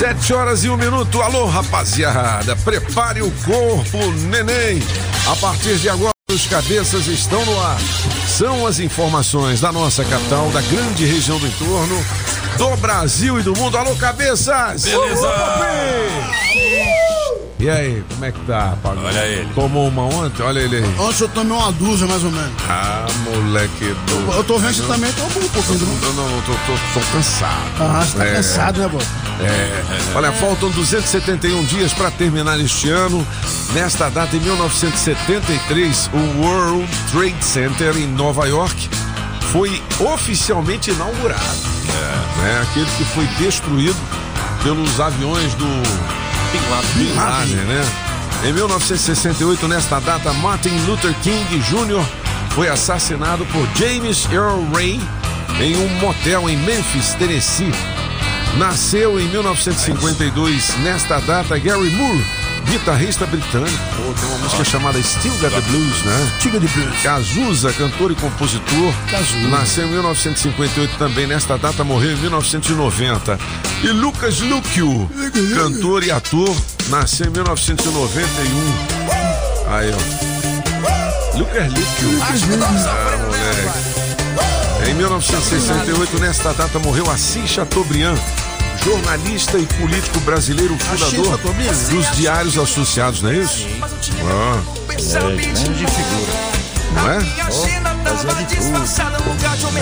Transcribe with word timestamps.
Sete 0.00 0.32
horas 0.32 0.64
e 0.64 0.70
um 0.70 0.78
minuto. 0.78 1.20
Alô, 1.20 1.44
rapaziada. 1.44 2.56
Prepare 2.56 3.20
o 3.20 3.30
corpo, 3.44 3.98
neném. 4.30 4.82
A 5.30 5.36
partir 5.36 5.76
de 5.76 5.90
agora, 5.90 6.14
os 6.32 6.46
cabeças 6.46 7.06
estão 7.06 7.44
no 7.44 7.60
ar. 7.60 7.78
São 8.26 8.66
as 8.66 8.78
informações 8.78 9.60
da 9.60 9.70
nossa 9.70 10.02
capital, 10.02 10.48
da 10.52 10.62
grande 10.62 11.04
região 11.04 11.38
do 11.38 11.46
entorno, 11.46 12.02
do 12.56 12.76
Brasil 12.78 13.40
e 13.40 13.42
do 13.42 13.52
mundo. 13.54 13.76
Alô, 13.76 13.94
cabeças! 13.94 14.84
Beleza. 14.84 15.28
E 17.60 17.68
aí, 17.68 18.02
como 18.08 18.24
é 18.24 18.32
que 18.32 18.40
tá, 18.46 18.74
Pagão? 18.82 19.04
Olha 19.04 19.18
ele. 19.26 19.50
Tomou 19.54 19.86
uma 19.88 20.02
ontem? 20.04 20.42
Olha 20.42 20.60
ele 20.60 20.76
aí. 20.76 20.94
Ontem 20.98 21.24
eu 21.24 21.28
tomei 21.28 21.52
uma 21.58 21.70
dúzia, 21.72 22.06
mais 22.06 22.24
ou 22.24 22.30
menos. 22.30 22.52
Ah, 22.66 23.04
moleque 23.24 23.94
do. 24.06 24.32
Eu 24.32 24.42
tô 24.44 24.58
vendo 24.58 24.72
você 24.74 24.82
também 24.84 25.12
tomou 25.12 25.42
um 25.42 25.48
pouquinho. 25.50 25.78
Não, 26.02 26.12
não, 26.14 26.30
não, 26.30 26.42
tô, 26.42 26.52
tô, 26.52 27.00
tô 27.00 27.06
cansado. 27.12 27.70
Ah, 27.78 28.02
você 28.02 28.16
tá 28.16 28.24
É. 28.24 28.34
cansado, 28.36 28.80
né, 28.80 28.88
pô? 28.90 28.98
É. 29.44 29.82
Olha, 30.14 30.32
faltam 30.32 30.70
271 30.70 31.62
dias 31.66 31.92
para 31.92 32.10
terminar 32.10 32.58
este 32.58 32.88
ano. 32.88 33.26
Nesta 33.74 34.08
data, 34.08 34.34
em 34.34 34.40
1973, 34.40 36.10
o 36.14 36.42
World 36.42 36.88
Trade 37.12 37.44
Center 37.44 37.94
em 37.98 38.06
Nova 38.06 38.46
York 38.48 38.88
foi 39.52 39.82
oficialmente 39.98 40.90
inaugurado. 40.92 41.44
É. 42.42 42.62
Aquele 42.62 42.86
que 42.96 43.04
foi 43.04 43.26
destruído 43.38 43.96
pelos 44.62 44.98
aviões 44.98 45.52
do 45.54 45.66
Bin 46.52 47.14
Laden, 47.14 47.56
né? 47.66 47.82
Em 48.44 48.52
1968, 48.52 49.68
nesta 49.68 50.00
data, 50.00 50.32
Martin 50.32 50.76
Luther 50.86 51.14
King 51.22 51.58
Jr. 51.58 52.04
foi 52.54 52.68
assassinado 52.68 53.44
por 53.46 53.68
James 53.76 54.26
Earl 54.32 54.64
Ray 54.72 55.00
em 55.60 55.76
um 55.76 55.88
motel 56.00 56.48
em 56.48 56.56
Memphis, 56.56 57.14
Tennessee. 57.14 57.72
Nasceu 58.56 59.20
em 59.20 59.28
1952, 59.28 60.76
nesta 60.78 61.20
data, 61.20 61.56
Gary 61.58 61.90
Moore, 61.90 62.24
guitarrista 62.66 63.26
britânico. 63.26 63.78
Pô, 63.96 64.12
tem 64.12 64.28
uma 64.28 64.38
música 64.38 64.64
chamada 64.64 65.02
Still 65.02 65.32
Got 65.40 65.50
the 65.50 65.60
Blues, 65.60 66.02
né? 66.04 66.30
Tiga 66.40 66.60
de 66.60 66.68
blues. 66.68 67.02
Cazuza, 67.02 67.72
cantor 67.72 68.12
e 68.12 68.14
compositor. 68.14 68.92
Cazuza. 69.10 69.48
Nasceu 69.48 69.86
em 69.86 69.90
1958 69.90 70.96
também. 70.96 71.26
Nesta 71.26 71.56
data 71.58 71.84
morreu 71.84 72.12
em 72.12 72.16
1990. 72.16 73.38
E 73.82 73.88
Lucas 73.88 74.40
Lucio, 74.40 75.10
cantor 75.54 76.04
e 76.04 76.10
ator, 76.10 76.54
nasceu 76.88 77.26
em 77.26 77.30
1991. 77.30 79.00
Aí, 79.68 79.90
ó. 79.92 81.38
Lucas 81.38 81.72
Lucio. 81.72 82.20
Ah, 82.88 83.16
moleque. 83.24 84.10
Em 84.90 84.94
1968, 84.94 86.18
nesta 86.18 86.52
data, 86.52 86.78
morreu 86.78 87.10
Assis 87.10 87.48
Chateaubriand, 87.50 88.18
jornalista 88.84 89.58
e 89.58 89.66
político 89.66 90.20
brasileiro, 90.20 90.76
fundador 90.78 91.38
dos 91.90 92.16
Diários 92.16 92.58
Associados, 92.58 93.22
não 93.22 93.30
é 93.30 93.36
isso? 93.38 93.66
Ah, 94.24 94.62
grande 95.64 95.86
figura. 95.86 96.32
não 96.94 97.10
é? 97.12 97.89
Fazia 98.04 98.34
de 98.46 98.56
tudo. 98.56 98.86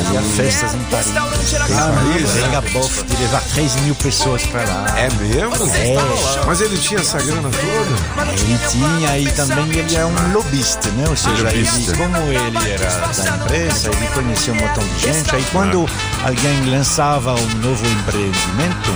Fazia 0.04 0.22
festas 0.36 0.74
em 0.74 0.82
Paris. 0.84 1.08
Paris, 1.12 2.30
Fez 2.30 2.32
Venga 2.32 2.60
Boff 2.72 3.02
de 3.04 3.16
levar 3.16 3.40
3 3.54 3.76
mil 3.82 3.94
pessoas 3.96 4.46
pra 4.46 4.62
lá. 4.64 4.86
É 4.96 5.08
mesmo? 5.14 5.54
É. 5.74 6.44
Mas 6.46 6.60
ele 6.60 6.76
tinha 6.78 7.00
essa 7.00 7.18
grana 7.18 7.48
toda? 7.50 8.32
Ele 8.32 8.58
tinha 8.70 9.18
e 9.18 9.30
também 9.32 9.70
ele 9.70 9.96
é 9.96 10.04
um 10.04 10.32
lobista, 10.32 10.90
né? 10.90 11.04
Ou 11.08 11.16
seja, 11.16 11.48
ele, 11.50 11.64
Lobista. 11.64 11.96
como 11.96 12.16
ele 12.16 12.70
era 12.70 12.88
da 12.88 13.36
empresa, 13.36 13.90
ele 13.90 14.06
conhecia 14.14 14.52
um 14.52 14.56
montão 14.56 14.84
de 14.86 15.00
gente. 15.00 15.34
Aí 15.34 15.44
quando 15.52 15.88
alguém 16.24 16.70
lançava 16.70 17.34
um 17.34 17.54
novo 17.58 17.86
empreendimento, 17.86 18.90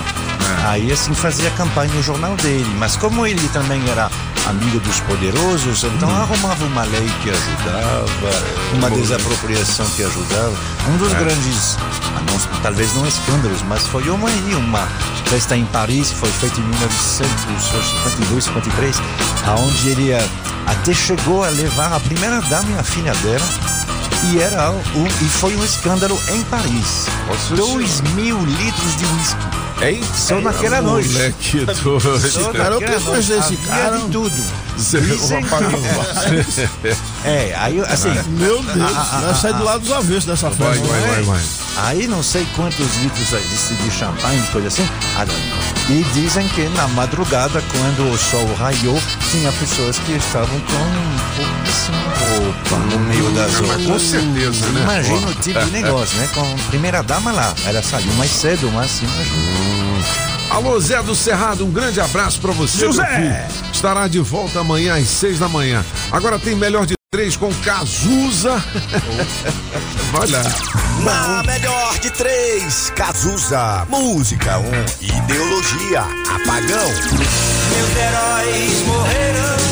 aí 0.65 0.91
assim 0.91 1.13
fazia 1.13 1.49
campanha 1.51 1.91
no 1.93 2.03
jornal 2.03 2.35
dele. 2.37 2.73
Mas 2.77 2.95
como 2.95 3.25
ele 3.25 3.47
também 3.49 3.81
era 3.89 4.09
amigo 4.47 4.79
dos 4.81 4.99
poderosos, 5.01 5.83
então 5.83 6.09
arrumava 6.09 6.65
uma 6.65 6.83
lei 6.83 7.09
que 7.21 7.29
ajudava, 7.29 8.05
uma 8.73 8.89
desapropriação 8.89 9.85
que 9.91 10.03
ajudava. 10.03 10.53
Um 10.89 10.97
dos 10.97 11.13
grandes, 11.13 11.77
ah, 12.15 12.21
não- 12.29 12.61
talvez 12.61 12.93
não 12.93 13.07
escândalos, 13.07 13.61
mas 13.69 13.87
foi 13.87 14.09
uma 14.09 14.29
uma 14.57 14.87
festa 15.27 15.55
em 15.55 15.65
Paris, 15.65 16.11
foi 16.11 16.29
feita 16.29 16.59
em 16.59 16.63
1952, 16.63 18.43
53, 18.43 19.01
aonde 19.47 19.89
ele 19.89 20.11
eh, 20.11 20.27
até 20.67 20.93
chegou 20.93 21.43
a 21.43 21.49
levar 21.49 21.91
a 21.93 21.99
primeira 21.99 22.41
dama 22.41 22.69
e 22.71 22.79
a 22.79 22.83
filha 22.83 23.13
dela. 23.15 23.45
E 24.31 24.39
era 24.39 24.71
um, 24.71 25.05
e 25.07 25.29
foi 25.29 25.55
um 25.55 25.63
escândalo 25.63 26.17
em 26.29 26.41
Paris. 26.43 27.07
Nossa 27.27 27.55
2 27.55 28.01
mil 28.15 28.39
litros 28.45 28.95
de 28.97 29.05
uísque. 29.05 29.37
Eita, 29.81 30.05
Só 30.15 30.39
naquela 30.39 30.81
noite. 30.81 31.09
Moleque 31.09 31.65
Só 32.31 32.43
doido. 32.43 32.53
Cara, 32.53 32.75
eu 32.75 32.79
naquela 32.79 32.79
quero 32.79 33.01
conhecer 33.01 33.33
noite. 33.35 33.53
esse 33.53 33.69
Havia 33.71 33.83
cara. 33.83 33.97
de 33.97 34.09
tudo. 34.09 34.63
Dizem 34.75 35.43
que- 35.43 35.49
É, 37.25 37.55
aí 37.57 37.79
assim, 37.81 38.09
Meu 38.27 38.61
Deus, 38.63 38.91
vai 38.91 39.35
sair 39.35 39.53
do 39.53 39.63
lado 39.63 39.79
dos 39.81 39.91
avessos 39.91 40.25
dessa 40.25 40.49
Vai, 40.49 40.73
festa. 40.77 40.87
vai, 40.87 41.01
vai, 41.01 41.21
vai. 41.23 41.41
aí 41.77 42.07
não 42.07 42.21
sei 42.23 42.45
quantos 42.55 42.95
litros 43.01 43.33
aí 43.33 43.43
de, 43.43 43.75
de 43.83 43.91
champanhe, 43.91 44.41
coisa 44.51 44.67
assim. 44.67 44.87
Ah, 45.17 45.25
E 45.89 46.03
dizem 46.13 46.47
que 46.49 46.67
na 46.69 46.87
madrugada, 46.89 47.61
quando 47.71 48.11
o 48.11 48.17
sol 48.17 48.47
raiou, 48.55 48.99
tinha 49.31 49.51
pessoas 49.53 49.97
que 49.99 50.13
estavam 50.13 50.59
com 50.59 51.35
pouquíssima 51.35 51.97
roupa 52.19 52.75
no 52.95 52.99
meio 52.99 53.29
das 53.31 53.55
com 53.55 53.65
certeza, 54.13 54.69
né? 54.69 54.81
Imagina 54.81 55.27
o 55.27 55.35
tipo 55.35 55.65
de 55.65 55.71
negócio, 55.71 56.17
né? 56.17 56.29
Com 56.33 56.41
a 56.41 56.67
primeira 56.69 57.01
dama 57.01 57.31
lá. 57.31 57.53
Ela 57.65 57.81
saiu 57.81 58.13
mais 58.13 58.31
cedo, 58.31 58.71
mas 58.71 59.01
imagina. 59.01 60.23
Alô, 60.49 60.79
Zé 60.79 61.01
do 61.01 61.15
Cerrado, 61.15 61.65
um 61.65 61.71
grande 61.71 61.99
abraço 61.99 62.39
pra 62.39 62.51
você, 62.51 62.77
José. 62.77 63.01
meu 63.01 63.11
filho. 63.11 63.71
Estará 63.73 64.07
de 64.07 64.19
volta 64.19 64.59
amanhã 64.59 64.95
às 64.95 65.07
seis 65.07 65.39
da 65.39 65.47
manhã. 65.49 65.83
Agora 66.11 66.37
tem 66.37 66.55
melhor 66.55 66.85
de 66.85 66.93
três 67.11 67.35
com 67.35 67.51
Cazuza. 67.55 68.63
Vai 70.11 70.27
lá. 70.27 70.43
Na 71.03 71.43
melhor 71.43 71.97
de 71.99 72.11
três, 72.11 72.91
Cazuza. 72.95 73.85
Música 73.89 74.59
1, 74.59 74.61
um, 74.61 74.71
ideologia, 75.01 76.01
apagão. 76.29 76.89
Meus 77.69 77.97
heróis 77.97 78.85
morreram. 78.85 79.62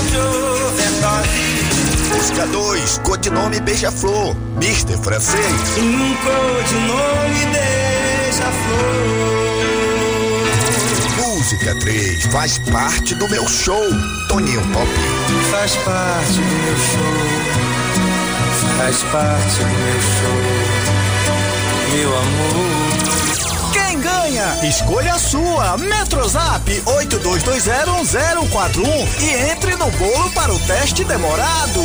Música 2.14 2.46
2, 2.48 2.98
codinome 3.00 3.60
beija-flor, 3.60 4.36
Mister 4.58 4.98
Francês. 5.00 5.78
Um 5.78 6.16
codinome 6.16 7.46
beija-flor. 7.54 8.92
Música 11.28 11.76
3, 11.80 12.26
faz 12.26 12.58
parte 12.72 13.16
do 13.16 13.30
meu 13.30 13.48
show, 13.48 13.84
Toninho 14.28 14.62
Pop. 14.74 14.88
Faz 15.52 15.76
parte 15.78 16.34
do 16.34 16.42
meu 16.42 16.78
show. 16.78 17.02
Faz 18.78 19.04
parte 19.04 19.58
do 19.60 19.66
meu 19.66 20.02
show. 20.02 20.42
Meu 21.94 22.10
amor. 22.18 23.21
Quem 24.32 24.32
ganha? 24.32 24.66
Escolha 24.66 25.16
a 25.16 25.20
sua. 25.20 25.78
Metrozap 25.78 26.82
82201041 26.86 28.86
e 29.20 29.52
entre 29.52 29.76
no 29.76 29.92
bolo 29.92 30.32
para 30.32 30.54
o 30.54 30.60
teste 30.60 31.04
demorado. 31.04 31.82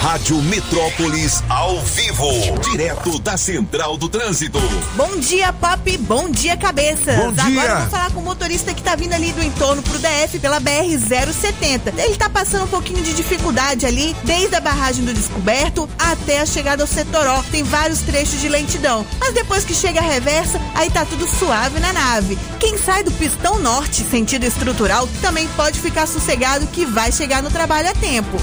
Rádio 0.00 0.40
Metrópolis 0.42 1.42
ao 1.48 1.80
vivo, 1.82 2.30
direto 2.70 3.18
da 3.18 3.36
Central 3.36 3.96
do 3.96 4.08
Trânsito. 4.08 4.60
Bom 4.94 5.18
dia, 5.18 5.52
Pop. 5.52 5.98
Bom 5.98 6.30
dia, 6.30 6.56
cabeças. 6.56 7.16
Bom 7.16 7.32
dia. 7.32 7.44
Agora 7.44 7.72
eu 7.72 7.80
vou 7.80 7.90
falar 7.90 8.10
com 8.12 8.20
o 8.20 8.22
motorista 8.22 8.72
que 8.72 8.80
tá 8.80 8.94
vindo 8.94 9.12
ali 9.12 9.32
do 9.32 9.42
entorno 9.42 9.82
pro 9.82 9.98
DF 9.98 10.38
pela 10.38 10.60
BR-070. 10.60 11.98
Ele 11.98 12.16
tá 12.16 12.30
passando 12.30 12.64
um 12.64 12.68
pouquinho 12.68 13.02
de 13.02 13.12
dificuldade 13.12 13.86
ali, 13.86 14.14
desde 14.22 14.54
a 14.54 14.60
barragem 14.60 15.04
do 15.04 15.12
Descoberto 15.12 15.88
até 15.98 16.40
a 16.40 16.46
chegada 16.46 16.84
ao 16.84 16.86
Setoró. 16.86 17.42
Tem 17.50 17.64
vários 17.64 18.00
trechos 18.00 18.40
de 18.40 18.48
lentidão. 18.48 19.04
Mas 19.18 19.34
depois 19.34 19.64
que 19.64 19.74
chega 19.74 19.98
a 19.98 20.04
reversa, 20.04 20.60
aí 20.76 20.88
tá 20.90 21.04
tudo 21.04 21.26
suave 21.26 21.80
na 21.80 21.92
nave. 21.92 22.38
Quem 22.60 22.78
sai 22.78 23.02
do 23.02 23.10
pistão 23.10 23.58
norte, 23.58 24.04
sentido 24.04 24.44
estrutural, 24.44 25.08
também 25.20 25.48
pode 25.56 25.80
ficar 25.80 26.06
sossegado 26.06 26.68
que 26.68 26.86
vai 26.86 27.10
chegar 27.10 27.42
no 27.42 27.50
trabalho 27.50 27.90
a 27.90 27.94
tempo. 27.94 28.38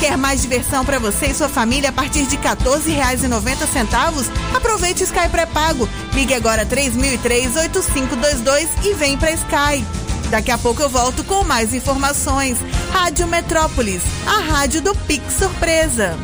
Quer 0.00 0.16
mais 0.16 0.40
diversão 0.40 0.82
para 0.82 0.98
você 0.98 1.26
e 1.26 1.34
sua 1.34 1.50
família 1.50 1.90
a 1.90 1.92
partir 1.92 2.24
de 2.24 2.36
R$ 2.36 2.42
14,90? 2.42 4.30
Aproveite 4.56 5.04
Sky 5.04 5.28
pré-pago. 5.30 5.86
Ligue 6.14 6.32
agora 6.32 6.64
3003-8522 6.64 8.68
e 8.82 8.94
vem 8.94 9.18
para 9.18 9.32
Sky. 9.32 9.84
Daqui 10.30 10.50
a 10.50 10.56
pouco 10.56 10.80
eu 10.80 10.88
volto 10.88 11.22
com 11.24 11.44
mais 11.44 11.74
informações. 11.74 12.56
Rádio 12.90 13.26
Metrópolis, 13.26 14.00
a 14.26 14.40
rádio 14.40 14.80
do 14.80 14.94
Pix 14.94 15.34
Surpresa. 15.34 16.16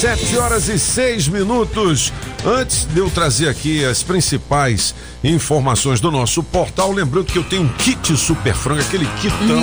Sete 0.00 0.36
horas 0.36 0.68
e 0.68 0.78
seis 0.78 1.26
minutos. 1.28 2.12
Antes 2.44 2.86
de 2.86 2.98
eu 2.98 3.10
trazer 3.10 3.48
aqui 3.48 3.84
as 3.84 4.02
principais 4.02 4.94
informações 5.22 6.00
do 6.00 6.10
nosso 6.10 6.42
portal, 6.42 6.90
lembrando 6.90 7.26
que 7.26 7.36
eu 7.36 7.44
tenho 7.44 7.62
um 7.62 7.68
kit 7.68 8.16
super 8.16 8.54
frango, 8.54 8.80
aquele 8.80 9.06
kitão. 9.20 9.62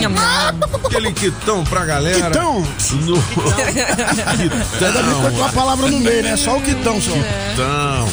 aquele 0.86 1.12
kitão 1.12 1.64
pra 1.64 1.86
galera. 1.86 2.28
Quitão? 2.28 2.62
No... 3.02 3.16
Ainda 4.86 5.04
bem 5.04 5.16
que 5.16 5.22
foi 5.22 5.32
com 5.32 5.44
a 5.44 5.50
palavra 5.50 5.88
no 5.88 6.00
meio, 6.00 6.24
né? 6.24 6.38
Só 6.38 6.58
o 6.58 6.62
quitão, 6.62 7.02
só. 7.02 7.12
Então, 7.54 8.08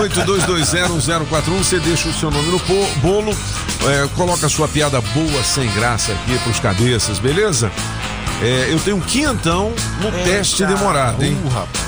82201041, 0.00 1.58
você 1.58 1.80
deixa 1.80 2.08
o 2.10 2.14
seu 2.14 2.30
nome 2.30 2.50
no 2.50 2.58
bolo, 3.00 3.34
é, 3.88 4.06
coloca 4.16 4.46
a 4.46 4.50
sua 4.50 4.68
piada 4.68 5.00
boa, 5.00 5.42
sem 5.42 5.70
graça 5.72 6.12
aqui 6.12 6.38
pros 6.40 6.60
cabeças, 6.60 7.18
beleza? 7.18 7.72
É, 8.42 8.68
eu 8.70 8.78
tenho 8.80 8.96
um 8.96 9.00
quinhentão 9.00 9.72
no 10.00 10.12
teste 10.24 10.64
demorado, 10.66 11.24
hein? 11.24 11.36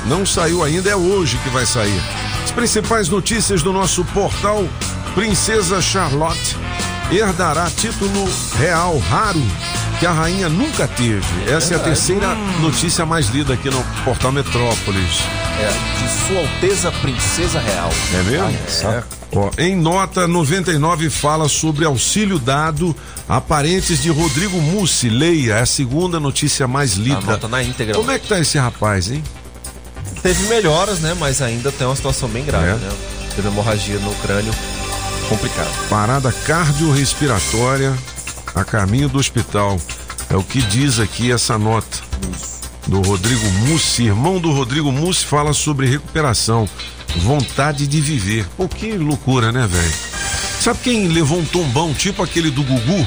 Não 0.07 0.25
saiu 0.25 0.63
ainda, 0.63 0.89
é 0.89 0.97
hoje 0.97 1.37
que 1.39 1.51
vai 1.51 1.67
sair. 1.67 2.01
As 2.43 2.51
principais 2.51 3.09
notícias 3.09 3.63
do 3.63 3.73
nosso 3.73 4.05
portal: 4.07 4.67
Princesa 5.15 5.81
Charlotte 5.83 6.57
herdará 7.11 7.71
título 7.71 8.29
real 8.59 8.99
raro 8.99 9.43
que 9.99 10.07
a 10.07 10.13
rainha 10.13 10.49
nunca 10.49 10.87
teve. 10.87 11.27
Essa 11.51 11.75
é 11.75 11.77
a 11.77 11.81
terceira 11.81 12.35
notícia 12.61 13.05
mais 13.05 13.29
lida 13.29 13.55
aqui 13.55 13.69
no 13.69 13.83
portal 14.05 14.31
Metrópolis. 14.33 15.19
É, 15.61 15.69
de 16.03 16.27
Sua 16.27 16.41
Alteza 16.41 16.93
Princesa 17.03 17.59
Real. 17.59 17.91
É 18.15 18.23
mesmo? 18.23 18.89
É. 18.89 19.03
Ó, 19.35 19.51
em 19.59 19.75
nota 19.77 20.27
99 20.29 21.11
fala 21.11 21.49
sobre 21.49 21.85
auxílio 21.85 22.39
dado 22.39 22.95
a 23.29 23.41
parentes 23.41 24.01
de 24.01 24.09
Rodrigo 24.11 24.61
Mussi. 24.61 25.09
Leia, 25.09 25.55
é 25.55 25.61
a 25.63 25.67
segunda 25.67 26.21
notícia 26.21 26.69
mais 26.69 26.95
lida. 26.95 27.19
A 27.19 27.21
nota 27.21 27.49
na 27.49 27.63
íntegra. 27.63 27.95
Como 27.95 28.11
é 28.11 28.19
que 28.19 28.29
tá 28.29 28.39
esse 28.39 28.57
rapaz, 28.57 29.11
hein? 29.11 29.23
Teve 30.23 30.45
melhoras, 30.49 31.01
né? 31.01 31.15
Mas 31.19 31.43
ainda 31.43 31.71
tem 31.73 31.87
uma 31.87 31.97
situação 31.97 32.29
bem 32.29 32.45
grave, 32.45 32.69
É. 32.71 32.75
né? 32.75 32.89
Teve 33.35 33.49
hemorragia 33.49 33.99
no 33.99 34.15
crânio. 34.17 34.55
Complicado. 35.29 35.69
Parada 35.91 36.33
cardiorrespiratória 36.47 37.93
a 38.55 38.65
caminho 38.65 39.09
do 39.09 39.19
hospital. 39.19 39.81
É 40.31 40.37
o 40.37 40.43
que 40.43 40.61
diz 40.63 40.99
aqui 40.99 41.33
essa 41.33 41.59
nota 41.59 41.99
do 42.87 43.01
Rodrigo 43.03 43.47
Mussi. 43.67 44.05
Irmão 44.05 44.39
do 44.41 44.53
Rodrigo 44.53 44.91
Mussi 44.93 45.25
fala 45.25 45.53
sobre 45.53 45.87
recuperação, 45.87 46.69
vontade 47.17 47.87
de 47.87 48.01
viver. 48.01 48.47
Pô, 48.57 48.69
que 48.69 48.93
loucura, 48.93 49.53
né, 49.53 49.67
velho? 49.67 49.95
Sabe 50.61 50.81
quem 50.83 51.09
levou 51.09 51.39
um 51.39 51.45
tombão 51.45 51.95
tipo 51.95 52.23
aquele 52.23 52.51
do 52.51 52.63
Gugu? 52.63 53.07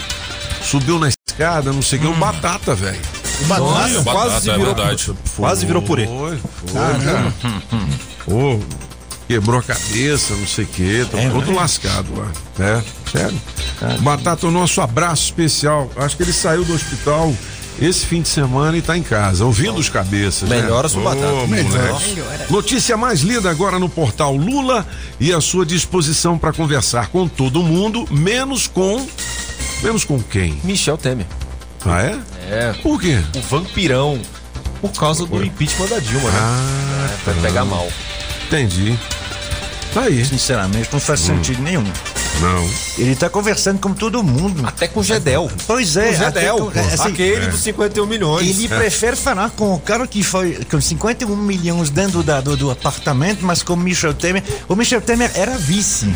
Subiu 0.64 0.98
na 0.98 1.10
escada, 1.10 1.74
não 1.74 1.82
sei 1.82 2.00
o 2.00 2.02
que, 2.02 2.08
um 2.08 2.20
batata, 2.20 2.74
velho. 2.74 3.00
Batata. 3.48 4.04
quase 4.04 4.50
é 4.50 4.58
virou, 4.58 4.76
verdade. 4.76 5.14
quase 5.36 5.66
virou 5.66 5.82
purê. 5.82 6.06
Foi, 6.06 6.40
foi, 6.68 7.06
cara. 7.06 7.34
Ô, 8.28 8.60
quebrou 9.32 9.60
a 9.60 9.64
cabeça, 9.64 10.34
não 10.36 10.46
sei 10.48 10.66
o 10.66 10.68
quê, 10.68 11.06
tá 11.10 11.18
todo 11.32 11.54
lascado 11.54 12.08
lá. 12.18 12.28
É, 12.60 12.82
sério. 13.12 13.42
Batata, 14.02 14.46
o 14.48 14.52
nosso 14.52 14.82
abraço 14.82 15.24
especial. 15.24 15.90
Acho 15.96 16.18
que 16.18 16.24
ele 16.24 16.34
saiu 16.34 16.66
do 16.66 16.74
hospital 16.74 17.34
esse 17.82 18.06
fim 18.06 18.22
de 18.22 18.28
semana 18.28 18.78
e 18.78 18.82
tá 18.82 18.98
em 18.98 19.02
casa, 19.02 19.46
ouvindo 19.46 19.76
os 19.80 19.88
cabeças. 19.90 20.48
né? 20.50 20.62
Melhoras 20.62 20.92
pro 20.92 21.02
Ô, 21.02 21.04
Batata. 21.06 21.32
moleque. 21.32 22.52
Notícia 22.52 22.98
mais 22.98 23.22
lida 23.22 23.50
agora 23.50 23.80
no 23.80 23.88
portal 23.88 24.36
Lula 24.36 24.86
e 25.20 25.32
a 25.34 25.40
sua 25.40 25.66
disposição 25.66 26.38
para 26.38 26.52
conversar 26.52 27.08
com 27.08 27.28
todo 27.28 27.64
mundo, 27.64 28.06
menos 28.12 28.68
com. 28.68 29.08
Menos 29.82 30.04
com 30.04 30.22
quem? 30.22 30.60
Michel 30.64 30.98
Temer. 30.98 31.26
Ah, 31.86 32.02
é? 32.02 32.20
É. 32.52 32.74
Por 32.84 33.00
quê? 33.02 33.20
O 33.36 33.42
vampirão. 33.42 34.20
Por 34.82 34.92
causa 34.92 35.26
do 35.26 35.44
impeachment 35.44 35.88
da 35.88 36.00
Dilma, 36.00 36.30
né? 36.30 36.38
Ah, 36.40 37.08
É, 37.30 37.32
vai 37.32 37.42
pegar 37.42 37.66
mal. 37.66 37.88
entendi. 38.48 38.98
Tá 39.94 40.02
aí. 40.04 40.26
Sinceramente, 40.26 40.90
não 40.92 41.00
faz 41.00 41.20
sentido 41.20 41.62
nenhum. 41.62 41.84
Não. 42.40 42.70
Ele 42.98 43.16
tá 43.16 43.30
conversando 43.30 43.80
com 43.80 43.94
todo 43.94 44.24
mundo. 44.24 44.66
Até 44.66 44.88
com 44.88 45.02
o 45.02 45.04
Gedel. 45.04 45.52
Pois 45.68 45.96
é, 45.98 46.12
o 46.12 46.28
até 46.28 46.40
Gedel. 46.42 46.72
com- 46.72 46.80
assim, 46.80 47.10
aquele 47.12 47.48
dos 47.48 47.60
51 47.62 48.06
milhões. 48.08 48.48
Ele 48.50 48.68
prefere 48.68 49.16
falar 49.16 49.50
com 49.52 49.76
o 49.76 49.80
cara 49.80 50.08
que 50.08 50.24
foi 50.24 50.60
com 50.70 50.80
51 50.82 51.36
milhões 51.36 51.90
dentro 51.90 52.24
da- 52.24 52.42
do, 52.42 52.56
do 52.58 52.72
apartamento, 52.72 53.46
mas 53.46 53.62
com 53.62 53.74
o 53.74 53.78
Michel 53.78 54.14
Temer. 54.14 54.44
O 54.68 54.76
Michel 54.76 55.02
Temer 55.02 55.30
era 55.36 55.58
vice. 55.58 56.12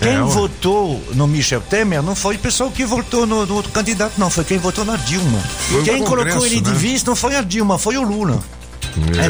Quem 0.00 0.14
É, 0.14 0.20
votou 0.20 1.02
no 1.14 1.26
Michel 1.26 1.60
Temer 1.60 2.00
não 2.02 2.14
foi 2.14 2.36
o 2.36 2.38
pessoal 2.38 2.70
que 2.70 2.84
votou 2.84 3.26
no, 3.26 3.44
no 3.44 3.54
outro 3.56 3.70
candidato, 3.72 4.12
não. 4.16 4.30
Foi 4.30 4.44
quem 4.44 4.56
votou 4.58 4.84
na 4.84 4.96
Dilma. 4.96 5.38
Foi 5.68 5.82
quem 5.82 5.98
Congresso, 6.02 6.08
colocou 6.38 6.46
ele 6.46 6.60
de 6.60 6.70
né? 6.70 6.76
vice 6.76 7.06
não 7.06 7.16
foi 7.16 7.34
a 7.36 7.42
Dilma, 7.42 7.78
foi 7.78 7.96
o 7.98 8.02
Lula. 8.02 8.40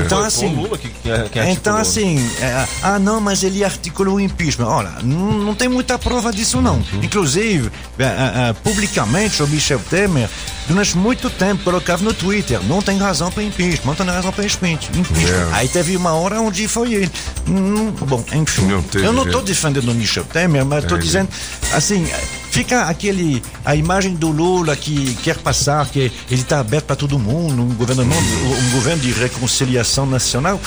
Então, 0.04 0.18
Foi 0.18 0.26
assim. 0.26 0.54
Lula 0.54 0.78
que, 0.78 0.88
que, 0.88 1.00
que 1.30 1.38
Então, 1.40 1.76
articulou. 1.76 1.80
assim, 1.80 2.30
é, 2.40 2.66
ah, 2.82 2.98
não, 2.98 3.20
mas 3.20 3.42
ele 3.42 3.62
articulou 3.64 4.16
o 4.16 4.20
impeachment. 4.20 4.66
Olha, 4.66 4.92
não, 5.02 5.54
tem 5.54 5.68
muita 5.68 5.98
prova 5.98 6.32
disso, 6.32 6.60
não. 6.60 6.82
Inclusive, 7.02 7.70
é, 7.98 8.04
é, 8.04 8.08
é, 8.50 8.52
publicamente, 8.52 9.42
o 9.42 9.46
Michel 9.48 9.80
Temer, 9.90 10.28
durante 10.66 10.96
muito 10.96 11.28
tempo, 11.30 11.64
colocava 11.64 12.02
no 12.02 12.12
Twitter: 12.14 12.60
não 12.64 12.80
tem 12.82 12.98
razão 12.98 13.30
para 13.30 13.42
impeachment, 13.42 13.84
não 13.86 13.94
tem 13.94 14.06
razão 14.06 14.32
para 14.32 14.44
impeachment. 14.44 14.98
impeachment. 15.00 15.28
É. 15.28 15.48
Aí 15.52 15.68
teve 15.68 15.96
uma 15.96 16.12
hora 16.12 16.40
onde 16.40 16.66
foi 16.68 16.94
ele. 16.94 17.10
Hum, 17.46 17.90
bom, 18.06 18.24
enfim. 18.32 18.66
Não 18.66 18.82
teve 18.82 19.04
eu 19.06 19.12
não 19.12 19.24
estou 19.24 19.42
defendendo 19.42 19.88
o 19.90 19.94
Michel 19.94 20.24
Temer, 20.24 20.64
mas 20.64 20.84
estou 20.84 20.98
É, 20.98 21.00
dizendo, 21.00 21.28
assim, 21.72 22.06
fica 22.50 22.82
aquele, 22.84 23.42
a 23.64 23.74
imagem 23.74 24.14
do 24.14 24.30
Lula 24.30 24.76
que 24.76 25.14
quer 25.22 25.38
passar, 25.38 25.86
que 25.86 26.10
ele 26.30 26.42
está 26.42 26.60
aberto 26.60 26.86
para 26.86 26.96
todo 26.96 27.18
mundo, 27.18 27.62
um 27.62 27.74
governo, 27.74 28.02
um 28.02 28.70
governo 28.70 29.02
de 29.02 29.12
reconciliação 29.12 30.06
nacional. 30.06 30.60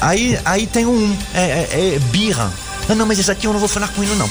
Aí, 0.00 0.38
aí 0.44 0.66
tem 0.66 0.86
um, 0.86 1.16
é, 1.34 1.40
é, 1.40 1.94
é 1.94 1.98
birra. 2.10 2.52
Ah, 2.88 2.94
não, 2.94 3.06
mas 3.06 3.18
esse 3.18 3.30
aqui 3.30 3.46
eu 3.46 3.52
não 3.52 3.60
vou 3.60 3.68
falar 3.68 3.88
com 3.88 4.02
ele, 4.02 4.14
não. 4.16 4.28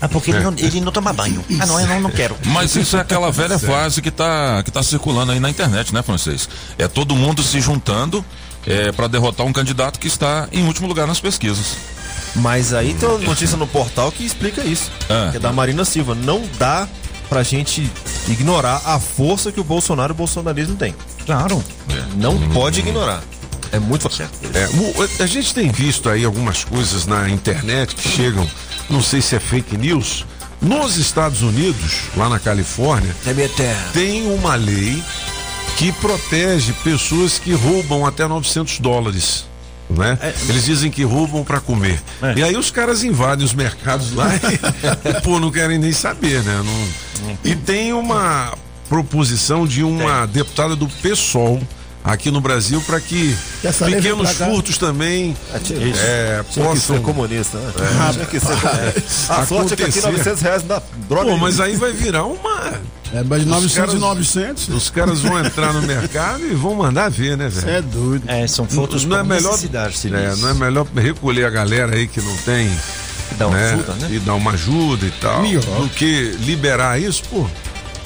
Ah, 0.00 0.08
porque 0.08 0.30
ele 0.30 0.40
não, 0.40 0.54
ele 0.56 0.80
não 0.80 0.92
toma 0.92 1.12
banho. 1.12 1.44
Ah, 1.58 1.66
não, 1.66 1.80
eu 1.80 1.86
não, 1.86 2.00
não 2.02 2.10
quero. 2.10 2.36
Mas 2.46 2.76
isso 2.76 2.96
é 2.96 3.00
aquela 3.00 3.32
velha 3.32 3.58
frase 3.58 4.00
que 4.00 4.10
tá, 4.10 4.62
que 4.62 4.70
tá 4.70 4.82
circulando 4.82 5.32
aí 5.32 5.40
na 5.40 5.50
internet, 5.50 5.92
né, 5.92 6.02
francês? 6.02 6.48
É 6.78 6.86
todo 6.86 7.16
mundo 7.16 7.42
se 7.42 7.60
juntando 7.60 8.24
é, 8.64 8.92
para 8.92 9.08
derrotar 9.08 9.44
um 9.44 9.52
candidato 9.52 9.98
que 9.98 10.06
está 10.06 10.48
em 10.52 10.64
último 10.64 10.86
lugar 10.86 11.06
nas 11.06 11.18
pesquisas. 11.18 11.76
Mas 12.36 12.72
aí 12.72 12.94
tem 12.94 13.08
uma 13.08 13.18
notícia 13.18 13.56
no 13.56 13.66
portal 13.66 14.12
que 14.12 14.24
explica 14.24 14.62
isso. 14.62 14.90
Ah. 15.08 15.28
Que 15.30 15.36
é 15.36 15.40
da 15.40 15.52
Marina 15.52 15.84
Silva. 15.84 16.14
Não 16.14 16.42
dá 16.58 16.88
pra 17.28 17.42
gente 17.42 17.90
ignorar 18.28 18.82
a 18.84 18.98
força 18.98 19.52
que 19.52 19.60
o 19.60 19.64
Bolsonaro 19.64 20.12
e 20.12 20.14
o 20.14 20.16
bolsonarismo 20.16 20.76
tem. 20.76 20.94
Claro. 21.26 21.62
Não 22.16 22.38
pode 22.50 22.80
ignorar. 22.80 23.22
É 23.70 23.78
muito 23.78 24.02
forte. 24.02 24.22
É, 24.54 25.22
a 25.22 25.26
gente 25.26 25.54
tem 25.54 25.70
visto 25.70 26.08
aí 26.08 26.24
algumas 26.24 26.64
coisas 26.64 27.06
na 27.06 27.28
internet 27.28 27.94
que 27.94 28.08
chegam, 28.08 28.48
não 28.88 29.02
sei 29.02 29.20
se 29.20 29.36
é 29.36 29.40
fake 29.40 29.76
news. 29.76 30.24
Nos 30.60 30.96
Estados 30.96 31.42
Unidos, 31.42 32.00
lá 32.16 32.28
na 32.28 32.38
Califórnia, 32.38 33.14
tem 33.92 34.26
uma 34.32 34.56
lei 34.56 35.02
que 35.76 35.92
protege 35.92 36.72
pessoas 36.82 37.38
que 37.38 37.52
roubam 37.52 38.04
até 38.04 38.26
900 38.26 38.80
dólares. 38.80 39.44
Né? 39.90 40.18
Eles 40.48 40.64
dizem 40.66 40.90
que 40.90 41.02
roubam 41.02 41.42
para 41.42 41.60
comer. 41.60 41.98
É. 42.22 42.34
E 42.36 42.42
aí 42.42 42.56
os 42.56 42.70
caras 42.70 43.02
invadem 43.02 43.44
os 43.44 43.54
mercados 43.54 44.12
lá 44.12 44.28
e, 44.34 45.20
pô, 45.24 45.40
não 45.40 45.50
querem 45.50 45.78
nem 45.78 45.92
saber, 45.92 46.42
né? 46.42 46.62
Não- 46.64 47.38
E 47.42 47.54
tem 47.56 47.92
uma 47.94 48.52
proposição 48.88 49.66
de 49.66 49.82
uma 49.82 50.26
deputada 50.26 50.74
do 50.76 50.86
PSOL 50.88 51.60
aqui 52.04 52.30
no 52.30 52.40
Brasil 52.40 52.80
para 52.86 53.00
que 53.00 53.36
Que 53.60 53.66
essa 53.66 53.84
pequenos 53.86 54.30
furtos 54.32 54.78
também 54.78 55.36
é, 55.52 56.42
que 56.46 56.54
ser 56.54 56.60
possam. 56.62 57.02
comunista, 57.02 57.58
né? 57.58 57.72
Tinha 58.12 58.26
que 58.26 58.40
ser. 58.40 59.32
A 59.32 59.44
sorte 59.46 59.72
é 59.74 59.76
que 59.76 59.82
aqui 59.84 59.98
Acontecer. 59.98 60.10
900 60.10 60.42
reais 60.42 60.62
não 60.62 60.68
dá 60.68 60.82
droga. 61.08 61.30
Pô, 61.30 61.36
mas 61.36 61.60
aí 61.60 61.76
vai 61.76 61.92
virar 61.92 62.24
uma. 62.24 62.80
É, 63.12 63.22
mas 63.22 63.40
de 63.42 63.48
900 63.48 63.74
caras- 63.74 63.94
e 63.94 63.98
900. 63.98 64.68
Os 64.68 64.90
caras 64.90 65.20
vão 65.20 65.38
entrar 65.44 65.72
no 65.72 65.82
mercado 65.82 66.44
e 66.44 66.54
vão 66.54 66.74
mandar 66.74 67.08
ver, 67.10 67.36
né, 67.36 67.48
velho? 67.48 67.70
É 67.70 67.82
doido. 67.82 68.24
É, 68.28 68.46
são 68.46 68.66
fotos 68.66 69.04
não 69.04 69.16
é 69.16 69.20
por 69.20 69.28
melhor, 69.28 69.58
é, 69.58 70.36
não 70.36 70.48
é 70.50 70.54
melhor 70.54 70.86
recolher 70.94 71.44
a 71.46 71.50
galera 71.50 71.94
aí 71.96 72.06
que 72.06 72.20
não 72.20 72.36
tem 72.38 72.70
Dá 73.38 73.46
uma 73.46 73.56
né, 73.56 73.72
ajuda, 73.72 73.92
né? 73.94 74.08
e 74.10 74.18
dar 74.18 74.34
uma 74.34 74.50
ajuda 74.52 75.06
e 75.06 75.10
tal, 75.12 75.42
Melhor. 75.42 75.62
do 75.62 75.88
que 75.88 76.36
liberar 76.40 77.00
isso, 77.00 77.22
pô. 77.30 77.46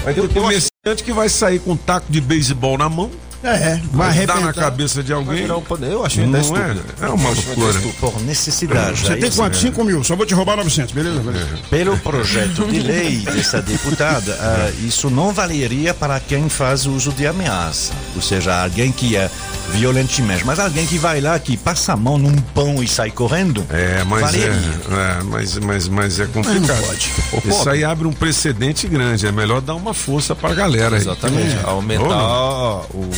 Vai 0.04 0.14
ter 0.14 0.28
comerciante 0.28 1.04
que 1.04 1.12
vai 1.12 1.28
sair 1.28 1.59
com 1.61 1.73
um 1.73 1.76
taco 1.76 2.06
de 2.11 2.21
beisebol 2.21 2.76
na 2.76 2.88
mão, 2.88 3.11
É, 3.43 3.81
vai 3.93 4.13
Vai 4.15 4.27
dar 4.27 4.35
na 4.35 4.41
arrebentar. 4.41 4.61
cabeça 4.65 5.03
de 5.03 5.13
alguém. 5.13 5.45
um. 5.51 5.63
Eu 5.85 6.05
acho 6.05 6.21
que 6.21 6.27
não 6.27 6.39
é 6.39 6.43
é, 6.43 7.07
é 7.07 7.09
uma 7.09 7.31
loucura. 7.31 7.81
Por 8.01 8.21
necessidade. 8.23 9.01
Você 9.01 9.17
tem 9.17 9.31
quanto? 9.31 9.57
5 9.57 9.85
mil. 9.85 10.05
Só 10.05 10.15
vou 10.15 10.25
te 10.25 10.35
roubar 10.35 10.57
900, 10.57 10.93
beleza? 10.93 11.21
beleza. 11.21 11.49
Pelo 11.69 11.97
projeto 11.99 12.67
de 12.67 12.81
lei 12.81 13.19
dessa 13.19 13.61
deputada, 13.61 14.37
ah, 14.41 14.71
isso 14.87 15.11
não 15.11 15.33
valeria 15.33 15.93
para 15.93 16.21
quem 16.21 16.49
faz 16.49 16.87
uso 16.87 17.11
de 17.13 17.27
ameaça. 17.27 17.93
Ou 18.15 18.23
seja, 18.23 18.63
alguém 18.63 18.93
que 18.93 19.17
é 19.17 19.29
violentemente. 19.71 20.45
Mas 20.45 20.59
alguém 20.59 20.87
que 20.87 20.99
vai 20.99 21.21
lá, 21.21 21.39
que 21.39 21.57
passa 21.57 21.95
a 21.95 21.97
mão 21.97 22.19
num 22.19 22.37
pão 22.55 22.83
e 22.83 22.89
sai 22.89 23.11
correndo, 23.11 23.65
É, 23.71 24.05
mas 24.05 24.21
valeria. 24.23 24.51
é, 24.51 25.21
é, 25.21 25.23
mas, 25.25 25.59
mas, 25.59 25.89
mas 25.89 26.21
é 26.21 26.27
complicado. 26.27 26.83
pode. 26.87 27.11
Isso 27.49 27.69
aí 27.71 27.83
abre 27.85 28.07
um 28.07 28.13
precedente 28.13 28.87
grande. 28.87 29.27
É 29.27 29.33
melhor 29.33 29.61
dar 29.61 29.75
uma 29.75 29.95
força 29.95 30.35
pra 30.35 30.53
galera 30.55 30.97
aí. 30.97 31.03
Exatamente. 31.03 31.57
É. 31.57 31.63
Aumentar 31.65 32.05
o, 32.91 33.11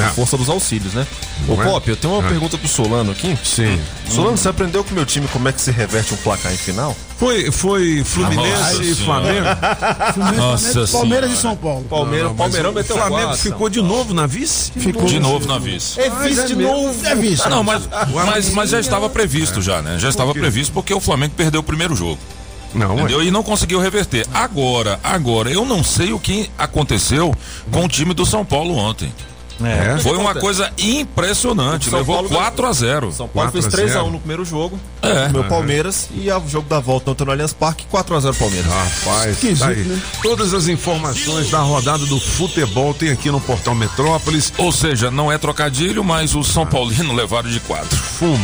É. 0.00 0.06
a 0.06 0.10
força 0.10 0.36
dos 0.36 0.48
auxílios, 0.48 0.94
né? 0.94 1.06
Ô, 1.48 1.54
Não 1.54 1.62
é? 1.62 1.66
Pop, 1.66 1.88
eu 1.90 1.96
tenho 1.96 2.14
uma 2.14 2.24
É. 2.26 2.28
pergunta 2.28 2.56
pro 2.58 2.68
Solano 2.68 3.12
aqui. 3.12 3.38
Sim. 3.44 3.80
Solano, 4.08 4.36
você 4.36 4.48
aprendeu 4.48 4.82
com 4.84 4.90
o 4.90 4.94
meu 4.94 5.06
time 5.06 5.26
como 5.28 5.48
é 5.48 5.52
que 5.52 5.60
se 5.60 5.70
reverte 5.70 6.12
um 6.14 6.16
placar 6.18 6.52
em 6.52 6.56
final? 6.56 6.96
Foi, 7.18 7.50
foi 7.50 8.02
Fluminense 8.04 8.82
e 8.82 8.94
Flamengo. 8.94 9.46
Nossa 10.36 10.86
Palmeiras 10.88 11.30
e 11.32 11.36
São 11.36 11.56
Paulo. 11.56 11.84
Palmeiras, 11.84 12.32
Palmeirão 12.32 12.70
o 12.70 12.74
meteu 12.74 12.96
Flamengo 12.96 13.28
quatro. 13.28 13.42
ficou 13.42 13.68
de 13.68 13.82
novo 13.82 14.14
na 14.14 14.26
vice? 14.26 14.72
Ficou. 14.76 15.04
De 15.04 15.18
novo 15.20 15.46
na 15.46 15.58
vice. 15.58 16.00
É 16.00 16.08
vice 16.10 16.46
de 16.46 16.56
novo. 16.56 17.06
É 17.06 17.14
vice. 17.14 17.48
Não, 17.48 17.62
mas, 17.62 17.82
mas, 18.26 18.50
mas 18.50 18.70
já 18.70 18.80
estava 18.80 19.08
previsto 19.08 19.60
já, 19.60 19.82
né? 19.82 19.98
Já 19.98 20.08
estava 20.08 20.32
previsto 20.32 20.72
porque 20.72 20.94
o 20.94 21.00
Flamengo 21.00 21.34
perdeu 21.36 21.60
o 21.60 21.64
primeiro 21.64 21.94
jogo. 21.94 22.18
Não. 22.74 22.94
Entendeu? 22.98 23.22
E 23.22 23.30
não 23.30 23.42
conseguiu 23.42 23.80
reverter. 23.80 24.24
Agora, 24.32 25.00
agora, 25.02 25.50
eu 25.50 25.64
não 25.64 25.82
sei 25.82 26.12
o 26.12 26.20
que 26.20 26.48
aconteceu 26.56 27.34
com 27.70 27.84
o 27.84 27.88
time 27.88 28.14
do 28.14 28.24
São 28.24 28.44
Paulo 28.44 28.76
ontem. 28.76 29.12
É. 29.64 29.98
Foi 29.98 30.16
uma 30.16 30.34
coisa 30.34 30.70
impressionante. 30.78 31.90
São 31.90 31.98
Levou 31.98 32.16
Paulo 32.16 32.28
4 32.30 32.66
a 32.66 32.72
0 32.72 33.12
São 33.12 33.28
Paulo 33.28 33.50
4 33.50 33.62
fez 33.62 33.66
a 33.66 33.76
3x1 33.78 33.92
0. 33.92 34.10
no 34.10 34.18
primeiro 34.18 34.44
jogo. 34.44 34.78
É. 35.02 35.28
Meu 35.28 35.44
Palmeiras. 35.44 36.08
E 36.14 36.30
o 36.30 36.48
jogo 36.48 36.68
da 36.68 36.80
volta 36.80 37.10
ontem 37.10 37.24
no 37.24 37.30
Allianz 37.32 37.52
Parque, 37.52 37.86
4x0 37.92 38.36
Palmeiras. 38.36 38.72
Rapaz, 38.72 39.32
Esquisito, 39.32 39.60
tá 39.60 39.68
aí. 39.68 39.82
né? 39.82 40.00
Todas 40.22 40.54
as 40.54 40.68
informações 40.68 41.50
da 41.50 41.60
rodada 41.60 42.04
do 42.06 42.18
futebol 42.20 42.94
tem 42.94 43.10
aqui 43.10 43.30
no 43.30 43.40
Portal 43.40 43.74
Metrópolis. 43.74 44.52
Ou 44.58 44.72
seja, 44.72 45.10
não 45.10 45.30
é 45.30 45.38
trocadilho, 45.38 46.02
mas 46.04 46.34
os 46.34 46.48
São 46.48 46.66
Paulinos 46.66 47.14
levaram 47.14 47.50
de 47.50 47.60
4. 47.60 47.96
Fumo. 47.96 48.38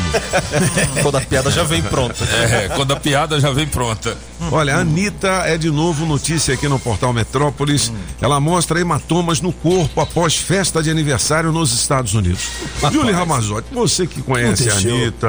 Toda 1.02 1.18
a 1.18 1.20
piada 1.20 1.50
já 1.50 1.62
vem 1.62 1.82
pronta. 1.82 2.25
É, 2.25 2.68
quando 2.75 2.92
a 2.92 2.96
piada 2.96 3.40
já 3.40 3.50
vem 3.50 3.66
pronta. 3.66 4.16
Olha, 4.50 4.76
a 4.76 4.80
Anitta 4.80 5.28
é 5.46 5.56
de 5.56 5.70
novo 5.70 6.04
notícia 6.06 6.54
aqui 6.54 6.68
no 6.68 6.78
Portal 6.78 7.12
Metrópolis. 7.12 7.92
Ela 8.20 8.38
mostra 8.38 8.80
hematomas 8.80 9.40
no 9.40 9.52
corpo 9.52 10.00
após 10.00 10.36
festa 10.36 10.82
de 10.82 10.90
aniversário 10.90 11.52
nos 11.52 11.72
Estados 11.72 12.14
Unidos. 12.14 12.42
Julie 12.92 13.12
Ramazotti, 13.12 13.68
você 13.72 14.06
que 14.06 14.22
conhece 14.22 14.70
a. 14.70 14.74
Anitta, 14.74 15.28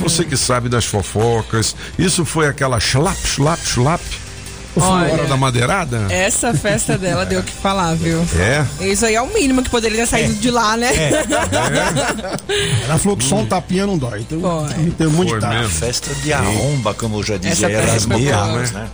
você 0.00 0.24
que 0.24 0.36
sabe 0.36 0.68
das 0.68 0.84
fofocas, 0.84 1.74
isso 1.98 2.24
foi 2.24 2.46
aquela 2.46 2.78
schlap, 2.80 3.16
schlap, 3.26 3.60
schlap? 3.64 4.02
Olha. 4.80 5.12
Hora 5.12 5.26
da 5.26 5.36
madeirada? 5.36 6.06
Essa 6.10 6.52
festa 6.54 6.96
dela 6.98 7.24
deu 7.26 7.40
o 7.40 7.42
que 7.42 7.52
falar, 7.52 7.94
viu? 7.94 8.24
É. 8.38 8.64
Isso 8.86 9.04
aí 9.06 9.14
é 9.14 9.20
o 9.22 9.32
mínimo 9.32 9.62
que 9.62 9.70
poderia 9.70 9.98
ter 9.98 10.06
saído 10.06 10.34
de 10.34 10.50
lá, 10.50 10.76
né? 10.76 10.90
Ela 12.84 12.98
falou 12.98 13.16
que 13.16 13.24
só 13.24 13.36
um 13.36 13.46
tapinha 13.46 13.86
não 13.86 13.98
dói. 13.98 14.20
Então, 14.20 14.40
Foi. 14.40 14.90
tem 14.90 15.06
um 15.06 15.10
monte 15.10 15.30
Foi 15.30 15.40
de 15.40 15.46
mesmo. 15.46 15.70
Festa 15.70 16.14
de 16.22 16.32
arromba, 16.32 16.94
como 16.94 17.22
já 17.22 17.36
dizia 17.36 17.68
foi 17.68 18.18
boa. 18.18 18.30
Carlos, 18.30 18.70
né? 18.72 18.88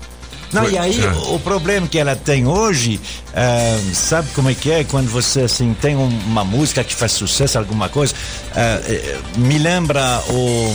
Não, 0.52 0.70
e 0.70 0.78
aí 0.78 1.00
É. 1.04 1.08
o, 1.34 1.38
problema 1.40 1.88
que 1.88 1.98
ela 1.98 2.14
tem 2.14 2.46
hoje, 2.46 3.00
ah, 3.34 3.76
sabe 3.92 4.28
como 4.36 4.48
é 4.50 4.54
que 4.54 4.70
é? 4.70 4.84
Quando 4.84 5.08
você 5.10 5.40
assim 5.40 5.74
tem 5.80 5.96
um- 5.96 6.06
uma 6.26 6.44
música 6.44 6.84
que 6.84 6.94
faz 6.94 7.10
sucesso, 7.10 7.58
alguma 7.58 7.88
coisa, 7.88 8.14
eh, 8.54 9.16
me 9.36 9.58
lembra 9.58 10.20
o. 10.28 10.72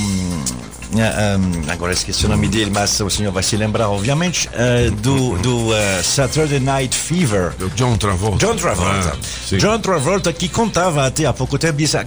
ah, 0.96 1.38
hum, 1.38 1.63
agora 1.67 1.93
esqueci 1.93 2.25
o 2.25 2.29
nome 2.29 2.48
dele, 2.48 2.72
mas 2.72 3.00
o 3.00 3.10
senhor 3.10 3.31
vai 3.31 3.43
se 3.43 3.55
lembrar, 3.55 3.89
obviamente, 3.89 4.50
ah, 4.53 4.89
do, 5.01 5.38
do 5.38 5.74
ah, 5.74 6.03
Saturday 6.03 6.60
Night 6.60 6.98
Fever. 6.98 7.53
Do 7.58 7.69
John 7.72 7.98
Travolta. 7.98 8.46
John 8.46 8.55
Travolta. 8.55 9.13
Ah. 9.13 9.58
John 9.58 9.79
Travolta 9.79 10.34
que 10.34 10.50
contava 10.50 11.05
até 11.05 11.25
há 11.25 11.34
pouco 11.34 11.58
tempo, 11.58 11.77
disse, 11.77 11.98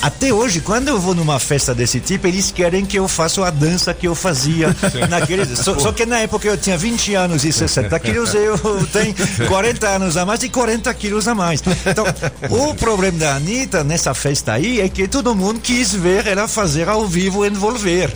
até 0.00 0.32
hoje, 0.32 0.60
quando 0.60 0.88
eu 0.88 0.98
vou 0.98 1.14
numa 1.14 1.38
festa 1.38 1.74
desse 1.74 2.00
tipo, 2.00 2.26
eles 2.26 2.50
querem 2.50 2.84
que 2.84 2.98
eu 2.98 3.06
faça 3.06 3.46
a 3.46 3.50
dança 3.50 3.94
que 3.94 4.06
eu 4.06 4.14
fazia 4.14 4.74
naquele. 5.08 5.44
Só, 5.56 5.78
só 5.78 5.92
que 5.92 6.04
na 6.04 6.18
época 6.18 6.48
eu 6.48 6.56
tinha 6.56 6.76
20 6.76 7.14
anos 7.14 7.44
e 7.44 7.52
60 7.52 7.98
quilos, 8.00 8.34
eu 8.34 8.58
tenho 8.92 9.14
40 9.48 9.88
anos 9.88 10.16
a 10.16 10.26
mais 10.26 10.42
e 10.42 10.48
40 10.48 10.92
quilos 10.94 11.28
a 11.28 11.34
mais. 11.34 11.62
Então, 11.86 12.04
o 12.50 12.74
problema 12.76 13.18
da 13.18 13.36
Anitta 13.36 13.84
nessa 13.84 14.14
festa 14.14 14.52
aí 14.52 14.80
é 14.80 14.88
que 14.88 15.06
todo 15.06 15.34
mundo 15.34 15.60
quis 15.60 15.92
ver 15.92 16.26
ela 16.26 16.48
fazer 16.48 16.88
ao 16.88 17.06
vivo 17.06 17.46
envolver. 17.46 18.12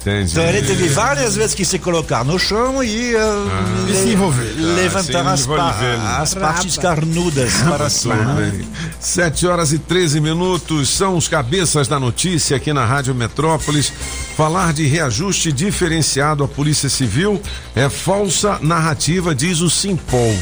Entendi. 0.00 0.30
Então 0.32 0.44
ele 0.44 0.62
teve 0.62 0.88
várias 0.88 1.34
vezes 1.34 1.54
que 1.54 1.64
se 1.64 1.78
colocar 1.78 2.24
no 2.24 2.38
chão 2.38 2.82
e, 2.84 3.14
uh, 3.16 3.88
E 3.90 3.94
se 3.94 4.08
envolver. 4.10 4.54
levantar 4.56 5.26
Ah, 5.26 5.32
as, 5.32 5.40
se 5.40 5.48
pa- 5.48 5.54
envolver. 5.54 6.00
as 6.20 6.34
partes 6.34 6.78
carnudas 6.78 7.52
para 7.68 7.90
cima. 7.90 8.38
7 9.00 9.46
horas 9.46 9.72
e 9.72 9.78
13 9.78 10.20
minutos 10.20 10.88
são 10.88 11.16
os 11.16 11.26
cabeças 11.28 11.88
da 11.88 11.98
notícia 11.98 12.56
aqui 12.56 12.72
na 12.72 12.84
Rádio 12.84 13.14
Metrópolis. 13.14 13.92
Falar 14.36 14.72
de 14.72 14.86
reajuste 14.86 15.50
diferenciado 15.52 16.44
à 16.44 16.48
Polícia 16.48 16.88
Civil 16.88 17.42
é 17.74 17.88
falsa 17.88 18.58
narrativa, 18.62 19.34
diz 19.34 19.60
o 19.60 19.68
Simpol. 19.68 20.32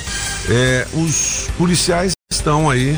É, 0.51 0.87
os 0.93 1.49
policiais 1.57 2.13
estão 2.31 2.69
aí. 2.69 2.97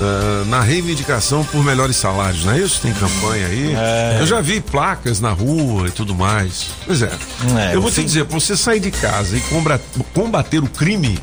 Ah, 0.00 0.44
na 0.46 0.60
reivindicação 0.60 1.44
por 1.44 1.64
melhores 1.64 1.96
salários, 1.96 2.44
não 2.44 2.52
é 2.52 2.58
isso? 2.58 2.80
Tem 2.80 2.92
campanha 2.92 3.46
aí. 3.46 3.74
Eu 4.18 4.26
já 4.26 4.40
vi 4.40 4.60
placas 4.60 5.20
na 5.20 5.30
rua 5.30 5.88
e 5.88 5.90
tudo 5.90 6.14
mais. 6.14 6.66
Pois 6.84 7.02
é. 7.02 7.10
É, 7.58 7.74
Eu 7.74 7.80
vou 7.80 7.90
te 7.90 8.02
dizer, 8.02 8.24
pra 8.24 8.38
você 8.38 8.56
sair 8.56 8.80
de 8.80 8.90
casa 8.90 9.36
e 9.36 9.42
combater 10.12 10.58
o 10.58 10.68
crime, 10.68 11.18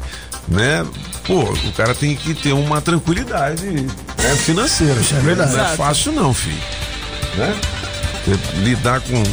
né? 0.47 0.85
Pô, 1.25 1.41
o 1.41 1.71
cara 1.73 1.95
tem 1.95 2.15
que 2.15 2.33
ter 2.33 2.53
uma 2.53 2.81
tranquilidade 2.81 3.65
né, 3.65 4.35
financeira. 4.37 4.99
Isso 4.99 5.15
é 5.15 5.19
verdade. 5.19 5.55
Não 5.55 5.65
é 5.65 5.75
fácil 5.75 6.11
não, 6.11 6.33
filho. 6.33 6.57
Né? 7.37 7.55
Lidar 8.63 9.01
com 9.01 9.23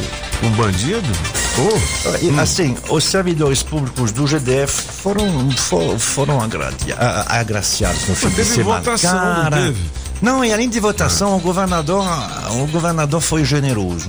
um 0.42 0.50
bandido, 0.52 1.08
pô, 1.54 2.16
E, 2.22 2.38
Assim, 2.40 2.76
os 2.88 3.04
servidores 3.04 3.62
públicos 3.62 4.12
do 4.12 4.26
GDF 4.26 4.70
foram, 5.02 5.50
for- 5.52 5.98
foram 5.98 6.40
agradi- 6.40 6.92
agraciados 7.26 8.06
no 8.08 8.14
fim 8.14 8.26
Mas 8.26 8.34
de 8.36 8.42
teve 8.42 8.54
semana. 8.56 8.80
votação, 8.80 9.44
não 9.44 9.50
teve? 9.50 9.80
Não, 10.22 10.44
e 10.44 10.52
além 10.52 10.68
de 10.68 10.78
votação, 10.80 11.36
o 11.36 11.40
governador, 11.40 12.04
o 12.62 12.66
governador 12.66 13.20
foi 13.20 13.44
generoso. 13.44 14.08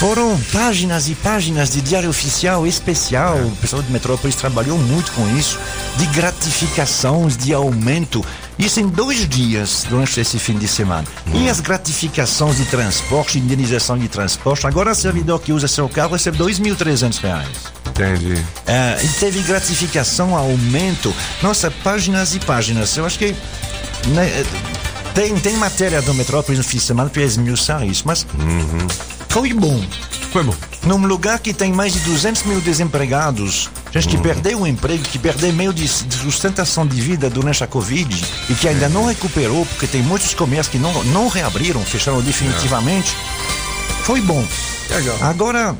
Foram 0.00 0.34
páginas 0.50 1.10
e 1.10 1.14
páginas 1.14 1.72
de 1.72 1.82
diário 1.82 2.08
oficial 2.08 2.66
especial. 2.66 3.36
O 3.36 3.54
pessoal 3.56 3.82
de 3.82 3.92
Metrópolis 3.92 4.34
trabalhou 4.34 4.78
muito 4.78 5.12
com 5.12 5.36
isso, 5.36 5.60
de 5.98 6.06
gratificações, 6.06 7.36
de 7.36 7.52
aumento. 7.52 8.24
Isso 8.58 8.80
em 8.80 8.88
dois 8.88 9.28
dias 9.28 9.84
durante 9.90 10.18
esse 10.18 10.38
fim 10.38 10.56
de 10.56 10.66
semana. 10.66 11.04
E 11.34 11.50
as 11.50 11.60
gratificações 11.60 12.56
de 12.56 12.64
transporte, 12.64 13.38
indenização 13.38 13.98
de 13.98 14.08
transporte. 14.08 14.66
Agora, 14.66 14.92
o 14.92 14.94
servidor 14.94 15.38
que 15.38 15.52
usa 15.52 15.68
seu 15.68 15.86
carro 15.86 16.14
recebe 16.14 16.38
2.300 16.38 17.20
reais. 17.20 17.48
entendi. 17.86 18.42
É, 18.66 19.04
e 19.04 19.08
teve 19.08 19.42
gratificação, 19.42 20.34
aumento. 20.34 21.14
Nossa, 21.42 21.70
páginas 21.70 22.34
e 22.34 22.40
páginas. 22.40 22.96
Eu 22.96 23.04
acho 23.04 23.18
que. 23.18 23.36
né, 24.06 24.46
tem, 25.12 25.38
tem 25.40 25.58
matéria 25.58 26.00
do 26.00 26.14
Metrópolis 26.14 26.56
no 26.56 26.64
fim 26.64 26.78
de 26.78 26.84
semana 26.84 27.10
para 27.10 27.22
esmiuçar 27.22 27.86
isso, 27.86 28.04
mas 28.06 28.26
foi 29.30 29.54
bom. 29.54 29.80
Foi 30.32 30.42
bom. 30.42 30.54
Num 30.84 31.06
lugar 31.06 31.38
que 31.38 31.54
tem 31.54 31.72
mais 31.72 31.92
de 31.92 32.00
200 32.00 32.42
mil 32.44 32.60
desempregados, 32.60 33.70
gente 33.92 34.08
que 34.08 34.18
perdeu 34.18 34.60
o 34.60 34.66
emprego, 34.66 35.02
que 35.04 35.18
perdeu 35.18 35.52
meio 35.52 35.72
de, 35.72 35.82
de 35.82 36.16
sustentação 36.16 36.86
de 36.86 37.00
vida 37.00 37.30
durante 37.30 37.62
a 37.62 37.66
Covid 37.66 38.24
e 38.48 38.54
que 38.54 38.68
ainda 38.68 38.88
não 38.88 39.06
recuperou, 39.06 39.64
porque 39.66 39.86
tem 39.86 40.02
muitos 40.02 40.34
comércios 40.34 40.68
que 40.68 40.78
não, 40.78 41.04
não 41.04 41.28
reabriram, 41.28 41.80
fecharam 41.84 42.20
definitivamente. 42.20 43.16
Foi 44.02 44.20
bom. 44.20 44.44
Legal. 44.90 45.16
Agora, 45.20 45.76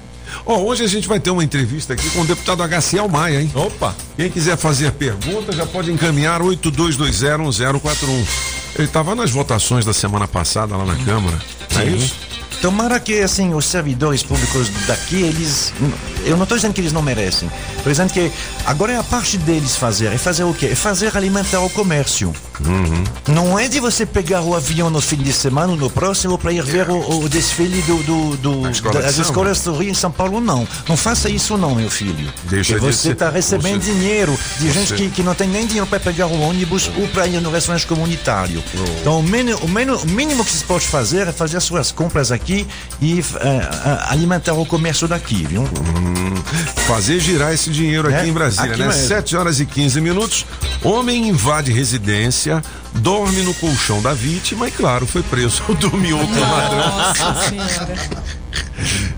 Ó, 0.46 0.58
hoje 0.58 0.84
a 0.84 0.88
gente 0.88 1.08
vai 1.08 1.18
ter 1.18 1.30
uma 1.30 1.42
entrevista 1.42 1.92
aqui 1.92 2.08
com 2.10 2.20
o 2.20 2.24
deputado 2.24 2.62
HCL 2.62 3.08
Maia, 3.08 3.42
hein? 3.42 3.50
Opa! 3.52 3.96
Quem 4.16 4.30
quiser 4.30 4.56
fazer 4.56 4.92
pergunta 4.92 5.52
já 5.52 5.66
pode 5.66 5.90
encaminhar 5.90 6.40
82201041. 6.40 8.26
Ele 8.76 8.84
estava 8.84 9.16
nas 9.16 9.30
votações 9.30 9.84
da 9.84 9.92
semana 9.92 10.28
passada 10.28 10.76
lá 10.76 10.84
na 10.84 10.94
Câmara, 11.04 11.36
não 11.72 11.80
é 11.80 11.86
isso? 11.86 12.29
Tomara 12.60 12.98
que 13.00 13.20
assim 13.20 13.54
os 13.54 13.64
servidores 13.66 14.22
públicos 14.22 14.68
daqui 14.86 15.22
eles, 15.22 15.72
eu 16.24 16.36
não 16.36 16.42
estou 16.44 16.56
dizendo 16.58 16.74
que 16.74 16.80
eles 16.80 16.92
não 16.92 17.02
merecem, 17.02 17.50
estou 17.76 17.90
dizendo 17.92 18.12
que 18.12 18.30
agora 18.66 18.92
é 18.92 18.96
a 18.98 19.02
parte 19.02 19.36
deles 19.38 19.76
fazer. 19.76 20.12
É 20.12 20.18
fazer 20.18 20.44
o 20.44 20.52
quê? 20.54 20.66
É 20.66 20.74
fazer 20.74 21.16
alimentar 21.16 21.60
o 21.60 21.70
comércio. 21.70 22.32
Não 23.26 23.58
é 23.58 23.68
de 23.68 23.80
você 23.80 24.04
pegar 24.04 24.42
o 24.42 24.54
avião 24.54 24.90
no 24.90 25.00
fim 25.00 25.16
de 25.16 25.32
semana 25.32 25.72
ou 25.72 25.78
no 25.78 25.88
próximo 25.90 26.36
para 26.36 26.52
ir 26.52 26.62
ver 26.62 26.88
o, 26.90 27.20
o 27.24 27.28
desfile 27.28 27.80
do, 27.82 28.02
do, 28.02 28.36
do- 28.36 28.70
escola 28.70 29.00
das 29.00 29.16
escolas 29.18 29.60
do 29.62 29.74
Rio 29.76 29.90
em 29.90 29.94
São 29.94 30.10
Paulo, 30.10 30.40
não. 30.40 30.66
Não 30.88 30.96
faça 30.96 31.30
isso 31.30 31.56
não, 31.56 31.74
meu 31.74 31.88
filho. 31.90 32.30
Deixa 32.44 32.74
Porque 32.74 32.92
você 32.92 33.12
está 33.12 33.30
recebendo 33.30 33.82
você- 33.82 33.92
dinheiro 33.92 34.38
de 34.58 34.68
você- 34.68 34.72
gente 34.80 34.94
que, 34.94 35.08
que 35.10 35.22
não 35.22 35.34
tem 35.34 35.48
nem 35.48 35.66
dinheiro 35.66 35.86
para 35.86 35.98
pegar 36.00 36.26
o 36.26 36.40
ônibus 36.40 36.90
ou 36.98 37.08
para 37.08 37.26
ir 37.26 37.40
no 37.40 37.50
restaurante 37.50 37.86
comunitário. 37.86 38.62
Então, 39.00 39.20
o, 39.20 39.22
mínimo, 39.22 39.58
o, 39.62 39.68
mínimo, 39.68 39.96
o 39.96 40.06
mínimo 40.06 40.44
que 40.44 40.52
você 40.52 40.64
pode 40.64 40.86
fazer 40.86 41.26
é 41.28 41.32
fazer 41.32 41.56
as 41.56 41.64
suas 41.64 41.90
compras 41.90 42.30
aqui 42.30 42.49
e 43.00 43.20
eh, 43.20 43.24
eh, 43.40 43.98
alimentar 44.08 44.54
o 44.54 44.66
comércio 44.66 45.06
daqui, 45.08 45.46
viu? 45.46 45.68
Fazer 46.86 47.20
girar 47.20 47.52
esse 47.52 47.70
dinheiro 47.70 48.08
aqui 48.08 48.26
É, 48.26 48.28
em 48.28 48.32
Brasília, 48.32 48.72
aqui 48.72 48.80
né? 48.80 48.88
mesmo. 48.88 49.08
7 49.08 49.36
horas 49.36 49.60
e 49.60 49.66
15 49.66 50.00
minutos. 50.00 50.46
Homem 50.82 51.28
invade 51.28 51.72
residência, 51.72 52.62
dorme 52.94 53.42
no 53.42 53.54
colchão 53.54 54.02
da 54.02 54.12
vítima 54.12 54.68
e, 54.68 54.70
claro, 54.70 55.06
foi 55.06 55.22
preso. 55.22 55.62
Dormiu 55.78 56.18
com 56.18 56.24
o 56.24 56.40
ladrão. 56.40 56.98
Nossa 56.98 57.48
senhora. 57.48 57.94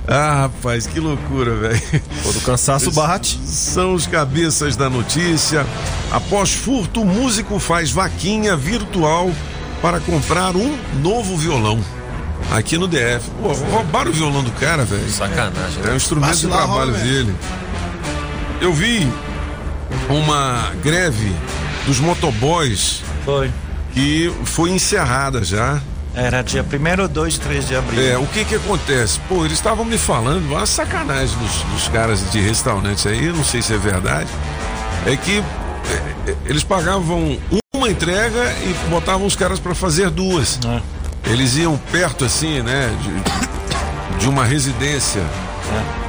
Ah, 0.06 0.42
rapaz, 0.42 0.86
que 0.86 0.98
loucura, 0.98 1.54
velho. 1.54 1.80
Ou 2.24 2.32
do 2.32 2.40
cansaço 2.40 2.90
bate. 2.90 3.38
São 3.46 3.94
os 3.94 4.06
cabeças 4.06 4.74
da 4.76 4.90
notícia. 4.90 5.64
Após 6.10 6.52
furto, 6.52 7.04
músico 7.04 7.58
faz 7.60 7.90
vaquinha 7.92 8.56
virtual 8.56 9.30
para 9.80 10.00
comprar 10.00 10.56
um 10.56 10.76
novo 11.00 11.36
violão. 11.36 11.80
Aqui 12.52 12.76
no 12.76 12.87
DF. 12.87 13.30
Pô, 13.40 13.52
roubaram 13.52 14.11
o 14.11 14.14
violão 14.14 14.44
do 14.44 14.50
cara, 14.52 14.85
velho. 14.85 15.09
Sacanagem. 15.09 15.82
É 15.87 15.90
um 15.90 15.97
instrumento 15.97 16.37
de 16.37 16.47
trabalho 16.47 16.92
dele. 16.92 17.35
Eu 18.61 18.75
vi 18.75 19.11
uma 20.11 20.71
greve 20.82 21.32
dos 21.87 21.99
motoboys 21.99 23.02
Foi. 23.25 23.50
que 23.94 24.32
foi 24.44 24.71
encerrada 24.71 25.42
já. 25.42 25.80
Era 26.14 26.42
dia 26.42 26.62
1 26.62 27.09
2 27.09 27.38
3 27.38 27.68
de 27.68 27.75
abril. 27.75 28.02
É, 28.02 28.18
o 28.18 28.26
que 28.26 28.44
que 28.44 28.54
acontece? 28.54 29.18
Pô, 29.28 29.47
eles 29.47 29.54
estavam 29.54 29.82
me 29.82 29.97
falando, 29.97 30.44
uma 30.44 30.66
sacanagem 30.66 31.37
dos, 31.38 31.62
dos 31.73 31.88
caras 31.88 32.30
de 32.30 32.38
restaurantes 32.38 33.06
aí, 33.06 33.28
eu 33.28 33.35
não 33.35 33.44
sei 33.44 33.62
se 33.62 33.73
é 33.73 33.78
verdade, 33.78 34.28
é 35.06 35.16
que 35.16 35.38
é, 35.38 36.30
é, 36.30 36.37
eles 36.44 36.62
pagavam 36.62 37.38
uma 37.75 37.88
entrega 37.88 38.52
e 38.62 38.90
botavam 38.90 39.26
os 39.26 39.35
caras 39.35 39.59
para 39.59 39.75
fazer 39.75 40.11
duas. 40.11 40.61
Eles 41.26 41.56
iam 41.56 41.76
perto 41.90 42.24
assim, 42.24 42.60
né, 42.62 42.90
de, 43.00 44.18
de 44.18 44.28
uma 44.28 44.44
residência 44.44 45.22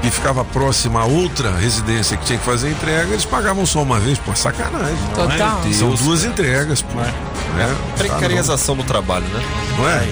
que 0.02 0.12
ficava 0.12 0.44
próxima 0.44 1.02
a 1.02 1.06
outra 1.06 1.52
residência 1.56 2.18
que 2.18 2.26
tinha 2.26 2.38
que 2.38 2.44
fazer 2.44 2.68
a 2.68 2.72
entrega, 2.72 3.12
eles 3.12 3.24
pagavam 3.24 3.66
só 3.66 3.82
uma 3.82 4.00
vez, 4.00 4.18
pô, 4.20 4.36
sacanagem. 4.36 4.98
Total. 5.16 5.62
São 5.72 5.92
duas 5.92 6.26
entregas, 6.26 6.82
pô. 6.82 7.00
Né? 7.00 7.76
Precarização 7.98 8.76
do 8.76 8.84
trabalho, 8.84 9.26
né? 9.28 9.42
Não 9.78 9.88
é? 9.88 10.08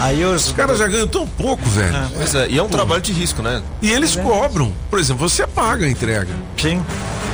Aí 0.00 0.24
os 0.24 0.46
Os 0.46 0.52
caras 0.52 0.78
já 0.78 0.86
ganham 0.86 1.08
tão 1.08 1.26
pouco, 1.26 1.68
velho. 1.68 1.94
Pois 2.14 2.34
é, 2.34 2.48
e 2.48 2.58
é 2.58 2.62
um 2.62 2.68
trabalho 2.68 3.02
de 3.02 3.12
risco, 3.12 3.42
né? 3.42 3.62
E 3.82 3.90
eles 3.90 4.16
cobram. 4.16 4.72
Por 4.88 4.98
exemplo, 4.98 5.28
você 5.28 5.46
paga 5.46 5.84
a 5.84 5.90
entrega. 5.90 6.32
Sim. 6.56 6.82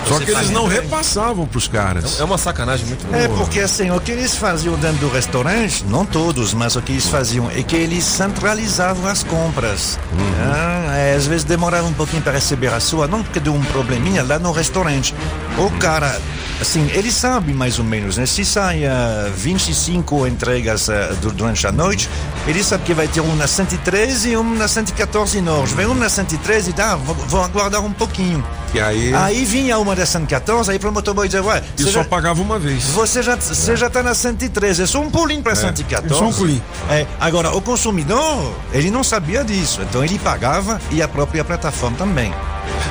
Só 0.06 0.18
que 0.18 0.30
eles 0.30 0.50
não 0.50 0.66
repassavam 0.66 1.46
pros 1.46 1.68
caras. 1.68 2.20
É 2.20 2.24
uma 2.24 2.36
sacanagem 2.38 2.86
muito 2.86 3.06
É 3.14 3.28
boa. 3.28 3.38
porque 3.38 3.60
assim, 3.60 3.90
o 3.90 4.00
que 4.00 4.10
eles 4.12 4.34
faziam 4.34 4.74
dentro 4.76 4.98
do 4.98 5.08
restaurante, 5.08 5.84
não 5.88 6.04
todos, 6.04 6.52
mas 6.54 6.76
o 6.76 6.82
que 6.82 6.92
eles 6.92 7.06
faziam 7.06 7.50
é 7.50 7.62
que 7.62 7.76
eles 7.76 8.04
centralizavam 8.04 9.06
as 9.06 9.22
compras. 9.22 9.98
Ah, 10.40 10.96
é, 10.96 11.14
às 11.14 11.26
vezes 11.26 11.44
demorava 11.44 11.86
um 11.86 11.92
pouquinho 11.92 12.22
para 12.22 12.32
receber 12.32 12.68
a 12.72 12.80
sua, 12.80 13.06
não 13.06 13.22
porque 13.22 13.40
deu 13.40 13.54
um 13.54 13.62
probleminha 13.64 14.22
lá 14.22 14.38
no 14.38 14.52
restaurante. 14.52 15.14
O 15.58 15.70
cara, 15.78 16.20
assim, 16.62 16.88
ele 16.94 17.12
sabe 17.12 17.52
mais 17.52 17.78
ou 17.78 17.84
menos, 17.84 18.16
né? 18.16 18.24
Se 18.24 18.44
sai 18.44 18.86
ah, 18.86 19.30
25 19.36 20.26
entregas 20.26 20.88
du- 21.20 21.32
durante 21.32 21.66
a 21.66 21.72
noite, 21.72 22.08
ele 22.46 22.64
sabe 22.64 22.84
que 22.84 22.94
vai 22.94 23.06
ter 23.08 23.20
um 23.20 23.36
na 23.36 23.46
113 23.46 24.30
e 24.30 24.36
um 24.36 24.54
na 24.54 24.66
114 24.66 25.40
Norte. 25.40 25.74
Vem 25.74 25.86
um 25.86 25.94
na 25.94 26.08
113 26.08 26.70
e 26.70 26.72
dá, 26.72 26.96
vou, 26.96 27.14
vou 27.14 27.42
aguardar 27.44 27.84
um 27.84 27.92
pouquinho. 27.92 28.42
E 28.74 28.80
aí. 28.80 29.12
Aí 29.14 29.44
vinha 29.44 29.78
uma 29.78 29.94
da 29.94 30.06
114, 30.06 30.70
aí 30.70 30.78
para 30.78 30.88
o 30.88 30.92
motoboy 30.92 31.26
dizer, 31.28 31.40
ué, 31.42 31.62
E 31.78 31.82
só 31.82 31.90
já- 31.90 32.04
pagava 32.04 32.40
uma 32.40 32.58
vez. 32.58 32.84
você 32.84 33.22
já, 33.22 33.36
você 33.36 33.76
já 33.76 33.90
tá 33.90 34.02
na 34.02 34.14
113, 34.14 34.82
é 34.82 34.86
só 34.86 35.00
um 35.00 35.10
pulinho 35.10 35.42
para 35.42 35.54
114. 35.54 36.14
É 36.14 36.18
só 36.18 36.26
um 36.26 36.32
pulinho. 36.32 36.62
É, 36.88 37.06
agora, 37.20 37.54
o 37.54 37.60
consumidor, 37.60 38.52
ele 38.72 38.90
não 38.90 39.04
sabia 39.04 39.44
disso, 39.44 39.82
então 39.82 40.02
ele 40.02 40.18
pagava 40.18 40.80
e 40.90 41.02
a 41.02 41.08
própria 41.08 41.44
plataforma 41.44 41.96
também. 41.98 42.32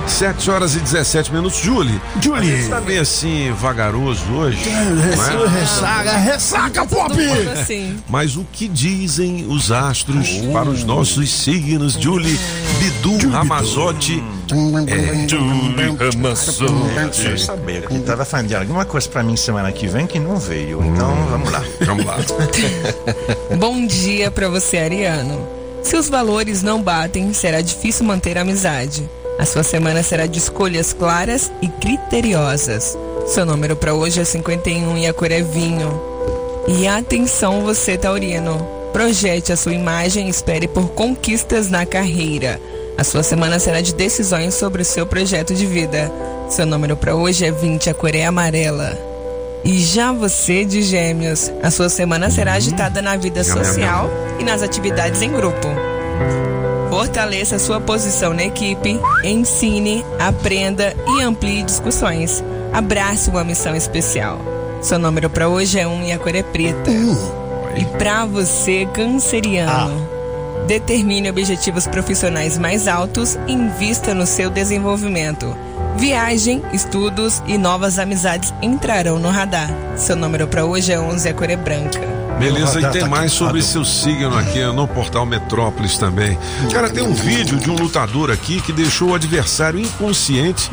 7 0.08 0.52
horas 0.52 0.76
e 0.76 0.80
17 0.80 1.34
minutos. 1.34 1.60
Julie. 1.60 2.00
Julie. 2.22 2.54
A 2.54 2.58
gente 2.58 2.70
tá 2.70 2.82
bem 2.82 2.98
assim, 2.98 3.52
vagaroso 3.54 4.24
hoje. 4.34 4.70
não 4.70 5.46
é? 5.46 5.48
Ressaca, 5.48 6.18
ressaca, 6.18 6.86
pop! 6.86 7.14
Assim. 7.54 7.98
Mas 8.10 8.36
o 8.36 8.46
que 8.52 8.68
dizem 8.68 9.46
os 9.48 9.72
astros 9.72 10.30
para 10.52 10.70
os 10.70 10.84
nossos 10.84 11.32
signos? 11.32 11.94
Julie, 11.94 12.40
Bidu, 12.80 13.30
Ramazotti. 13.30 14.24
Deixa 16.96 17.30
eu 17.30 17.38
saber, 17.38 17.88
que 17.88 18.00
tava 18.00 18.26
falando 18.26 18.48
de 18.48 18.56
alguma 18.56 18.86
coisa 18.86 19.08
para 19.08 19.24
mim 19.24 19.36
semana 19.38 19.72
que 19.72 19.88
vem 19.88 20.06
que 20.06 20.20
não 20.20 20.38
veio, 20.38 20.84
então 20.84 21.16
vamos 21.30 21.52
lá. 21.52 21.64
Vamos 21.86 22.06
lá. 22.06 22.18
Bom 23.58 23.86
dia 23.86 24.30
pra 24.30 24.50
você, 24.50 24.78
Ariano. 24.78 25.48
Se 25.84 25.96
os 25.96 26.10
valores 26.10 26.62
não 26.62 26.82
batem, 26.82 27.34
será 27.34 27.62
difícil 27.62 28.06
manter 28.06 28.38
a 28.38 28.42
amizade. 28.42 29.10
A 29.40 29.46
sua 29.46 29.64
semana 29.64 30.04
será 30.04 30.26
de 30.26 30.38
escolhas 30.38 30.94
claras 30.94 31.52
e 31.62 31.68
criteriosas. 31.68 32.98
Seu 33.28 33.46
número 33.46 33.76
pra 33.76 33.94
hoje 33.94 34.20
é 34.20 34.26
51 34.26 34.98
e 34.98 35.08
a 35.08 35.14
cor 35.14 35.32
é 35.32 35.42
vinho. 35.42 36.02
E 36.68 36.88
atenção 36.88 37.62
você, 37.62 37.98
Taurino. 37.98 38.66
Projete 38.94 39.52
a 39.52 39.58
sua 39.58 39.74
imagem 39.74 40.28
e 40.28 40.30
espere 40.30 40.68
por 40.68 40.90
conquistas 40.90 41.70
na 41.70 41.86
carreira. 41.86 42.60
A 42.98 43.04
sua 43.04 43.24
semana 43.24 43.58
será 43.58 43.82
de 43.82 43.96
decisões 43.96 44.54
sobre 44.54 44.82
o 44.82 44.86
seu 44.86 45.08
projeto 45.08 45.56
de 45.56 45.66
vida. 45.66 46.12
Seu 46.50 46.66
número 46.66 46.98
pra 46.98 47.16
hoje 47.16 47.46
é 47.46 47.52
20, 47.52 47.90
a 47.90 47.94
cor 47.94 48.14
é 48.14 48.26
amarela. 48.26 48.98
E 49.64 49.80
já 49.80 50.12
você 50.12 50.66
de 50.66 50.82
Gêmeos, 50.82 51.52
a 51.64 51.72
sua 51.72 51.88
semana 51.88 52.30
será 52.30 52.54
agitada 52.54 53.02
na 53.02 53.16
vida 53.16 53.44
social 53.44 54.10
e 54.40 54.44
nas 54.44 54.62
atividades 54.62 55.22
em 55.22 55.32
grupo. 55.32 55.68
Fortaleça 56.92 57.58
sua 57.58 57.80
posição 57.80 58.34
na 58.34 58.44
equipe, 58.44 59.00
ensine, 59.24 60.06
aprenda 60.20 60.94
e 61.08 61.22
amplie 61.22 61.64
discussões. 61.64 62.44
Abrace 62.74 63.30
uma 63.30 63.46
missão 63.46 63.74
especial. 63.74 64.38
Seu 64.82 65.00
número 65.00 65.30
para 65.30 65.48
hoje 65.48 65.80
é 65.80 65.88
um 65.88 66.04
e 66.04 66.12
a 66.12 66.20
cor 66.20 66.36
é 66.36 66.44
preta. 66.44 66.92
E 67.78 67.86
para 67.98 68.26
você, 68.26 68.86
canceriano, 68.94 70.06
determine 70.68 71.30
objetivos 71.30 71.88
profissionais 71.88 72.58
mais 72.58 72.90
altos 72.90 73.40
e 73.48 73.54
invista 73.54 74.14
no 74.14 74.28
seu 74.28 74.50
desenvolvimento. 74.50 75.56
Viagem, 75.96 76.62
estudos 76.74 77.42
e 77.48 77.58
novas 77.58 78.00
amizades 78.00 78.54
entrarão 78.62 79.18
no 79.18 79.30
radar. 79.30 79.70
Seu 79.96 80.18
número 80.18 80.46
para 80.46 80.66
hoje 80.66 80.92
é 80.92 81.00
11 81.00 81.26
e 81.26 81.32
a 81.32 81.34
cor 81.34 81.50
é 81.50 81.56
branca. 81.56 82.21
Beleza, 82.40 82.80
e 82.80 82.82
Tá- 82.82 82.90
tem 82.90 83.02
tá 83.02 83.08
mais 83.08 83.26
aqui, 83.32 83.36
sobre 83.38 83.62
seu 83.62 83.86
signo 83.86 84.36
aqui 84.38 84.64
no 84.74 84.88
portal 84.88 85.26
Metrópolis 85.26 85.98
também. 85.98 86.38
Cara, 86.74 86.90
tem 86.90 87.04
um 87.04 87.14
vídeo 87.14 87.58
de 87.60 87.70
um 87.70 87.76
lutador 87.76 88.32
aqui 88.32 88.60
que 88.62 88.74
deixou 88.74 89.10
o 89.10 89.16
adversário 89.16 89.80
inconsciente 89.80 90.72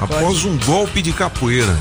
após 0.00 0.44
um 0.44 0.56
golpe 0.58 1.02
de 1.02 1.12
capoeira. 1.12 1.76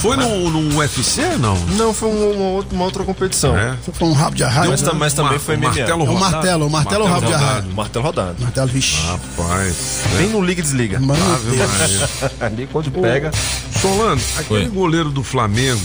Foi 0.00 0.16
no, 0.16 0.48
no 0.48 0.78
UFC, 0.78 1.22
não? 1.40 1.56
Não, 1.76 1.92
foi 1.92 2.08
uma, 2.08 2.26
uma 2.36 2.44
outra, 2.50 2.74
uma 2.76 2.84
outra 2.84 3.04
competição. 3.04 3.56
É. 3.58 3.74
Foi 3.92 4.06
um 4.08 4.12
rabo 4.12 4.36
de 4.36 4.44
arraia. 4.44 4.70
Mas, 4.70 4.80
mas 4.82 5.12
também 5.12 5.32
Mar- 5.32 5.40
foi 5.40 5.56
MMA. 5.56 5.66
martelo 5.68 5.90
É 5.90 5.94
o 5.94 6.06
rodado. 6.06 6.20
martelo, 6.32 6.66
o 6.66 6.70
martelo 6.70 7.04
rabo 7.06 7.26
de 7.26 7.32
arraia. 7.34 7.64
Martelo 7.74 8.04
rodado. 8.04 8.36
Martelo, 8.40 8.68
vixe. 8.68 8.96
Rapaz. 9.06 10.02
Vem 10.16 10.28
no 10.28 10.40
liga 10.40 10.60
e 10.60 10.62
desliga. 10.62 11.00
Mano, 11.00 11.20
Ave 11.34 11.56
Maria. 11.56 12.08
Ali 12.46 12.68
quando 12.70 12.90
pega. 12.92 13.32
Solano, 13.80 14.20
aquele 14.38 14.64
Oi. 14.66 14.68
goleiro 14.70 15.10
do 15.10 15.22
Flamengo. 15.24 15.80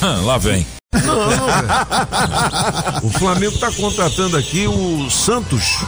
Ah, 0.00 0.20
lá 0.24 0.38
vem. 0.38 0.64
O 3.02 3.10
Flamengo 3.10 3.56
tá 3.58 3.70
contratando 3.70 4.36
aqui 4.36 4.66
o 4.66 5.08
Santos, 5.10 5.78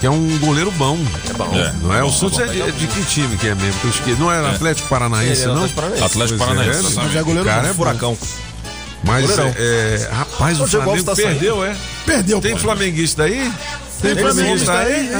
que 0.00 0.06
é 0.06 0.10
um 0.10 0.38
goleiro 0.38 0.70
bom. 0.72 0.98
É 1.28 1.32
bom. 1.34 1.50
É. 1.54 1.72
Não 1.82 1.94
é? 1.94 2.00
Bom, 2.00 2.08
O 2.08 2.12
Santos 2.12 2.38
bom. 2.38 2.44
é 2.44 2.48
de, 2.48 2.62
é 2.62 2.70
de 2.70 2.86
que 2.86 3.04
time 3.04 3.36
que 3.36 3.48
é 3.48 3.54
mesmo? 3.54 3.78
Que 3.80 3.86
eu 3.86 3.90
esqueci. 3.90 4.20
Não 4.20 4.32
é 4.32 4.50
Atlético 4.50 4.88
Paranaense, 4.88 5.42
é 5.42 5.46
não? 5.46 5.64
Atlético 5.64 5.74
Paranaense. 5.76 6.04
Atlético 6.04 6.42
é, 6.42 6.46
Paranaense. 6.46 6.98
é 7.18 7.22
goleiro 7.22 7.42
O 7.42 7.52
cara 7.52 7.62
bom. 7.62 7.68
é 7.68 7.72
bom. 7.72 7.74
Furacão. 7.74 8.18
Mas, 9.04 9.30
é, 9.38 10.08
rapaz, 10.12 10.60
o 10.60 10.64
O 10.64 10.68
Flamengo 10.68 11.02
tá 11.04 11.16
perdeu, 11.16 11.64
é? 11.64 11.76
Perdeu, 12.06 12.40
Tem 12.40 12.52
pô. 12.52 12.58
flamenguista 12.60 13.24
aí? 13.24 13.52
Tem 14.00 14.14
flamenguista 14.16 14.72
aí? 14.78 15.10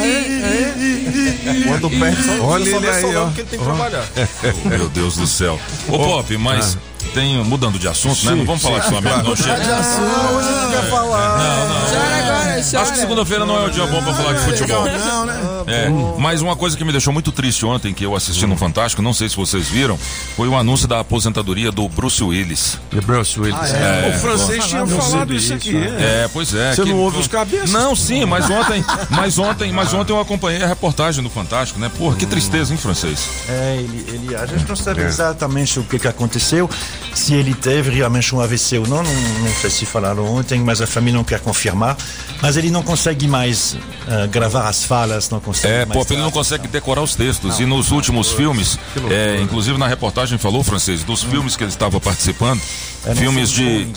Quando 1.66 1.90
perde, 1.90 2.22
só, 2.22 2.44
Olha 2.44 2.68
ele 2.68 2.88
aí, 2.88 3.16
ó. 3.16 3.26
que 3.30 3.40
ele 3.40 3.48
tem 3.48 3.58
que 3.58 3.64
trabalhar. 3.64 4.04
Meu 4.64 4.88
Deus 4.88 5.16
do 5.16 5.26
céu. 5.26 5.58
Ô, 5.88 5.98
Pop, 5.98 6.36
mas 6.38 6.78
tem, 7.12 7.42
mudando 7.44 7.78
de 7.78 7.88
assunto, 7.88 8.24
né? 8.24 8.32
Sim, 8.32 8.38
Não 8.38 8.44
vamos 8.46 8.62
sim, 8.62 8.68
falar 8.68 8.80
de 8.80 8.88
Flamengo, 8.88 9.28
não 9.28 9.36
chega. 9.36 9.64
Já 9.64 9.78
Hoje 9.78 10.50
não 10.50 10.70
quer 10.70 10.90
falar. 10.90 11.38
Chora 11.38 12.16
agora, 12.16 12.62
chora. 12.62 12.82
Acho 12.82 12.92
que 12.92 12.98
segunda-feira 12.98 13.46
não 13.46 13.56
é 13.58 13.66
o 13.66 13.70
dia 13.70 13.86
bom 13.86 14.02
pra 14.02 14.14
falar 14.14 14.32
de 14.32 14.40
futebol. 14.40 14.84
Não, 14.86 15.26
né? 15.26 15.51
É, 15.66 15.88
mas 16.18 16.40
uma 16.42 16.56
coisa 16.56 16.76
que 16.76 16.84
me 16.84 16.92
deixou 16.92 17.12
muito 17.12 17.30
triste 17.32 17.64
ontem, 17.66 17.92
que 17.92 18.04
eu 18.04 18.14
assisti 18.16 18.46
no 18.46 18.56
Fantástico, 18.56 19.02
não 19.02 19.12
sei 19.12 19.28
se 19.28 19.36
vocês 19.36 19.68
viram, 19.68 19.98
foi 20.36 20.48
o 20.48 20.56
anúncio 20.56 20.86
da 20.88 21.00
aposentadoria 21.00 21.70
do 21.70 21.88
Bruce 21.88 22.22
Willis. 22.22 22.78
The 22.90 23.00
Bruce 23.00 23.38
Willis. 23.38 23.72
é. 23.72 24.14
O 24.14 24.20
francês 24.20 24.66
tinha 24.66 24.86
falado 24.86 25.34
isso 25.34 25.54
aqui. 25.54 25.76
É, 25.76 26.28
pois 26.32 26.54
é. 26.54 26.74
Você 26.74 26.82
que- 26.82 26.90
não 26.90 26.98
ouve 26.98 27.18
os 27.18 27.26
cabeças? 27.28 27.70
Não, 27.70 27.94
sim, 27.94 28.24
mas 28.24 28.48
ontem, 28.50 28.84
mas 29.10 29.38
ontem, 29.38 29.72
mas 29.72 29.92
ontem 29.94 30.12
eu 30.12 30.20
acompanhei 30.20 30.62
a 30.62 30.66
reportagem 30.66 31.22
do 31.22 31.30
Fantástico, 31.30 31.78
né? 31.78 31.90
Porra, 31.96 32.16
que 32.16 32.26
tristeza, 32.26 32.72
hein, 32.72 32.78
francês? 32.78 33.28
É, 33.48 33.76
ele, 33.78 34.04
ele, 34.08 34.36
a 34.36 34.46
gente 34.46 34.68
não 34.68 34.76
sabe 34.76 35.02
exatamente 35.02 35.78
o 35.78 35.84
que, 35.84 35.98
que 35.98 36.08
aconteceu, 36.08 36.68
se 37.14 37.34
ele 37.34 37.54
teve 37.54 37.90
realmente 37.90 38.34
um 38.34 38.40
AVC 38.40 38.78
ou 38.78 38.86
não, 38.86 39.02
não, 39.02 39.12
não 39.12 39.54
sei 39.60 39.70
se 39.70 39.86
falaram 39.86 40.24
ontem, 40.26 40.60
mas 40.60 40.80
a 40.80 40.86
família 40.86 41.16
não 41.16 41.24
quer 41.24 41.40
confirmar. 41.40 41.96
Mas 42.40 42.56
ele 42.56 42.70
não 42.70 42.82
consegue 42.82 43.28
mais 43.28 43.76
ah, 44.08 44.26
gravar 44.26 44.68
as 44.68 44.84
falas, 44.84 45.30
não 45.30 45.38
consegue 45.40 45.51
É, 45.64 45.84
mais. 45.86 46.06
pô, 46.06 46.14
ele 46.14 46.22
não 46.22 46.30
consegue 46.30 46.66
decorar 46.68 47.02
os 47.02 47.14
textos. 47.14 47.60
E 47.60 47.64
nos 47.66 47.90
últimos 47.90 48.30
filmes, 48.32 48.78
é, 49.10 49.40
inclusive 49.40 49.76
na 49.78 49.86
reportagem 49.86 50.38
falou, 50.38 50.62
francês, 50.62 51.02
dos 51.04 51.22
filmes 51.22 51.56
que 51.56 51.64
ele 51.64 51.70
estava 51.70 52.00
participando, 52.00 52.60
Eram 53.04 53.16
filmes 53.16 53.50
de. 53.50 53.88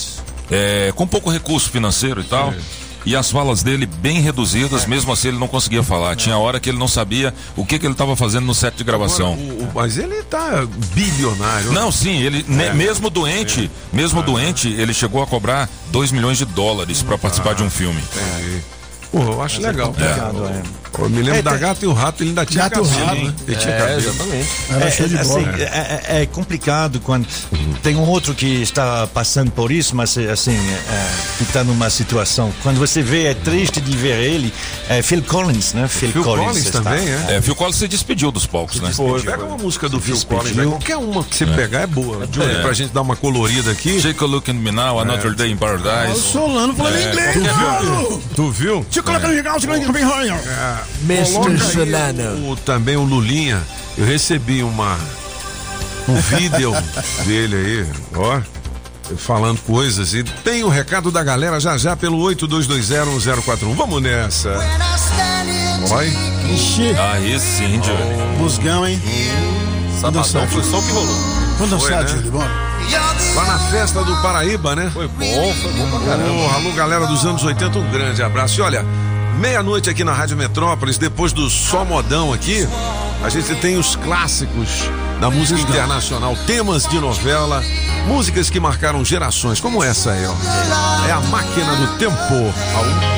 é, 0.51 0.91
com 0.95 1.05
pouco 1.07 1.29
recurso 1.29 1.69
financeiro 1.69 2.21
e 2.21 2.25
tal. 2.25 2.53
E 3.07 3.15
as 3.15 3.29
falas 3.29 3.61
dele 3.61 3.85
bem 3.85 4.19
reduzidas, 4.19 4.87
mesmo 4.87 5.13
assim 5.13 5.27
ele 5.27 5.37
não 5.37 5.47
conseguia 5.47 5.83
falar. 5.83 6.15
Tinha 6.15 6.35
hora 6.39 6.59
que 6.59 6.67
ele 6.71 6.79
não 6.79 6.87
sabia 6.87 7.31
o 7.55 7.63
que, 7.63 7.77
que 7.77 7.85
ele 7.85 7.93
estava 7.93 8.15
fazendo 8.15 8.47
no 8.47 8.55
set 8.55 8.73
de 8.75 8.83
gravação. 8.83 9.33
O- 9.35 9.63
o- 9.65 9.71
mas 9.75 9.99
ele 9.99 10.23
tá 10.23 10.65
bilionário. 10.95 11.71
Não, 11.71 11.91
sim, 11.91 12.17
ele 12.23 12.43
ne- 12.47 12.71
mesmo 12.73 13.11
doente, 13.11 13.69
mesmo 13.93 14.23
doente, 14.23 14.69
ele 14.69 14.91
chegou 14.91 15.21
a 15.21 15.27
cobrar 15.27 15.69
2 15.91 16.11
milhões 16.11 16.39
de 16.39 16.45
dólares 16.45 17.03
para 17.03 17.15
participar 17.15 17.53
de 17.53 17.61
um 17.61 17.69
filme. 17.69 18.01
Pô, 19.11 19.21
eu 19.21 19.41
acho 19.43 19.61
legal. 19.61 19.89
complicado, 19.89 20.45
é. 20.47 20.63
Eu 20.97 21.09
me 21.09 21.17
lembro 21.21 21.39
É, 21.39 21.41
da 21.41 21.51
tem- 21.51 21.59
gata 21.59 21.85
e 21.85 21.87
o 21.87 21.93
rato, 21.93 22.23
ele 22.23 22.29
ainda 22.29 22.45
tinha 22.45 22.63
Gato 22.69 22.79
e 22.79 22.81
o 22.81 22.85
cabelo, 22.85 23.05
rato, 23.07 23.17
né? 23.21 23.23
né? 23.27 23.33
Ele 23.47 23.55
tinha 23.57 23.73
É, 23.73 23.77
cabelo. 23.79 23.99
exatamente. 23.99 24.49
Era 24.69 25.07
de 25.09 25.17
assim, 25.17 25.27
bola. 25.43 25.57
é, 25.59 26.01
é- 26.07 26.21
é 26.21 26.25
complicado 26.25 26.99
quando 26.99 27.27
tem 27.83 27.95
um 27.95 28.07
outro 28.07 28.33
que 28.33 28.61
está 28.61 29.07
passando 29.07 29.51
por 29.51 29.71
isso, 29.71 29.95
mas 29.95 30.15
é, 30.17 30.31
assim, 30.31 30.55
é, 30.55 31.09
que 31.37 31.43
está 31.43 31.63
numa 31.63 31.89
situação. 31.89 32.53
Quando 32.63 32.77
você 32.79 33.01
vê, 33.01 33.25
é 33.25 33.33
triste 33.33 33.79
de 33.81 33.95
ver 33.97 34.19
ele. 34.23 34.53
É 34.89 35.01
Phil 35.01 35.21
Collins, 35.23 35.73
né? 35.73 35.87
Phil, 35.87 36.11
Phil 36.11 36.23
Collins 36.23 36.57
está- 36.57 36.81
também, 36.81 37.07
é? 37.07 37.35
É, 37.37 37.41
Phil 37.41 37.55
Collins 37.55 37.75
se 37.77 37.87
despediu 37.87 38.31
dos 38.31 38.45
palcos, 38.45 38.79
né? 38.79 38.91
Pô, 38.95 39.19
pega 39.19 39.43
uma 39.43 39.57
música 39.57 39.89
do 39.89 39.99
Phil 39.99 40.15
Collins, 40.25 40.43
despediu. 40.45 40.63
né? 40.65 40.69
qualquer 40.77 40.97
uma 40.97 41.23
que 41.23 41.35
você 41.35 41.45
pegar 41.45 41.81
é 41.81 41.87
boa. 41.87 42.27
Júlio, 42.31 42.61
pra 42.61 42.73
gente 42.73 42.91
dar 42.93 43.01
uma 43.01 43.15
colorida 43.15 43.71
aqui. 43.71 44.01
Take 44.01 44.23
a 44.23 44.27
look 44.27 44.49
at 44.49 44.55
me 44.55 44.71
now, 44.71 44.99
another 44.99 45.33
day 45.33 45.51
in 45.51 45.55
O 45.55 45.57
paradise. 45.57 46.19
Solano 46.21 46.73
falando 46.75 46.97
inglês, 46.99 47.35
cara. 47.47 47.81
Tu 48.35 48.51
viu? 48.51 48.85
Te 48.89 49.01
coloca 49.01 49.27
no 49.27 49.33
legal, 49.33 49.59
te 49.59 49.67
coloca 49.67 49.85
no 49.85 49.93
bem 49.93 50.03
Coloca 51.33 51.51
aí 51.51 52.51
o, 52.51 52.55
também 52.55 52.95
o 52.95 53.03
Lulinha. 53.03 53.61
Eu 53.97 54.05
recebi 54.05 54.63
uma 54.63 54.97
um 56.07 56.15
vídeo 56.15 56.71
dele 57.25 57.55
aí, 57.55 57.87
ó. 58.15 58.41
Falando 59.17 59.59
coisas 59.61 60.15
e 60.15 60.23
tem 60.23 60.63
o 60.63 60.67
recado 60.69 61.11
da 61.11 61.23
galera 61.23 61.59
já 61.59 61.77
já 61.77 61.95
pelo 61.95 62.17
82201041. 62.33 63.75
Vamos 63.75 64.01
nessa. 64.01 64.49
Vai. 65.87 66.07
Ixi, 66.53 66.95
Aí 66.97 67.39
sim, 67.39 67.81
Júlio. 67.83 68.37
busgão, 68.39 68.87
hein? 68.87 68.99
Sabadão 70.01 70.47
foi 70.47 70.63
só 70.63 70.79
o 70.79 70.83
que 70.83 70.91
rolou. 70.91 71.15
Vamos 71.57 71.69
dançar, 71.69 72.03
né? 72.03 72.07
Júlio, 72.09 72.31
bora. 72.31 72.49
Lá 73.35 73.45
na 73.45 73.59
festa 73.69 74.03
do 74.03 74.15
Paraíba, 74.21 74.75
né? 74.75 74.89
Foi 74.93 75.07
bom, 75.07 75.53
foi 75.61 75.71
bom 75.73 75.89
pra 75.89 75.99
caramba. 75.99 76.31
Ô, 76.31 76.49
alô, 76.55 76.71
galera 76.73 77.05
dos 77.05 77.25
anos 77.25 77.43
80, 77.43 77.77
um 77.79 77.91
grande 77.91 78.23
abraço. 78.23 78.59
E 78.59 78.61
olha, 78.61 78.85
meia-noite 79.39 79.89
aqui 79.89 80.03
na 80.03 80.13
Rádio 80.13 80.37
Metrópolis, 80.37 80.97
depois 80.97 81.33
do 81.33 81.49
Só 81.49 81.83
Modão 81.85 82.31
aqui, 82.33 82.67
a 83.23 83.29
gente 83.29 83.53
tem 83.55 83.77
os 83.77 83.95
clássicos 83.95 84.89
da 85.19 85.29
música 85.29 85.59
internacional, 85.59 86.35
temas 86.45 86.85
de 86.87 86.99
novela, 86.99 87.63
músicas 88.07 88.49
que 88.49 88.59
marcaram 88.59 89.03
gerações, 89.03 89.59
como 89.59 89.83
essa 89.83 90.11
aí, 90.11 90.25
ó. 90.25 90.33
É 91.07 91.11
a 91.11 91.19
máquina 91.21 91.75
do 91.75 91.87
tempo. 91.97 92.15
Ao- 92.75 93.15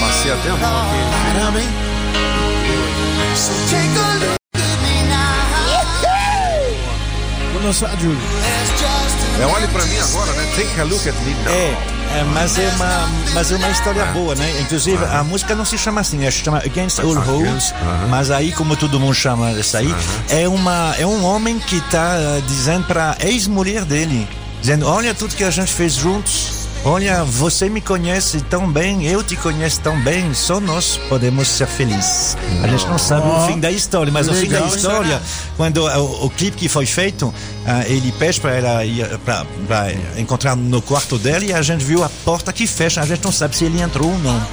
Passei 0.00 0.32
até 0.32 0.50
a 0.50 0.56
mão 0.56 0.76
aqui. 0.82 0.98
Júlio. 7.72 8.18
É, 9.40 9.46
olhe 9.46 9.66
pra 9.68 9.84
mim 9.86 9.98
agora, 9.98 10.32
né? 10.32 10.46
Take 10.56 10.80
a 10.80 10.84
look 10.84 11.08
at 11.08 11.14
me 11.24 11.34
now. 11.34 11.52
É, 11.52 11.94
é, 12.18 12.24
mas 12.32 12.56
é 12.56 12.68
uma, 12.76 13.08
mas 13.34 13.50
é 13.50 13.56
uma 13.56 13.68
história 13.68 14.04
boa, 14.06 14.34
né? 14.34 14.60
Inclusive, 14.60 15.04
a 15.04 15.24
música 15.24 15.54
não 15.56 15.64
se 15.64 15.76
chama 15.76 16.00
assim, 16.00 16.22
ela 16.22 16.30
se 16.30 16.38
chama 16.38 16.58
Against 16.58 17.00
All 17.00 17.16
Odds, 17.16 17.74
mas 18.08 18.30
aí, 18.30 18.52
como 18.52 18.76
todo 18.76 19.00
mundo 19.00 19.14
chama 19.14 19.50
essa 19.58 19.78
aí, 19.78 19.94
é, 20.28 20.48
uma, 20.48 20.94
é 20.98 21.04
um 21.06 21.24
homem 21.24 21.58
que 21.58 21.76
está 21.76 22.16
dizendo 22.46 22.86
para 22.86 23.16
ex-mulher 23.20 23.84
dele, 23.84 24.28
dizendo, 24.60 24.86
olha 24.86 25.12
tudo 25.14 25.34
que 25.34 25.42
a 25.42 25.50
gente 25.50 25.72
fez 25.72 25.94
juntos, 25.94 26.63
olha, 26.84 27.24
você 27.24 27.68
me 27.68 27.80
conhece 27.80 28.40
tão 28.42 28.70
bem, 28.70 29.06
eu 29.06 29.22
te 29.22 29.36
conheço 29.36 29.80
tão 29.80 29.98
bem, 30.00 30.32
só 30.34 30.60
nós 30.60 30.98
podemos 31.08 31.48
ser 31.48 31.66
felizes. 31.66 32.36
A 32.62 32.68
gente 32.68 32.86
não 32.86 32.98
sabe 32.98 33.26
o 33.26 33.46
fim 33.46 33.58
da 33.58 33.70
história, 33.70 34.12
mas 34.12 34.28
o 34.28 34.34
fim 34.34 34.48
da 34.48 34.60
Legal, 34.60 34.76
história, 34.76 35.22
quando 35.56 35.78
o, 35.84 36.26
o 36.26 36.30
clipe 36.30 36.56
que 36.56 36.68
foi 36.68 36.86
feito, 36.86 37.32
ah, 37.66 37.84
ele 37.86 38.12
pede 38.12 38.40
para 38.40 38.54
ela 38.54 38.84
ir 38.84 39.06
pra, 39.20 39.46
pra 39.66 39.86
encontrar 40.18 40.54
no 40.54 40.82
quarto 40.82 41.18
dela 41.18 41.44
e 41.44 41.52
a 41.52 41.62
gente 41.62 41.84
viu 41.84 42.04
a 42.04 42.10
porta 42.24 42.52
que 42.52 42.66
fecha. 42.66 43.00
A 43.00 43.06
gente 43.06 43.24
não 43.24 43.32
sabe 43.32 43.56
se 43.56 43.64
ele 43.64 43.80
entrou 43.80 44.10
ou 44.10 44.18
não. 44.18 44.46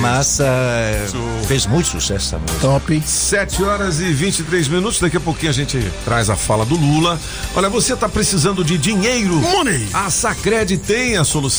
Mas 0.00 0.40
ah, 0.40 0.46
fez 1.46 1.66
muito 1.66 1.88
sucesso 1.88 2.36
essa 2.36 2.38
música. 2.38 2.60
Top, 2.60 2.94
hein? 2.94 3.02
7 3.04 3.62
horas 3.64 4.00
e 4.00 4.12
23 4.12 4.68
minutos. 4.68 5.00
Daqui 5.00 5.16
a 5.16 5.20
pouquinho 5.20 5.50
a 5.50 5.54
gente 5.54 5.80
traz 6.04 6.30
a 6.30 6.36
fala 6.36 6.64
do 6.64 6.76
Lula. 6.76 7.18
Olha, 7.54 7.68
você 7.68 7.94
está 7.94 8.08
precisando 8.08 8.64
de 8.64 8.78
dinheiro? 8.78 9.34
Money. 9.34 9.88
A 9.92 10.08
Sacred 10.10 10.78
tem 10.78 11.16
a 11.16 11.24
solução. 11.24 11.55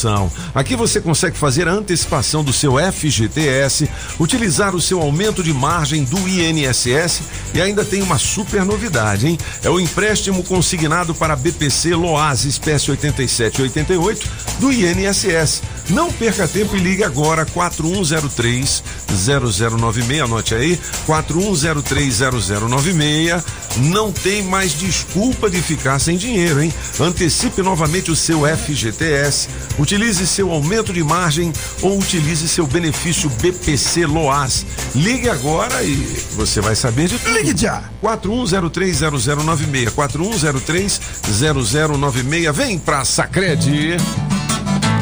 Aqui 0.53 0.75
você 0.75 1.01
consegue 1.01 1.37
fazer 1.37 1.67
a 1.67 1.71
antecipação 1.71 2.43
do 2.43 2.53
seu 2.53 2.75
FGTS, 2.91 3.89
utilizar 4.19 4.75
o 4.75 4.81
seu 4.81 5.01
aumento 5.01 5.43
de 5.43 5.53
margem 5.53 6.03
do 6.03 6.17
INSS 6.27 7.21
e 7.53 7.61
ainda 7.61 7.83
tem 7.83 8.01
uma 8.01 8.17
super 8.17 8.63
novidade, 8.63 9.27
hein? 9.27 9.37
É 9.63 9.69
o 9.69 9.79
empréstimo 9.79 10.43
consignado 10.43 11.15
para 11.15 11.35
BPC 11.35 11.95
Loas 11.95 12.45
espécie 12.45 12.91
87 12.91 13.59
e 13.59 13.61
88 13.63 14.29
do 14.59 14.71
INSS. 14.71 15.63
Não 15.89 16.11
perca 16.11 16.47
tempo 16.47 16.75
e 16.75 16.79
ligue 16.79 17.03
agora 17.03 17.45
4103 17.45 18.83
0096, 19.09 20.21
anote 20.21 20.53
aí, 20.53 20.79
4103 21.05 22.19
0096. 22.19 23.66
Não 23.77 24.11
tem 24.11 24.43
mais 24.43 24.73
desculpa 24.73 25.49
de 25.49 25.61
ficar 25.61 25.99
sem 25.99 26.17
dinheiro, 26.17 26.61
hein? 26.61 26.73
Antecipe 26.99 27.61
novamente 27.61 28.11
o 28.11 28.15
seu 28.15 28.41
FGTS, 28.45 29.47
utilize 29.77 30.25
seu 30.27 30.51
aumento 30.51 30.91
de 30.91 31.03
margem 31.03 31.53
ou 31.81 31.99
utilize 31.99 32.47
seu 32.47 32.65
benefício 32.65 33.29
BPC 33.41 34.05
Loas. 34.05 34.65
Ligue 34.95 35.29
agora 35.29 35.83
e 35.83 35.95
você 36.35 36.61
vai 36.61 36.75
saber 36.75 37.07
de 37.07 37.19
tudo. 37.19 37.33
Ligue 37.33 37.55
já. 37.55 37.83
41030096, 38.03 39.91
41030096. 39.91 42.51
Vem 42.53 42.79
pra 42.79 43.05
Sacredi. 43.05 43.97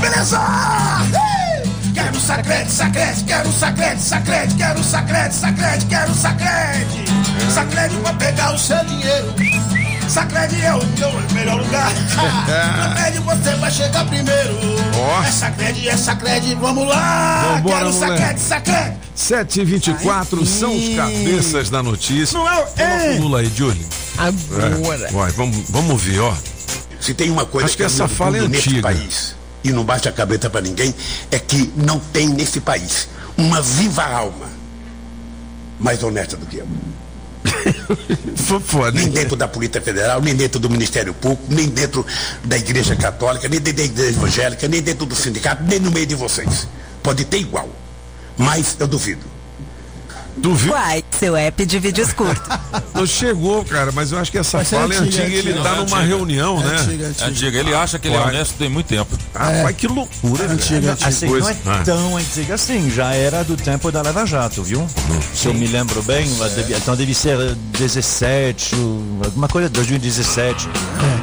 Beleza! 0.01 0.39
Quero 2.15 2.27
sacrete, 2.27 2.71
sacrete, 2.71 3.23
quero 3.25 3.51
sacrete, 3.51 4.01
sacrete, 4.01 4.55
quero 4.55 4.81
sacrete, 4.81 5.35
sacrete, 5.35 5.85
quero 5.87 6.13
sacrete. 6.15 7.03
Sacrete 7.53 7.95
pra 7.97 8.13
pegar 8.13 8.55
o 8.55 8.57
seu 8.57 8.77
dinheiro. 8.85 9.33
Sacrete 10.07 10.55
é 10.61 10.73
o 10.73 10.77
meu 10.97 11.11
melhor 11.33 11.59
lugar. 11.61 11.91
Sacrete 12.95 13.19
você 13.19 13.55
vai 13.57 13.69
chegar 13.69 14.05
primeiro. 14.05 14.57
Ó. 14.97 15.23
É 15.23 15.29
sacrete, 15.31 15.89
é 15.89 15.97
sacrete, 15.97 16.55
vamos 16.55 16.87
lá. 16.87 17.55
Vambora, 17.57 17.79
quero 17.79 17.93
moleque. 17.93 18.17
sacrete, 18.21 18.39
sacrete. 18.39 18.97
724 19.13 20.45
são 20.45 20.73
os 20.73 20.95
cabeças 20.95 21.69
da 21.69 21.83
notícia. 21.83 22.39
Não 22.39 22.47
é 22.49 22.63
o- 22.63 22.67
é. 22.81 23.17
Lula 23.19 23.41
aí, 23.41 23.51
Júlio. 23.53 23.85
Agora. 24.17 25.07
É, 25.09 25.11
vai, 25.11 25.31
vamos, 25.33 25.69
vamos 25.69 25.91
ouvir, 25.91 26.19
ó. 26.21 26.33
Se 27.01 27.13
tem 27.13 27.29
uma 27.29 27.45
coisa 27.45 27.65
Acho 27.67 27.75
que 27.75 27.83
eu 27.83 27.87
essa 27.87 28.05
amo 28.05 28.15
fala 28.15 28.37
é 28.37 28.39
antiga. 28.39 28.81
país, 28.83 29.34
e 29.65 29.71
não 29.71 29.83
bate 29.83 30.07
a 30.07 30.11
cabeça 30.11 30.49
pra 30.49 30.61
ninguém, 30.61 30.93
é 31.31 31.39
que 31.39 31.73
não 31.75 31.99
tem 31.99 32.29
nesse 32.29 32.61
país 32.61 33.09
uma 33.35 33.61
viva 33.61 34.03
alma 34.03 34.47
mais 35.79 36.03
honesta 36.03 36.37
do 36.37 36.45
que 36.45 36.57
eu. 36.57 36.67
Foda. 38.63 38.91
Nem 38.91 39.09
dentro 39.09 39.35
da 39.35 39.47
Polícia 39.47 39.81
Federal, 39.81 40.21
nem 40.21 40.35
dentro 40.35 40.59
do 40.59 40.69
Ministério 40.69 41.13
Público, 41.13 41.43
nem 41.49 41.67
dentro 41.67 42.05
da 42.43 42.57
Igreja 42.57 42.95
Católica, 42.95 43.49
nem 43.49 43.59
dentro 43.59 43.83
da 43.83 43.85
Igreja 43.85 44.09
Evangélica, 44.17 44.67
nem 44.67 44.81
dentro 44.81 45.05
do 45.05 45.15
sindicato, 45.15 45.63
nem 45.63 45.79
no 45.79 45.91
meio 45.91 46.05
de 46.05 46.15
vocês. 46.15 46.67
Pode 47.01 47.25
ter 47.25 47.39
igual. 47.39 47.69
Mas 48.37 48.75
eu 48.79 48.87
duvido. 48.87 49.34
Tu 50.41 50.53
viu? 50.53 50.73
Uai, 50.73 51.03
seu 51.17 51.35
app 51.35 51.65
de 51.65 51.79
vídeos 51.79 52.11
curtos. 52.13 52.43
Não 52.93 53.05
chegou, 53.05 53.63
cara, 53.65 53.91
mas 53.93 54.11
eu 54.11 54.17
acho 54.19 54.31
que 54.31 54.37
essa 54.37 54.57
Mas 54.57 54.71
é 54.73 54.77
fala 54.79 54.93
é 54.93 54.97
antiga, 54.97 55.23
antiga 55.23 55.27
e 55.35 55.39
ele 55.39 55.49
antiga. 55.51 55.63
tá 55.63 55.69
É 55.69 55.71
numa 55.75 55.83
antiga. 55.97 56.01
reunião, 56.03 56.61
É 56.61 56.65
né? 56.65 56.75
antiga, 56.77 57.07
antiga. 57.07 57.25
Antiga, 57.27 57.59
ele 57.59 57.73
acha 57.73 57.99
que 57.99 58.07
ele 58.07 58.15
é 58.15 58.19
honesto 58.19 58.53
tem 58.57 58.69
muito 58.69 58.87
tempo. 58.87 59.17
Rapaz, 59.33 59.75
que 59.77 59.87
loucura, 59.87 60.47
velho. 60.47 60.97
Assim, 61.01 61.27
não 61.27 61.49
é 61.49 61.55
Ah. 61.65 61.81
tão 61.85 62.17
antiga 62.17 62.55
assim, 62.55 62.91
já 62.91 63.13
era 63.13 63.43
do 63.43 63.55
tempo 63.55 63.91
da 63.91 64.01
Lava 64.01 64.25
Jato, 64.25 64.61
viu? 64.63 64.85
Se 65.33 65.47
eu 65.47 65.53
me 65.53 65.67
lembro 65.67 66.01
bem, 66.03 66.27
então 66.77 66.95
deve 66.95 67.13
ser 67.13 67.39
eh, 67.39 67.55
17, 67.77 68.75
ou 68.75 69.03
alguma 69.25 69.47
coisa, 69.47 69.69
2017, 69.69 70.67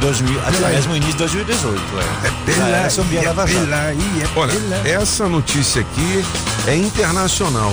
2000, 0.01 0.41
até 0.41 0.69
mesmo 0.73 0.97
início 0.97 1.13
de 1.13 1.19
2018. 1.19 1.81
É, 2.49 2.53
já 2.53 2.67
era 2.69 2.91
sobre 2.91 3.19
a 3.19 3.23
Lava 3.25 3.47
Jato. 3.47 3.67
Olha, 4.37 4.53
essa 4.85 5.29
notícia 5.29 5.83
aqui 5.83 6.25
é 6.67 6.77
internacional. 6.77 7.73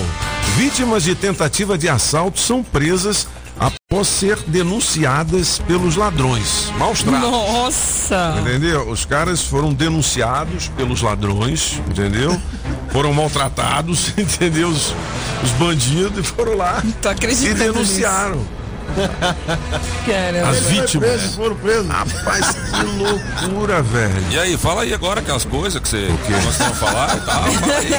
Vítimas 0.56 1.04
de 1.04 1.14
tentativa 1.14 1.78
de 1.78 1.88
assalto 1.88 2.38
são 2.38 2.62
presas 2.62 3.26
após 3.58 4.08
ser 4.08 4.38
denunciadas 4.46 5.58
pelos 5.66 5.96
ladrões. 5.96 6.72
Maus 6.78 7.02
tratos. 7.02 7.30
Nossa! 7.30 8.36
Entendeu? 8.40 8.88
Os 8.88 9.04
caras 9.04 9.42
foram 9.42 9.72
denunciados 9.72 10.68
pelos 10.68 11.02
ladrões, 11.02 11.80
entendeu? 11.88 12.40
Foram 12.90 13.12
maltratados, 13.12 14.12
entendeu? 14.18 14.68
Os, 14.68 14.94
os 15.42 15.50
bandidos 15.58 16.28
foram 16.28 16.56
lá 16.56 16.82
Tô 17.02 17.10
e 17.10 17.54
denunciaram. 17.54 18.59
Caramba. 20.06 20.48
As 20.50 20.60
vítimas. 20.64 21.34
foram 21.34 21.56
presos. 21.56 21.88
Rapaz, 21.88 22.46
que 22.50 22.84
loucura, 22.98 23.82
velho. 23.82 24.24
E 24.30 24.38
aí, 24.38 24.56
fala 24.56 24.82
aí 24.82 24.92
agora 24.94 25.20
aquelas 25.20 25.44
coisas 25.44 25.80
que 25.80 25.88
você 25.88 26.06
que 26.26 26.32
nós 26.32 26.56
vamos 26.56 26.78
falar 26.78 27.16
e 27.16 27.20
tal. 27.20 27.42
Fala 27.52 27.74
aí. 27.76 27.90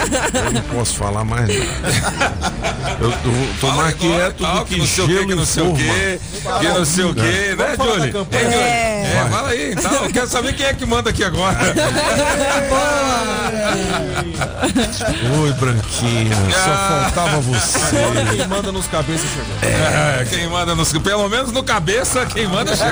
Eu 0.46 0.52
não 0.54 0.62
posso 0.62 0.96
falar 0.96 1.24
mais 1.24 1.48
nada. 1.48 2.42
Eu 3.02 3.12
tô, 3.12 3.18
tô 3.60 3.68
Fala 3.68 3.84
mais 3.84 3.96
agora, 3.96 4.16
quieto 4.16 4.38
tal, 4.44 4.60
do 4.60 4.66
que, 4.66 4.78
não 4.78 4.86
sei 4.86 5.04
o 5.04 5.08
que, 5.08 5.14
gelo 5.14 5.28
que 5.28 5.36
não 5.36 5.46
sei 5.46 5.64
o 5.64 5.66
forma. 5.66 6.60
que, 6.60 6.68
não 6.68 6.86
sei 6.86 7.04
o 7.06 7.14
né, 7.16 7.56
da 7.56 7.76
Julie? 7.84 8.12
campanha? 8.12 8.44
Hein, 8.44 8.52
Julie? 8.52 8.64
É. 8.64 9.12
É, 9.12 9.30
fala 9.32 9.50
aí, 9.50 9.72
então. 9.74 10.04
Eu 10.06 10.12
quero 10.12 10.28
saber 10.28 10.54
quem 10.54 10.66
é 10.68 10.74
que 10.74 10.86
manda 10.86 11.10
aqui 11.10 11.24
agora. 11.24 11.58
Oi, 15.42 15.54
Branquinha, 15.54 16.36
só 16.52 16.72
Ah. 16.72 17.12
faltava 17.12 17.40
você. 17.42 17.80
Quem 18.38 18.48
manda 18.48 18.72
nos 18.72 18.88
cabeças 18.88 19.30
chegou. 19.30 19.56
É, 19.70 20.26
quem 20.30 20.48
manda 20.48 20.76
nos. 20.76 20.81
Pelo 21.04 21.30
menos 21.30 21.52
no 21.52 21.64
cabeça, 21.64 22.26
quem 22.26 22.48
manda 22.48 22.76
chegou. 22.76 22.92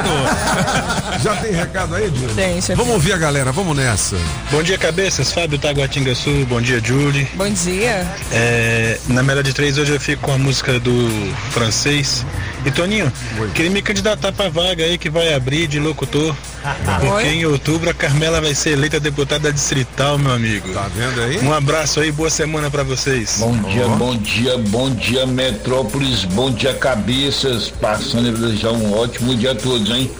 Já 1.23 1.35
tem 1.37 1.51
recado 1.51 1.95
aí, 1.95 2.07
Júlio? 2.07 2.35
Tem, 2.35 2.61
chefe. 2.61 2.75
Vamos 2.75 2.93
ouvir 2.93 3.13
a 3.13 3.17
galera, 3.17 3.51
vamos 3.51 3.75
nessa. 3.75 4.15
Bom 4.51 4.61
dia, 4.61 4.77
cabeças. 4.77 5.31
Fábio 5.33 5.57
Taguatinga 5.57 6.13
Sul. 6.13 6.45
Bom 6.45 6.61
dia, 6.61 6.79
Julie. 6.83 7.27
Bom 7.33 7.49
dia. 7.49 8.07
É, 8.31 8.99
na 9.07 9.23
melhor 9.23 9.43
de 9.43 9.53
três, 9.53 9.77
hoje 9.77 9.91
eu 9.91 9.99
fico 9.99 10.21
com 10.21 10.33
a 10.33 10.37
música 10.37 10.79
do 10.79 11.09
francês. 11.51 12.25
E 12.65 12.71
Toninho, 12.71 13.11
queria 13.55 13.71
me 13.71 13.81
candidatar 13.81 14.33
pra 14.33 14.49
vaga 14.49 14.83
aí 14.83 14.97
que 14.97 15.09
vai 15.09 15.33
abrir 15.33 15.67
de 15.67 15.79
locutor. 15.79 16.35
Porque 16.99 17.07
Oi? 17.07 17.27
em 17.27 17.45
outubro 17.45 17.89
a 17.89 17.93
Carmela 17.93 18.41
vai 18.41 18.53
ser 18.53 18.71
eleita 18.71 18.99
deputada 18.99 19.51
distrital, 19.51 20.17
meu 20.17 20.33
amigo. 20.33 20.67
Tá 20.73 20.89
vendo 20.93 21.21
aí? 21.21 21.39
Um 21.39 21.53
abraço 21.53 22.01
aí, 22.01 22.11
boa 22.11 22.29
semana 22.29 22.69
pra 22.69 22.83
vocês. 22.83 23.37
Bom 23.39 23.57
dia, 23.57 23.87
bom 23.87 24.15
dia, 24.17 24.57
bom 24.57 24.89
dia, 24.89 25.25
Metrópolis, 25.25 26.25
bom 26.25 26.51
dia, 26.51 26.73
cabeças. 26.73 27.69
Passando 27.69 28.27
a 28.27 28.31
desejar 28.31 28.71
um 28.71 28.93
ótimo 28.93 29.35
dia 29.35 29.51
a 29.51 29.55
todos, 29.55 29.89
hein? 29.89 30.11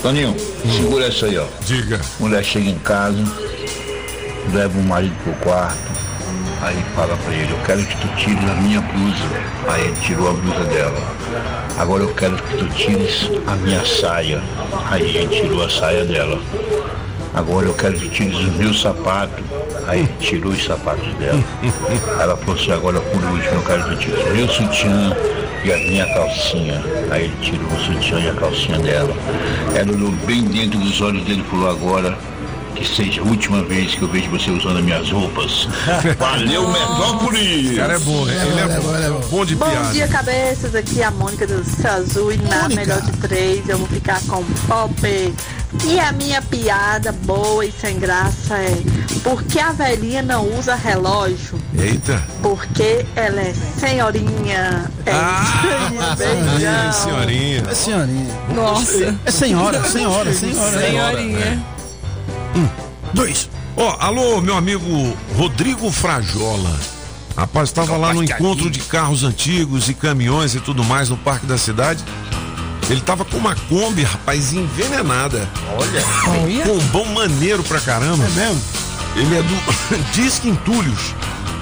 Toninho, 0.00 0.36
segura 0.76 1.06
essa 1.06 1.26
aí, 1.26 1.36
ó. 1.38 1.46
Diga. 1.66 2.00
Mulher 2.20 2.44
chega 2.44 2.70
em 2.70 2.78
casa, 2.78 3.18
leva 4.52 4.78
o 4.78 4.82
marido 4.84 5.14
pro 5.24 5.32
quarto, 5.34 5.92
aí 6.64 6.82
fala 6.94 7.16
pra 7.16 7.34
ele, 7.34 7.52
eu 7.52 7.58
quero 7.64 7.84
que 7.84 7.96
tu 7.96 8.08
tires 8.16 8.50
a 8.50 8.54
minha 8.54 8.80
blusa. 8.80 9.24
Aí 9.68 9.82
ele 9.84 9.96
tirou 10.00 10.30
a 10.30 10.32
blusa 10.32 10.64
dela. 10.64 10.98
Agora 11.78 12.02
eu 12.02 12.14
quero 12.14 12.36
que 12.36 12.56
tu 12.56 12.66
tires 12.70 13.30
a 13.46 13.54
minha 13.56 13.84
saia. 13.84 14.42
Aí 14.90 15.16
ele 15.16 15.28
tirou 15.28 15.64
a 15.64 15.70
saia 15.70 16.04
dela. 16.04 16.40
Agora 17.34 17.66
eu 17.66 17.74
quero 17.74 17.98
que 17.98 18.08
tires 18.08 18.36
os 18.36 18.56
meus 18.56 18.80
sapatos. 18.80 19.44
Aí 19.86 20.08
tirou 20.18 20.52
os 20.52 20.64
sapatos 20.64 21.12
dela. 21.14 21.42
Ela 22.20 22.36
falou 22.36 22.56
assim, 22.56 22.72
agora 22.72 23.00
por 23.00 23.22
último 23.22 23.54
eu 23.54 23.62
quero 23.62 23.84
que 23.84 23.96
tires 23.96 24.32
meu 24.32 24.48
sutiã 24.48 25.16
e 25.64 25.72
a 25.72 25.76
minha 25.76 26.06
calcinha. 26.14 26.82
Aí 27.10 27.24
ele 27.24 27.36
tirou 27.42 27.66
o 27.66 27.80
sutiã 27.80 28.20
e 28.20 28.28
a 28.30 28.34
calcinha 28.34 28.78
dela. 28.78 29.14
Ela 29.74 29.92
olhou 29.92 30.10
bem 30.26 30.42
dentro 30.44 30.78
dos 30.78 31.00
olhos 31.00 31.24
dele 31.24 31.44
e 31.46 31.50
falou, 31.50 31.70
agora 31.70 32.16
que 32.74 32.86
seja 32.86 33.20
a 33.20 33.24
última 33.24 33.62
vez 33.62 33.94
que 33.94 34.02
eu 34.02 34.08
vejo 34.08 34.30
você 34.30 34.50
usando 34.50 34.78
as 34.78 34.84
minhas 34.84 35.10
roupas. 35.10 35.68
Valeu, 36.18 36.68
Metrópolis! 36.70 37.72
O 37.72 37.76
cara 37.76 37.94
é 37.94 37.98
bom, 37.98 38.28
ele 38.28 38.60
é 38.60 38.78
bom, 39.10 39.20
bom 39.30 39.44
de 39.44 39.54
Bom 39.56 39.70
piada. 39.70 39.92
dia, 39.92 40.08
cabeças. 40.08 40.74
Aqui 40.74 41.00
é 41.00 41.04
a 41.04 41.10
Mônica 41.10 41.46
do 41.46 41.64
Céu 41.64 41.92
Azul 41.92 42.32
e 42.32 42.36
na 42.38 42.68
melhor 42.68 43.00
de 43.00 43.12
três 43.18 43.68
eu 43.68 43.78
vou 43.78 43.86
ficar 43.88 44.20
com 44.26 44.42
Pop. 44.66 45.34
E 45.84 45.98
a 45.98 46.12
minha 46.12 46.40
piada 46.40 47.10
boa 47.24 47.66
e 47.66 47.72
sem 47.72 47.98
graça 47.98 48.54
é 48.56 48.76
por 49.24 49.42
que 49.42 49.58
a 49.58 49.72
velhinha 49.72 50.22
não 50.22 50.46
usa 50.56 50.76
relógio? 50.76 51.58
Eita. 51.76 52.22
Porque 52.40 53.04
ela 53.16 53.40
é 53.40 53.52
senhorinha. 53.78 54.84
É 55.04 55.10
Ah, 55.12 56.14
senhorinha. 56.16 57.62
É 57.68 57.74
senhorinha. 57.74 58.34
Nossa. 58.54 59.16
É 59.26 59.30
senhora, 59.30 59.82
senhora, 59.82 60.32
senhora. 60.32 60.78
Senhorinha. 60.80 61.64
Dois. 63.14 63.48
Ó, 63.76 63.96
alô, 64.00 64.40
meu 64.40 64.56
amigo 64.56 65.16
Rodrigo 65.36 65.90
Frajola. 65.90 66.78
Rapaz, 67.36 67.68
estava 67.68 67.96
lá 67.96 68.12
no 68.12 68.22
encontro 68.22 68.68
de 68.68 68.80
carros 68.80 69.22
antigos 69.24 69.88
e 69.88 69.94
caminhões 69.94 70.54
e 70.54 70.60
tudo 70.60 70.84
mais 70.84 71.08
no 71.08 71.16
Parque 71.16 71.46
da 71.46 71.56
Cidade. 71.56 72.04
Ele 72.90 73.00
tava 73.00 73.24
com 73.24 73.38
uma 73.38 73.54
Kombi, 73.54 74.02
rapaz, 74.02 74.52
envenenada. 74.52 75.48
Olha. 75.78 76.04
Olha. 76.42 76.64
Combão 76.64 77.06
maneiro 77.06 77.62
pra 77.62 77.80
caramba. 77.80 78.24
É 78.24 78.30
mesmo? 78.30 78.62
Ele 79.16 79.38
é 79.38 79.42
do 79.42 80.04
Disque 80.12 80.48
Entulhos. 80.48 81.14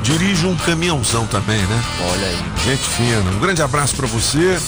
Dirige 0.02 0.46
um 0.46 0.56
caminhãozão 0.56 1.26
também, 1.26 1.60
né? 1.60 1.84
Olha 2.10 2.26
aí. 2.26 2.44
Gente 2.64 2.82
fina. 2.82 3.30
Um 3.30 3.38
grande 3.38 3.62
abraço 3.62 3.94
pra 3.94 4.06
você 4.06 4.58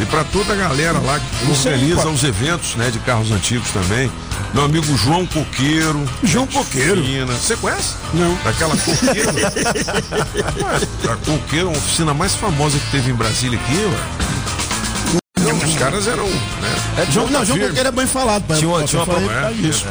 e 0.00 0.06
pra 0.06 0.24
toda 0.24 0.52
a 0.52 0.56
galera 0.56 0.98
lá 0.98 1.20
que 1.20 1.52
Isso 1.52 1.68
organiza 1.68 2.08
os 2.08 2.24
eventos, 2.24 2.74
né, 2.76 2.90
de 2.90 2.98
carros 3.00 3.30
antigos 3.30 3.70
também. 3.70 4.10
Meu 4.54 4.64
amigo 4.64 4.96
João 4.96 5.24
Coqueiro. 5.26 6.04
João 6.22 6.46
Coqueiro? 6.46 7.02
Fina. 7.02 7.32
Você 7.32 7.56
conhece? 7.56 7.94
Não. 8.12 8.34
Daquela 8.44 8.76
Coqueiro. 8.76 9.30
A 11.12 11.16
Coqueiro, 11.24 11.68
a 11.68 11.72
oficina 11.72 12.12
mais 12.14 12.34
famosa 12.34 12.78
que 12.78 12.90
teve 12.90 13.10
em 13.10 13.14
Brasília 13.14 13.58
aqui, 13.58 13.74
ué. 13.74 15.42
Não, 15.44 15.56
os 15.58 15.74
caras 15.76 16.06
eram, 16.06 16.26
né? 16.26 16.74
É, 16.98 17.10
João, 17.10 17.28
não, 17.28 17.44
João 17.44 17.58
Coqueiro 17.58 17.88
é 17.88 17.92
bem 17.92 18.06
falado, 18.06 18.42
pai. 18.44 18.58
Tinha 18.58 18.70
uma- 18.70 18.82
tinha 18.84 19.02
uma 19.02 19.06
falei 19.12 19.28
pro- 19.28 19.34
por 19.36 19.42
causa 19.42 19.58
é, 19.58 19.60
disso. 19.62 19.84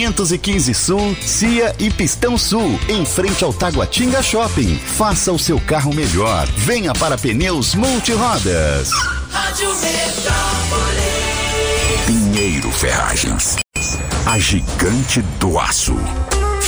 515 0.00 0.72
Sul, 0.72 1.14
Cia 1.20 1.74
e 1.78 1.90
Pistão 1.90 2.38
Sul, 2.38 2.80
em 2.88 3.04
frente 3.04 3.44
ao 3.44 3.52
Taguatinga 3.52 4.22
Shopping. 4.22 4.78
Faça 4.78 5.30
o 5.30 5.38
seu 5.38 5.60
carro 5.60 5.92
melhor. 5.94 6.46
Venha 6.56 6.94
para 6.94 7.18
Pneus 7.18 7.74
Multirodas. 7.74 8.90
Rádio 9.30 9.68
Metrópolis. 9.76 10.40
Pinheiro 12.06 12.70
Ferragens. 12.72 13.58
A 14.24 14.38
gigante 14.38 15.20
do 15.38 15.58
aço. 15.58 15.96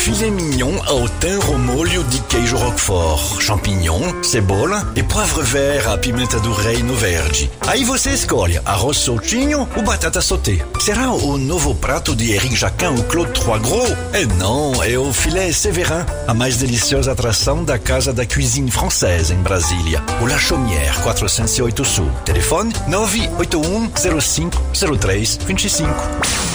Filet 0.02 0.32
mignon 0.32 0.82
ao 0.88 1.08
thym 1.20 1.38
ao 1.46 1.56
molho 1.56 2.02
de 2.02 2.18
queijo 2.22 2.56
roquefort, 2.56 3.40
champignon, 3.40 4.20
cebola 4.20 4.92
e 4.96 5.02
poivre 5.04 5.44
vert 5.44 5.86
à 5.86 5.96
pimenta 5.96 6.40
do 6.40 6.52
reino 6.52 6.92
verde. 6.96 7.48
Aí 7.68 7.84
você 7.84 8.10
escolhe 8.10 8.60
arroz 8.64 8.96
soltinho 8.96 9.68
ou 9.76 9.82
batata 9.84 10.20
sauté. 10.20 10.58
Será 10.80 11.12
o 11.12 11.38
novo 11.38 11.72
prato 11.76 12.16
de 12.16 12.32
Eric 12.32 12.56
Jacquin 12.56 12.86
ou 12.86 13.04
Claude 13.04 13.30
Trois 13.30 13.62
Gros? 13.62 13.96
É 14.12 14.26
não, 14.40 14.82
é 14.82 14.98
o 14.98 15.12
filet 15.12 15.54
Séverin, 15.54 16.04
a 16.26 16.34
mais 16.34 16.56
deliciosa 16.56 17.12
atração 17.12 17.62
da 17.62 17.78
Casa 17.78 18.12
da 18.12 18.26
Cuisine 18.26 18.72
Française 18.72 19.32
em 19.32 19.40
Brasília. 19.40 20.02
O 20.20 20.26
La 20.26 20.36
Chaumière, 20.36 21.00
408 21.04 21.84
Sul. 21.84 22.10
Telefone 22.24 22.72
981 22.88 24.20
05 24.20 24.60
03 24.98 25.38
25. 25.46 25.88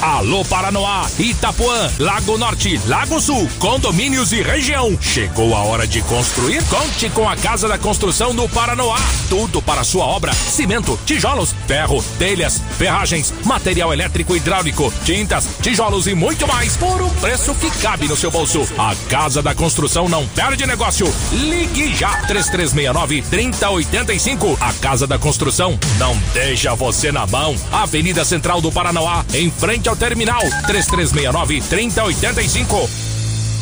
Alô 0.01 0.43
Paranoá, 0.45 1.07
Itapuã, 1.17 1.89
Lago 1.97 2.37
Norte, 2.37 2.79
Lago 2.87 3.19
Sul, 3.19 3.36
condomínios 3.59 4.31
e 4.31 4.41
região. 4.41 4.97
Chegou 5.01 5.53
a 5.53 5.59
hora 5.59 5.85
de 5.85 6.01
construir? 6.03 6.63
Conte 6.65 7.09
com 7.09 7.27
a 7.27 7.35
Casa 7.35 7.67
da 7.67 7.77
Construção 7.77 8.33
do 8.33 8.47
Paranoá. 8.49 8.99
Tudo 9.29 9.61
para 9.61 9.83
sua 9.83 10.05
obra: 10.05 10.33
cimento, 10.33 10.97
tijolos, 11.05 11.53
ferro, 11.67 12.03
telhas, 12.17 12.61
ferragens, 12.77 13.33
material 13.43 13.93
elétrico 13.93 14.33
e 14.33 14.37
hidráulico, 14.37 14.91
tintas, 15.03 15.47
tijolos 15.61 16.07
e 16.07 16.15
muito 16.15 16.47
mais 16.47 16.75
por 16.77 17.01
um 17.01 17.09
preço 17.09 17.53
que 17.55 17.69
cabe 17.79 18.07
no 18.07 18.15
seu 18.15 18.31
bolso. 18.31 18.67
A 18.77 18.95
Casa 19.09 19.41
da 19.41 19.53
Construção 19.53 20.07
não 20.07 20.25
perde 20.29 20.65
negócio. 20.65 21.13
Ligue 21.31 21.93
já 21.95 22.09
3369 22.27 23.21
3085. 23.23 24.57
A 24.59 24.73
Casa 24.73 25.05
da 25.05 25.19
Construção 25.19 25.77
não 25.99 26.17
deixa 26.33 26.73
você 26.75 27.11
na 27.11 27.27
mão. 27.27 27.55
Avenida 27.71 28.23
Central 28.23 28.61
do 28.61 28.71
Paranoá, 28.71 29.25
em 29.33 29.51
frente 29.51 29.89
ao 29.89 29.95
terminal 29.95 30.41
3369 30.65 31.61
3085. 31.61 33.06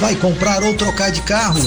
Vai 0.00 0.16
comprar 0.16 0.64
ou 0.64 0.72
trocar 0.72 1.10
de 1.10 1.20
carro? 1.20 1.60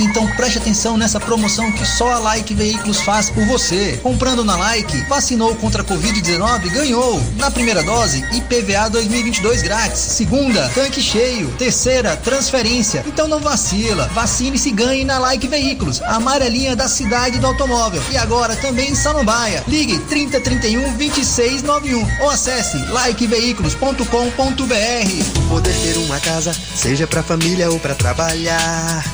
Então 0.00 0.26
preste 0.32 0.58
atenção 0.58 0.96
nessa 0.96 1.20
promoção 1.20 1.70
que 1.72 1.86
só 1.86 2.12
a 2.12 2.18
Like 2.18 2.52
Veículos 2.52 3.00
faz 3.00 3.30
por 3.30 3.46
você. 3.46 3.98
Comprando 4.02 4.44
na 4.44 4.56
Like, 4.56 4.96
vacinou 5.08 5.54
contra 5.54 5.82
a 5.82 5.84
Covid-19, 5.84 6.68
ganhou. 6.70 7.22
Na 7.36 7.48
primeira 7.50 7.84
dose, 7.84 8.24
IPVA 8.32 8.90
2022 8.90 9.62
grátis. 9.62 10.00
Segunda, 10.00 10.68
tanque 10.74 11.00
cheio. 11.00 11.48
Terceira, 11.52 12.16
transferência. 12.16 13.04
Então 13.06 13.28
não 13.28 13.38
vacila. 13.38 14.10
Vacine-se 14.12 14.68
e 14.68 14.72
ganhe 14.72 15.04
na 15.04 15.18
Like 15.18 15.46
Veículos, 15.46 16.02
a 16.02 16.16
amarelinha 16.16 16.74
da 16.74 16.88
cidade 16.88 17.38
do 17.38 17.46
automóvel. 17.46 18.02
E 18.10 18.18
agora 18.18 18.56
também 18.56 18.90
em 18.90 18.96
Samambaia. 18.96 19.62
Ligue 19.68 19.98
3031 20.00 20.92
2691 20.94 22.04
ou 22.20 22.30
acesse 22.30 22.78
likeveículos.com.br. 22.78 25.48
Poder 25.48 25.74
ter 25.74 25.96
uma 25.98 26.18
casa, 26.20 26.52
seja 26.74 27.06
pra 27.06 27.22
família 27.22 27.70
ou 27.70 27.75
pra 27.78 27.94
trabalhar. 27.94 29.04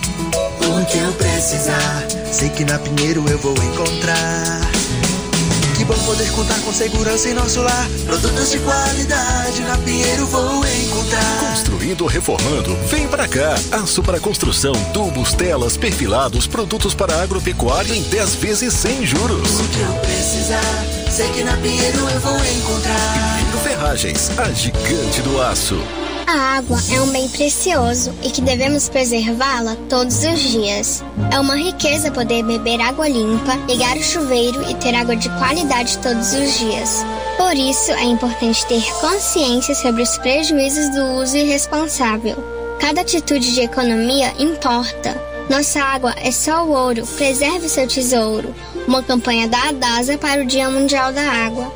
O 0.61 0.85
que 0.87 0.99
eu 0.99 1.13
precisar, 1.15 2.07
sei 2.31 2.49
que 2.51 2.65
na 2.65 2.79
Pinheiro 2.79 3.25
eu 3.29 3.39
vou 3.39 3.55
encontrar. 3.55 4.61
Que 5.77 5.85
bom 5.85 5.99
poder 6.05 6.31
contar 6.31 6.61
com 6.61 6.73
segurança 6.73 7.29
em 7.29 7.35
nosso 7.35 7.61
lar. 7.61 7.89
Produtos 8.07 8.51
de 8.51 8.59
qualidade 8.61 9.61
na 9.63 9.77
Pinheiro 9.79 10.27
vou 10.27 10.65
encontrar. 10.67 11.41
Construindo 11.51 12.03
ou 12.03 12.07
reformando, 12.07 12.77
vem 12.87 13.09
pra 13.09 13.27
cá. 13.27 13.55
Aço 13.73 14.03
para 14.03 14.21
construção, 14.21 14.73
tubos, 14.93 15.35
telas, 15.35 15.77
perfilados, 15.77 16.47
produtos 16.47 16.95
para 16.95 17.21
agropecuária 17.23 17.95
em 17.95 18.03
10 18.03 18.35
vezes 18.37 18.75
sem 18.75 19.05
juros. 19.05 19.61
O 19.61 19.69
que 19.69 19.81
eu 19.81 19.93
precisar, 19.95 20.85
sei 21.11 21.29
que 21.31 21.43
na 21.43 21.57
Pinheiro 21.57 21.99
eu 21.99 22.21
vou 22.21 22.37
encontrar. 22.37 23.39
Pinheiro 23.39 23.59
Ferragens, 23.59 24.31
a 24.39 24.53
gigante 24.53 25.21
do 25.23 25.41
aço. 25.41 25.83
A 26.27 26.57
água 26.57 26.79
é 26.91 27.01
um 27.01 27.11
bem 27.11 27.29
precioso 27.29 28.13
e 28.23 28.31
que 28.31 28.41
devemos 28.41 28.89
preservá-la 28.89 29.77
todos 29.89 30.25
os 30.25 30.41
dias. 30.41 31.05
É 31.33 31.39
uma 31.39 31.57
riqueza 31.57 32.11
poder 32.11 32.43
beber 32.45 32.81
água 32.81 33.09
limpa, 33.09 33.57
ligar 33.69 33.97
o 33.97 34.03
chuveiro 34.03 34.63
e 34.71 34.75
ter 34.75 34.95
água 34.95 35.17
de 35.17 35.29
qualidade 35.39 35.99
todos 35.99 36.33
os 36.33 36.59
dias. 36.59 37.05
Por 37.37 37.55
isso, 37.55 37.91
é 37.93 38.05
importante 38.05 38.67
ter 38.67 38.83
consciência 39.01 39.75
sobre 39.75 40.03
os 40.03 40.17
prejuízos 40.19 40.91
do 40.91 41.05
uso 41.23 41.37
irresponsável. 41.37 42.37
Cada 42.81 43.01
atitude 43.01 43.55
de 43.55 43.61
economia 43.61 44.33
importa. 44.39 45.21
Nossa 45.49 45.83
água 45.83 46.15
é 46.17 46.31
só 46.31 46.65
o 46.65 46.71
ouro, 46.71 47.07
preserve 47.07 47.69
seu 47.69 47.87
tesouro. 47.87 48.55
Uma 48.87 49.03
campanha 49.03 49.49
da 49.49 49.69
Adasa 49.69 50.17
para 50.17 50.43
o 50.43 50.47
Dia 50.47 50.71
Mundial 50.71 51.13
da 51.13 51.23
Água. 51.23 51.73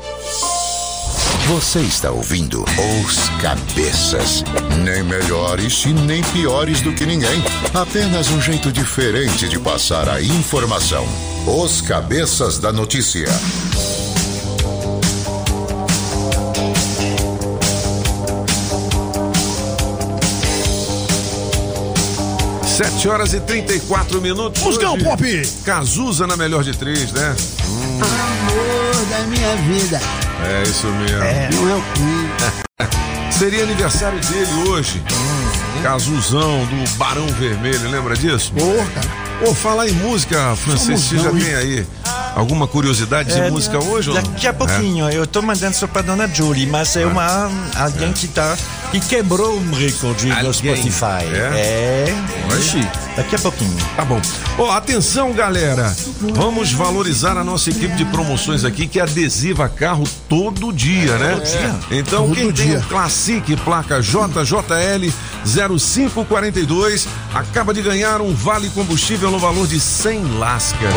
Você 1.47 1.79
está 1.79 2.11
ouvindo 2.11 2.65
Os 3.05 3.29
Cabeças. 3.41 4.43
Nem 4.83 5.01
melhores 5.01 5.85
e 5.85 5.93
nem 5.93 6.21
piores 6.21 6.81
do 6.81 6.91
que 6.91 7.05
ninguém. 7.05 7.41
Apenas 7.73 8.29
um 8.31 8.41
jeito 8.41 8.69
diferente 8.69 9.47
de 9.47 9.57
passar 9.57 10.09
a 10.09 10.21
informação. 10.21 11.07
Os 11.45 11.79
Cabeças 11.79 12.59
da 12.59 12.73
Notícia. 12.73 13.27
Sete 22.65 23.07
horas 23.07 23.33
e 23.33 23.39
34 23.39 24.21
minutos. 24.21 24.61
Hoje, 24.63 24.79
Pop. 25.01 25.49
Cazuza 25.63 26.27
na 26.27 26.35
melhor 26.35 26.61
de 26.61 26.77
três, 26.77 27.11
né? 27.13 27.35
Hum, 27.65 27.86
Amor 28.05 29.05
da 29.09 29.19
minha 29.27 29.55
vida. 29.57 29.99
é 30.45 30.63
isso 30.63 30.87
mesmo. 30.87 31.23
É, 31.23 31.49
não 31.51 31.69
é 31.69 31.75
o 31.75 31.81
que. 31.93 33.33
Seria 33.37 33.63
aniversário 33.63 34.19
dele 34.19 34.69
hoje. 34.69 35.01
Cazuzão 35.83 36.65
do 36.65 36.89
Barão 36.97 37.27
Vermelho, 37.27 37.89
lembra 37.89 38.15
disso? 38.15 38.51
Porra. 38.53 39.47
Ô, 39.47 39.53
falar 39.53 39.87
em 39.87 39.91
música, 39.91 40.55
Francisco, 40.55 40.97
você 41.09 41.17
já 41.19 41.29
tem 41.29 41.53
aí 41.55 41.85
alguma 42.35 42.67
curiosidade 42.67 43.31
de 43.31 43.39
É, 43.39 43.51
música 43.51 43.77
hoje? 43.77 44.09
ou 44.09 44.15
não? 44.15 44.23
Daqui 44.23 44.47
a 44.47 44.53
pouquinho, 44.53 45.07
eu 45.11 45.27
tô 45.27 45.43
mandando 45.43 45.75
só 45.75 45.85
pra 45.85 46.01
dona 46.01 46.27
Julie, 46.27 46.65
mas 46.65 46.95
é 46.95 47.05
uma 47.05 47.49
alguém 47.75 48.11
que 48.11 48.27
tá 48.27 48.57
que 48.91 48.99
quebrou 48.99 49.57
um 49.59 49.71
recorde 49.71 50.31
no. 50.31 50.53
Spotify. 50.53 51.25
É? 51.33 52.13
É. 52.49 52.57
Ixi, 52.57 52.87
daqui 53.15 53.35
a 53.35 53.39
pouquinho. 53.39 53.75
Tá 53.95 54.05
bom. 54.05 54.21
Ó, 54.57 54.71
atenção, 54.71 55.33
galera. 55.33 55.95
Vamos 56.33 56.71
valorizar 56.71 57.37
a 57.37 57.43
nossa 57.43 57.69
equipe 57.69 57.95
de 57.95 58.05
promoções 58.05 58.63
aqui, 58.63 58.87
que 58.87 58.99
adesiva 58.99 59.67
carro 59.69 60.03
todo 60.29 60.71
dia, 60.71 61.17
né? 61.17 61.31
Todo 61.35 61.43
dia. 61.45 61.75
Então, 61.99 62.23
Todo 62.27 62.35
quem 62.35 62.51
tem 62.51 62.67
dia. 62.67 62.79
o 62.79 62.83
Classic 62.83 63.55
placa 63.57 64.01
JJL 64.01 65.11
0542 65.45 67.07
acaba 67.33 67.73
de 67.73 67.81
ganhar 67.81 68.21
um 68.21 68.33
vale 68.33 68.69
combustível 68.69 69.29
no 69.29 69.39
valor 69.39 69.67
de 69.67 69.79
100 69.79 70.37
lascas. 70.39 70.93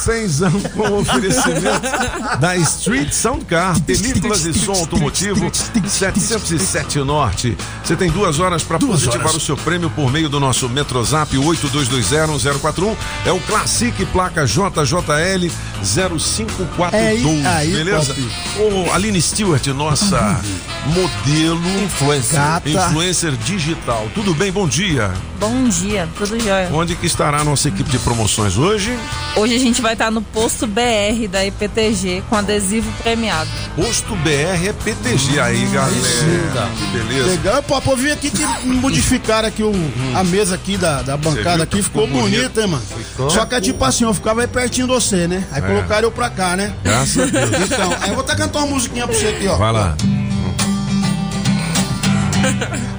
Cenzão 0.00 0.50
com 0.74 0.98
oferecimento 0.98 1.82
da 2.40 2.56
Street 2.56 3.12
Sound 3.12 3.44
Car, 3.44 3.78
películas 3.82 4.46
e 4.46 4.54
som 4.54 4.72
automotivo 4.72 5.50
707 5.86 6.98
Norte. 7.00 7.56
Você 7.84 7.94
tem 7.94 8.10
duas 8.10 8.40
horas 8.40 8.62
para 8.62 8.78
positivar 8.78 9.26
horas. 9.26 9.36
o 9.36 9.40
seu 9.40 9.56
prêmio 9.56 9.90
por 9.90 10.10
meio 10.10 10.28
do 10.28 10.40
nosso 10.40 10.68
Metrozap 10.68 11.36
82201041. 11.36 12.96
É 13.26 13.32
o 13.32 13.40
Classic 13.40 14.06
placa 14.06 14.46
JJL 14.46 15.50
0542. 15.82 17.44
É 17.44 17.48
aí, 17.48 17.72
beleza? 17.72 18.14
Ô, 18.58 18.92
Aline 18.92 19.20
Stewart, 19.20 19.66
nossa 19.68 20.40
modelo 20.86 21.82
influencer. 21.82 22.38
Gata. 22.38 22.68
influencer 22.68 23.32
digital. 23.36 24.08
Tudo 24.14 24.34
bem? 24.34 24.50
Bom 24.52 24.66
dia. 24.66 25.10
Bom 25.38 25.68
dia, 25.68 26.06
tudo 26.18 26.38
jóia. 26.38 26.68
Onde 26.70 26.94
que 26.94 27.06
estará 27.06 27.38
a 27.40 27.44
nossa 27.44 27.68
equipe 27.68 27.90
de 27.90 27.98
promoções 27.98 28.58
hoje? 28.58 28.94
Hoje 29.36 29.54
a 29.54 29.58
gente 29.58 29.80
vai 29.80 29.94
estar 29.94 30.10
no 30.10 30.20
posto 30.20 30.66
BR 30.66 31.28
da 31.30 31.44
IPTG 31.46 32.22
com 32.28 32.36
adesivo 32.36 32.90
premiado. 33.02 33.48
Posto 33.74 34.14
BR 34.16 34.68
é 34.68 34.72
PTG 34.72 35.40
aí, 35.40 35.64
galera. 35.66 36.70
Que 36.76 36.98
beleza. 36.98 37.30
Legal, 37.30 37.62
pô, 37.62 37.80
eu 37.90 37.96
vi 37.96 38.12
aqui 38.12 38.30
que 38.30 38.44
modificaram 38.66 39.48
aqui 39.48 39.62
o, 39.62 39.72
a 40.14 40.22
mesa 40.24 40.54
aqui 40.56 40.76
da, 40.76 41.00
da 41.00 41.16
viu 41.16 41.30
bancada 41.32 41.62
aqui, 41.62 41.82
ficou, 41.82 42.06
ficou 42.06 42.20
bonita, 42.22 42.60
hein, 42.60 42.66
mano? 42.66 42.82
Ficou? 42.82 43.30
Só 43.30 43.46
que 43.46 43.54
é 43.54 43.60
tipo 43.62 43.82
assim, 43.82 44.04
eu 44.04 44.12
ficava 44.12 44.42
aí 44.42 44.46
pertinho 44.46 44.86
de 44.86 44.92
você, 44.92 45.26
né? 45.26 45.42
Aí 45.52 45.62
É. 45.62 45.66
colocaram 45.74 46.08
eu 46.08 46.12
pra 46.12 46.30
cá, 46.30 46.56
né? 46.56 46.72
Graças 46.82 47.18
a 47.22 47.26
Deus. 47.26 47.50
Então, 47.70 47.92
aí 48.00 48.08
eu 48.08 48.14
vou 48.14 48.24
até 48.24 48.34
cantar 48.34 48.58
uma 48.60 48.68
musiquinha 48.68 49.06
pra 49.06 49.16
você 49.16 49.28
aqui, 49.28 49.46
ó. 49.46 49.56
Vai 49.56 49.72
lá. 49.72 49.96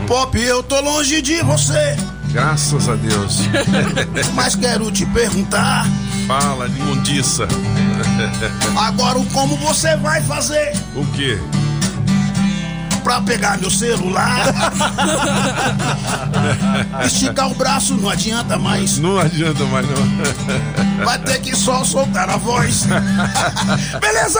Pop, 0.07 0.39
eu 0.39 0.61
tô 0.61 0.80
longe 0.82 1.22
de 1.22 1.41
você, 1.41 1.95
Graças 2.32 2.88
a 2.88 2.95
Deus. 2.95 3.39
mas 4.34 4.55
quero 4.55 4.89
te 4.89 5.05
perguntar 5.07 5.86
Fala 6.28 6.69
de 6.69 6.80
mundiça. 6.82 7.45
agora 8.78 9.19
como 9.34 9.57
você 9.57 9.97
vai 9.97 10.22
fazer 10.24 10.74
O 10.95 11.05
quê? 11.07 11.38
Pra 13.04 13.22
pegar 13.22 13.58
meu 13.60 13.70
celular. 13.70 14.54
Esticar 17.06 17.49
o 17.52 17.56
braço 17.56 17.95
não 17.95 18.10
adianta 18.10 18.58
mais. 18.58 18.97
Não 18.97 19.18
adianta 19.20 19.64
mais 19.66 19.86
não. 19.88 21.06
Vai 21.06 21.18
ter 21.20 21.39
que 21.41 21.56
só 21.56 21.84
soltar 21.84 22.30
a 22.30 22.38
voz. 22.38 22.86
Beleza? 23.99 24.39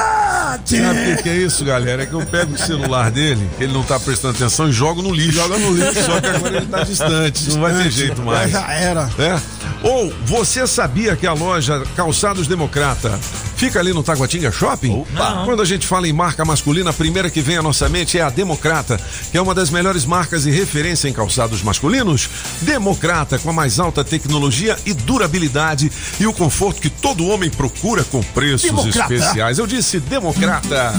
Sabe 0.64 1.14
o 1.14 1.18
que, 1.18 1.24
que 1.24 1.30
é 1.30 1.38
isso, 1.38 1.66
galera? 1.66 2.03
É 2.03 2.05
que 2.05 2.14
eu 2.14 2.26
pego 2.26 2.53
o 2.53 2.57
celular 2.57 3.09
dele, 3.09 3.49
ele 3.59 3.74
não 3.74 3.84
tá 3.84 3.99
prestando 3.99 4.36
atenção, 4.36 4.70
e 4.70 4.72
jogo 4.72 5.01
no 5.01 5.12
lixo. 5.12 5.32
Joga 5.34 5.57
no 5.57 5.74
lixo. 5.74 6.03
Só 6.03 6.22
que 6.22 6.28
agora 6.28 6.57
ele 6.57 6.66
tá 6.68 6.84
distante, 6.84 7.49
não 7.49 7.62
vai 7.62 7.72
ter 7.74 7.84
Distante. 7.84 7.95
jeito 8.07 8.22
mais. 8.22 8.51
Já 8.51 8.72
era. 8.72 9.09
É? 9.18 9.39
Ou 9.84 10.13
você 10.25 10.67
sabia 10.67 11.15
que 11.15 11.25
a 11.25 11.34
loja 11.34 11.84
Calçados 11.95 12.47
Democrata 12.47 13.19
fica 13.55 13.79
ali 13.79 13.93
no 13.93 14.03
Taguatinga 14.03 14.51
Shopping? 14.51 15.05
Quando 15.45 15.61
a 15.61 15.65
gente 15.65 15.88
fala 15.88 16.07
em 16.07 16.13
marca 16.13 16.45
masculina, 16.45 16.91
a 16.91 16.93
primeira 16.93 17.29
que 17.29 17.41
vem 17.41 17.57
à 17.57 17.61
nossa 17.61 17.89
mente 17.89 18.17
é 18.17 18.21
a 18.21 18.29
Democrata, 18.29 18.99
que 19.32 19.38
é 19.38 19.41
uma 19.41 19.55
das 19.55 19.69
melhores 19.69 20.05
marcas 20.05 20.45
e 20.45 20.51
referência 20.51 21.07
em 21.07 21.13
calçados 21.13 21.63
masculinos. 21.63 22.29
Democrata, 22.61 23.39
com 23.39 23.49
a 23.49 23.53
mais 23.53 23.79
alta 23.79 24.03
tecnologia 24.03 24.77
e 24.86 24.93
durabilidade 24.93 25.91
e 26.19 26.27
o 26.27 26.34
conforto 26.34 26.79
que 26.79 26.89
todo 26.89 27.27
homem 27.27 27.49
procura 27.49 28.03
com 28.03 28.21
preços 28.21 28.69
Democrata. 28.69 29.13
especiais. 29.13 29.57
Eu 29.57 29.65
disse 29.67 29.99
Democrata. 29.99 30.93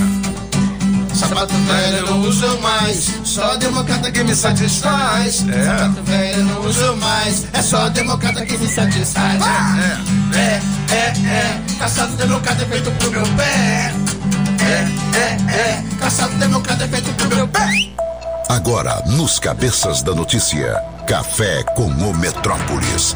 Sapato 1.15 1.55
velho 1.55 1.97
eu 1.99 2.07
não 2.07 2.21
uso 2.23 2.59
mais, 2.59 3.11
só 3.25 3.57
democrata 3.57 4.11
que 4.11 4.25
me 4.25 4.35
satisfaz. 4.35 5.45
É. 5.49 5.65
Sapato 5.65 6.03
velho 6.05 6.39
eu 6.39 6.45
não 6.45 6.67
uso 6.67 6.97
mais, 6.97 7.47
é 7.53 7.63
só 7.63 7.89
democrata 7.91 8.45
que 8.45 8.57
me 8.57 8.69
satisfaz. 8.69 9.43
É, 10.35 10.39
é, 10.39 10.63
é, 10.91 10.97
é, 10.97 11.63
caçado 11.79 12.17
democrata 12.17 12.63
é 12.63 12.67
feito 12.67 12.91
pro 12.93 13.11
meu 13.11 13.27
pé. 13.37 13.95
É, 14.63 15.19
é, 15.19 15.53
é, 15.55 15.85
caçado 16.01 16.35
democrata 16.37 16.85
é 16.85 16.89
feito 16.89 17.13
pro 17.15 17.29
meu 17.29 17.49
pé. 17.49 17.69
Agora, 18.49 19.03
nos 19.07 19.39
Cabeças 19.39 20.03
da 20.03 20.15
Notícia, 20.15 20.75
Café 21.07 21.63
com 21.75 21.87
o 21.87 22.15
Metrópolis. 22.15 23.15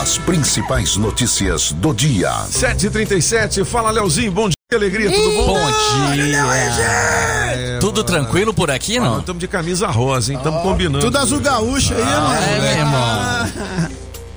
As 0.00 0.18
principais 0.18 0.96
notícias 0.96 1.72
do 1.72 1.92
dia. 1.92 2.30
7h37, 2.50 3.64
fala 3.64 3.90
Leozinho, 3.90 4.32
bom 4.32 4.48
dia, 4.48 4.54
alegria, 4.76 5.10
tudo 5.12 5.30
bom? 5.36 5.54
Bom 5.54 6.12
dia. 6.14 7.78
Tudo 7.80 8.04
tranquilo 8.04 8.54
por 8.54 8.70
aqui, 8.70 8.98
não? 9.00 9.18
Estamos 9.20 9.40
de 9.40 9.48
camisa 9.48 9.86
rosa, 9.88 10.32
hein? 10.32 10.38
Estamos 10.38 10.62
combinando. 10.62 11.04
Tudo 11.04 11.18
azul 11.18 11.40
gaúcho 11.40 11.94
aí, 11.94 12.02
Ah, 12.02 12.38
né? 12.40 12.56
é, 12.56 12.60
meu 12.60 12.70
irmão. 12.78 13.71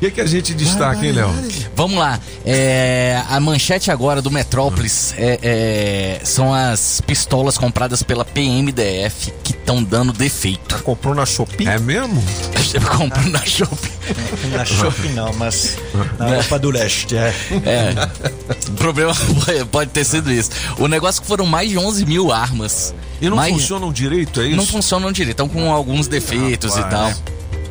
O 0.06 0.08
que, 0.08 0.16
que 0.16 0.22
a 0.22 0.26
gente 0.28 0.54
destaca, 0.54 1.04
hein, 1.04 1.12
Léo? 1.14 1.34
Vamos 1.76 1.98
lá. 1.98 2.20
É, 2.46 3.22
a 3.28 3.40
manchete 3.40 3.90
agora 3.90 4.22
do 4.22 4.30
Metrópolis 4.30 5.16
é- 5.18 5.40
é, 5.42 6.22
são 6.24 6.54
as 6.54 7.02
pistolas 7.02 7.58
compradas 7.58 8.04
pela 8.04 8.24
PMDF 8.24 9.34
que 9.44 9.52
estão 9.52 9.84
dando 9.84 10.14
defeito. 10.14 10.78
Comprou 10.84 11.16
na 11.16 11.26
Shopee? 11.26 11.68
É 11.68 11.80
mesmo? 11.80 12.24
Comprou 12.98 13.30
na 13.30 13.44
Shopee. 13.46 13.92
Na 14.52 14.64
Shopping 14.64 15.10
não, 15.14 15.34
mas 15.34 15.78
na 16.20 16.30
Europa 16.30 16.60
do 16.60 16.70
Leste, 16.70 17.18
é. 17.18 17.34
É. 17.66 17.94
O 18.70 18.72
problema 18.74 19.14
pode- 19.72 19.90
ter 19.90 20.04
sido 20.06 20.32
isso. 20.32 20.52
O 20.78 20.88
negócio 20.88 21.20
é 21.20 21.22
que 21.22 21.28
foram 21.28 21.46
mais 21.48 21.70
de 21.70 21.78
11 21.78 22.06
mil 22.06 22.32
armas. 22.32 22.94
E 23.22 23.30
não 23.30 23.38
Mais- 23.38 23.54
funcionam 23.54 23.92
direito, 23.92 24.42
é 24.42 24.48
isso? 24.48 24.58
Não 24.58 24.66
funcionam 24.66 25.12
direito, 25.12 25.32
estão 25.42 25.48
com 25.50 25.72
alguns 25.72 26.08
defeitos 26.08 26.76
e 26.78 26.84
tal. 26.84 27.12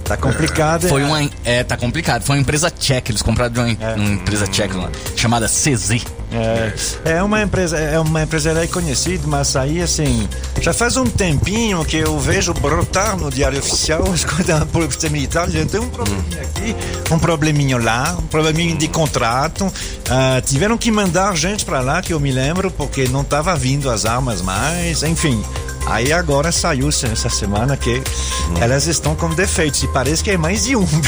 Tá 0.05 0.17
complicado, 0.19 0.87
Foi 0.87 1.03
é. 1.03 1.05
uma. 1.07 1.31
É, 1.45 1.65
tá 1.65 1.77
complicado. 1.77 2.23
Foi 2.23 2.37
uma 2.37 2.43
empresa 2.43 2.71
tcheca, 2.71 3.11
eles 3.11 3.23
compraram 3.23 3.53
de 3.53 3.59
uma, 3.59 3.95
uma 3.95 4.11
empresa 4.13 4.47
tcheca 4.47 4.77
lá, 4.77 4.91
chamada 5.17 5.47
CZ. 5.47 6.05
É, 6.35 6.72
é 7.16 7.22
uma 7.22 7.43
empresa, 7.43 7.78
é 7.78 7.99
uma 7.99 8.22
empresa 8.22 8.53
reconhecida, 8.53 9.24
mas 9.26 9.55
aí 9.55 9.80
assim, 9.80 10.28
já 10.61 10.72
faz 10.72 10.97
um 10.97 11.05
tempinho 11.05 11.85
que 11.85 11.97
eu 11.99 12.18
vejo 12.18 12.53
brotar 12.55 13.16
no 13.16 13.30
diário 13.30 13.59
oficial 13.59 14.03
as 14.12 14.24
coisas 14.24 14.47
da 14.47 14.66
polícia 14.66 15.09
militar, 15.09 15.49
já 15.49 15.64
tem 15.64 15.80
um 15.80 15.89
probleminha 15.89 16.43
aqui, 16.43 16.76
um 17.12 17.18
probleminho 17.18 17.78
lá, 17.78 18.16
um 18.18 18.26
probleminho 18.26 18.76
de 18.76 18.89
contrato. 18.89 19.72
Ah, 20.11 20.41
tiveram 20.45 20.76
que 20.76 20.91
mandar 20.91 21.35
gente 21.37 21.64
para 21.64 21.80
lá, 21.80 22.03
que 22.03 22.12
eu 22.12 22.20
me 22.20 22.32
lembro, 22.32 22.70
porque 22.70 23.07
não 23.09 23.22
tava 23.22 23.55
vindo 23.57 23.89
as 23.91 24.05
armas 24.05 24.43
mais, 24.43 25.03
enfim. 25.03 25.43
Aí 25.87 26.12
agora 26.12 26.51
saiu 26.51 26.89
essa 26.89 27.28
semana 27.28 27.76
que 27.76 28.03
elas 28.61 28.87
estão 28.87 29.14
com 29.14 29.28
defeitos 29.30 29.82
e 29.82 29.89
parece 29.89 30.24
que 30.24 30.30
é 30.30 30.37
mais 30.37 30.64
de 30.64 30.76
um. 30.76 30.85
viu? 30.87 31.03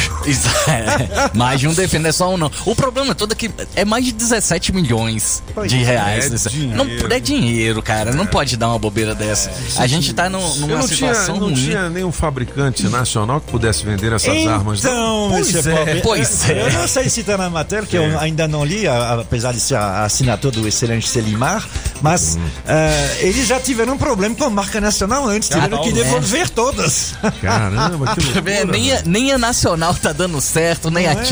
É, 0.68 1.30
mais 1.34 1.60
de 1.60 1.68
um 1.68 1.72
defeito, 1.72 2.02
não 2.02 2.10
é 2.10 2.12
só 2.12 2.32
um 2.32 2.36
não. 2.36 2.50
O 2.64 2.74
problema 2.74 3.14
todo 3.14 3.32
é 3.32 3.34
que 3.34 3.50
é 3.74 3.84
mais 3.84 4.04
de 4.04 4.12
17 4.12 4.74
milhões 4.74 5.15
Pois 5.54 5.70
de 5.70 5.82
é, 5.82 5.84
reais. 5.84 6.26
é 6.26 6.28
nesse- 6.30 6.48
dinheiro. 6.50 6.84
Não, 6.84 7.16
é 7.16 7.20
dinheiro, 7.20 7.82
cara. 7.82 8.12
Não 8.12 8.26
pode 8.26 8.56
dar 8.56 8.68
uma 8.68 8.78
bobeira 8.78 9.14
dessa. 9.14 9.50
A 9.76 9.86
gente 9.86 10.12
tá 10.12 10.26
Eu 10.26 10.30
numa 10.30 10.48
não 10.66 10.86
tinha, 10.86 11.14
situação 11.14 11.36
não 11.36 11.44
ruim. 11.48 11.54
tinha 11.54 11.88
nenhum 11.90 12.12
fabricante 12.12 12.88
nacional 12.88 13.40
que 13.40 13.50
pudesse 13.50 13.84
vender 13.84 14.12
essas 14.12 14.46
armas. 14.46 14.82
não? 14.82 15.26
Então, 15.26 15.28
Pois 15.30 15.66
é, 15.66 16.00
pois 16.02 16.48
eu, 16.48 16.56
é. 16.56 16.62
eu 16.68 16.72
não 16.72 16.88
sei 16.88 17.08
se 17.08 17.20
está 17.20 17.36
na 17.36 17.50
matéria, 17.50 17.86
que 17.86 17.96
eu 17.96 18.18
ainda 18.18 18.46
não 18.48 18.64
li, 18.64 18.86
a- 18.86 18.92
a- 18.94 19.20
apesar 19.20 19.52
de 19.52 19.60
ser 19.60 19.74
a 19.76 20.04
assinatura 20.04 20.60
do 20.60 20.66
excelente 20.68 21.08
Selimar, 21.08 21.66
mas 22.00 22.38
eh, 22.66 23.18
eles 23.20 23.46
já 23.46 23.58
tiveram 23.60 23.94
um 23.94 23.98
problema 23.98 24.34
com 24.34 24.44
a 24.44 24.50
marca 24.50 24.80
nacional 24.80 25.26
antes, 25.28 25.48
tiveram 25.48 25.82
que 25.82 25.88
é. 25.90 25.92
devolver 25.92 26.48
todas. 26.50 27.14
Caramba, 27.40 28.14
que 28.14 28.20
loucura. 28.24 28.50
É, 28.52 28.64
nem, 28.64 28.92
a, 28.92 29.02
nem 29.04 29.32
a 29.32 29.38
nacional 29.38 29.94
tá 29.94 30.12
dando 30.12 30.40
certo, 30.40 30.90
nem 30.90 31.06
a 31.06 31.14
Não 31.14 31.20
é? 31.20 31.24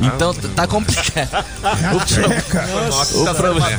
Então 0.00 0.32
tá 0.34 0.66
complicado. 0.66 1.44
Nossa, 2.88 3.30
a 3.30 3.34
problema-. 3.34 3.78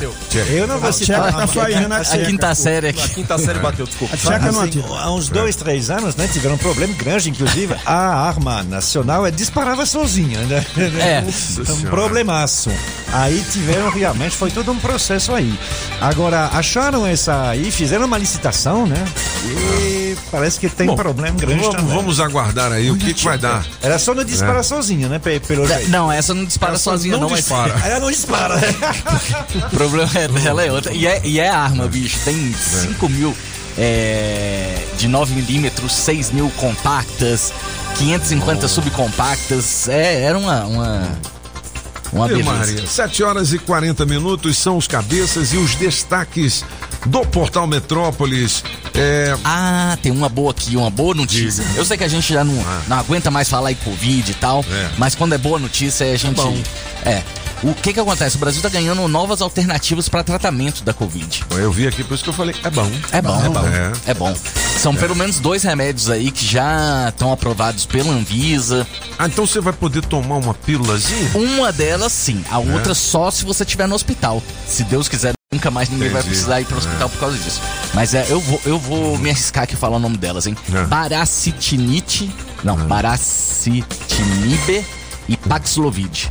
Eu 0.50 0.66
não 0.66 0.78
vou 0.78 0.88
A 0.88 0.92
citar 0.92 1.22
Tcheca 1.22 1.38
tá 1.38 1.46
falhando, 1.46 1.94
a 1.94 1.98
A 1.98 2.04
quinta 2.04 2.54
série 2.54 2.86
A 2.86 2.90
aqui. 2.90 3.08
quinta 3.10 3.38
série 3.38 3.58
bateu, 3.58 3.86
desculpa. 3.86 4.14
A 4.14 4.16
Tcheca 4.18 4.52
não 4.52 4.60
Assim, 4.62 4.80
atira. 4.80 4.86
há 5.00 5.10
uns 5.12 5.28
dois, 5.28 5.56
três 5.56 5.90
anos, 5.90 6.14
né, 6.16 6.28
tiveram 6.28 6.54
um 6.54 6.58
problema 6.58 6.94
grande, 6.94 7.30
inclusive 7.30 7.74
a 7.84 7.94
arma 8.26 8.62
nacional 8.62 9.26
é, 9.26 9.30
disparava 9.30 9.84
sozinha, 9.86 10.38
né? 10.40 10.64
É. 11.00 11.22
um 11.26 11.32
Senhora. 11.32 11.90
problemaço. 11.90 12.70
Aí 13.12 13.44
tiveram 13.50 13.90
realmente, 13.90 14.36
foi 14.36 14.50
todo 14.50 14.70
um 14.72 14.78
processo 14.78 15.34
aí. 15.34 15.58
Agora, 16.00 16.46
acharam 16.54 17.06
essa 17.06 17.48
aí, 17.50 17.70
fizeram 17.70 18.06
uma 18.06 18.18
licitação, 18.18 18.86
né? 18.86 19.02
E 19.44 20.16
parece 20.30 20.58
que 20.60 20.68
tem 20.68 20.86
Bom, 20.86 20.96
problema 20.96 21.36
grande 21.36 21.60
vamos, 21.62 21.76
também. 21.76 21.94
vamos 21.96 22.20
aguardar 22.20 22.72
aí 22.72 22.90
o 22.90 22.96
que, 22.96 23.12
que 23.14 23.24
vai 23.24 23.38
dar. 23.38 23.64
Era 23.82 23.98
só 23.98 24.14
não 24.14 24.24
dispara 24.24 24.60
É. 24.60 24.62
sozinho, 24.62 25.08
né? 25.08 25.18
pe- 25.18 25.40
Pelo 25.40 25.66
jeito. 25.66 25.90
Não, 25.90 26.11
essa 26.14 26.34
não 26.34 26.44
dispara 26.44 26.76
só 26.78 26.92
sozinha, 26.92 27.16
não, 27.16 27.28
mas. 27.28 27.40
dispara. 27.40 27.74
Ela 27.84 28.00
não 28.00 28.10
dispara. 28.10 28.60
O 29.66 29.70
problema 29.70 30.10
é 30.14 30.28
dela 30.28 30.64
é 30.64 30.72
outra. 30.72 30.92
E 30.92 31.06
é, 31.06 31.20
e 31.24 31.40
é 31.40 31.48
arma, 31.48 31.86
bicho. 31.86 32.18
Tem 32.24 32.52
5 32.54 33.08
mil 33.08 33.36
é, 33.78 34.86
de 34.96 35.08
9mm, 35.08 35.88
6 35.88 36.30
mil 36.32 36.50
compactas, 36.56 37.52
550 37.96 38.68
subcompactas. 38.68 39.88
É, 39.88 40.22
era 40.22 40.38
uma. 40.38 40.64
Uma, 40.64 41.18
uma 42.12 42.28
beleza. 42.28 42.50
Maria, 42.52 42.86
7 42.86 43.22
horas 43.22 43.52
e 43.52 43.58
40 43.58 44.04
minutos 44.06 44.56
são 44.58 44.76
os 44.76 44.86
cabeças 44.86 45.52
e 45.52 45.56
os 45.56 45.74
destaques 45.74 46.64
do 47.06 47.20
Portal 47.26 47.66
Metrópolis. 47.66 48.62
É, 48.94 49.34
Ah, 49.44 49.96
tem 50.02 50.12
uma 50.12 50.28
boa 50.28 50.50
aqui, 50.50 50.76
uma 50.76 50.90
boa 50.90 51.14
notícia. 51.14 51.64
Eu 51.74 51.84
sei 51.84 51.96
que 51.96 52.04
a 52.04 52.08
gente 52.08 52.32
já 52.32 52.44
não, 52.44 52.54
não 52.86 52.98
aguenta 52.98 53.30
mais 53.30 53.48
falar 53.48 53.72
em 53.72 53.76
Covid 53.76 54.30
e 54.30 54.34
tal, 54.34 54.64
É. 54.70 54.90
mas 54.98 55.14
quando 55.14 55.32
é 55.34 55.38
boa 55.38 55.58
notícia, 55.58 56.10
a 56.12 56.16
gente. 56.16 56.36
bom. 56.36 56.56
É. 57.04 57.22
O 57.62 57.74
que 57.74 57.92
que 57.92 58.00
acontece? 58.00 58.36
O 58.36 58.40
Brasil 58.40 58.60
tá 58.60 58.68
ganhando 58.68 59.06
novas 59.06 59.40
alternativas 59.40 60.08
para 60.08 60.24
tratamento 60.24 60.82
da 60.82 60.92
Covid. 60.92 61.44
eu 61.50 61.70
vi 61.70 61.86
aqui, 61.86 62.02
por 62.02 62.14
isso 62.14 62.24
que 62.24 62.30
eu 62.30 62.34
falei, 62.34 62.56
é 62.64 62.70
bom. 62.70 62.90
É 63.12 63.22
bom, 63.22 63.44
é 63.44 63.48
bom. 63.48 63.68
É. 63.68 63.92
É 64.10 64.14
bom. 64.14 64.34
São 64.78 64.94
pelo 64.96 65.14
menos 65.14 65.38
dois 65.38 65.62
remédios 65.62 66.10
aí 66.10 66.32
que 66.32 66.44
já 66.44 67.08
estão 67.08 67.32
aprovados 67.32 67.86
pela 67.86 68.12
Anvisa. 68.12 68.86
Ah, 69.16 69.26
então 69.26 69.46
você 69.46 69.60
vai 69.60 69.72
poder 69.72 70.04
tomar 70.04 70.36
uma 70.36 70.54
pílulazinha? 70.54 71.30
Uma 71.34 71.70
delas 71.70 72.12
sim, 72.12 72.44
a 72.50 72.58
outra 72.58 72.94
só 72.94 73.30
se 73.30 73.44
você 73.44 73.62
estiver 73.62 73.86
no 73.86 73.94
hospital. 73.94 74.42
Se 74.66 74.82
Deus 74.82 75.08
quiser, 75.08 75.32
nunca 75.52 75.70
mais 75.70 75.88
ninguém 75.88 76.08
vai 76.08 76.20
Entendi. 76.20 76.34
precisar 76.34 76.60
ir 76.60 76.64
pro 76.64 76.78
hospital 76.78 77.08
por 77.08 77.20
causa 77.20 77.38
disso. 77.38 77.60
Mas 77.94 78.12
é, 78.12 78.26
eu 78.28 78.40
vou, 78.40 78.60
eu 78.64 78.78
vou 78.78 79.16
me 79.18 79.30
arriscar 79.30 79.64
aqui 79.64 79.76
falar 79.76 79.98
o 79.98 80.00
nome 80.00 80.16
delas, 80.16 80.48
hein? 80.48 80.56
É. 80.74 80.84
Baracitinite, 80.86 82.28
não, 82.64 82.76
Baracitinibe 82.76 84.84
e 85.28 85.36
Paxlovid. 85.36 86.28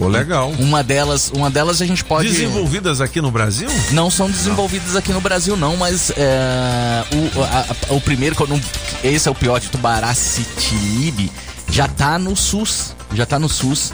Pô, 0.00 0.08
legal. 0.08 0.50
Uma 0.58 0.82
delas, 0.82 1.30
uma 1.34 1.50
delas 1.50 1.82
a 1.82 1.86
gente 1.86 2.02
pode 2.02 2.28
Desenvolvidas 2.30 3.00
aqui 3.00 3.20
no 3.20 3.30
Brasil? 3.30 3.68
não 3.92 4.10
são 4.10 4.30
desenvolvidas 4.30 4.96
aqui 4.96 5.12
no 5.12 5.20
Brasil, 5.20 5.56
não, 5.56 5.76
mas 5.76 6.10
é, 6.16 7.04
o, 7.36 7.42
a- 7.42 7.66
a- 7.90 7.94
o 7.94 8.00
primeiro, 8.00 8.34
não- 8.48 8.60
esse 9.04 9.28
é 9.28 9.30
o 9.30 9.34
pior 9.34 9.60
de 9.60 9.68
Tubaracitinib, 9.68 11.30
já 11.70 11.86
tá 11.86 12.18
no 12.18 12.34
SUS. 12.34 12.96
Já 13.12 13.26
tá 13.26 13.38
no 13.38 13.48
SUS. 13.48 13.92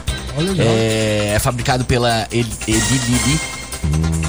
É, 0.59 1.33
é 1.35 1.39
fabricado 1.39 1.83
pela 1.83 2.27
El- 2.31 2.45
Eli 2.67 3.01
Lilly. 3.07 3.39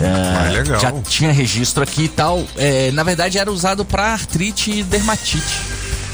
É, 0.00 0.50
legal. 0.50 0.80
Já 0.80 0.92
tinha 1.02 1.32
registro 1.32 1.82
aqui 1.82 2.04
e 2.04 2.08
tal. 2.08 2.44
É, 2.56 2.90
na 2.92 3.02
verdade, 3.02 3.38
era 3.38 3.50
usado 3.52 3.84
pra 3.84 4.12
artrite 4.12 4.70
e 4.70 4.82
dermatite. 4.82 5.60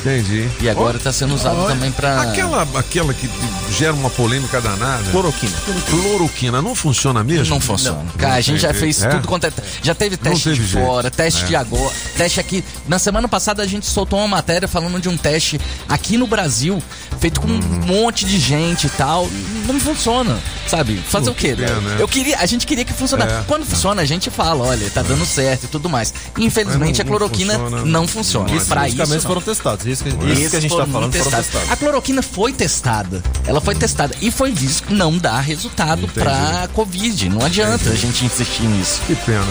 Entendi. 0.04 0.50
E 0.60 0.68
agora 0.68 0.98
tá 0.98 1.10
sendo 1.12 1.34
usado 1.34 1.56
Olha, 1.56 1.74
também 1.74 1.90
pra. 1.90 2.20
Aquela, 2.20 2.62
aquela 2.74 3.14
que 3.14 3.28
gera 3.70 3.94
uma 3.94 4.10
polêmica 4.10 4.60
danada. 4.60 5.02
Cloroquina. 5.10 5.52
Cloroquina 5.88 6.60
não 6.60 6.74
funciona 6.74 7.24
mesmo? 7.24 7.54
Não 7.54 7.60
funciona. 7.60 8.04
Cara, 8.18 8.34
a 8.34 8.40
gente 8.42 8.60
já 8.60 8.74
fez 8.74 9.02
É? 9.02 9.08
tudo 9.08 9.26
quanto 9.26 9.46
é. 9.46 9.52
Já 9.82 9.94
teve 9.94 10.16
Não 10.22 10.30
teste 10.32 10.50
teve 10.50 10.60
de 10.62 10.66
jeito. 10.66 10.86
fora, 10.86 11.10
teste 11.10 11.44
É. 11.44 11.46
de 11.46 11.56
agora, 11.56 11.94
teste 12.16 12.38
aqui. 12.38 12.62
Na 12.86 12.98
semana 12.98 13.26
passada 13.28 13.62
a 13.62 13.66
gente 13.66 13.86
soltou 13.86 14.18
uma 14.18 14.28
matéria 14.28 14.68
falando 14.68 15.00
de 15.00 15.08
um 15.08 15.16
teste 15.16 15.58
aqui 15.88 16.18
no 16.18 16.26
Brasil, 16.26 16.82
feito 17.20 17.40
com 17.40 17.48
um 17.48 17.60
monte 17.86 18.24
de 18.24 18.38
gente 18.38 18.86
e 18.86 18.90
tal. 18.90 19.28
Não 19.66 19.80
funciona, 19.80 20.38
sabe? 20.66 20.96
Fazer 21.08 21.26
Pô, 21.26 21.32
o 21.32 21.34
quê? 21.34 21.48
que 21.54 21.62
pena, 21.62 21.80
né? 21.80 21.96
Eu 21.98 22.06
queria, 22.06 22.38
a 22.38 22.46
gente 22.46 22.66
queria 22.66 22.84
que 22.84 22.92
funcionasse. 22.92 23.32
É. 23.34 23.44
Quando 23.46 23.64
funciona, 23.64 24.02
a 24.02 24.04
gente 24.04 24.30
fala, 24.30 24.64
olha, 24.64 24.90
tá 24.90 25.02
dando 25.02 25.24
certo 25.24 25.64
e 25.64 25.66
tudo 25.68 25.88
mais. 25.88 26.12
Infelizmente 26.38 26.98
Mas 26.98 27.00
a 27.00 27.04
não- 27.04 27.10
não 27.10 27.18
cloroquina 27.18 27.52
funciona, 27.54 27.76
não 27.78 27.86
não. 27.86 28.08
funciona. 28.08 28.54
Esses 28.54 28.68
Pra 28.68 28.86
isso, 28.86 28.96
medicamentos 28.96 29.24
não. 29.24 29.28
foram 29.30 29.40
testados. 29.42 29.86
Isso 29.86 30.04
que, 30.04 30.10
isso 30.10 30.50
que 30.50 30.56
a 30.56 30.60
gente 30.60 30.70
tá 30.70 30.76
falando 30.86 30.92
foram 30.92 31.10
testados. 31.10 31.46
testados. 31.46 31.70
A 31.70 31.76
cloroquina 31.76 32.22
foi 32.22 32.52
testada. 32.52 33.22
Ela 33.46 33.60
foi 33.60 33.74
testada 33.74 34.14
e 34.20 34.30
foi 34.30 34.52
visto 34.52 34.84
que 34.88 34.94
não 34.94 35.16
dá 35.16 35.40
resultado 35.40 36.06
pra 36.08 36.68
Covid. 36.74 37.28
Não 37.30 37.44
adianta 37.44 37.90
a 37.90 37.94
gente 37.94 38.24
insistir 38.24 38.62
nisso. 38.64 39.00
Que 39.06 39.14
pena. 39.14 39.44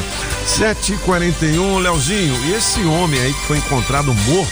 7h41, 0.46 1.80
Leozinho, 1.82 2.36
e 2.46 2.54
esse 2.54 2.82
homem 2.86 3.20
aí 3.20 3.34
que 3.34 3.42
foi 3.48 3.58
encontrado 3.58 4.14
morto 4.14 4.52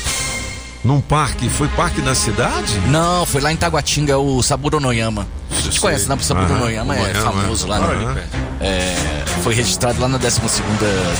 num 0.83 0.99
parque, 0.99 1.47
foi 1.49 1.67
parque 1.69 2.01
da 2.01 2.15
cidade? 2.15 2.79
Não, 2.87 3.25
foi 3.25 3.39
lá 3.39 3.51
em 3.51 3.55
Taguatinga, 3.55 4.17
o 4.17 4.41
Saburo 4.41 4.79
Noyama. 4.79 5.27
A 5.51 5.61
gente 5.61 5.79
conhece, 5.79 6.09
né? 6.09 6.15
O 6.15 6.23
Saburo 6.23 6.47
Aham, 6.53 6.59
Noyama 6.59 6.95
é 6.95 7.13
famoso 7.13 7.67
é. 7.67 7.69
lá 7.69 7.79
no. 7.79 7.85
Aham. 7.91 8.17
É, 8.59 9.23
foi 9.43 9.53
registrado 9.53 10.01
lá 10.01 10.07
na 10.07 10.17
12 10.17 10.39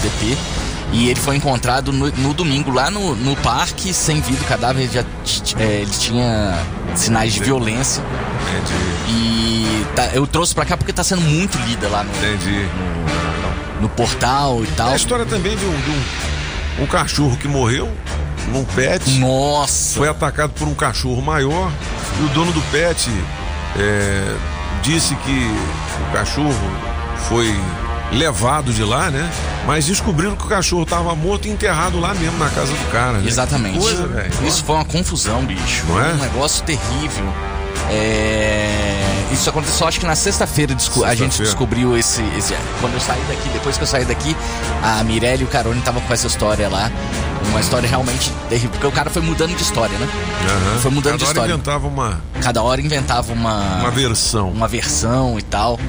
DP. 0.01 0.37
E 0.93 1.07
ele 1.09 1.19
foi 1.21 1.37
encontrado 1.37 1.93
no, 1.93 2.11
no 2.11 2.33
domingo 2.33 2.69
lá 2.69 2.91
no, 2.91 3.15
no 3.15 3.35
parque, 3.37 3.93
sem 3.93 4.19
vida. 4.19 4.41
O 4.41 4.45
cadáver 4.45 4.89
já 4.91 5.05
é, 5.57 5.81
ele 5.81 5.91
tinha 5.91 6.57
sinais 6.95 7.31
de 7.31 7.39
violência. 7.39 8.03
E 9.07 9.85
tá- 9.95 10.09
eu 10.13 10.27
trouxe 10.27 10.53
pra 10.53 10.65
cá 10.65 10.75
porque 10.75 10.91
tá 10.91 11.03
sendo 11.03 11.21
muito 11.21 11.57
lida 11.59 11.87
lá 11.87 12.03
no, 12.03 12.09
Entendi. 12.17 12.65
no 13.79 13.87
portal 13.89 14.63
e 14.63 14.67
tal. 14.67 14.89
a 14.89 14.95
história 14.95 15.25
também 15.25 15.55
de 15.55 15.63
um, 15.65 15.71
de 15.81 15.89
um, 15.91 16.83
um 16.83 16.85
cachorro 16.87 17.37
que 17.37 17.47
morreu 17.47 17.89
num 18.49 18.63
pet. 18.65 19.09
Nossa! 19.19 19.97
Foi 19.99 20.07
atacado 20.09 20.51
por 20.53 20.67
um 20.67 20.73
cachorro 20.73 21.21
maior 21.21 21.71
e 22.19 22.23
o 22.23 22.29
dono 22.29 22.51
do 22.51 22.61
pet 22.71 23.09
é, 23.77 24.35
disse 24.81 25.15
que 25.15 25.51
o 26.09 26.13
cachorro 26.13 26.53
foi 27.29 27.53
levado 28.11 28.73
de 28.73 28.83
lá, 28.83 29.09
né? 29.09 29.29
Mas 29.65 29.85
descobriram 29.85 30.35
que 30.35 30.43
o 30.45 30.47
cachorro 30.49 30.83
estava 30.83 31.15
morto 31.15 31.47
e 31.47 31.51
enterrado 31.51 31.99
lá 31.99 32.13
mesmo 32.13 32.37
na 32.37 32.49
casa 32.49 32.73
do 32.73 32.91
cara. 32.91 33.19
Né? 33.19 33.27
Exatamente. 33.27 33.79
Coisa. 33.79 34.09
Isso 34.45 34.63
foi 34.65 34.75
uma 34.75 34.85
confusão, 34.85 35.45
bicho. 35.45 35.85
Não 35.87 36.03
é? 36.03 36.11
Um 36.13 36.17
negócio 36.17 36.63
terrível. 36.65 37.25
É, 37.89 38.97
Isso 39.31 39.49
aconteceu, 39.49 39.87
acho 39.87 39.99
que 39.99 40.05
na 40.05 40.15
sexta-feira 40.15 40.73
desco- 40.75 41.03
a 41.05 41.13
gente 41.15 41.41
descobriu 41.41 41.97
esse, 41.97 42.21
esse- 42.37 42.53
Quando 42.79 42.93
eu 42.95 42.99
saí 42.99 43.21
daqui, 43.29 43.49
depois 43.49 43.77
que 43.77 43.83
eu 43.83 43.87
saí 43.87 44.03
daqui, 44.05 44.35
a 44.83 45.03
Mirelle 45.03 45.43
e 45.43 45.45
o 45.45 45.47
Carone 45.47 45.79
estavam 45.79 46.01
com 46.01 46.13
essa 46.13 46.27
história 46.27 46.67
lá. 46.67 46.91
Uma 47.49 47.59
história 47.59 47.87
realmente 47.87 48.31
terrível. 48.49 48.69
Porque 48.71 48.87
o 48.87 48.91
cara 48.91 49.09
foi 49.09 49.21
mudando 49.21 49.55
de 49.55 49.61
história, 49.63 49.97
né? 49.97 50.07
Aham. 50.49 50.79
Foi 50.79 50.91
mudando 50.91 51.13
Cada 51.13 51.17
de 51.17 51.23
hora 51.25 51.31
história. 51.33 51.53
inventava 51.53 51.87
uma, 51.87 52.21
Cada 52.41 52.61
hora 52.63 52.81
inventava 52.81 53.33
uma. 53.33 53.79
uma 53.79 53.91
versão. 53.91 54.49
Uma 54.51 54.67
versão 54.67 55.37
e 55.37 55.41
tal. 55.41 55.79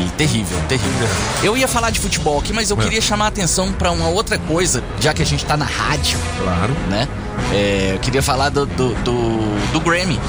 E 0.00 0.10
terrível, 0.16 0.58
terrível. 0.68 1.08
Eu 1.42 1.56
ia 1.56 1.66
falar 1.66 1.90
de 1.90 1.98
futebol 1.98 2.38
aqui, 2.38 2.52
mas 2.52 2.70
eu 2.70 2.78
É. 2.78 2.82
queria 2.82 3.00
chamar 3.00 3.26
a 3.26 3.28
atenção 3.28 3.72
pra 3.72 3.90
uma 3.90 4.08
outra 4.08 4.38
coisa, 4.38 4.82
já 5.00 5.12
que 5.12 5.22
a 5.22 5.26
gente 5.26 5.44
tá 5.44 5.56
na 5.56 5.64
rádio. 5.64 6.18
Claro. 6.42 6.72
Né? 6.88 7.08
É, 7.52 7.92
eu 7.94 7.98
queria 8.00 8.22
falar 8.22 8.48
do, 8.50 8.66
do, 8.66 8.94
do, 9.02 9.72
do 9.72 9.80
Grammy. 9.80 10.20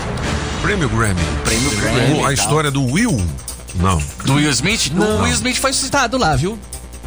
Prêmio 0.61 0.89
Grammy. 0.89 1.21
Prêmio 1.43 1.71
Grammy. 1.77 2.25
A 2.25 2.33
história 2.33 2.69
do 2.71 2.83
Will? 2.83 3.23
Não. 3.75 4.01
Do 4.25 4.33
Will 4.35 4.49
Smith? 4.51 4.91
Não. 4.93 5.19
O 5.19 5.23
Will 5.23 5.33
Smith 5.33 5.57
foi 5.57 5.71
citado 5.73 6.17
lá, 6.17 6.35
viu? 6.35 6.57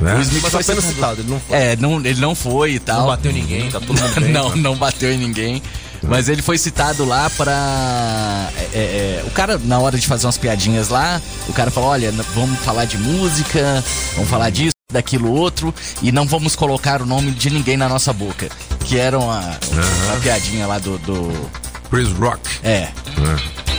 É? 0.01 0.15
O 0.15 0.21
Smith 0.21 0.43
Mas 0.43 0.53
foi 0.53 0.63
apenas 0.63 0.85
citado. 0.85 1.21
ele 1.21 1.31
não 1.31 1.41
foi. 1.41 1.57
É, 1.57 1.77
não, 1.77 1.97
ele 2.05 2.21
não 2.21 2.35
foi 2.35 2.73
e 2.73 2.79
tal. 2.79 3.01
Não 3.01 3.07
bateu 3.07 3.33
ninguém, 3.33 3.71
tá 3.71 3.81
todo 3.81 4.01
mundo 4.01 4.21
bem. 4.21 4.31
não, 4.33 4.51
tá? 4.51 4.57
não 4.57 4.77
bateu 4.77 5.13
em 5.13 5.19
ninguém. 5.19 5.63
Mas 6.03 6.29
ele 6.29 6.43
foi 6.43 6.59
citado 6.59 7.05
lá 7.05 7.31
pra. 7.31 8.51
é, 8.57 8.65
é, 8.75 8.81
é, 8.81 9.25
o 9.27 9.31
cara, 9.31 9.61
na 9.63 9.79
hora 9.79 9.97
de 9.97 10.07
fazer 10.07 10.27
umas 10.27 10.37
piadinhas 10.37 10.89
lá, 10.89 11.21
o 11.49 11.53
cara 11.53 11.71
falou: 11.71 11.91
olha, 11.91 12.13
vamos 12.35 12.59
falar 12.61 12.87
de 12.87 12.99
música, 12.99 13.85
vamos 14.15 14.29
falar 14.29 14.51
disso, 14.51 14.75
daquilo 14.93 15.33
outro, 15.33 15.73
e 16.03 16.11
não 16.11 16.27
vamos 16.27 16.57
colocar 16.57 17.01
o 17.01 17.07
nome 17.07 17.31
de 17.31 17.51
ninguém 17.51 17.77
na 17.77 17.89
nossa 17.89 18.13
boca. 18.13 18.49
Que 18.81 18.99
era 18.99 19.17
uma, 19.19 19.39
uma 19.39 20.21
piadinha 20.21 20.67
lá 20.67 20.79
do. 20.79 20.99
do 20.99 21.51
Chris 21.89 22.11
Rock. 22.13 22.41
é. 22.65 22.89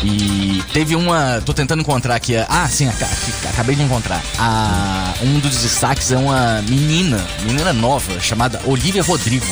E 0.03 0.61
teve 0.73 0.95
uma. 0.95 1.41
Tô 1.45 1.53
tentando 1.53 1.81
encontrar 1.81 2.15
aqui. 2.15 2.35
Ah, 2.49 2.67
sim, 2.67 2.89
acabei 3.49 3.75
de 3.75 3.83
encontrar. 3.83 4.21
A, 4.37 5.13
um 5.21 5.39
dos 5.39 5.61
destaques 5.61 6.11
é 6.11 6.17
uma 6.17 6.61
menina, 6.63 7.25
menina 7.45 7.71
nova, 7.71 8.19
chamada 8.19 8.59
Olivia 8.65 9.01
Rodrigo. 9.01 9.45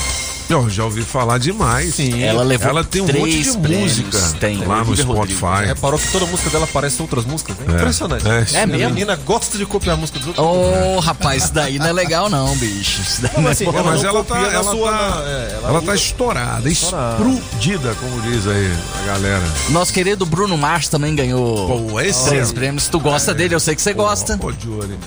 Eu 0.51 0.69
já 0.69 0.83
ouvi 0.83 1.01
falar 1.01 1.37
demais. 1.37 1.95
Sim. 1.95 2.21
Ela 2.21 2.43
levou 2.43 2.69
Ela 2.69 2.83
tem 2.83 3.01
um 3.01 3.05
monte 3.05 3.41
de 3.41 3.57
prêmios, 3.57 3.99
música 3.99 4.19
tem, 4.39 4.57
lá 4.65 4.83
no. 4.83 4.95
Spotify. 4.97 5.65
Reparou 5.67 5.97
que 5.97 6.11
toda 6.11 6.25
música 6.25 6.49
dela 6.49 6.67
parece 6.71 7.01
outras 7.01 7.23
músicas? 7.25 7.55
É, 7.67 7.71
É. 7.71 7.75
impressionante. 7.75 8.27
É, 8.27 8.45
É 8.59 8.63
A 8.63 8.67
mesmo? 8.67 8.89
menina 8.89 9.15
gosta 9.15 9.57
de 9.57 9.65
copiar 9.65 9.95
a 9.95 9.97
música 9.97 10.19
dos 10.19 10.27
outros. 10.27 10.45
Ô, 10.45 10.99
rapaz, 10.99 11.45
isso 11.45 11.53
daí 11.53 11.79
não 11.79 11.87
é 11.87 11.93
legal, 11.93 12.29
não, 12.29 12.55
bicho. 12.57 13.01
Isso 13.01 13.21
daí 13.21 13.31
Não, 13.35 13.41
não 13.43 13.49
é 13.49 13.51
assim, 13.53 13.65
bom. 13.65 13.71
É, 13.79 13.83
mas 13.83 14.01
não 14.03 14.09
ela 14.09 14.23
tá, 14.23 14.37
ela, 14.39 14.63
sua- 14.71 14.91
tá, 14.91 15.23
é, 15.25 15.51
ela 15.53 15.67
ela 15.69 15.77
usa- 15.77 15.85
tá 15.87 15.95
estourada, 15.95 16.69
Estourada. 16.69 17.23
explodida, 17.23 17.95
como 17.95 18.21
diz 18.21 18.45
aí 18.47 18.73
a 19.03 19.05
galera. 19.07 19.43
Nosso 19.69 19.93
querido 19.93 20.25
Bruno 20.25 20.57
Mars 20.57 20.89
também 20.89 21.15
ganhou 21.15 21.87
Pô, 21.89 21.99
esse 22.01 22.25
três 22.27 22.49
é- 22.49 22.53
prêmios. 22.53 22.87
Tu 22.87 22.99
gosta 22.99 23.33
dele? 23.33 23.55
Eu 23.55 23.59
sei 23.59 23.73
que 23.75 23.81
você 23.81 23.93
gosta. 23.93 24.37
Pô, 24.37 24.51
de 24.51 24.67
olho. 24.69 24.97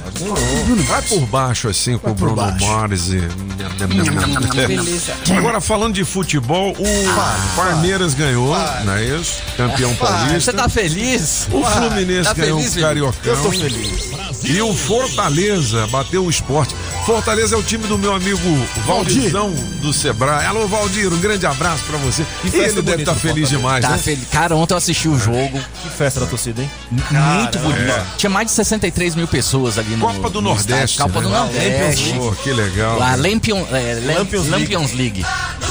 Vai 0.89 1.03
por 1.03 1.21
baixo 1.27 1.69
assim 1.69 1.99
com 1.99 2.11
o 2.11 2.15
Bruno 2.15 2.37
Mars 2.37 3.09
e. 3.11 3.23
Beleza. 4.67 5.13
Agora, 5.37 5.61
falando 5.61 5.95
de 5.95 6.05
futebol, 6.05 6.73
o 6.73 7.57
Palmeiras 7.57 8.15
ganhou, 8.15 8.55
não 8.85 8.95
é 8.95 9.05
isso? 9.05 9.39
Campeão 9.57 9.95
paulista. 9.97 10.41
Você 10.41 10.53
tá 10.53 10.69
feliz? 10.69 11.49
O 11.51 11.63
Fluminense 11.65 12.29
Tá 12.29 12.35
ganhou 12.35 12.59
feliz, 12.59 12.77
o? 12.77 12.81
Cariocão. 12.81 13.33
Eu 13.33 13.43
tô 13.43 13.51
feliz. 13.51 14.15
E 14.45 14.61
o 14.61 14.75
Fortaleza 14.75 15.87
bateu 15.89 16.25
o 16.25 16.31
esporte. 16.31 16.75
Fortaleza 17.07 17.55
é 17.55 17.59
o 17.59 17.63
time 17.63 17.87
do 17.87 17.99
meu 17.99 18.15
amigo 18.15 18.39
Valdizão 18.87 19.51
do 19.83 19.93
Sebrae. 19.93 20.47
Alô, 20.47 20.67
Valdir, 20.67 21.13
um 21.13 21.19
grande 21.19 21.47
abraço 21.47 21.83
pra 21.85 21.99
você. 21.99 22.25
E 22.45 22.51
festa 22.51 22.79
ele 22.79 22.83
deve 22.83 23.03
estar 23.03 23.13
do 23.13 23.21
feliz 23.21 23.49
demais, 23.49 23.83
Tá 23.85 23.91
né? 23.91 23.99
feliz. 23.99 24.25
Cara, 24.31 24.55
ontem 24.57 24.73
eu 24.75 24.79
assisti 24.79 25.09
o 25.09 25.19
jogo. 25.19 25.61
Que 25.83 25.89
festa 25.91 26.21
da 26.21 26.27
torcida, 26.27 26.63
hein? 26.63 26.71
Muito 26.91 27.59
bonito. 27.59 28.07
Tinha 28.17 28.31
mais 28.31 28.47
de 28.47 28.53
63 28.53 29.15
mil 29.15 29.27
pessoas 29.29 29.79
ali 29.79 29.97
no 29.97 30.07
Copa 30.07 30.31
do 30.31 30.41
no 30.41 30.49
Nordeste. 30.51 30.97
estádio. 30.97 31.13
Copa 31.15 31.23
do 31.27 31.29
né? 31.31 31.39
Nordeste. 31.39 32.15
Pô, 32.15 32.33
que 32.33 32.53
legal. 32.53 32.99
Lá, 32.99 33.15
Lampion, 33.17 33.65
é, 33.71 34.01
Lam- 34.05 34.19
Lampions 34.19 34.47
League. 34.49 34.75
Lampions 34.75 34.93
League. 34.95 35.24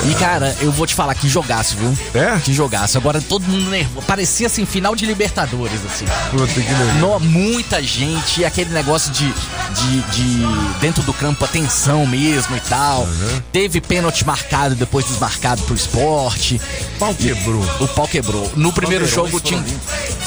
E, 0.10 0.14
cara, 0.16 0.56
eu 0.60 0.72
vou 0.72 0.86
te 0.86 0.94
falar 0.94 1.16
que 1.16 1.30
jogaço, 1.30 1.78
viu? 1.78 1.98
É? 2.22 2.38
Que 2.40 2.54
jogaço. 2.54 2.98
Agora 2.98 3.22
todo 3.22 3.44
mundo 3.44 3.70
nervoso. 3.70 4.06
Parecia 4.06 4.48
assim, 4.48 4.66
final 4.66 4.96
de 4.96 5.06
Libertadores, 5.06 5.80
assim. 5.86 6.06
Puta, 6.30 6.48
que. 6.48 7.00
No, 7.00 7.20
muita 7.20 7.82
gente, 7.82 8.42
e 8.42 8.46
aquele 8.46 8.72
negócio 8.72 9.12
de, 9.12 9.26
de, 9.28 10.02
de 10.12 10.46
dentro 10.82 11.02
do 11.04 11.14
campo, 11.14 11.46
a 11.46 11.48
tensão 11.48 12.06
mesmo 12.06 12.56
e 12.58 12.60
tal. 12.62 13.08
Teve 13.52 13.80
pênalti 13.80 14.26
marcado, 14.26 14.76
depois 14.76 15.06
desmarcado 15.06 15.62
pro 15.64 15.76
esporte. 15.76 16.60
O 16.96 17.00
pau 17.00 17.16
quebrou. 17.16 17.64
O 17.80 17.88
pau 17.88 18.08
quebrou. 18.08 18.52
No 18.56 18.74
primeiro 18.74 19.08
jogo 19.08 19.40
tinha. 19.40 19.64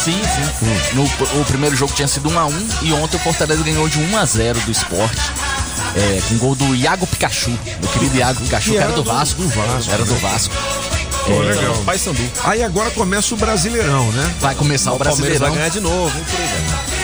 Sim, 0.03 0.21
sim. 0.23 0.95
No, 0.95 1.05
o 1.41 1.45
primeiro 1.45 1.77
jogo 1.77 1.93
tinha 1.93 2.09
sido 2.09 2.31
1x1 2.31 2.53
e 2.83 2.93
ontem 2.93 3.17
o 3.17 3.21
Fortaleza 3.21 3.63
ganhou 3.63 3.89
de 3.89 3.99
1x0 3.99 4.65
do 4.65 4.71
esporte. 4.71 5.21
É, 5.95 6.21
com 6.29 6.37
gol 6.39 6.55
do 6.55 6.75
Iago 6.75 7.07
Pikachu, 7.07 7.51
do 7.81 7.89
querido 7.89 8.17
Iago 8.19 8.41
Pikachu, 8.41 8.71
que 8.73 8.77
era 8.77 8.93
do 8.93 9.03
Vasco. 9.05 9.41
do 9.43 9.49
Vasco, 9.49 9.91
Era 9.93 10.05
do 10.05 10.13
né? 10.13 10.19
Vasco. 10.21 10.55
Pô, 11.27 11.43
É, 11.43 11.47
legal. 11.55 11.75
Pai 11.85 11.99
Sandu. 11.99 12.23
Aí 12.45 12.63
agora 12.63 12.91
começa 12.91 13.35
o 13.35 13.37
Brasileirão, 13.37 14.11
né? 14.13 14.35
Vai 14.41 14.55
começar 14.55 14.93
o, 14.93 14.97
O 14.97 14.99
Palmeiras 14.99 15.39
vai 15.39 15.51
Brasileirão. 15.51 15.55
ganhar 15.55 15.69
de 15.71 15.81
novo, 15.81 16.17
hein. 16.19 16.25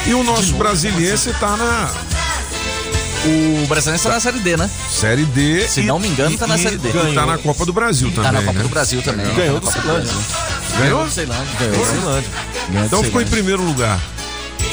E 0.06 0.14
o 0.14 0.22
nosso 0.22 0.52
brasiliense 0.54 1.32
tá 1.40 1.56
na 1.56 1.90
O 3.24 3.66
Brasileiro 3.66 3.96
está 3.96 4.10
na 4.10 4.20
Série 4.20 4.40
D, 4.40 4.56
né? 4.56 4.68
Série 4.90 5.24
D. 5.24 5.66
Se 5.68 5.80
e- 5.80 5.84
não 5.84 5.98
me 5.98 6.08
engano, 6.08 6.32
e- 6.34 6.38
tá 6.38 6.46
na 6.46 6.58
Série 6.58 6.76
D. 6.76 6.88
E 6.88 7.14
tá 7.14 7.24
na 7.26 7.38
Copa 7.38 7.64
do 7.64 7.72
Brasil 7.72 8.10
também. 8.10 8.24
Tá 8.24 8.32
na 8.32 8.40
Copa 8.42 8.58
né? 8.58 8.62
do 8.64 8.68
Brasil 8.68 9.00
também. 9.02 9.34
Ganhou 9.34 9.60
do 9.60 9.70
Ceilândia. 9.70 10.12
Brasil. 10.12 10.22
Ganhou? 10.78 11.04
do 11.04 11.10
Ceilândia. 11.10 11.46
Ganhou 11.58 11.76
do 11.78 11.86
Ceilândia. 11.90 12.30
Ganhou 12.68 12.80
do 12.82 12.86
Então 12.86 13.02
ficou 13.04 13.20
em 13.20 13.24
Ceilândia. 13.26 13.30
primeiro 13.30 13.62
lugar. 13.64 14.00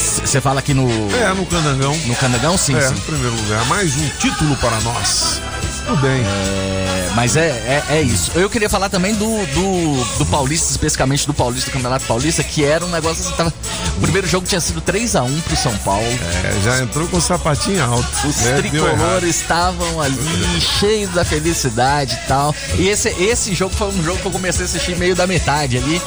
Você 0.09 0.41
fala 0.41 0.59
aqui 0.59 0.73
no. 0.73 0.89
É, 1.15 1.33
no 1.33 1.45
Candangão. 1.45 1.95
No 2.05 2.15
Candangão, 2.15 2.57
sim, 2.57 2.75
é, 2.75 2.81
sim. 2.81 2.95
em 2.95 2.99
primeiro 2.99 3.35
lugar. 3.35 3.63
Mais 3.65 3.95
um 3.95 4.09
título 4.19 4.55
para 4.57 4.79
nós. 4.81 5.39
Tudo 5.85 6.01
bem. 6.01 6.21
É, 6.21 7.11
mas 7.15 7.35
é, 7.35 7.47
é, 7.49 7.83
é 7.97 8.01
isso. 8.01 8.31
Eu 8.35 8.49
queria 8.49 8.69
falar 8.69 8.89
também 8.89 9.13
do, 9.15 9.25
do, 9.25 10.17
do 10.19 10.25
Paulista, 10.25 10.71
especificamente 10.71 11.25
do 11.25 11.33
Paulista, 11.33 11.69
do 11.69 11.73
Campeonato 11.73 12.05
Paulista, 12.05 12.43
que 12.43 12.63
era 12.63 12.85
um 12.85 12.89
negócio 12.89 13.25
assim. 13.25 13.35
Tava, 13.35 13.53
o 13.97 14.01
primeiro 14.01 14.27
jogo 14.27 14.47
tinha 14.47 14.61
sido 14.61 14.81
3x1 14.81 15.41
pro 15.41 15.55
São 15.55 15.75
Paulo. 15.79 16.05
É, 16.05 16.59
já 16.63 16.81
entrou 16.81 17.07
com 17.07 17.17
o 17.17 17.21
sapatinho 17.21 17.83
alto. 17.83 18.07
Os 18.27 18.45
errado. 18.45 18.61
tricolores 18.61 19.35
estavam 19.35 20.01
ali, 20.01 20.61
cheios 20.79 21.11
da 21.11 21.25
felicidade 21.25 22.13
e 22.23 22.27
tal. 22.27 22.55
E 22.77 22.87
esse, 22.87 23.09
esse 23.09 23.53
jogo 23.53 23.73
foi 23.75 23.87
um 23.87 24.03
jogo 24.03 24.19
que 24.19 24.25
eu 24.25 24.31
comecei 24.31 24.63
a 24.63 24.65
assistir 24.65 24.95
meio 24.97 25.15
da 25.15 25.25
metade 25.25 25.77
ali. 25.77 26.01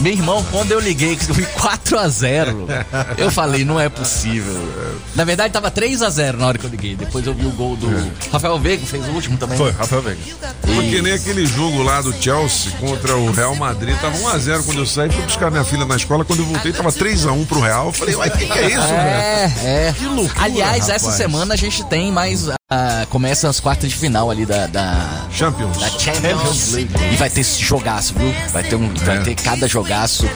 Meu 0.00 0.12
irmão, 0.12 0.44
quando 0.50 0.72
eu 0.72 0.80
liguei, 0.80 1.16
que 1.16 1.24
foi 1.24 1.44
4x0, 1.44 2.66
eu 3.18 3.30
falei, 3.30 3.64
não 3.64 3.80
é 3.80 3.88
possível. 3.88 4.54
Na 5.14 5.24
verdade, 5.24 5.52
tava 5.52 5.70
3x0 5.70 6.34
na 6.36 6.46
hora 6.46 6.58
que 6.58 6.64
eu 6.64 6.70
liguei. 6.70 6.94
Depois 6.94 7.26
eu 7.26 7.32
vi 7.34 7.46
o 7.46 7.50
gol 7.50 7.76
do 7.76 7.88
Rafael 8.30 8.58
Veiga, 8.58 8.84
fez 8.86 9.04
o 9.06 9.10
último 9.12 9.38
também. 9.38 9.56
Foi, 9.56 9.70
Rafael 9.70 10.02
Veiga. 10.02 10.20
Porque 10.60 11.00
nem 11.02 11.12
aquele 11.14 11.46
jogo 11.46 11.82
lá 11.82 12.00
do 12.02 12.12
Chelsea 12.12 12.70
contra 12.78 13.16
o 13.16 13.30
Real 13.32 13.54
Madrid. 13.56 13.96
Tava 13.98 14.16
1x0 14.18 14.64
quando 14.64 14.78
eu 14.78 14.86
saí. 14.86 15.10
Fui 15.10 15.22
buscar 15.22 15.50
minha 15.50 15.64
filha 15.64 15.84
na 15.86 15.96
escola. 15.96 16.24
Quando 16.24 16.40
eu 16.40 16.46
voltei, 16.46 16.72
tava 16.72 16.92
3x1 16.92 17.46
pro 17.46 17.60
Real. 17.60 17.86
Eu 17.86 17.92
falei, 17.92 18.14
uai, 18.14 18.28
o 18.28 18.32
que, 18.32 18.46
que 18.46 18.58
é 18.58 18.66
isso, 18.68 18.86
velho? 18.86 18.98
É, 18.98 19.52
é. 19.64 19.94
Que 19.96 20.04
loucura, 20.04 20.44
Aliás, 20.44 20.88
essa 20.88 21.06
rapaz. 21.06 21.14
semana 21.16 21.54
a 21.54 21.56
gente 21.56 21.82
tem 21.84 22.12
mais. 22.12 22.46
Ah, 22.68 23.06
começa 23.10 23.48
as 23.48 23.60
quartas 23.60 23.88
de 23.90 23.94
final 23.96 24.28
ali 24.28 24.44
da. 24.44 24.66
da 24.66 25.26
Champions. 25.30 25.78
da 25.78 25.88
Champions 25.88 26.72
League. 26.72 26.90
E 27.12 27.16
vai 27.16 27.30
ter 27.30 27.42
esse 27.42 27.60
jogaço, 27.62 28.12
viu? 28.16 28.34
Vai 28.52 28.64
ter, 28.64 28.74
um, 28.74 28.92
vai 28.94 29.18
É. 29.18 29.20
ter 29.20 29.36
cada 29.36 29.68
jogaço. 29.68 30.28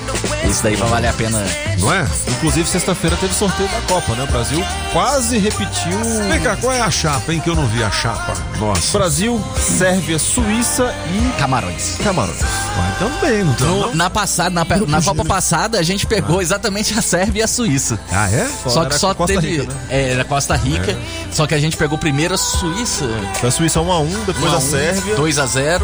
Esse 0.48 0.62
daí 0.62 0.76
vai 0.76 0.88
valer 0.88 1.08
a 1.08 1.12
pena. 1.12 1.42
Não 1.80 1.92
é? 1.92 2.06
Inclusive, 2.28 2.68
sexta-feira 2.68 3.16
teve 3.16 3.34
sorteio 3.34 3.68
da 3.68 3.80
Copa, 3.80 4.14
né? 4.14 4.22
O 4.22 4.26
Brasil 4.28 4.64
quase 4.92 5.38
repetiu. 5.38 5.98
Vem 6.28 6.40
cá, 6.40 6.54
qual 6.56 6.72
é 6.72 6.80
a 6.80 6.90
chapa, 6.90 7.32
hein? 7.32 7.40
Que 7.40 7.50
eu 7.50 7.56
não 7.56 7.66
vi 7.66 7.82
a 7.82 7.90
chapa. 7.90 8.32
Nossa. 8.60 8.96
Brasil, 8.96 9.42
Sérvia, 9.58 10.16
Suíça 10.18 10.94
e 11.12 11.36
Camarões. 11.40 11.96
Camarões. 12.04 12.38
Vai 12.38 12.98
também, 13.10 13.42
não 13.42 13.52
No- 13.54 13.84
tem? 13.88 13.96
na 13.96 14.08
passada, 14.08 14.50
na, 14.50 14.64
na 14.86 15.02
Copa 15.02 15.24
passada, 15.24 15.78
a 15.80 15.82
gente 15.82 16.06
pegou 16.06 16.40
exatamente 16.40 16.96
a 16.96 17.02
Sérvia 17.02 17.40
e 17.40 17.42
a 17.42 17.48
Suíça. 17.48 17.98
Ah, 18.12 18.30
é? 18.30 18.48
Só 18.68 18.80
que 18.82 18.86
Era 18.86 18.98
só 18.98 19.14
Costa 19.14 19.34
teve. 19.40 19.56
Rica, 19.62 19.72
né? 19.72 19.80
É, 19.90 20.10
era 20.12 20.24
Costa 20.24 20.54
Rica. 20.54 20.96
Só 21.32 21.44
que 21.46 21.54
a 21.54 21.58
gente 21.58 21.76
pegou 21.76 21.98
primeiro 21.98 22.19
a 22.26 22.36
Suíça. 22.36 23.06
Foi 23.40 23.48
a 23.48 23.52
Suíça 23.52 23.80
1x1, 23.80 24.24
depois 24.26 24.52
a 24.54 24.60
Sérvia. 24.60 25.16
2x0. 25.16 25.82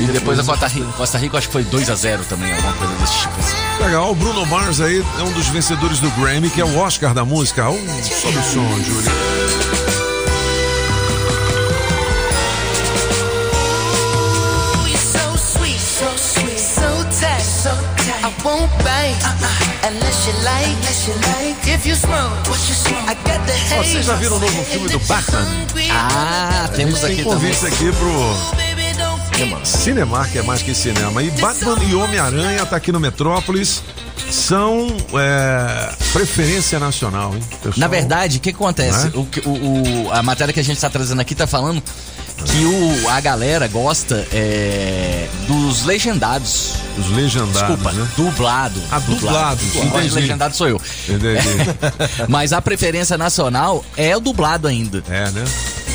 E 0.00 0.06
depois 0.06 0.38
a 0.38 0.44
Costa 0.44 0.66
Rica. 0.66 0.92
Costa 0.92 1.18
Rica, 1.18 1.38
acho 1.38 1.46
que 1.48 1.52
foi 1.52 1.64
2x0 1.64 2.20
também, 2.28 2.52
alguma 2.52 2.72
coisa 2.72 2.94
desse 2.94 3.18
tipo. 3.20 3.34
assim. 3.38 3.84
Legal, 3.84 4.10
o 4.10 4.14
Bruno 4.14 4.44
Mars 4.46 4.80
aí 4.80 5.04
é 5.18 5.22
um 5.22 5.32
dos 5.32 5.48
vencedores 5.48 6.00
do 6.00 6.10
Grammy, 6.12 6.50
que 6.50 6.60
é 6.60 6.64
o 6.64 6.78
Oscar 6.78 7.14
da 7.14 7.24
música. 7.24 7.68
Um, 7.70 8.02
sobe 8.02 8.38
o 8.38 8.42
som, 8.42 8.82
Júlio. 8.82 9.85
Vocês 23.84 24.06
já 24.06 24.14
viram 24.14 24.36
o 24.36 24.40
novo 24.40 24.64
filme 24.64 24.88
do 24.88 24.98
Batman? 25.00 25.46
Ah, 25.92 26.68
temos 26.74 27.00
Tem 27.00 27.12
aqui 27.12 27.22
também. 27.24 27.34
convite 27.52 27.66
aqui 27.66 27.92
pro 27.92 29.66
Cinemark, 29.66 30.34
é 30.36 30.42
mais 30.42 30.62
que 30.62 30.74
cinema. 30.74 31.22
E 31.22 31.30
Batman 31.32 31.76
e 31.84 31.94
Homem-Aranha 31.94 32.64
tá 32.66 32.76
aqui 32.76 32.90
no 32.90 32.98
Metrópolis. 33.00 33.82
São 34.30 34.88
é, 35.14 35.92
preferência 36.12 36.80
nacional, 36.80 37.32
hein? 37.34 37.40
Pessoal? 37.62 37.74
Na 37.76 37.86
verdade, 37.86 38.38
o 38.38 38.40
que 38.40 38.50
acontece? 38.50 39.06
Né? 39.06 39.12
O, 39.14 39.20
o- 39.48 40.06
o- 40.08 40.12
a 40.12 40.20
matéria 40.22 40.52
que 40.52 40.58
a 40.58 40.64
gente 40.64 40.76
está 40.76 40.90
trazendo 40.90 41.20
aqui 41.20 41.34
tá 41.34 41.46
falando 41.46 41.80
que 42.44 42.64
o, 42.64 43.08
a 43.08 43.20
galera 43.20 43.66
gosta 43.68 44.26
é, 44.32 45.28
dos 45.46 45.84
legendados. 45.84 46.74
Os 46.98 47.10
legendados, 47.10 47.52
Desculpa, 47.60 47.92
né? 47.92 48.08
dublado. 48.16 48.82
Ah, 48.90 48.98
dublado, 49.00 49.60
entendi. 49.74 50.14
legendado 50.14 50.56
sou 50.56 50.68
eu. 50.68 50.80
Entendi. 51.08 51.46
Mas 52.28 52.52
a 52.52 52.60
preferência 52.60 53.16
nacional 53.18 53.84
é 53.96 54.16
o 54.16 54.20
dublado 54.20 54.68
ainda. 54.68 55.02
É, 55.08 55.30
né? 55.30 55.44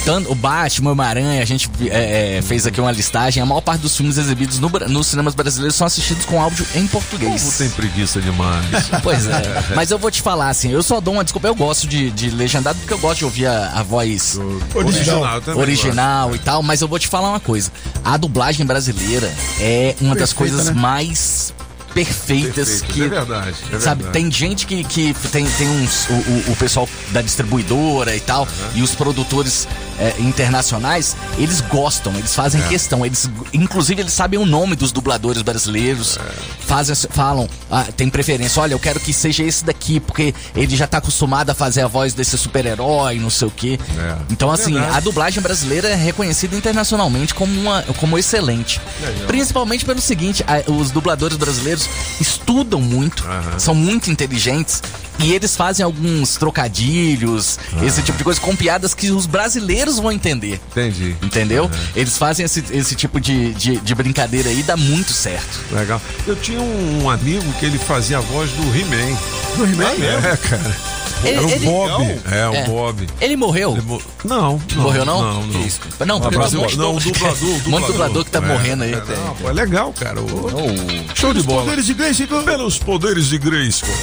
Tanto 0.03 0.31
o 0.31 0.35
Batman, 0.35 0.89
o 0.89 0.93
Homem-Aranha, 0.93 1.41
a 1.41 1.45
gente 1.45 1.69
é, 1.89 2.37
é, 2.37 2.41
fez 2.41 2.65
aqui 2.65 2.81
uma 2.81 2.91
listagem. 2.91 3.41
A 3.41 3.45
maior 3.45 3.61
parte 3.61 3.81
dos 3.81 3.95
filmes 3.95 4.17
exibidos 4.17 4.57
no 4.59 4.69
nos 4.87 5.07
cinemas 5.07 5.35
brasileiros 5.35 5.75
são 5.75 5.85
assistidos 5.85 6.25
com 6.25 6.41
áudio 6.41 6.65
em 6.73 6.85
O 6.85 6.89
português. 6.89 7.43
povo 7.43 7.57
tem 7.57 7.69
preguiça 7.69 8.19
demais. 8.19 8.65
Pois 9.03 9.27
é. 9.27 9.41
Mas 9.75 9.91
eu 9.91 9.97
vou 9.99 10.09
te 10.11 10.21
falar 10.21 10.49
assim, 10.49 10.71
eu 10.71 10.81
só 10.83 10.99
dou 10.99 11.13
uma 11.13 11.23
desculpa, 11.23 11.47
eu 11.47 11.55
gosto 11.55 11.87
de, 11.87 12.09
de 12.11 12.29
legendado 12.29 12.77
porque 12.79 12.93
eu 12.93 12.99
gosto 12.99 13.19
de 13.19 13.25
ouvir 13.25 13.45
a, 13.47 13.71
a 13.75 13.83
voz 13.83 14.39
Original, 14.73 15.41
original 15.55 16.35
e 16.35 16.39
tal, 16.39 16.61
mas 16.63 16.81
eu 16.81 16.87
vou 16.87 16.97
te 16.99 17.07
falar 17.07 17.29
uma 17.29 17.39
coisa. 17.39 17.71
A 18.03 18.17
dublagem 18.17 18.65
brasileira 18.65 19.31
é 19.59 19.95
uma 20.01 20.15
das 20.15 20.33
Perfeita, 20.33 20.55
coisas 20.55 20.75
né? 20.75 20.81
mais 20.81 21.53
perfeitas 21.93 22.81
Perfeito, 22.81 22.93
que 22.93 23.03
é 23.03 23.07
verdade. 23.07 23.55
é 23.71 23.79
Sabe, 23.79 24.03
verdade. 24.03 24.11
tem 24.11 24.31
gente 24.31 24.65
que, 24.65 24.83
que 24.83 25.13
tem, 25.31 25.45
tem 25.51 25.67
uns. 25.69 26.07
O, 26.09 26.51
o- 26.51 26.55
pessoal 26.61 26.87
da 27.11 27.21
distribuidora 27.23 28.15
e 28.15 28.19
tal, 28.19 28.47
e 28.75 28.83
os 28.83 28.93
produtores 28.93 29.67
é, 29.97 30.13
internacionais, 30.19 31.15
eles 31.39 31.59
gostam, 31.61 32.13
eles 32.15 32.35
fazem 32.35 32.61
É. 32.61 32.67
questão. 32.67 33.03
Eles, 33.05 33.29
inclusive, 33.51 33.99
eles 34.01 34.13
sabem 34.13 34.39
o 34.39 34.45
nome 34.45 34.75
dos 34.75 34.91
dubladores 34.91 35.41
brasileiros, 35.41 36.19
fazem, 36.67 36.95
falam, 37.09 37.49
ah, 37.71 37.85
tem 37.97 38.09
preferência, 38.09 38.61
olha, 38.61 38.73
eu 38.73 38.79
quero 38.79 38.99
que 38.99 39.11
seja 39.11 39.43
esse 39.43 39.65
daqui, 39.65 39.99
porque 39.99 40.35
ele 40.55 40.75
já 40.75 40.85
tá 40.85 40.99
acostumado 40.99 41.49
a 41.49 41.55
fazer 41.55 41.81
a 41.81 41.87
voz 41.87 42.13
desse 42.13 42.37
super-herói, 42.37 43.17
não 43.19 43.29
sei 43.31 43.47
o 43.47 43.51
quê. 43.51 43.79
É. 43.97 44.15
Então, 44.29 44.51
É 44.51 44.53
assim, 44.53 44.73
verdade. 44.73 44.97
a 44.97 44.99
dublagem 44.99 45.41
brasileira 45.41 45.87
é 45.89 45.95
reconhecida 45.95 46.55
internacionalmente 46.55 47.33
como, 47.33 47.59
uma, 47.59 47.81
como 47.97 48.17
excelente. 48.19 48.79
Principalmente 49.25 49.83
pelo 49.83 49.99
seguinte, 50.01 50.43
os 50.67 50.91
dubladores 50.91 51.37
brasileiros 51.37 51.80
estudam 52.19 52.81
muito, 52.81 53.23
são 53.57 53.73
muito 53.75 54.09
inteligentes 54.09 54.81
e 55.19 55.33
eles 55.33 55.55
fazem 55.55 55.83
alguns 55.83 56.35
trocadilhos, 56.35 57.59
esse 57.83 58.01
tipo 58.01 58.17
de 58.17 58.23
coisa, 58.23 58.39
com 58.39 58.55
piadas 58.55 58.93
que 58.93 59.11
os 59.11 59.25
brasileiros 59.25 59.97
vão 59.99 60.11
entender. 60.11 60.59
Entendi. 60.71 61.15
Entendeu? 61.21 61.69
Eles 61.95 62.17
fazem 62.17 62.45
esse, 62.45 62.63
esse 62.71 62.95
tipo 62.95 63.19
de, 63.19 63.53
de, 63.53 63.77
de 63.77 63.95
brincadeira 63.95 64.49
aí, 64.49 64.63
dá 64.63 64.75
muito 64.77 65.13
certo. 65.13 65.59
Legal. 65.71 66.01
Eu 66.25 66.35
tinha 66.35 66.59
um 66.59 67.09
amigo 67.09 67.51
que 67.59 67.65
ele 67.65 67.77
fazia 67.77 68.17
a 68.17 68.21
voz 68.21 68.49
do 68.51 68.63
He-Man. 68.75 69.17
Do 69.57 69.65
He-Man 69.65 69.93
É, 70.31 70.37
cara. 70.37 70.75
Ele- 71.23 71.37
Era 71.37 71.45
o 71.45 71.49
ele- 71.51 71.65
Bob. 71.67 72.19
É, 72.31 72.47
o 72.49 72.53
É. 72.55 72.65
Bob. 72.65 73.07
Ele 73.21 73.35
morreu? 73.35 73.77
Não, 74.25 74.59
não. 74.75 74.81
Morreu 74.83 75.05
não? 75.05 75.21
Não, 75.21 75.45
não. 75.47 75.65
Isso. 75.65 75.79
Não, 76.03 76.19
Mas 76.19 76.29
porque 76.33 76.55
o 76.55 76.57
um 76.57 76.61
monte 76.61 76.71
de 76.71 76.77
não, 76.79 76.95
o 76.95 76.99
dublador- 76.99 77.13
dublador, 77.13 77.49
o 77.49 77.67
um 77.67 77.69
monte 77.69 77.81
de 77.85 77.91
dublador 77.91 78.25
que 78.25 78.31
tá 78.31 78.39
É, 78.39 78.41
morrendo 78.41 78.83
aí. 78.85 78.93
é, 78.93 78.99
Tem- 79.01 79.15
não, 79.17 79.35
pô, 79.35 79.49
é 79.49 79.53
legal, 79.53 79.93
cara. 79.93 80.19
O- 80.19 80.49
Show 81.13 81.31
de 81.31 81.43
bola. 81.43 81.61
Poderes 81.61 81.85
de 81.85 81.93
Grayskull. 81.93 82.41
Pelos 82.41 82.79
poderes 82.79 83.27
de 83.27 83.37
Grayskull. 83.37 83.93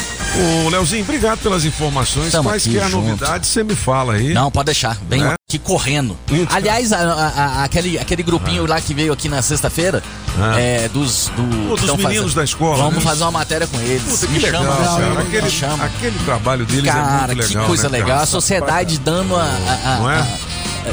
Ô, 0.64 0.68
Leozinho, 0.68 1.04
obrigado 1.08 1.38
pelas 1.40 1.64
informações. 1.64 2.30
Tamo 2.32 2.48
Quais 2.50 2.62
que 2.64 2.78
é 2.78 2.82
a 2.82 2.88
junto. 2.88 3.06
novidade, 3.06 3.46
você 3.46 3.64
me 3.64 3.74
fala 3.74 4.14
aí. 4.14 4.32
Não, 4.34 4.50
pode 4.50 4.66
deixar. 4.66 4.96
Vem 5.08 5.24
É? 5.24 5.34
aqui 5.48 5.58
correndo. 5.58 6.16
Aliás, 6.50 6.92
a- 6.92 6.98
a- 6.98 7.28
a- 7.60 7.64
aquele, 7.64 7.98
aquele 7.98 8.22
grupinho 8.22 8.66
lá 8.66 8.80
que 8.80 8.92
veio 8.92 9.12
aqui 9.12 9.28
na 9.28 9.40
sexta-feira, 9.40 10.02
Ah. 10.38 10.60
é, 10.60 10.88
dos, 10.88 11.30
do, 11.34 11.68
Pô, 11.68 11.76
dos 11.76 11.90
meninos 11.96 12.02
fazendo- 12.02 12.34
da 12.34 12.44
escola, 12.44 12.76
Vamos 12.76 12.96
né? 12.96 13.00
fazer 13.00 13.22
uma 13.24 13.30
matéria 13.32 13.66
com 13.66 13.80
eles. 13.80 14.02
Puta, 14.02 14.26
que 14.26 14.32
Me 14.34 14.38
legal, 14.38 14.62
chama, 14.62 14.76
cara. 14.76 15.14
me 15.14 15.22
Aquele, 15.22 15.50
chama. 15.50 15.84
aquele 15.84 16.18
trabalho 16.24 16.66
deles 16.66 16.84
é 16.84 16.92
Cara, 16.92 17.26
muito 17.34 17.46
legal. 17.48 17.62
que 17.62 17.68
coisa 17.68 17.82
né, 17.84 17.88
legal. 17.90 18.08
cara? 18.10 18.22
A 18.22 18.26
sociedade 18.26 18.98
dando 18.98 19.34
a. 19.36 19.98
Não 20.00 20.10
é? 20.10 20.26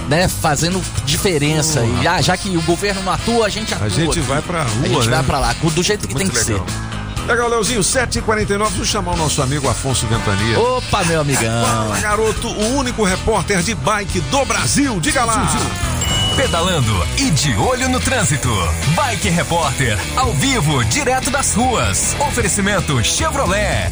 né, 0.09 0.27
fazendo 0.27 0.81
diferença. 1.05 1.79
E 1.81 2.03
já, 2.03 2.21
já 2.21 2.35
que 2.35 2.49
o 2.57 2.61
governo 2.63 3.01
não 3.03 3.13
atua, 3.13 3.45
a 3.45 3.49
gente 3.49 3.73
atua. 3.73 3.85
A 3.85 3.89
gente 3.89 4.09
aqui. 4.19 4.19
vai 4.21 4.41
pra 4.41 4.63
rua, 4.63 4.71
A 4.83 4.87
gente 4.89 5.05
né? 5.09 5.15
vai 5.15 5.23
pra 5.23 5.39
lá, 5.39 5.53
do 5.53 5.83
jeito 5.83 6.05
que 6.07 6.13
Muito 6.13 6.31
tem 6.33 6.43
que 6.43 6.49
legal. 6.51 6.65
ser. 6.67 6.94
Legal, 7.27 7.49
Leozinho, 7.49 7.81
7h49, 7.81 8.69
vou 8.69 8.85
chamar 8.85 9.13
o 9.13 9.17
nosso 9.17 9.41
amigo 9.41 9.67
Afonso 9.67 10.05
Ventania. 10.05 10.59
Opa, 10.59 11.03
meu 11.05 11.21
amigão. 11.21 11.65
Fala, 11.65 11.99
garoto, 11.99 12.47
o 12.47 12.77
único 12.77 13.03
repórter 13.03 13.63
de 13.63 13.73
bike 13.73 14.19
do 14.21 14.45
Brasil. 14.45 14.99
Diga 14.99 15.25
lá. 15.25 15.47
Pedalando 16.35 16.93
e 17.17 17.31
de 17.31 17.55
olho 17.55 17.89
no 17.89 17.99
trânsito. 17.99 18.49
Bike 18.95 19.29
Repórter, 19.29 19.97
ao 20.15 20.33
vivo, 20.33 20.83
direto 20.85 21.31
das 21.31 21.55
ruas. 21.55 22.15
Oferecimento 22.19 23.03
Chevrolet. 23.03 23.91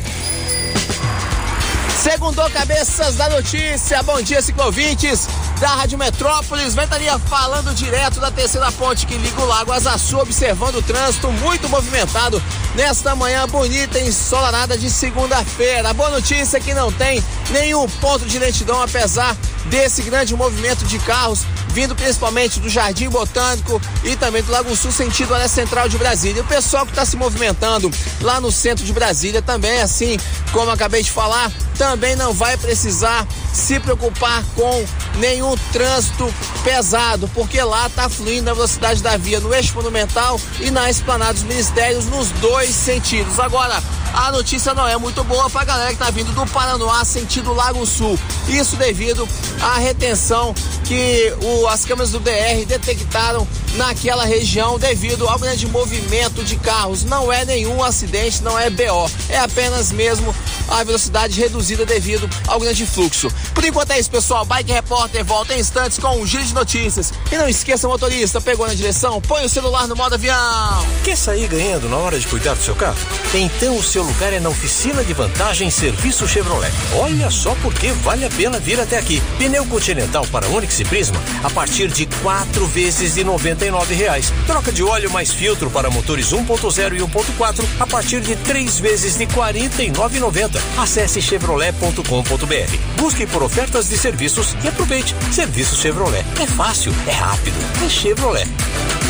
Segundou 1.98 2.48
cabeças 2.52 3.16
da 3.16 3.30
notícia. 3.30 4.04
Bom 4.04 4.22
dia, 4.22 4.44
ciclovintes 4.44 5.28
da 5.60 5.70
Rádio 5.70 5.98
Metrópolis. 5.98 6.74
Ventania 6.74 7.18
falando 7.20 7.74
direto 7.74 8.20
da 8.20 8.32
terceira 8.32 8.72
ponte 8.72 9.06
que 9.06 9.18
liga 9.18 9.42
o 9.42 9.46
Lago 9.46 9.72
Azaçu, 9.72 10.18
observando 10.18 10.76
o 10.76 10.82
trânsito 10.82 11.32
muito 11.32 11.68
movimentado 11.70 12.42
nesta 12.76 13.16
manhã 13.16 13.48
bonita 13.48 14.00
e 14.00 14.08
ensolarada 14.08 14.78
de 14.78 14.90
segunda-feira. 14.90 15.90
A 15.90 15.94
boa 15.94 16.10
notícia 16.10 16.58
é 16.58 16.60
que 16.60 16.74
não 16.74 16.92
tem 16.92 17.24
nenhum 17.52 17.88
ponto 17.88 18.26
de 18.26 18.40
lentidão, 18.40 18.82
apesar 18.82 19.36
desse 19.66 20.02
grande 20.02 20.36
movimento 20.36 20.86
de 20.86 21.00
carros 21.00 21.46
vindo 21.74 21.96
principalmente 21.96 22.60
do 22.60 22.70
Jardim 22.70 23.10
Botânico 23.10 23.82
e 24.04 24.16
também 24.16 24.44
do 24.44 24.52
Lago 24.52 24.76
Sul, 24.76 24.92
sentido 24.92 25.34
área 25.34 25.48
central 25.48 25.90
de 25.90 25.98
Brasília. 25.98 26.38
E 26.38 26.42
o 26.42 26.48
pessoal 26.48 26.86
que 26.86 26.92
está 26.92 27.04
se 27.04 27.18
movimentando 27.18 27.92
lá 28.22 28.40
no 28.40 28.52
centro 28.52 28.86
de 28.86 28.94
Brasília 28.94 29.42
também, 29.42 29.82
assim 29.82 30.18
como 30.52 30.70
acabei 30.70 31.02
de 31.02 31.10
falar, 31.10 31.52
também 31.78 32.16
não 32.16 32.32
vai 32.32 32.56
precisar 32.58 33.28
se 33.52 33.80
preocupar 33.80 34.44
com 34.56 34.86
nenhum 35.18 35.56
trânsito 35.72 36.32
pesado, 36.64 37.28
porque 37.34 37.62
lá 37.62 37.88
está 37.88 38.08
fluindo 38.08 38.52
a 38.52 38.54
velocidade 38.54 39.02
da 39.02 39.18
via 39.18 39.40
no 39.40 39.54
eixo 39.54 39.74
monumental 39.76 40.40
e 40.60 40.70
na 40.70 40.90
esplanada 40.92 41.34
dos 41.34 41.44
ministérios 41.44 42.06
nos 42.06 42.30
dois 42.34 42.70
sentidos. 42.76 43.40
Agora, 43.40 43.82
a 44.14 44.32
notícia 44.32 44.74
não 44.74 44.88
é 44.88 44.96
muito 44.98 45.24
boa 45.24 45.50
para 45.50 45.62
a 45.62 45.66
galera 45.66 45.88
que 45.88 45.94
está 45.96 46.10
vindo 46.12 46.32
do 46.34 46.46
Paranoá 46.52 47.04
sentido 47.04 47.54
Lago 47.54 47.86
Sul. 47.86 48.18
Isso 48.48 48.76
devido 48.76 49.28
à 49.62 49.78
retenção 49.80 50.54
que 50.86 51.34
o- 51.42 51.68
as 51.68 51.84
câmeras 51.86 52.12
do 52.12 52.20
DR 52.20 52.66
detectaram 52.66 53.48
naquela 53.76 54.26
região 54.26 54.78
devido 54.78 55.28
ao 55.28 55.40
grande 55.40 55.66
movimento 55.68 56.44
de 56.44 56.56
carros. 56.58 57.04
Não 57.04 57.32
é 57.34 57.44
nenhum 57.46 57.84
acidente, 57.84 58.44
não 58.44 58.58
é 58.60 58.70
BO. 58.70 59.10
É 59.30 59.40
apenas 59.40 59.92
mesmo 59.92 60.34
a 60.68 60.84
velocidade 60.84 61.40
reduzida 61.40 61.86
devido 61.86 62.30
ao 62.48 62.60
grande 62.60 62.86
fluxo. 62.86 63.32
Por 63.54 63.64
enquanto 63.66 63.92
é 63.92 64.00
isso, 64.00 64.12
pessoal. 64.12 64.46
Bike 64.46 64.72
Repórter 64.72 65.24
volta 65.26 65.54
em 65.56 65.60
instantes 65.60 65.98
com 65.98 66.20
um 66.20 66.28
giro 66.28 66.44
de 66.44 66.54
notícias. 66.54 67.12
E 67.32 67.38
não 67.38 67.48
esqueça, 67.50 67.88
motorista, 67.88 68.40
pegou 68.40 68.68
na 68.68 68.74
direção? 68.74 69.20
Põe 69.22 69.46
o 69.46 69.50
celular 69.50 69.88
no 69.88 69.96
modo 69.96 70.14
avião. 70.16 70.86
Quer 71.04 71.18
sair 71.18 71.48
ganhando 71.48 71.90
na 71.90 71.98
hora 71.98 72.20
de 72.20 72.28
cuidar 72.28 72.54
do 72.54 72.62
seu 72.64 72.76
carro? 72.76 72.98
Então 73.34 73.76
o 73.78 73.84
seu 73.84 74.03
lugar 74.04 74.34
é 74.34 74.40
na 74.40 74.50
oficina 74.50 75.04
de 75.04 75.14
vantagem 75.14 75.70
Serviço 75.70 76.28
Chevrolet. 76.28 76.72
Olha 76.94 77.30
só 77.30 77.56
porque 77.62 77.92
vale 77.92 78.26
a 78.26 78.30
pena 78.30 78.60
vir 78.60 78.80
até 78.80 78.98
aqui. 78.98 79.22
Pneu 79.38 79.66
Continental 79.66 80.26
para 80.32 80.48
Onix 80.48 80.80
e 80.80 80.86
Prisma 80.86 81.20
a 81.44 81.50
partir 81.50 81.88
de 81.88 82.06
quatro 82.22 82.66
vezes 82.68 83.16
de 83.16 83.24
99 83.24 83.94
reais. 83.94 84.32
Troca 84.46 84.72
de 84.72 84.84
óleo 84.84 85.12
mais 85.12 85.32
filtro 85.32 85.70
para 85.70 85.90
motores 85.90 86.32
1.0 86.32 86.96
e 86.96 87.00
1.4 87.00 87.66
a 87.80 87.88
partir 87.88 88.22
de 88.22 88.36
três 88.36 88.80
vezes 88.80 89.18
de 89.18 89.26
R$ 89.26 89.34
49,90. 89.34 90.60
Acesse 90.78 91.22
chevrolet.com.br. 91.22 92.78
Busque 92.98 93.26
por 93.26 93.44
ofertas 93.44 93.90
de 93.90 93.98
serviços 93.98 94.56
e 94.64 94.68
aproveite. 94.68 95.16
Serviço 95.32 95.76
Chevrolet. 95.76 96.26
É 96.42 96.48
fácil, 96.48 96.94
é 97.08 97.12
rápido, 97.12 97.58
é 97.86 97.90
Chevrolet. 97.90 98.48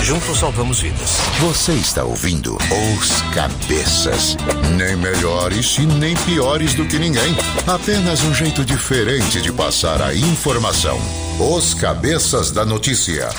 Juntos 0.03 0.39
salvamos 0.39 0.81
vidas. 0.81 1.11
Você 1.39 1.71
está 1.71 2.03
ouvindo 2.03 2.57
Os 2.57 3.21
Cabeças. 3.33 4.35
Nem 4.75 4.97
melhores 4.97 5.77
e 5.77 5.85
nem 5.85 6.13
piores 6.13 6.73
do 6.73 6.85
que 6.85 6.99
ninguém. 6.99 7.33
Apenas 7.65 8.21
um 8.21 8.33
jeito 8.33 8.65
diferente 8.65 9.41
de 9.41 9.49
passar 9.53 10.01
a 10.01 10.13
informação. 10.13 10.99
Os 11.39 11.73
Cabeças 11.73 12.51
da 12.51 12.65
Notícia. 12.65 13.29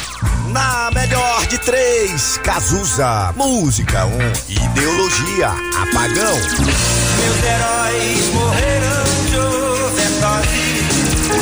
Na 0.48 0.90
melhor 0.94 1.46
de 1.48 1.58
três, 1.58 2.38
Cazuza. 2.38 3.34
Música 3.36 4.06
1, 4.06 4.08
um, 4.08 4.32
ideologia, 4.48 5.48
apagão. 5.82 6.34
Meus 6.34 7.44
heróis 7.44 8.34
overdose. 8.42 9.23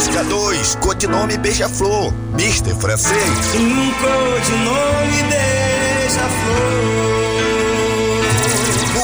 Música 0.03 0.25
2, 0.25 0.75
codinome 0.81 1.39
Beija-Flor, 1.39 2.13
Mr. 2.33 2.75
Francês. 2.75 3.55
Um 3.55 3.93
codinome 3.93 5.23
beija-flor. 5.31 6.65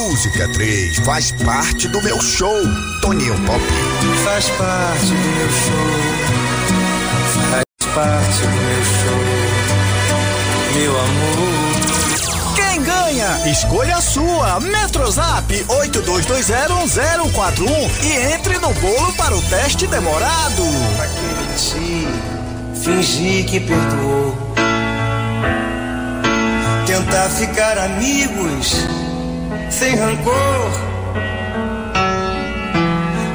Música 0.00 0.52
3, 0.54 0.98
faz 0.98 1.30
parte 1.44 1.86
do 1.86 2.02
meu 2.02 2.20
show, 2.20 2.52
Toninho 3.00 3.38
Pop. 3.46 3.62
Faz 4.24 4.48
parte 4.48 5.06
do 5.06 5.14
meu 5.14 5.48
show. 5.52 5.86
Faz 7.52 7.64
parte 7.94 8.40
do 8.40 8.48
meu 8.48 8.84
show. 8.84 9.22
Meu 10.74 10.90
amor. 11.00 11.67
Ganha? 13.28 13.50
Escolha 13.50 13.96
a 13.96 14.00
sua. 14.00 14.60
Metrozap 14.60 15.52
82201041 15.68 17.68
e 18.02 18.32
entre 18.32 18.56
no 18.58 18.72
bolo 18.74 19.12
para 19.14 19.34
o 19.36 19.42
teste 19.42 19.86
demorado. 19.86 20.62
Fingir 22.82 23.46
que 23.46 23.60
perdoou. 23.60 24.36
Tentar 26.86 27.28
ficar 27.30 27.78
amigos 27.78 28.86
sem 29.70 29.94
rancor. 29.96 30.87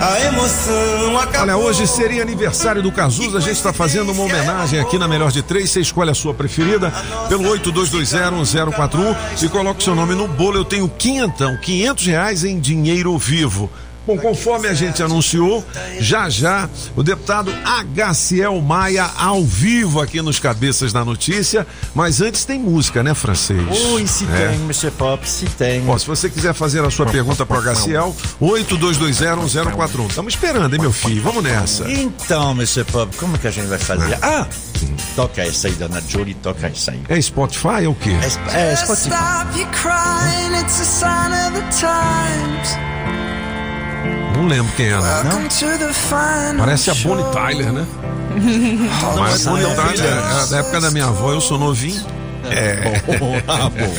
A 0.03 0.19
emoção 0.19 1.17
acabou. 1.17 1.41
Olha, 1.43 1.55
hoje 1.55 1.87
seria 1.87 2.21
aniversário 2.21 2.83
do 2.83 2.91
Cazuza. 2.91 3.37
A 3.37 3.41
gente 3.41 3.55
está 3.55 3.71
fazendo 3.71 4.11
uma 4.11 4.23
homenagem 4.23 4.77
aqui 4.77 4.99
na 4.99 5.07
Melhor 5.07 5.31
de 5.31 5.41
Três. 5.41 5.69
Você 5.69 5.79
escolhe 5.79 6.11
a 6.11 6.13
sua 6.13 6.33
preferida 6.33 6.91
pelo 7.29 7.45
82201041 7.45 9.15
e 9.43 9.47
coloca 9.47 9.79
o 9.79 9.81
seu 9.81 9.95
nome 9.95 10.13
no 10.13 10.27
bolo. 10.27 10.57
Eu 10.57 10.65
tenho 10.65 10.89
quinhentão, 10.89 11.55
500 11.55 12.05
reais 12.05 12.43
em 12.43 12.59
dinheiro 12.59 13.17
vivo. 13.17 13.69
Bom, 14.05 14.17
conforme 14.17 14.67
a 14.67 14.73
gente 14.73 15.01
anunciou, 15.01 15.63
já 15.99 16.29
já 16.29 16.69
o 16.95 17.01
deputado 17.01 17.53
HCL 17.63 18.61
Maia 18.61 19.09
ao 19.17 19.43
vivo 19.45 20.01
aqui 20.01 20.21
nos 20.21 20.39
Cabeças 20.39 20.91
da 20.91 21.05
Notícia. 21.05 21.65
Mas 21.95 22.19
antes 22.19 22.43
tem 22.43 22.59
música, 22.59 23.01
né, 23.01 23.13
francês? 23.13 23.61
Ui, 23.93 24.05
se 24.05 24.25
É. 24.25 24.49
tem, 24.49 24.59
Mr. 24.63 24.91
Pop, 24.91 25.27
se 25.29 25.45
tem. 25.45 25.87
Ó, 25.87 25.97
se 25.97 26.05
você 26.05 26.29
quiser 26.29 26.53
fazer 26.53 26.83
a 26.83 26.89
sua 26.89 27.05
pergunta 27.05 27.45
para 27.45 27.57
o 27.57 27.61
HCL, 27.61 28.13
82201041. 28.41 30.07
Estamos 30.09 30.33
esperando, 30.33 30.73
hein, 30.73 30.81
meu 30.81 30.91
filho? 30.91 31.21
Vamos 31.23 31.41
nessa. 31.43 31.89
Então, 31.89 32.51
Mr. 32.51 32.83
Pop, 32.83 33.15
como 33.15 33.37
que 33.37 33.47
a 33.47 33.51
gente 33.51 33.67
vai 33.67 33.79
fazer? 33.79 34.17
Ah, 34.21 34.45
toca 35.15 35.41
essa 35.43 35.67
aí, 35.69 35.73
dona 35.75 36.01
Jolie, 36.07 36.33
toca 36.33 36.67
essa 36.67 36.91
aí. 36.91 37.01
É 37.07 37.21
Spotify 37.21 37.85
ou 37.87 37.93
o 37.93 37.95
quê? 37.95 38.11
É, 38.53 38.71
é 38.71 38.75
Spotify. 38.75 39.07
Stop 39.07 39.59
you 39.59 39.67
crying, 39.67 40.59
it's 40.61 40.81
a 40.81 40.85
sign 40.85 41.33
of 41.47 41.53
the 41.53 41.69
times. 41.71 43.22
Não 44.43 44.49
lembro 44.49 44.73
quem 44.75 44.87
é, 44.87 44.97
não. 44.97 45.47
Parece 46.57 46.91
a 46.91 46.93
Bonnie 46.95 47.23
Tyler, 47.31 47.71
né? 47.71 47.85
Não, 49.01 49.15
Mas 49.17 49.35
essa 49.35 49.49
Bonnie 49.51 49.65
é 49.65 49.73
Tyler, 49.73 50.05
é 50.05 50.45
da 50.47 50.57
época 50.57 50.81
da 50.81 50.91
minha 50.91 51.05
avó, 51.05 51.31
eu 51.31 51.39
sou 51.39 51.57
novinho. 51.57 52.05
É. 52.51 53.01
Ah, 53.47 53.69
bom. 53.69 53.95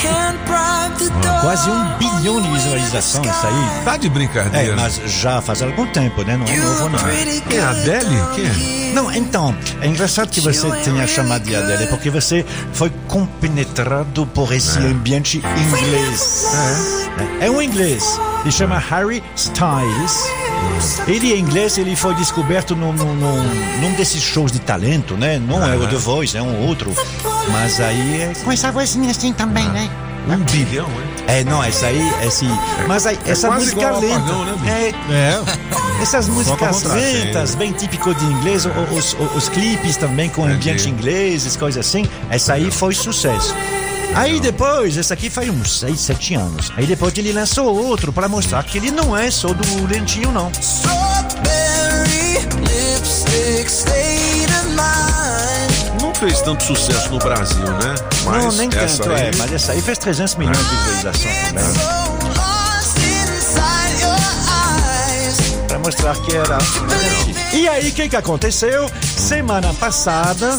Can't 0.00 0.38
bribe 0.46 0.98
the 0.98 1.28
door. 1.28 1.40
Quase 1.42 1.68
um 1.68 1.98
bilhão 1.98 2.40
de 2.40 2.48
visualizações 2.48 3.26
isso 3.26 3.46
aí. 3.46 3.84
Tá 3.84 3.98
de 3.98 4.08
brincadeira. 4.08 4.72
É, 4.72 4.74
mas 4.74 4.98
já 5.04 5.42
faz 5.42 5.60
algum 5.60 5.86
tempo, 5.88 6.22
né? 6.22 6.34
Não 6.34 6.46
é 6.46 6.56
novo, 6.56 6.88
não. 6.88 6.98
É 6.98 7.60
a 7.60 7.70
Adele? 7.70 8.16
Quem 8.34 8.90
é? 8.90 8.92
Não, 8.94 9.12
então, 9.12 9.54
é 9.82 9.86
engraçado 9.86 10.30
que 10.30 10.40
você 10.40 10.66
tenha 10.82 11.06
chamado 11.06 11.42
de 11.42 11.54
Adele, 11.54 11.88
porque 11.88 12.08
você 12.08 12.46
foi 12.72 12.90
compenetrado 13.06 14.26
por 14.28 14.50
esse 14.50 14.78
ambiente 14.78 15.42
inglês. 15.58 16.46
É. 17.40 17.46
é 17.46 17.50
um 17.50 17.60
inglês. 17.60 18.18
Ele 18.44 18.52
chama 18.52 18.78
Harry 18.78 19.22
Styles. 19.36 20.24
Ele 21.06 21.32
é 21.32 21.38
inglês, 21.38 21.78
ele 21.78 21.96
foi 21.96 22.14
descoberto 22.14 22.76
num, 22.76 22.92
num, 22.92 23.14
num- 23.14 23.94
desses 23.96 24.22
shows 24.22 24.52
de 24.52 24.58
talento, 24.60 25.14
né? 25.14 25.38
Não 25.38 25.64
é 25.66 25.76
o 25.76 25.86
The 25.88 25.96
Voice, 25.96 26.36
é 26.36 26.42
um 26.42 26.66
outro. 26.66 26.92
Mas 27.50 27.80
aí 27.80 28.22
é 28.22 28.32
Com 28.44 28.52
essa 28.52 28.70
vozinha 28.72 29.10
assim 29.10 29.32
também, 29.32 29.66
né? 29.70 29.88
Um 30.26 30.38
bilhão, 30.38 30.88
É, 31.26 31.44
não, 31.44 31.62
essa 31.62 31.86
aí, 31.86 32.00
esse. 32.26 32.46
Mas 32.88 33.06
aí, 33.06 33.18
é 33.26 33.30
essa 33.30 33.50
música 33.50 33.90
lenta. 33.98 34.16
apagão, 34.16 34.44
né, 34.46 34.92
é, 35.10 35.12
É. 35.14 36.02
essas 36.02 36.28
músicas 36.28 36.82
contraste, 36.82 36.98
lentas, 36.98 37.54
bem 37.54 37.72
típico 37.72 38.14
de 38.14 38.24
inglês, 38.24 38.64
os, 38.64 39.12
os, 39.12 39.34
os 39.36 39.48
clipes 39.50 39.96
também 39.98 40.30
com 40.30 40.44
ambiente 40.46 40.88
inglês, 40.88 41.56
coisas 41.58 41.86
assim. 41.86 42.06
Essa 42.30 42.54
aí 42.54 42.70
foi 42.70 42.94
sucesso. 42.94 43.54
Aí 44.14 44.38
depois, 44.38 44.96
essa 44.96 45.14
aqui 45.14 45.28
faz 45.28 45.48
uns 45.48 45.80
6, 45.80 45.98
7 46.00 46.34
anos. 46.34 46.72
Aí 46.76 46.86
depois 46.86 47.16
ele 47.18 47.32
lançou 47.32 47.74
outro 47.74 48.12
para 48.12 48.28
mostrar 48.28 48.62
que 48.62 48.78
ele 48.78 48.90
não 48.90 49.16
é 49.16 49.30
só 49.30 49.48
do 49.48 49.86
lentinho, 49.86 50.30
não. 50.30 50.50
Não 56.00 56.14
fez 56.14 56.40
tanto 56.42 56.62
sucesso 56.62 57.10
no 57.10 57.18
Brasil, 57.18 57.64
né? 57.64 57.94
Mas 58.24 58.44
não, 58.44 58.52
nem 58.52 58.70
essa 58.76 59.02
tanto, 59.02 59.14
aí, 59.14 59.22
é. 59.22 59.30
Mas 59.36 59.52
essa 59.52 59.72
aí 59.72 59.82
fez 59.82 59.98
300 59.98 60.36
milhões 60.36 60.58
de 60.58 60.64
visualizações 60.64 61.48
também. 61.48 61.64
Pra 65.66 65.78
mostrar 65.80 66.16
que 66.16 66.36
era. 66.36 66.58
E 67.52 67.68
aí, 67.68 67.88
o 67.88 67.92
que, 67.92 68.08
que 68.08 68.16
aconteceu? 68.16 68.88
Semana 69.16 69.74
passada 69.74 70.58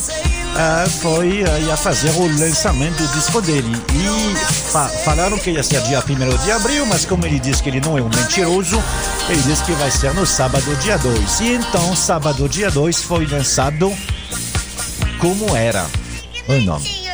ah, 0.55 0.85
foi 1.01 1.43
ah, 1.43 1.59
ia 1.59 1.75
fazer 1.77 2.09
o 2.11 2.27
lançamento 2.39 2.97
do 2.97 3.07
disco 3.13 3.41
dele. 3.41 3.75
E 3.93 4.35
fa- 4.71 4.87
falaram 5.03 5.37
que 5.37 5.51
ia 5.51 5.63
ser 5.63 5.81
dia 5.81 5.99
1 6.07 6.43
de 6.43 6.51
abril, 6.51 6.85
mas 6.85 7.05
como 7.05 7.25
ele 7.25 7.39
disse 7.39 7.61
que 7.61 7.69
ele 7.69 7.81
não 7.81 7.97
é 7.97 8.01
um 8.01 8.09
mentiroso, 8.09 8.81
ele 9.29 9.41
disse 9.41 9.63
que 9.63 9.73
vai 9.73 9.91
ser 9.91 10.13
no 10.13 10.25
sábado, 10.25 10.75
dia 10.77 10.97
2. 10.97 11.39
E 11.41 11.53
então, 11.53 11.95
sábado, 11.95 12.47
dia 12.47 12.71
2, 12.71 13.01
foi 13.03 13.25
lançado 13.27 13.93
como 15.19 15.55
era 15.55 15.85
o 16.47 16.53
nome. 16.61 17.05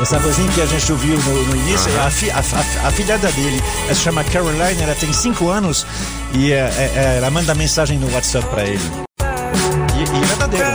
Essa 0.00 0.18
vozinha 0.18 0.52
que 0.52 0.60
a 0.60 0.66
gente 0.66 0.92
ouviu 0.92 1.16
no, 1.18 1.42
no 1.44 1.56
início 1.56 1.90
é 1.90 2.00
a, 2.06 2.10
fi, 2.10 2.30
a, 2.30 2.36
a, 2.38 2.88
a 2.88 2.90
filhada 2.92 3.32
dele. 3.32 3.62
Ela 3.86 3.94
se 3.94 4.02
chama 4.02 4.22
Caroline, 4.24 4.82
ela 4.82 4.94
tem 4.94 5.10
5 5.10 5.48
anos 5.48 5.86
e 6.34 6.52
é, 6.52 6.56
é, 6.94 7.14
ela 7.16 7.30
manda 7.30 7.54
mensagem 7.54 7.98
no 7.98 8.12
WhatsApp 8.12 8.46
pra 8.48 8.64
ele. 8.64 9.05
É 10.22 10.26
verdadeiro. 10.26 10.66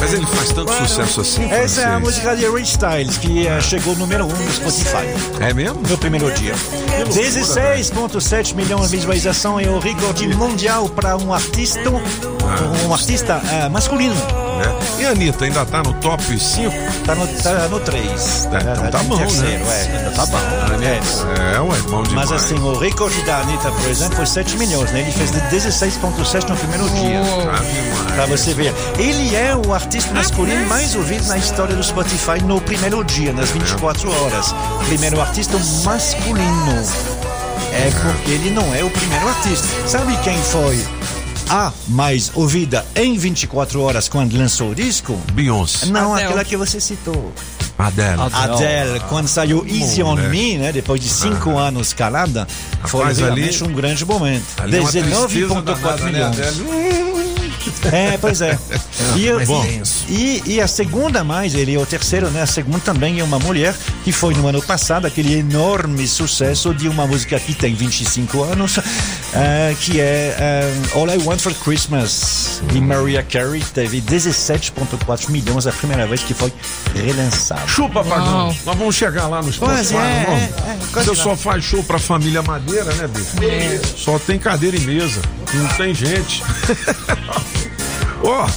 Mas 0.00 0.12
ele 0.12 0.26
faz 0.26 0.52
tanto 0.52 0.72
sucesso 0.72 1.20
assim, 1.20 1.50
Essa 1.50 1.80
é 1.82 1.84
a 1.86 2.00
música 2.00 2.36
de 2.36 2.46
Ray 2.48 2.62
Styles, 2.62 3.18
que 3.18 3.46
eh, 3.46 3.60
chegou 3.60 3.96
número 3.96 4.24
1 4.24 4.28
um 4.28 4.30
no 4.30 4.52
Spotify. 4.52 5.06
É 5.40 5.54
mesmo? 5.54 5.80
No 5.88 5.96
primeiro 5.98 6.30
dia. 6.32 6.54
16,7 7.08 8.54
milhões 8.54 8.90
de 8.90 8.96
visualização 8.96 9.58
é 9.58 9.68
o 9.68 9.78
recorde 9.78 10.28
mundial 10.28 10.88
para 10.88 11.16
um 11.16 11.32
artista, 11.32 11.90
um 12.86 12.92
artista 12.92 13.40
eh, 13.50 13.68
masculino. 13.68 14.43
É. 14.60 15.02
E 15.02 15.06
a 15.06 15.10
Anitta 15.10 15.44
ainda 15.44 15.64
tá 15.66 15.82
no 15.82 15.92
top 15.94 16.22
5? 16.38 16.72
Tá 17.04 17.14
no, 17.14 17.26
tá 17.26 17.68
no 17.68 17.80
3. 17.80 18.48
É, 18.52 18.72
então 18.72 18.90
tá 18.90 19.02
bom, 19.02 19.16
terceiro, 19.18 19.64
né? 19.64 20.06
É, 20.06 20.10
tá 20.10 20.26
bom. 20.26 20.38
É. 20.82 21.54
É, 21.54 21.60
ué, 21.60 21.78
bom 21.88 22.02
demais. 22.02 22.30
Mas 22.30 22.32
assim, 22.32 22.54
o 22.54 22.78
recorde 22.78 23.20
da 23.22 23.38
Anitta, 23.38 23.70
por 23.70 23.88
exemplo, 23.90 24.16
foi 24.16 24.26
7 24.26 24.56
milhões, 24.56 24.90
né? 24.92 25.00
Ele 25.00 25.12
fez 25.12 25.30
de 25.30 25.40
16,7 25.40 26.48
no 26.48 26.56
primeiro 26.56 26.88
dia. 26.90 27.20
Pra 28.14 28.26
você 28.26 28.54
ver. 28.54 28.74
Ele 28.98 29.34
é 29.34 29.54
o 29.56 29.72
artista 29.72 30.12
masculino 30.14 30.66
mais 30.66 30.94
ouvido 30.94 31.26
na 31.26 31.36
história 31.36 31.74
do 31.74 31.82
Spotify 31.82 32.42
no 32.44 32.60
primeiro 32.60 33.02
dia, 33.04 33.32
nas 33.32 33.50
24 33.50 34.10
horas. 34.10 34.54
Primeiro 34.86 35.20
artista 35.20 35.58
masculino. 35.84 36.82
É 37.72 37.90
porque 37.90 38.30
ele 38.30 38.50
não 38.50 38.74
é 38.74 38.84
o 38.84 38.90
primeiro 38.90 39.28
artista. 39.28 39.66
Sabe 39.88 40.16
quem 40.18 40.38
foi 40.38 40.84
a 41.48 41.72
mais 41.88 42.30
ouvida 42.34 42.84
em 42.94 43.16
24 43.16 43.80
horas 43.80 44.08
quando 44.08 44.36
lançou 44.36 44.70
o 44.70 44.74
disco? 44.74 45.18
Beyoncé. 45.32 45.86
Não, 45.86 46.12
Adele. 46.14 46.26
aquela 46.28 46.44
que 46.44 46.56
você 46.56 46.80
citou. 46.80 47.32
Adele. 47.78 48.20
Adele, 48.32 49.00
quando 49.08 49.26
saiu 49.28 49.64
Easy 49.68 50.02
on 50.02 50.10
Moleque. 50.16 50.28
Me, 50.28 50.58
né, 50.58 50.72
depois 50.72 51.00
de 51.00 51.08
cinco 51.08 51.56
anos 51.58 51.92
calada, 51.92 52.46
foi 52.84 53.00
Rapaz, 53.00 53.18
ali- 53.18 53.26
realmente 53.42 53.64
um 53.64 53.72
grande 53.72 54.04
momento. 54.04 54.44
Ali 54.58 54.76
é 54.76 54.80
uma 54.80 54.90
tristeza 54.90 55.26
19,4 55.28 55.64
danada, 55.64 55.96
né, 55.96 56.10
milhões. 56.12 56.38
Adele? 56.38 57.23
É, 57.92 58.16
pois 58.18 58.40
é. 58.40 58.58
E, 59.16 59.30
Mas 59.32 59.48
bom, 59.48 59.64
e, 60.08 60.42
e 60.46 60.60
a 60.60 60.66
segunda 60.66 61.22
mais, 61.22 61.54
ele 61.54 61.74
é 61.74 61.78
o 61.78 61.86
terceiro, 61.86 62.30
né? 62.30 62.42
A 62.42 62.46
segunda 62.46 62.80
também 62.80 63.20
é 63.20 63.24
uma 63.24 63.38
mulher 63.38 63.74
que 64.02 64.12
foi 64.12 64.34
no 64.34 64.46
ano 64.48 64.60
passado 64.62 65.06
aquele 65.06 65.38
enorme 65.38 66.06
sucesso 66.08 66.74
de 66.74 66.88
uma 66.88 67.06
música 67.06 67.38
que 67.38 67.54
tem 67.54 67.74
25 67.74 68.42
anos, 68.42 68.78
eh, 69.34 69.76
que 69.80 70.00
é 70.00 70.36
eh, 70.38 70.72
All 70.94 71.08
I 71.08 71.18
Want 71.18 71.40
for 71.40 71.54
Christmas, 71.54 72.62
de 72.72 72.80
Mariah 72.80 73.22
Carey. 73.22 73.62
Teve 73.72 74.00
17,4 74.00 75.30
milhões 75.30 75.66
a 75.66 75.72
primeira 75.72 76.06
vez 76.06 76.22
que 76.22 76.34
foi 76.34 76.52
relançado. 76.94 77.68
Chupa, 77.68 78.02
Pagão. 78.02 78.46
Nós 78.64 78.76
vamos 78.76 78.94
chegar 78.94 79.28
lá 79.28 79.42
no 79.42 79.52
Spotify, 79.52 79.74
Pois 79.76 79.92
é, 79.92 79.96
é, 79.96 80.52
é, 80.72 80.78
quase 80.92 81.08
Você 81.08 81.22
só 81.22 81.36
faz 81.36 81.64
show 81.64 81.82
pra 81.84 81.98
família 81.98 82.42
Madeira, 82.42 82.92
né, 82.94 83.08
bicho? 83.08 83.96
Só 83.96 84.18
tem 84.18 84.38
cadeira 84.38 84.76
e 84.76 84.80
mesa. 84.80 85.20
Não 85.52 85.68
tem 85.68 85.94
gente. 85.94 86.42
Ó, 88.26 88.48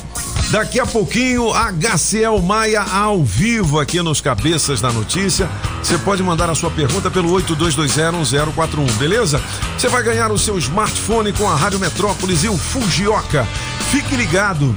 daqui 0.49 0.79
a 0.79 0.85
pouquinho, 0.85 1.51
HCL 1.51 2.41
Maia 2.41 2.81
ao 2.81 3.21
vivo 3.21 3.81
aqui 3.81 4.01
nos 4.01 4.21
Cabeças 4.21 4.79
da 4.79 4.93
Notícia. 4.93 5.49
Você 5.83 5.97
pode 5.97 6.23
mandar 6.23 6.49
a 6.49 6.55
sua 6.55 6.71
pergunta 6.71 7.11
pelo 7.11 7.29
82201041, 7.33 8.89
beleza? 8.93 9.41
Você 9.77 9.89
vai 9.89 10.01
ganhar 10.03 10.31
o 10.31 10.39
seu 10.39 10.57
smartphone 10.57 11.33
com 11.33 11.49
a 11.49 11.55
Rádio 11.55 11.79
Metrópolis 11.79 12.45
e 12.45 12.47
o 12.47 12.57
Fujioka. 12.57 13.45
Fique 13.91 14.15
ligado. 14.15 14.73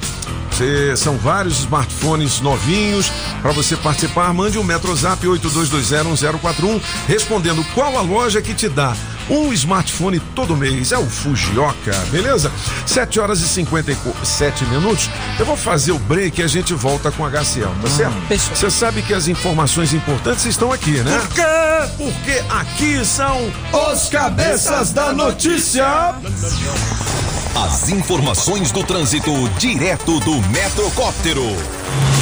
Cê- 0.60 0.94
são 0.94 1.16
vários 1.16 1.60
smartphones 1.60 2.40
novinhos. 2.42 3.10
Para 3.40 3.50
você 3.52 3.74
participar, 3.78 4.30
mande 4.34 4.58
um 4.58 4.62
Metrozap 4.62 5.26
82201041 5.26 6.78
respondendo 7.08 7.64
qual 7.74 7.96
a 7.96 8.02
loja 8.02 8.42
que 8.42 8.52
te 8.52 8.68
dá 8.68 8.94
um 9.30 9.52
smartphone 9.54 10.20
todo 10.34 10.54
mês. 10.54 10.92
É 10.92 10.98
o 10.98 11.06
Fujioka, 11.06 11.92
beleza? 12.10 12.52
7 12.84 13.18
horas 13.20 13.40
e 13.40 13.48
57 13.48 14.64
minutos. 14.66 15.08
Eu 15.38 15.46
vou 15.46 15.56
fazer 15.56 15.92
o 15.92 15.98
break 15.98 16.38
e 16.40 16.44
a 16.44 16.46
gente 16.46 16.74
volta 16.74 17.10
com 17.10 17.24
a 17.24 17.30
HCL, 17.30 17.70
tá 17.80 17.88
certo? 17.88 18.14
Você 18.54 18.70
sabe 18.70 19.00
que 19.00 19.14
as 19.14 19.28
informações 19.28 19.94
importantes 19.94 20.44
estão 20.44 20.70
aqui, 20.72 20.90
né? 20.98 21.18
Por 21.20 21.34
quê? 21.34 21.42
Porque 21.96 22.42
aqui 22.50 23.02
são 23.06 23.50
os 23.92 24.08
cabeças 24.10 24.92
da 24.92 25.10
notícia. 25.14 25.86
As 27.54 27.88
informações 27.88 28.70
do 28.70 28.84
trânsito 28.84 29.32
direto 29.58 30.20
do 30.20 30.40
Metrocóptero. 30.48 31.42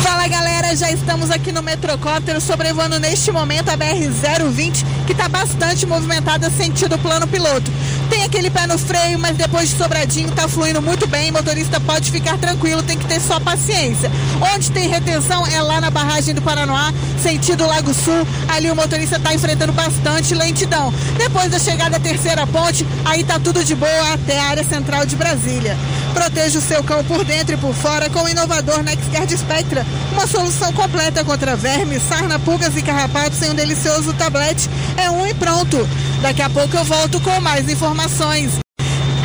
Fala 0.03 0.27
galera, 0.27 0.75
já 0.75 0.91
estamos 0.91 1.31
aqui 1.31 1.53
no 1.53 1.63
Metrocóptero 1.63 2.41
sobrevoando 2.41 2.99
neste 2.99 3.31
momento 3.31 3.69
a 3.69 3.77
BR-020 3.77 4.85
que 5.07 5.13
está 5.13 5.29
bastante 5.29 5.85
movimentada 5.85 6.51
sentido 6.51 6.99
plano 6.99 7.27
piloto. 7.27 7.71
Tem 8.09 8.25
aquele 8.25 8.51
pé 8.51 8.67
no 8.67 8.79
freio, 8.79 9.19
mas 9.19 9.37
depois 9.37 9.69
de 9.69 9.77
Sobradinho 9.77 10.31
tá 10.33 10.49
fluindo 10.49 10.81
muito 10.81 11.07
bem, 11.07 11.31
motorista 11.31 11.79
pode 11.81 12.11
ficar 12.11 12.39
tranquilo, 12.39 12.83
tem 12.83 12.99
que 12.99 13.07
ter 13.07 13.21
só 13.21 13.39
paciência. 13.39 14.11
Onde 14.55 14.71
tem 14.71 14.89
retenção 14.89 15.47
é 15.47 15.61
lá 15.61 15.81
na 15.81 15.91
barragem 15.91 16.35
do 16.35 16.43
Paranoá, 16.43 16.93
sentido 17.23 17.67
Lago 17.67 17.93
Sul, 17.93 18.27
ali 18.49 18.71
o 18.71 18.77
motorista 18.77 19.19
tá 19.19 19.35
enfrentando 19.35 19.73
bastante 19.73 20.35
lentidão. 20.35 20.93
Depois 21.17 21.51
da 21.51 21.59
chegada 21.59 21.97
à 21.97 22.01
terceira 22.01 22.47
ponte, 22.47 22.87
aí 23.05 23.25
tá 23.25 23.39
tudo 23.39 23.63
de 23.63 23.75
boa 23.75 24.15
até 24.15 24.39
a 24.39 24.45
área 24.45 24.65
central 24.65 25.05
de 25.05 25.15
Brasília. 25.15 25.77
Proteja 26.13 26.59
o 26.59 26.63
seu 26.63 26.83
cão 26.83 27.05
por 27.05 27.25
dentro 27.25 27.55
e 27.55 27.59
por 27.59 27.75
fora 27.75 28.11
com 28.11 28.23
o 28.23 28.29
inovador 28.29 28.83
NexGuard 28.83 29.37
Spectra, 29.37 29.87
uma 30.13 30.27
solução 30.27 30.73
completa 30.73 31.25
contra 31.25 31.57
vermes, 31.57 32.03
sarna, 32.03 32.39
pulgas 32.39 32.77
e 32.77 32.83
carrapatos 32.83 33.41
em 33.43 33.51
um 33.51 33.55
delicioso 33.55 34.13
tablete. 34.15 34.69
É 34.97 35.11
um 35.11 35.27
e 35.27 35.35
pronto. 35.35 35.77
Daqui 36.21 36.43
a 36.43 36.51
pouco 36.51 36.77
eu 36.77 36.85
volto 36.85 37.21
com 37.21 37.41
mais 37.41 37.69
informações. 37.69 38.68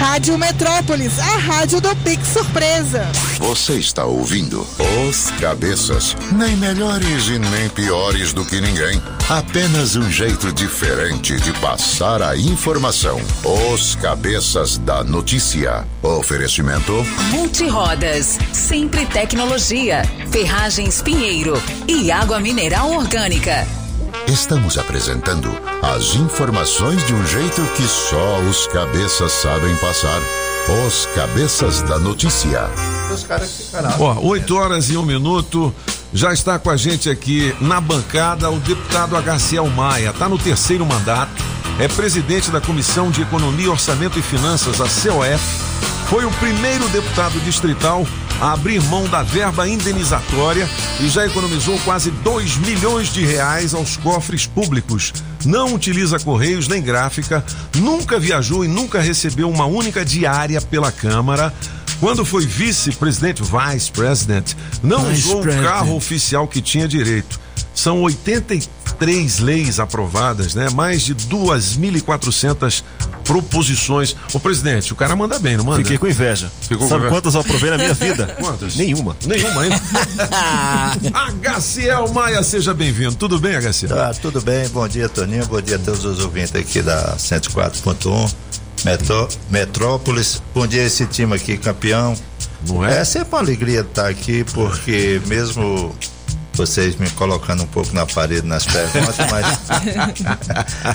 Rádio 0.03 0.37
Metrópolis, 0.37 1.17
a 1.17 1.37
rádio 1.37 1.79
do 1.79 1.95
Pix 1.95 2.27
Surpresa. 2.27 3.09
Você 3.37 3.75
está 3.75 4.03
ouvindo 4.03 4.67
Os 5.07 5.31
Cabeças. 5.39 6.13
Nem 6.33 6.57
melhores 6.57 7.27
e 7.29 7.39
nem 7.39 7.69
piores 7.69 8.33
do 8.33 8.43
que 8.43 8.59
ninguém. 8.59 9.01
Apenas 9.29 9.95
um 9.95 10.11
jeito 10.11 10.51
diferente 10.51 11.39
de 11.39 11.53
passar 11.53 12.21
a 12.21 12.35
informação. 12.35 13.17
Os 13.71 13.95
Cabeças 13.95 14.77
da 14.77 15.05
Notícia. 15.05 15.87
Oferecimento. 16.01 16.91
Multirodas, 17.31 18.37
sempre 18.51 19.05
tecnologia, 19.05 20.03
ferragens 20.29 21.01
Pinheiro 21.01 21.53
e 21.87 22.11
água 22.11 22.41
mineral 22.41 22.91
orgânica. 22.91 23.65
Estamos 24.27 24.77
apresentando 24.77 25.49
as 25.81 26.15
informações 26.15 27.05
de 27.05 27.13
um 27.13 27.27
jeito 27.27 27.61
que 27.75 27.83
só 27.83 28.39
os 28.39 28.67
cabeças 28.67 29.31
sabem 29.33 29.75
passar. 29.77 30.21
Os 30.87 31.05
Cabeças 31.07 31.81
da 31.81 31.99
Notícia. 31.99 32.69
Os 33.13 33.23
caras 33.23 33.51
ficaram. 33.51 33.93
Ó, 33.99 34.17
8 34.21 34.55
horas 34.55 34.89
e 34.89 34.95
um 34.95 35.03
minuto. 35.03 35.75
Já 36.13 36.31
está 36.31 36.57
com 36.57 36.69
a 36.69 36.77
gente 36.77 37.09
aqui 37.09 37.53
na 37.59 37.81
bancada 37.81 38.49
o 38.49 38.59
deputado 38.59 39.17
Agaciel 39.17 39.67
Maia, 39.67 40.11
está 40.11 40.29
no 40.29 40.37
terceiro 40.37 40.85
mandato, 40.85 41.43
é 41.79 41.87
presidente 41.87 42.49
da 42.49 42.61
Comissão 42.61 43.11
de 43.11 43.23
Economia, 43.23 43.69
Orçamento 43.69 44.17
e 44.17 44.21
Finanças, 44.21 44.79
a 44.79 44.85
COF. 44.85 45.43
Foi 46.09 46.23
o 46.23 46.31
primeiro 46.31 46.87
deputado 46.89 47.39
distrital 47.41 48.07
a 48.41 48.53
abrir 48.53 48.81
mão 48.83 49.07
da 49.07 49.23
verba 49.23 49.67
indenizatória 49.67 50.67
e 50.99 51.09
já 51.09 51.25
economizou 51.25 51.77
quase 51.79 52.11
2 52.11 52.57
milhões 52.57 53.11
de 53.11 53.25
reais 53.25 53.73
aos 53.73 53.97
cofres 53.97 54.45
públicos. 54.45 55.13
Não 55.45 55.73
utiliza 55.73 56.19
correios 56.19 56.67
nem 56.67 56.81
gráfica, 56.81 57.43
nunca 57.75 58.19
viajou 58.19 58.63
e 58.63 58.67
nunca 58.67 59.01
recebeu 59.01 59.49
uma 59.49 59.65
única 59.65 60.03
diária 60.03 60.61
pela 60.61 60.91
Câmara. 60.91 61.53
Quando 61.99 62.25
foi 62.25 62.45
vice-presidente, 62.45 63.41
vice-president, 63.41 64.53
não 64.81 65.05
Vice 65.05 65.27
usou 65.27 65.41
o 65.41 65.63
carro 65.63 65.95
oficial 65.95 66.47
que 66.47 66.61
tinha 66.61 66.87
direito. 66.87 67.39
São 67.73 68.01
83 68.01 68.69
leis 69.05 69.79
aprovadas, 69.79 70.55
né? 70.55 70.69
Mais 70.69 71.01
de 71.01 71.15
2.400 71.15 72.83
proposições. 73.23 74.15
Ô, 74.33 74.39
presidente, 74.39 74.93
o 74.93 74.95
cara 74.95 75.15
manda 75.15 75.39
bem, 75.39 75.57
não 75.57 75.63
manda? 75.63 75.79
Fiquei 75.79 75.97
com 75.97 76.07
inveja. 76.07 76.51
Ficou 76.61 76.87
Sabe 76.87 77.05
com 77.05 77.09
quantas 77.09 77.33
eu 77.33 77.41
aprovei 77.41 77.69
na 77.69 77.77
minha 77.77 77.93
vida? 77.93 78.27
Quantas? 78.39 78.75
Nenhuma. 78.75 79.15
Nenhuma 79.25 79.61
ainda. 79.61 79.81
HCL 81.59 82.11
Maia, 82.13 82.43
seja 82.43 82.73
bem-vindo. 82.73 83.15
Tudo 83.15 83.39
bem, 83.39 83.55
HCL? 83.55 83.87
Tá, 83.89 84.13
tudo 84.13 84.41
bem. 84.41 84.67
Bom 84.69 84.87
dia, 84.87 85.07
Toninho. 85.07 85.45
Bom 85.45 85.61
dia 85.61 85.77
a 85.77 85.79
todos 85.79 86.03
os 86.03 86.19
ouvintes 86.19 86.53
aqui 86.55 86.81
da 86.81 87.15
104.1 87.17 88.33
Metro, 88.83 89.29
Metrópolis. 89.49 90.41
Bom 90.53 90.67
dia 90.67 90.81
a 90.81 90.85
esse 90.85 91.05
time 91.05 91.35
aqui, 91.35 91.57
campeão. 91.57 92.15
Não 92.67 92.85
é? 92.85 92.99
É 92.99 93.05
sempre 93.05 93.29
uma 93.29 93.39
alegria 93.39 93.81
estar 93.81 94.07
aqui, 94.07 94.43
porque 94.53 95.21
mesmo 95.25 95.95
vocês 96.53 96.95
me 96.95 97.09
colocando 97.11 97.63
um 97.63 97.67
pouco 97.67 97.93
na 97.93 98.05
parede 98.05 98.45
nas 98.45 98.65
perguntas, 98.65 99.15
mas, 99.31 99.59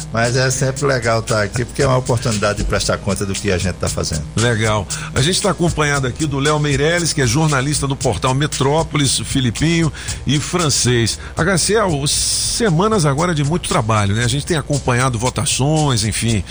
mas 0.12 0.36
é 0.36 0.50
sempre 0.50 0.86
legal 0.86 1.20
estar 1.20 1.42
aqui, 1.42 1.64
porque 1.64 1.82
é 1.82 1.86
uma 1.86 1.96
oportunidade 1.96 2.58
de 2.58 2.64
prestar 2.64 2.98
conta 2.98 3.26
do 3.26 3.32
que 3.32 3.50
a 3.50 3.58
gente 3.58 3.74
está 3.74 3.88
fazendo. 3.88 4.22
Legal. 4.36 4.86
A 5.14 5.20
gente 5.20 5.36
está 5.36 5.50
acompanhado 5.50 6.06
aqui 6.06 6.26
do 6.26 6.38
Léo 6.38 6.58
Meirelles, 6.60 7.12
que 7.12 7.20
é 7.20 7.26
jornalista 7.26 7.86
do 7.86 7.96
portal 7.96 8.34
Metrópolis, 8.34 9.18
Filipinho 9.18 9.92
e 10.26 10.38
francês. 10.38 11.18
HCL, 11.36 12.06
semanas 12.06 13.04
agora 13.04 13.34
de 13.34 13.42
muito 13.42 13.68
trabalho, 13.68 14.14
né? 14.14 14.24
A 14.24 14.28
gente 14.28 14.46
tem 14.46 14.56
acompanhado 14.56 15.18
votações, 15.18 16.04
enfim. 16.04 16.44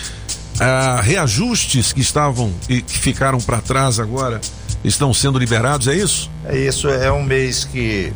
ah, 0.59 0.99
reajustes 1.01 1.93
que 1.93 2.01
estavam 2.01 2.53
e 2.67 2.81
que 2.81 2.97
ficaram 2.97 3.39
para 3.39 3.61
trás 3.61 3.99
agora 3.99 4.41
estão 4.83 5.13
sendo 5.13 5.39
liberados, 5.39 5.87
é 5.87 5.95
isso? 5.95 6.29
É 6.45 6.57
isso, 6.57 6.87
é 6.89 7.11
um 7.11 7.23
mês 7.23 7.63
que 7.65 8.13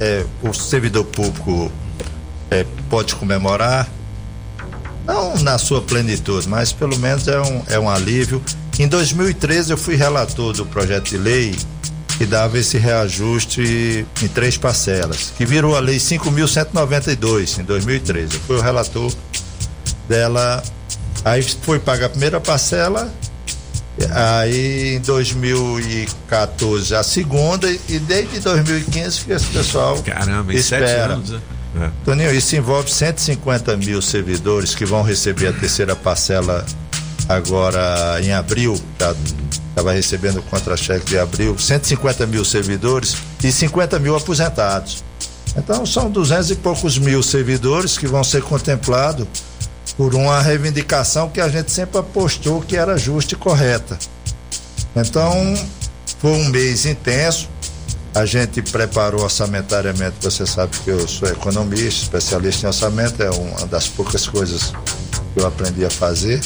é, 0.00 0.24
o 0.42 0.52
servidor 0.52 1.04
público 1.04 1.70
é, 2.50 2.64
pode 2.88 3.14
comemorar, 3.14 3.88
não 5.04 5.36
na 5.38 5.58
sua 5.58 5.80
plenitude, 5.80 6.48
mas 6.48 6.72
pelo 6.72 6.98
menos 6.98 7.26
é 7.28 7.40
um, 7.40 7.62
é 7.68 7.78
um 7.78 7.88
alívio. 7.88 8.42
Em 8.78 8.86
2013 8.86 9.70
eu 9.70 9.78
fui 9.78 9.96
relator 9.96 10.52
do 10.52 10.66
projeto 10.66 11.10
de 11.10 11.18
lei 11.18 11.56
que 12.16 12.26
dava 12.26 12.58
esse 12.58 12.76
reajuste 12.78 14.04
em 14.22 14.28
três 14.28 14.56
parcelas, 14.56 15.32
que 15.36 15.46
virou 15.46 15.76
a 15.76 15.80
lei 15.80 15.98
5.192 15.98 17.60
em 17.60 17.64
2013. 17.64 18.34
Eu 18.34 18.40
fui 18.40 18.56
o 18.56 18.60
relator 18.60 19.12
dela, 20.08 20.62
aí 21.24 21.42
foi 21.42 21.78
paga 21.78 22.06
a 22.06 22.08
primeira 22.08 22.40
parcela 22.40 23.12
Aí 24.10 24.96
em 24.96 25.00
2014 25.00 26.94
a 26.94 27.02
segunda 27.02 27.70
e 27.70 27.98
desde 27.98 28.40
2015 28.40 29.24
que 29.24 29.32
esse 29.32 29.46
pessoal 29.46 30.00
Caramba, 30.02 30.54
espera. 30.54 31.14
anos, 31.14 31.30
né? 31.30 31.40
É. 31.80 31.90
Toninho, 32.04 32.34
isso 32.34 32.56
envolve 32.56 32.90
150 32.90 33.76
mil 33.76 34.00
servidores 34.00 34.74
que 34.74 34.84
vão 34.84 35.02
receber 35.02 35.48
a 35.48 35.52
terceira 35.52 35.94
parcela 35.94 36.64
agora 37.28 38.18
em 38.22 38.32
abril. 38.32 38.80
Já 38.98 39.14
estava 39.68 39.92
recebendo 39.92 40.38
o 40.38 40.42
contra-cheque 40.42 41.04
de 41.06 41.18
abril. 41.18 41.56
150 41.58 42.26
mil 42.26 42.44
servidores 42.44 43.16
e 43.44 43.52
50 43.52 43.98
mil 43.98 44.16
aposentados. 44.16 45.04
Então 45.56 45.84
são 45.84 46.10
200 46.10 46.50
e 46.50 46.54
poucos 46.56 46.98
mil 46.98 47.22
servidores 47.22 47.98
que 47.98 48.06
vão 48.06 48.24
ser 48.24 48.42
contemplados 48.42 49.26
por 49.98 50.14
uma 50.14 50.40
reivindicação 50.40 51.28
que 51.28 51.40
a 51.40 51.48
gente 51.48 51.72
sempre 51.72 51.98
apostou 51.98 52.62
que 52.62 52.76
era 52.76 52.96
justa 52.96 53.34
e 53.34 53.36
correta. 53.36 53.98
Então, 54.94 55.34
foi 56.20 56.30
um 56.30 56.44
mês 56.50 56.86
intenso. 56.86 57.48
A 58.14 58.24
gente 58.24 58.62
preparou 58.62 59.22
orçamentariamente, 59.22 60.14
você 60.22 60.46
sabe 60.46 60.76
que 60.84 60.90
eu 60.90 61.06
sou 61.08 61.28
economista, 61.28 62.04
especialista 62.04 62.66
em 62.66 62.68
orçamento, 62.68 63.20
é 63.22 63.30
uma 63.30 63.66
das 63.66 63.88
poucas 63.88 64.26
coisas 64.26 64.72
que 65.34 65.40
eu 65.40 65.46
aprendi 65.46 65.84
a 65.84 65.90
fazer. 65.90 66.40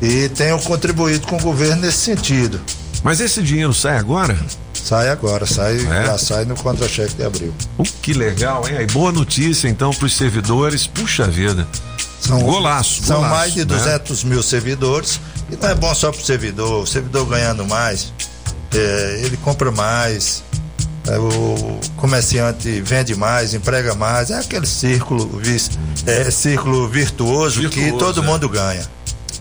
E 0.00 0.28
tenho 0.28 0.60
contribuído 0.60 1.26
com 1.26 1.36
o 1.36 1.40
governo 1.40 1.82
nesse 1.82 1.98
sentido. 1.98 2.60
Mas 3.02 3.18
esse 3.18 3.42
dinheiro 3.42 3.72
sai 3.72 3.96
agora? 3.96 4.38
Sai 4.74 5.08
agora, 5.08 5.46
sai, 5.46 5.76
É? 5.76 6.06
já 6.06 6.18
sai 6.18 6.44
no 6.44 6.54
contra-cheque 6.54 7.14
de 7.14 7.24
abril. 7.24 7.54
Uh, 7.78 7.84
que 8.02 8.12
legal, 8.12 8.68
hein? 8.68 8.76
Aí, 8.76 8.86
boa 8.86 9.10
notícia 9.10 9.68
então 9.68 9.90
para 9.90 10.06
os 10.06 10.14
servidores. 10.14 10.86
Puxa 10.86 11.26
vida. 11.26 11.66
São, 12.22 12.40
golaço. 12.40 13.02
São 13.02 13.16
golaço, 13.16 13.34
mais 13.34 13.52
de 13.52 13.60
né? 13.60 13.64
200 13.64 14.24
mil 14.24 14.42
servidores. 14.42 15.20
E 15.50 15.56
não 15.56 15.68
é 15.68 15.74
bom 15.74 15.94
só 15.94 16.10
para 16.10 16.20
o 16.20 16.24
servidor. 16.24 16.82
O 16.82 16.86
servidor 16.86 17.26
ganhando 17.26 17.66
mais, 17.66 18.12
é, 18.72 19.20
ele 19.24 19.36
compra 19.38 19.70
mais. 19.70 20.42
é, 21.08 21.18
o 21.18 21.80
comerciante 21.96 22.80
vende 22.80 23.14
mais, 23.14 23.54
emprega 23.54 23.94
mais. 23.94 24.30
É 24.30 24.38
aquele 24.38 24.66
círculo, 24.66 25.40
é, 26.06 26.30
círculo 26.30 26.88
virtuoso, 26.88 27.60
que 27.68 27.80
Virtuoso, 27.80 27.98
todo 27.98 28.22
é. 28.22 28.26
mundo 28.26 28.48
ganha. 28.48 28.88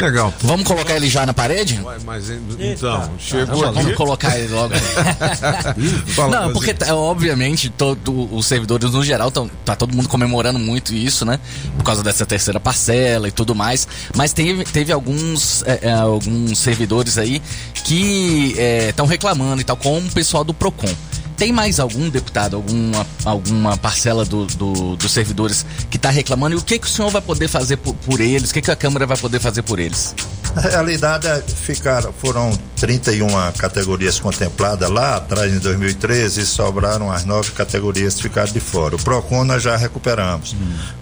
Legal. 0.01 0.33
Vamos 0.41 0.67
colocar 0.67 0.95
ele 0.95 1.09
já 1.09 1.25
na 1.25 1.33
parede? 1.33 1.79
Mas 2.05 2.29
então, 2.59 3.11
chegou 3.19 3.61
Vamos 3.61 3.85
aqui. 3.85 3.93
colocar 3.93 4.37
ele 4.37 4.53
logo. 4.53 4.73
Não, 6.31 6.51
porque 6.53 6.73
tá, 6.73 6.93
obviamente 6.95 7.69
todo, 7.69 8.33
os 8.33 8.45
servidores 8.45 8.91
no 8.91 9.03
geral 9.03 9.31
tão, 9.31 9.49
tá 9.63 9.75
todo 9.75 9.95
mundo 9.95 10.09
comemorando 10.09 10.59
muito 10.59 10.93
isso, 10.93 11.25
né? 11.25 11.39
Por 11.77 11.83
causa 11.83 12.03
dessa 12.03 12.25
terceira 12.25 12.59
parcela 12.59 13.27
e 13.27 13.31
tudo 13.31 13.53
mais. 13.53 13.87
Mas 14.15 14.33
teve, 14.33 14.63
teve 14.65 14.91
alguns, 14.91 15.63
é, 15.63 15.79
é, 15.83 15.93
alguns 15.93 16.57
servidores 16.59 17.17
aí 17.17 17.41
que 17.83 18.55
estão 18.89 19.05
reclamando 19.05 19.61
e 19.61 19.63
tal, 19.63 19.77
como 19.77 20.07
o 20.07 20.11
pessoal 20.11 20.43
do 20.43 20.53
Procon. 20.53 20.93
Tem 21.41 21.51
mais 21.51 21.79
algum 21.79 22.07
deputado, 22.07 22.55
alguma, 22.55 23.07
alguma 23.25 23.75
parcela 23.75 24.23
do, 24.23 24.45
do- 24.45 24.95
dos 24.95 25.11
servidores 25.11 25.65
que 25.89 25.97
está 25.97 26.11
reclamando? 26.11 26.53
E 26.55 26.59
o 26.59 26.61
que, 26.61 26.77
que 26.77 26.85
o 26.85 26.89
senhor 26.89 27.09
vai 27.09 27.19
poder 27.19 27.47
fazer 27.47 27.77
por, 27.77 27.95
por 27.95 28.21
eles? 28.21 28.51
O 28.51 28.53
que, 28.53 28.61
que 28.61 28.69
a 28.69 28.75
Câmara 28.75 29.07
vai 29.07 29.17
poder 29.17 29.39
fazer 29.39 29.63
por 29.63 29.79
eles? 29.79 30.13
Na 30.55 30.61
realidade, 30.61 31.25
é, 31.25 31.41
ficaram, 31.41 32.13
foram 32.13 32.55
31 32.75 33.27
categorias 33.57 34.19
contempladas 34.19 34.87
lá 34.87 35.15
atrás, 35.15 35.51
em 35.51 35.57
2013, 35.57 36.41
e 36.41 36.45
sobraram 36.45 37.11
as 37.11 37.25
nove 37.25 37.49
categorias 37.53 38.13
que 38.13 38.21
ficaram 38.21 38.53
de 38.53 38.59
fora. 38.59 38.95
O 38.95 38.99
PROCON 38.99 39.43
nós 39.43 39.63
já 39.63 39.75
recuperamos. 39.75 40.55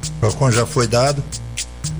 O 0.08 0.12
PROCON 0.22 0.52
já 0.52 0.66
foi 0.66 0.88
dado. 0.88 1.22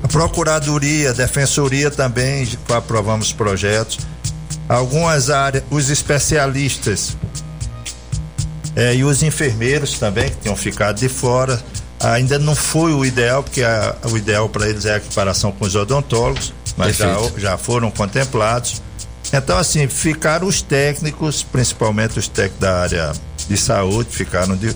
A 0.02 0.08
Procuradoria, 0.08 1.10
a 1.10 1.14
Defensoria 1.14 1.92
também, 1.92 2.48
aprovamos 2.70 3.34
projetos. 3.34 4.00
Algumas 4.70 5.30
áreas, 5.30 5.66
os 5.70 5.90
especialistas 5.90 7.18
é, 8.76 8.96
e 8.96 9.04
os 9.04 9.24
enfermeiros 9.24 9.98
também, 10.00 10.30
que 10.30 10.38
tinham 10.42 10.56
ficado 10.56 10.98
de 11.00 11.10
fora. 11.10 11.62
Ainda 12.00 12.40
não 12.40 12.56
foi 12.56 12.94
o 12.94 13.04
ideal, 13.04 13.44
porque 13.44 13.62
a- 13.62 13.96
o 14.06 14.16
ideal 14.18 14.48
para 14.48 14.70
eles 14.70 14.86
é 14.86 14.94
a 14.94 14.98
equiparação 14.98 15.52
com 15.52 15.66
os 15.66 15.76
odontólogos, 15.76 16.54
mas 16.78 16.96
já, 16.96 17.06
já 17.38 17.58
foram 17.58 17.92
contemplados. 17.92 18.82
Então, 19.34 19.58
assim, 19.58 19.88
ficaram 19.88 20.48
os 20.48 20.62
técnicos, 20.62 21.44
principalmente 21.44 22.18
os 22.18 22.28
técnicos 22.28 22.60
da 22.62 22.80
área 22.82 23.12
de 23.50 23.58
saúde, 23.58 24.10
ficaram 24.12 24.56
de. 24.56 24.74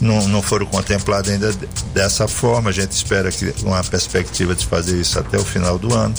Não, 0.00 0.26
não 0.26 0.42
foram 0.42 0.66
contemplados 0.66 1.30
ainda 1.30 1.52
de- 1.52 1.66
dessa 1.94 2.26
forma. 2.26 2.70
A 2.70 2.72
gente 2.72 2.90
espera 2.90 3.30
que 3.30 3.54
uma 3.62 3.82
perspectiva 3.84 4.52
de 4.54 4.66
fazer 4.66 5.00
isso 5.00 5.16
até 5.20 5.38
o 5.38 5.44
final 5.44 5.78
do 5.78 5.94
ano. 5.94 6.12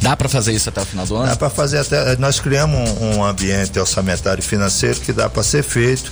Dá 0.00 0.16
para 0.16 0.28
fazer 0.28 0.52
isso 0.52 0.70
até 0.70 0.80
o 0.80 0.86
final 0.86 1.04
do 1.06 1.16
ano? 1.16 1.26
Dá 1.26 1.36
para 1.36 1.50
fazer 1.50 1.78
até. 1.78 2.16
Nós 2.16 2.40
criamos 2.40 2.88
um, 2.98 3.16
um 3.18 3.24
ambiente 3.24 3.78
orçamentário 3.78 4.40
e 4.40 4.44
financeiro 4.44 4.98
que 5.00 5.12
dá 5.12 5.28
para 5.28 5.42
ser 5.42 5.62
feito. 5.62 6.10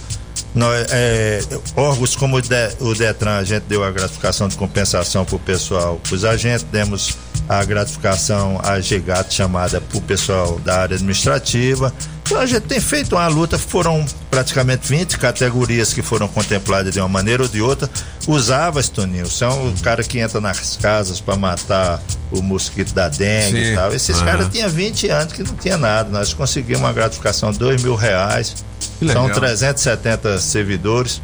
Nós, 0.54 0.86
é, 0.90 1.40
órgãos 1.74 2.16
como 2.16 2.36
o, 2.36 2.42
De- 2.42 2.48
o 2.80 2.94
Detran, 2.94 3.36
a 3.38 3.44
gente 3.44 3.64
deu 3.64 3.84
a 3.84 3.90
gratificação 3.90 4.48
de 4.48 4.56
compensação 4.56 5.24
para 5.24 5.36
o 5.36 5.38
pessoal, 5.38 6.00
para 6.02 6.14
os 6.14 6.24
agentes, 6.24 6.64
demos 6.70 7.16
a 7.48 7.62
gratificação, 7.64 8.58
a 8.64 8.78
GGAT 8.78 9.32
chamada 9.32 9.80
para 9.80 9.98
o 9.98 10.00
pessoal 10.00 10.58
da 10.64 10.80
área 10.80 10.94
administrativa. 10.96 11.92
Então 12.24 12.40
a 12.40 12.46
gente 12.46 12.62
tem 12.62 12.80
feito 12.80 13.14
uma 13.14 13.28
luta, 13.28 13.56
foram 13.56 14.04
praticamente 14.30 14.88
20 14.88 15.16
categorias 15.16 15.92
que 15.92 16.02
foram 16.02 16.26
contempladas 16.26 16.92
de 16.92 16.98
uma 16.98 17.08
maneira 17.08 17.44
ou 17.44 17.48
de 17.48 17.62
outra. 17.62 17.88
Os 18.26 18.50
AVAs, 18.50 18.88
Toninho, 18.88 19.28
são 19.30 19.68
o 19.68 19.80
cara 19.80 20.02
que 20.02 20.18
entra 20.18 20.40
nas 20.40 20.76
casas 20.76 21.20
para 21.20 21.36
matar 21.36 22.02
o 22.32 22.42
mosquito 22.42 22.92
da 22.92 23.08
dengue 23.08 23.64
Sim. 23.66 23.72
e 23.72 23.74
tal. 23.76 23.94
Esses 23.94 24.16
Aham. 24.16 24.24
caras 24.24 24.48
tinham 24.48 24.68
20 24.68 25.08
anos 25.08 25.32
que 25.32 25.42
não 25.44 25.54
tinha 25.54 25.76
nada. 25.78 26.10
Nós 26.10 26.32
conseguimos 26.34 26.80
uma 26.82 26.92
gratificação 26.92 27.52
de 27.52 27.58
2 27.60 27.84
mil 27.84 27.94
reais. 27.94 28.56
Legal. 29.00 29.26
São 29.26 29.34
370 29.34 30.38
servidores. 30.38 31.20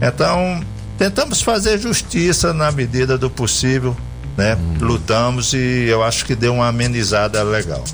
Então, 0.00 0.62
tentamos 0.98 1.40
fazer 1.40 1.78
justiça 1.78 2.52
na 2.52 2.70
medida 2.70 3.16
do 3.16 3.30
possível, 3.30 3.96
né? 4.36 4.58
Lutamos 4.80 5.52
e 5.52 5.86
eu 5.88 6.02
acho 6.02 6.24
que 6.24 6.34
deu 6.34 6.54
uma 6.54 6.68
amenizada 6.68 7.42
legal. 7.42 7.84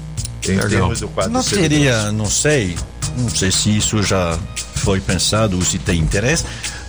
Em 0.49 0.59
termos 0.59 1.01
do 1.01 1.09
quadro 1.09 1.33
Não 1.33 1.43
teria, 1.43 2.11
não 2.13 2.25
sei, 2.25 2.75
não 3.19 3.29
sei 3.29 3.51
se 3.51 3.77
isso 3.77 4.03
já 4.03 4.39
foi 4.77 5.01
pensado 5.01 5.57
ou 5.57 5.63
se 5.63 5.79
tem 5.79 6.01
interesse. 6.01 6.45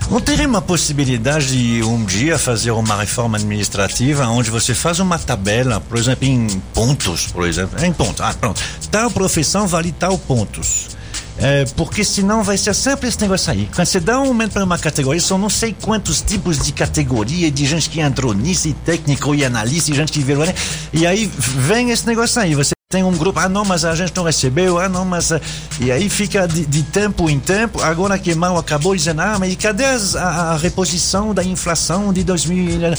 Não 0.10 0.20
teria 0.20 0.48
uma 0.48 0.62
possibilidade 0.62 1.48
de 1.48 1.84
um 1.84 2.04
dia 2.04 2.38
fazer 2.38 2.72
uma 2.72 2.98
reforma 2.98 3.38
administrativa 3.38 4.28
onde 4.28 4.50
você 4.50 4.74
faz 4.74 5.00
uma 5.00 5.18
tabela, 5.18 5.80
por 5.80 5.98
exemplo, 5.98 6.28
em 6.28 6.48
pontos, 6.74 7.28
por 7.28 7.48
exemplo, 7.48 7.84
em 7.84 7.94
pontos. 7.94 8.20
Ah, 8.22 8.34
pronto. 8.34 8.62
Tal 8.90 9.12
profissão 9.12 9.68
vale 9.68 9.92
tal 9.92 10.18
pontos. 10.18 10.90
É, 11.38 11.66
porque 11.76 12.04
senão 12.04 12.44
vai 12.44 12.58
ser 12.58 12.74
sempre 12.76 13.08
esse 13.08 13.20
negócio 13.22 13.52
aí. 13.52 13.70
Quando 13.74 13.88
você 13.88 14.00
dá 14.00 14.20
um 14.20 14.28
aumento 14.28 14.54
para 14.54 14.64
uma 14.64 14.78
categoria, 14.78 15.22
são 15.22 15.38
não 15.38 15.50
sei 15.50 15.76
quantos 15.82 16.22
tipos 16.22 16.60
de 16.60 16.72
categoria, 16.72 17.50
de 17.50 17.66
gente 17.66 17.90
que 17.90 18.00
entrou 18.00 18.34
nisso, 18.34 18.68
e 18.68 18.74
técnico 18.74 19.34
e 19.34 19.44
analista, 19.44 19.92
e 19.92 19.96
gente 19.96 20.12
que 20.12 20.20
virou. 20.20 20.46
né? 20.46 20.54
E 20.94 21.06
aí 21.06 21.32
vem 21.38 21.90
esse 21.90 22.06
negócio 22.06 22.42
aí. 22.42 22.54
Você 22.54 22.74
tem 22.92 23.04
um 23.04 23.14
grupo, 23.18 23.40
ah 23.40 23.48
não, 23.50 23.64
mas 23.66 23.86
a 23.86 23.96
gente 23.96 24.14
não 24.16 24.24
recebeu, 24.24 24.78
ah 24.78 24.90
não, 24.90 25.06
mas. 25.06 25.32
ah, 25.32 25.40
E 25.80 25.92
aí 25.92 26.10
fica 26.10 26.48
de, 26.48 26.66
de 26.66 26.84
tempo 26.84 27.30
em 27.30 27.40
tempo, 27.40 27.82
agora 27.82 28.20
que 28.20 28.36
mal 28.36 28.58
acabou, 28.58 28.96
dizendo, 28.96 29.22
ah, 29.22 29.38
mas 29.40 29.56
cadê 29.56 29.86
as- 29.86 30.16
a, 30.16 30.52
a 30.52 30.58
reposição 30.58 31.34
da 31.34 31.44
inflação 31.44 32.12
de 32.14 32.24
2000? 32.24 32.94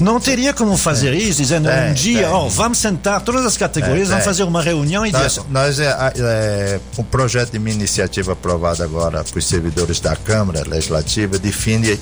Não 0.00 0.20
teria 0.20 0.52
como 0.54 0.76
fazer 0.76 1.12
isso, 1.12 1.40
dizendo 1.42 1.68
Tem, 1.68 1.90
um 1.90 1.92
dia, 1.94 2.22
tem. 2.22 2.28
ó, 2.30 2.46
vamos 2.48 2.78
sentar 2.78 3.20
todas 3.20 3.44
as 3.44 3.56
categorias, 3.56 4.06
É, 4.08 4.10
vamos 4.10 4.24
tem. 4.24 4.32
fazer 4.32 4.42
uma 4.44 4.62
reunião 4.62 5.04
e 5.04 5.10
dizer, 5.10 5.22
Nós, 5.22 5.40
nós 5.50 5.80
é, 5.80 5.96
é, 6.18 6.80
um 6.96 7.02
projeto 7.02 7.50
de 7.50 7.58
minha 7.58 7.74
iniciativa 7.74 8.32
aprovado 8.32 8.80
agora 8.82 9.24
para 9.24 9.38
os 9.38 9.44
servidores 9.46 9.98
da 9.98 10.14
Câmara 10.14 10.62
Legislativa 10.68 11.36
define 11.38 11.98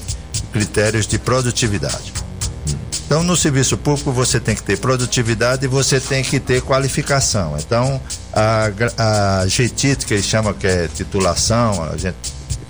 critérios 0.52 1.06
de 1.06 1.18
produtividade. 1.18 2.12
Então, 3.06 3.22
no 3.22 3.36
serviço 3.36 3.78
público, 3.78 4.10
você 4.10 4.40
tem 4.40 4.56
que 4.56 4.64
ter 4.64 4.78
produtividade 4.78 5.64
e 5.64 5.68
você 5.68 6.00
tem 6.00 6.24
que 6.24 6.40
ter 6.40 6.60
qualificação. 6.60 7.56
Então, 7.56 8.00
a, 8.32 8.68
a 8.98 9.46
GTIT, 9.46 10.04
que 10.04 10.14
eles 10.14 10.26
chamam 10.26 10.52
que 10.52 10.66
é 10.66 10.88
titulação, 10.88 11.84
a 11.84 11.96
gente 11.96 12.16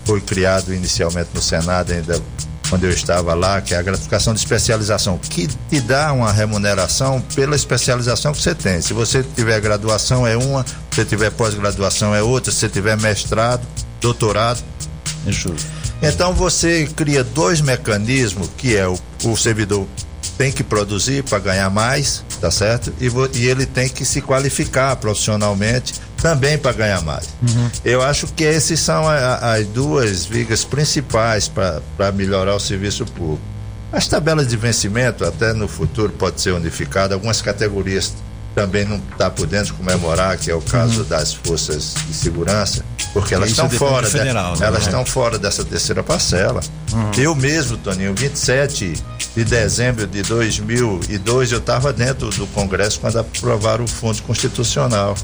foi 0.05 0.20
criado 0.20 0.74
inicialmente 0.74 1.30
no 1.34 1.41
Senado, 1.41 1.91
ainda 1.91 2.20
quando 2.68 2.84
eu 2.84 2.91
estava 2.91 3.32
lá, 3.32 3.62
que 3.62 3.72
é 3.72 3.78
a 3.78 3.82
gratificação 3.82 4.34
de 4.34 4.41
especialização, 4.41 5.16
que 5.16 5.47
te 5.47 5.80
dá 5.80 6.12
uma 6.12 6.30
remuneração 6.30 7.20
pela 7.34 7.57
especialização 7.57 8.32
que 8.32 8.43
você 8.43 8.55
tem. 8.55 8.82
Se 8.82 8.93
você 8.93 9.22
tiver 9.22 9.59
graduação, 9.61 10.26
é 10.26 10.37
uma, 10.37 10.64
se 10.66 10.74
você 10.97 11.05
tiver 11.05 11.30
pós-graduação, 11.30 12.14
é 12.14 12.22
outra, 12.22 12.53
se 12.53 12.59
você 12.59 12.68
tiver 12.68 12.97
mestrado, 12.99 13.66
doutorado. 14.01 14.62
Então 16.03 16.34
você 16.34 16.87
cria 16.95 17.24
dois 17.24 17.61
mecanismos, 17.61 18.51
que 18.57 18.76
é 18.76 18.87
o, 18.87 18.99
o 19.24 19.37
servidor 19.37 19.87
tem 20.37 20.53
que 20.53 20.62
produzir 20.62 21.22
para 21.24 21.39
ganhar 21.39 21.70
mais, 21.70 22.22
tá 22.41 22.51
certo? 22.51 22.93
E, 23.01 23.11
e 23.39 23.47
ele 23.47 23.64
tem 23.66 23.89
que 23.89 24.05
se 24.05 24.20
qualificar 24.20 24.95
profissionalmente 24.97 25.95
também 26.20 26.59
para 26.59 26.72
ganhar 26.72 27.03
mais. 27.03 27.28
Eu 27.84 28.03
acho 28.03 28.26
que 28.28 28.45
esses 28.45 28.78
são 28.80 29.09
a- 29.09 29.14
a- 29.14 29.53
as 29.55 29.66
duas 29.66 30.24
vigas 30.26 30.64
principais 30.64 31.49
para 31.49 32.12
melhorar 32.12 32.55
o 32.55 32.61
serviço 32.61 33.05
público. 33.07 33.41
As 33.93 34.07
tabelas 34.09 34.47
de 34.49 34.57
vencimento, 34.57 35.24
até 35.24 35.53
no 35.53 35.68
futuro, 35.68 36.12
pode 36.12 36.41
ser 36.41 36.53
unificada. 36.53 37.14
Algumas 37.14 37.41
categorias 37.41 38.12
também 38.55 38.84
não 38.84 38.97
está 39.12 39.30
podendo 39.30 39.72
comemorar, 39.74 40.37
que 40.39 40.51
é 40.51 40.55
o 40.55 40.61
caso 40.62 41.05
das 41.05 41.32
forças 41.34 41.95
de 42.09 42.14
segurança, 42.14 42.84
porque 43.12 43.34
elas 43.34 43.51
Isso 43.51 43.62
estão 43.62 43.78
fora, 43.78 44.09
federal, 44.09 44.55
de- 44.55 44.61
né? 44.61 44.66
elas 44.66 44.82
estão 44.82 45.05
fora 45.07 45.39
dessa 45.39 45.64
terceira 45.64 46.03
parcela. 46.03 46.61
Uhum. 46.93 47.11
Eu 47.18 47.34
mesmo, 47.34 47.76
Toninho, 47.76 48.14
27 48.14 48.95
de 49.37 49.45
dezembro 49.45 50.07
de 50.07 50.22
2002, 50.22 51.53
eu 51.53 51.59
estava 51.59 51.93
dentro 51.93 52.30
do 52.30 52.47
Congresso 52.49 52.99
quando 52.99 53.18
aprovaram 53.18 53.84
o 53.84 53.89
Fundo 53.89 54.22
Constitucional, 54.22 55.14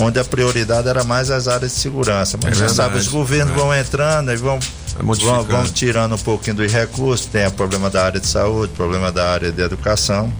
onde 0.00 0.18
a 0.18 0.24
prioridade 0.24 0.88
era 0.88 1.04
mais 1.04 1.30
as 1.30 1.46
áreas 1.46 1.70
de 1.72 1.78
segurança. 1.78 2.36
Mas 2.42 2.60
É 2.60 2.66
você 2.66 2.74
sabe, 2.74 2.94
verdade. 2.94 3.06
os 3.06 3.08
governos 3.12 3.52
É. 3.54 3.56
vão 3.56 3.72
entrando 3.74 4.32
e 4.32 4.36
vão, 4.36 4.58
vão, 4.58 5.06
modificando. 5.06 5.44
vão 5.44 5.64
tirando 5.66 6.14
um 6.16 6.18
pouquinho 6.18 6.56
dos 6.56 6.72
recursos, 6.72 7.26
tem 7.26 7.46
o 7.46 7.52
problema 7.52 7.88
da 7.88 8.04
área 8.04 8.18
de 8.20 8.26
saúde, 8.26 8.72
problema 8.76 9.12
da 9.12 9.30
área 9.30 9.52
de 9.52 9.62
educação. 9.62 10.32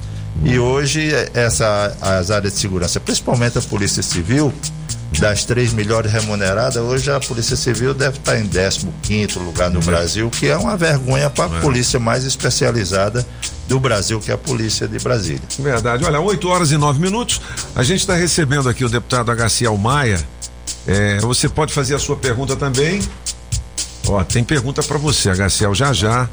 E 0.45 0.59
hoje, 0.59 1.11
essa, 1.35 1.97
as 2.01 2.31
áreas 2.33 2.53
de 2.55 2.59
segurança, 2.61 2.99
principalmente 3.01 3.59
a 3.59 3.61
Polícia 3.63 4.03
Civil, 4.03 4.53
das 5.19 5.45
três 5.45 5.73
melhores 5.73 6.13
remuneradas, 6.13 6.77
hoje 6.77 7.11
a 7.11 7.19
Polícia 7.19 7.57
Civil 7.57 7.95
deve 7.95 8.19
estar 8.19 8.39
em 8.39 8.47
15 8.47 9.39
lugar 9.39 9.71
no 9.71 9.81
Brasil, 9.81 10.29
que 10.31 10.47
é 10.47 10.57
uma 10.57 10.77
vergonha 10.77 11.31
para 11.31 11.47
a 11.47 11.61
polícia 11.61 11.99
mais 11.99 12.25
especializada 12.25 13.27
do 13.67 13.81
Brasil, 13.81 14.21
que 14.21 14.31
é 14.31 14.35
a 14.35 14.39
Polícia 14.39 14.87
de 14.87 14.99
Brasília. 14.99 15.43
Verdade. 15.59 16.05
Olha, 16.05 16.21
8 16.21 16.49
horas 16.49 16.71
e 16.71 16.77
9 16.77 17.01
minutos. 17.01 17.41
A 17.75 17.83
gente 17.83 18.01
está 18.01 18.15
recebendo 18.15 18.69
aqui 18.69 18.85
o 18.85 18.89
deputado 18.89 19.31
Agaciel 19.31 19.77
Maia. 19.77 20.23
É, 20.87 21.19
você 21.21 21.49
pode 21.49 21.73
fazer 21.73 21.95
a 21.95 21.99
sua 21.99 22.17
pergunta 22.17 22.57
também. 22.57 23.01
Ó, 24.07 24.23
tem 24.25 24.43
pergunta 24.43 24.83
para 24.83 24.97
você, 24.97 25.31
Agaciel, 25.31 25.75
já 25.75 25.93
já, 25.93 26.29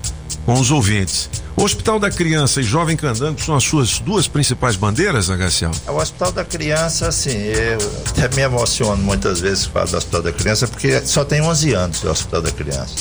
com 0.45 0.53
os 0.53 0.71
ouvintes. 0.71 1.29
O 1.55 1.63
Hospital 1.63 1.99
da 1.99 2.11
Criança 2.11 2.61
e 2.61 2.63
Jovem 2.63 2.95
Candango 2.95 3.41
são 3.41 3.55
as 3.55 3.63
suas 3.63 3.99
duas 3.99 4.27
principais 4.27 4.75
bandeiras, 4.75 5.29
Agaciel? 5.29 5.71
O 5.87 5.97
Hospital 5.97 6.31
da 6.31 6.45
Criança, 6.45 7.07
assim, 7.07 7.37
eu 7.37 7.77
até 8.09 8.35
me 8.35 8.41
emociono 8.41 9.01
muitas 9.01 9.39
vezes 9.39 9.65
falar 9.65 9.85
do 9.85 9.97
Hospital 9.97 10.21
da 10.21 10.31
Criança, 10.31 10.67
porque 10.67 11.01
só 11.05 11.25
tem 11.25 11.41
11 11.41 11.73
anos 11.73 12.03
o 12.03 12.09
Hospital 12.09 12.41
da 12.41 12.51
Criança. 12.51 12.95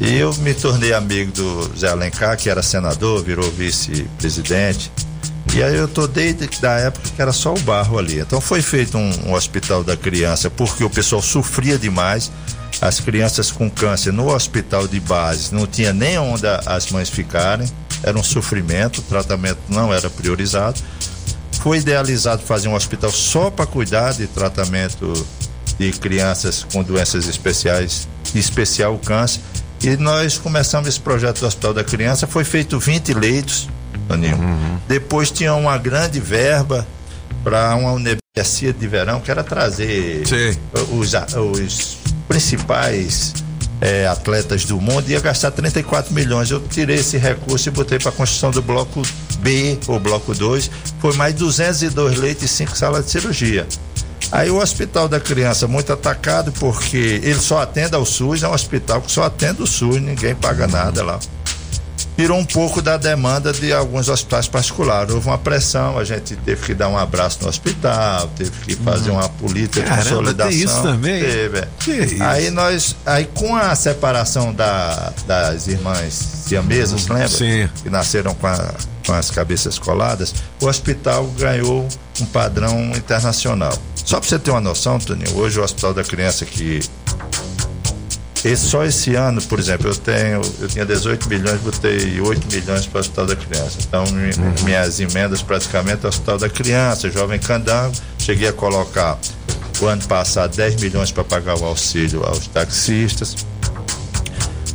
E 0.00 0.16
eu 0.16 0.34
me 0.36 0.52
tornei 0.52 0.92
amigo 0.92 1.32
do 1.32 1.78
Zé 1.78 1.88
Alencar, 1.88 2.36
que 2.36 2.50
era 2.50 2.62
senador, 2.62 3.22
virou 3.22 3.50
vice-presidente. 3.52 4.90
E 5.54 5.62
aí 5.62 5.74
eu 5.74 5.88
tô 5.88 6.06
desde 6.06 6.46
da 6.60 6.72
época 6.72 7.08
que 7.14 7.22
era 7.22 7.32
só 7.32 7.54
o 7.54 7.60
barro 7.60 7.98
ali. 7.98 8.18
Então 8.18 8.40
foi 8.40 8.60
feito 8.60 8.98
um, 8.98 9.10
um 9.26 9.32
hospital 9.32 9.82
da 9.82 9.96
criança 9.96 10.50
porque 10.50 10.84
o 10.84 10.90
pessoal 10.90 11.22
sofria 11.22 11.78
demais. 11.78 12.30
As 12.80 13.00
crianças 13.00 13.50
com 13.50 13.70
câncer 13.70 14.12
no 14.12 14.32
hospital 14.32 14.86
de 14.86 15.00
base 15.00 15.54
não 15.54 15.66
tinha 15.66 15.92
nem 15.92 16.18
onde 16.18 16.46
as 16.66 16.90
mães 16.90 17.08
ficarem. 17.08 17.66
Era 18.02 18.18
um 18.18 18.22
sofrimento, 18.22 18.98
o 18.98 19.02
tratamento 19.02 19.58
não 19.68 19.92
era 19.92 20.10
priorizado. 20.10 20.80
Foi 21.60 21.78
idealizado 21.78 22.42
fazer 22.42 22.68
um 22.68 22.74
hospital 22.74 23.10
só 23.10 23.50
para 23.50 23.66
cuidar 23.66 24.12
de 24.12 24.26
tratamento 24.26 25.26
de 25.78 25.90
crianças 25.92 26.64
com 26.72 26.82
doenças 26.82 27.26
especiais, 27.26 28.06
em 28.34 28.38
especial 28.38 28.94
o 28.94 28.98
câncer. 28.98 29.40
E 29.82 29.96
nós 29.96 30.38
começamos 30.38 30.88
esse 30.88 31.00
projeto 31.00 31.40
do 31.40 31.46
Hospital 31.46 31.74
da 31.74 31.84
Criança, 31.84 32.26
foi 32.26 32.44
feito 32.44 32.78
20 32.78 33.14
leitos, 33.14 33.68
Toninho. 34.08 34.38
Depois 34.88 35.30
tinha 35.30 35.54
uma 35.54 35.76
grande 35.76 36.18
verba 36.20 36.86
para 37.42 37.74
uma 37.74 37.92
universidade 37.92 38.78
de 38.78 38.88
verão, 38.88 39.20
que 39.20 39.30
era 39.30 39.44
trazer 39.44 40.22
os, 40.90 41.12
os 41.34 41.98
principais 42.28 43.34
eh, 43.80 44.06
atletas 44.06 44.64
do 44.64 44.80
mundo, 44.80 45.08
ia 45.08 45.20
gastar 45.20 45.50
34 45.50 46.12
milhões. 46.12 46.50
Eu 46.50 46.60
tirei 46.60 46.96
esse 46.96 47.16
recurso 47.16 47.68
e 47.68 47.72
botei 47.72 47.98
para 47.98 48.10
a 48.10 48.12
construção 48.12 48.50
do 48.50 48.62
bloco 48.62 49.02
B, 49.40 49.78
ou 49.86 50.00
bloco 50.00 50.34
2, 50.34 50.70
foi 50.98 51.14
mais 51.14 51.34
202 51.34 52.18
leitos 52.18 52.44
e 52.44 52.48
5 52.48 52.76
salas 52.76 53.04
de 53.04 53.10
cirurgia. 53.10 53.66
Aí 54.32 54.50
o 54.50 54.60
Hospital 54.60 55.08
da 55.08 55.20
Criança 55.20 55.68
muito 55.68 55.92
atacado 55.92 56.50
porque 56.52 57.20
ele 57.22 57.38
só 57.38 57.62
atende 57.62 57.94
ao 57.94 58.04
SUS, 58.04 58.42
é 58.42 58.48
um 58.48 58.52
hospital 58.52 59.00
que 59.00 59.10
só 59.10 59.22
atende 59.22 59.62
o 59.62 59.66
SUS, 59.66 60.00
ninguém 60.00 60.34
paga 60.34 60.66
nada 60.66 61.04
lá. 61.04 61.18
Virou 62.16 62.38
um 62.38 62.44
pouco 62.44 62.80
da 62.80 62.96
demanda 62.96 63.52
de 63.52 63.72
alguns 63.72 64.08
hospitais 64.08 64.48
particulares. 64.48 65.12
Houve 65.12 65.26
uma 65.28 65.36
pressão, 65.36 65.98
a 65.98 66.04
gente 66.04 66.34
teve 66.36 66.64
que 66.64 66.72
dar 66.74 66.88
um 66.88 66.96
abraço 66.96 67.38
no 67.42 67.48
hospital, 67.48 68.26
teve 68.36 68.50
que 68.64 68.74
fazer 68.76 69.10
uma 69.10 69.28
política 69.28 69.82
de 69.82 69.86
Caramba, 69.86 70.04
tem 70.04 70.12
consolidação. 70.14 70.50
isso 70.50 70.82
também? 70.82 71.22
Teve, 71.22 71.58
é. 71.58 71.68
Que 71.80 71.90
isso? 71.92 72.22
Aí 72.22 72.50
nós, 72.50 72.96
aí 73.04 73.26
com 73.34 73.54
a 73.54 73.74
separação 73.74 74.52
da- 74.54 75.12
das 75.26 75.66
irmãs 75.68 76.14
siamesas, 76.46 77.06
lembra? 77.06 77.28
Sim. 77.28 77.68
Que 77.82 77.90
nasceram 77.90 78.34
com, 78.34 78.46
a- 78.46 78.74
com 79.06 79.12
as 79.12 79.30
cabeças 79.30 79.78
coladas, 79.78 80.34
o 80.60 80.66
hospital 80.66 81.26
ganhou 81.38 81.86
um 82.20 82.24
padrão 82.24 82.92
internacional. 82.96 83.76
Só 84.06 84.20
para 84.20 84.28
você 84.28 84.38
ter 84.38 84.50
uma 84.52 84.60
noção, 84.60 84.98
Toninho, 84.98 85.36
hoje 85.36 85.58
o 85.60 85.62
Hospital 85.64 85.92
da 85.92 86.04
Criança 86.04 86.46
que 86.46 86.80
esse, 88.46 88.68
só 88.68 88.84
esse 88.84 89.14
ano, 89.14 89.40
por 89.42 89.58
exemplo, 89.58 89.88
eu 89.88 89.94
tenho, 89.94 90.40
eu 90.60 90.68
tinha 90.68 90.84
18 90.84 91.28
milhões, 91.28 91.60
botei 91.60 92.20
8 92.20 92.46
milhões 92.54 92.86
para 92.86 92.98
o 92.98 93.00
Hospital 93.00 93.26
da 93.26 93.36
Criança. 93.36 93.78
Então, 93.80 94.04
Uhum. 94.04 94.64
minhas 94.64 95.00
emendas 95.00 95.42
praticamente 95.42 96.04
é 96.04 96.06
o 96.06 96.08
Hospital 96.08 96.38
da 96.38 96.48
Criança, 96.48 97.10
Jovem 97.10 97.38
Candango. 97.38 97.94
Cheguei 98.18 98.48
a 98.48 98.52
colocar 98.52 99.18
o 99.80 99.86
ano 99.86 100.04
passado 100.04 100.56
10 100.56 100.80
milhões 100.80 101.10
para 101.10 101.24
pagar 101.24 101.58
o 101.58 101.64
auxílio 101.64 102.24
aos 102.24 102.46
taxistas. 102.46 103.36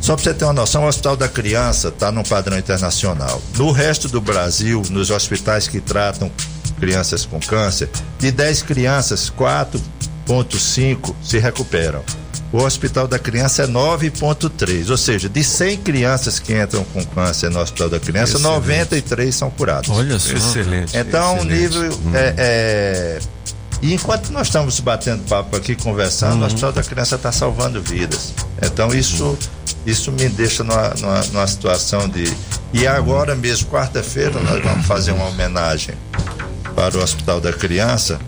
Só 0.00 0.16
para 0.16 0.24
você 0.24 0.34
ter 0.34 0.44
uma 0.44 0.52
noção, 0.52 0.84
o 0.84 0.88
Hospital 0.88 1.16
da 1.16 1.28
Criança 1.28 1.88
está 1.88 2.10
num 2.10 2.24
padrão 2.24 2.58
internacional. 2.58 3.40
No 3.56 3.70
resto 3.70 4.08
do 4.08 4.20
Brasil, 4.20 4.82
nos 4.90 5.10
hospitais 5.10 5.68
que 5.68 5.80
tratam 5.80 6.30
crianças 6.80 7.24
com 7.24 7.38
câncer, 7.38 7.88
de 8.18 8.32
10 8.32 8.62
crianças, 8.62 9.30
4,5 10.26 11.14
se 11.22 11.38
recuperam. 11.38 12.02
o 12.52 12.58
Hospital 12.58 13.08
da 13.08 13.18
Criança 13.18 13.62
é 13.62 13.66
9,3. 13.66 14.90
Ou 14.90 14.96
seja, 14.96 15.28
de 15.28 15.42
100 15.42 15.78
crianças 15.78 16.38
que 16.38 16.52
entram 16.54 16.84
com 16.84 17.02
câncer 17.06 17.50
no 17.50 17.58
Hospital 17.60 17.88
da 17.88 17.98
Criança, 17.98 18.36
Excelente. 18.36 18.54
93 18.54 19.34
são 19.34 19.50
curadas. 19.50 19.88
Olha 19.88 20.18
só. 20.18 20.32
Excelente, 20.34 20.96
Então, 20.96 21.34
o 21.34 21.36
excelente. 21.38 21.60
nível 21.78 21.98
é, 22.14 22.34
é- 22.38 23.18
E 23.80 23.94
enquanto 23.94 24.30
nós 24.30 24.46
estamos 24.46 24.78
batendo 24.80 25.24
papo 25.24 25.56
aqui, 25.56 25.74
conversando, 25.74 26.34
Uhum. 26.36 26.42
o 26.42 26.46
Hospital 26.46 26.72
da 26.72 26.82
Criança 26.84 27.16
está 27.16 27.32
salvando 27.32 27.82
vidas. 27.82 28.32
Então, 28.62 28.94
isso, 28.94 29.36
isso 29.84 30.12
me 30.12 30.28
deixa 30.28 30.62
numa, 30.62 30.90
numa, 31.00 31.20
numa 31.32 31.46
situação 31.48 32.08
de. 32.08 32.32
E 32.72 32.86
agora 32.86 33.34
mesmo, 33.34 33.68
quarta-feira, 33.68 34.38
nós 34.40 34.62
vamos 34.62 34.86
fazer 34.86 35.10
uma 35.12 35.26
homenagem 35.26 35.94
para 36.76 36.96
o 36.96 37.02
Hospital 37.02 37.40
da 37.40 37.52
Criança. 37.52 38.20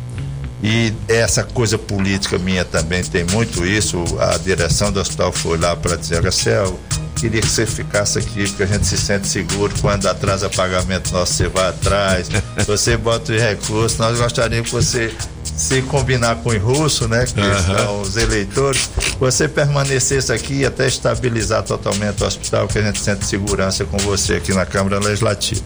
E 0.66 0.94
essa 1.08 1.44
coisa 1.44 1.76
política 1.76 2.38
minha 2.38 2.64
também 2.64 3.04
tem 3.04 3.22
muito 3.24 3.66
isso. 3.66 4.02
A 4.18 4.38
direção 4.38 4.90
do 4.90 4.98
hospital 4.98 5.30
foi 5.30 5.58
lá 5.58 5.76
para 5.76 5.94
dizer, 5.94 6.22
Garcel, 6.22 6.80
queria 7.16 7.42
que 7.42 7.50
você 7.50 7.66
ficasse 7.66 8.18
aqui, 8.18 8.48
porque 8.48 8.62
a 8.62 8.66
gente 8.66 8.86
se 8.86 8.96
sente 8.96 9.28
seguro. 9.28 9.74
Quando 9.82 10.08
atrasa 10.08 10.48
pagamento 10.48 11.12
nosso, 11.12 11.34
você 11.34 11.48
vai 11.48 11.68
atrás, 11.68 12.30
você 12.66 12.96
bota 12.96 13.34
os 13.34 13.42
recursos. 13.42 13.98
Nós 13.98 14.18
gostaríamos 14.18 14.70
que 14.70 14.74
você 14.74 15.14
se 15.54 15.82
combinar 15.82 16.36
com 16.36 16.48
o 16.48 16.58
russo, 16.58 17.06
né? 17.08 17.26
Que 17.26 17.42
Aham. 17.42 17.76
são 17.76 18.00
os 18.00 18.16
eleitores, 18.16 18.88
você 19.20 19.46
permanecesse 19.46 20.32
aqui 20.32 20.64
até 20.64 20.88
estabilizar 20.88 21.62
totalmente 21.62 22.22
o 22.22 22.26
hospital, 22.26 22.66
que 22.68 22.78
a 22.78 22.82
gente 22.82 23.00
sente 23.00 23.26
segurança 23.26 23.84
com 23.84 23.98
você 23.98 24.36
aqui 24.36 24.54
na 24.54 24.64
Câmara 24.64 24.98
Legislativa. 24.98 25.62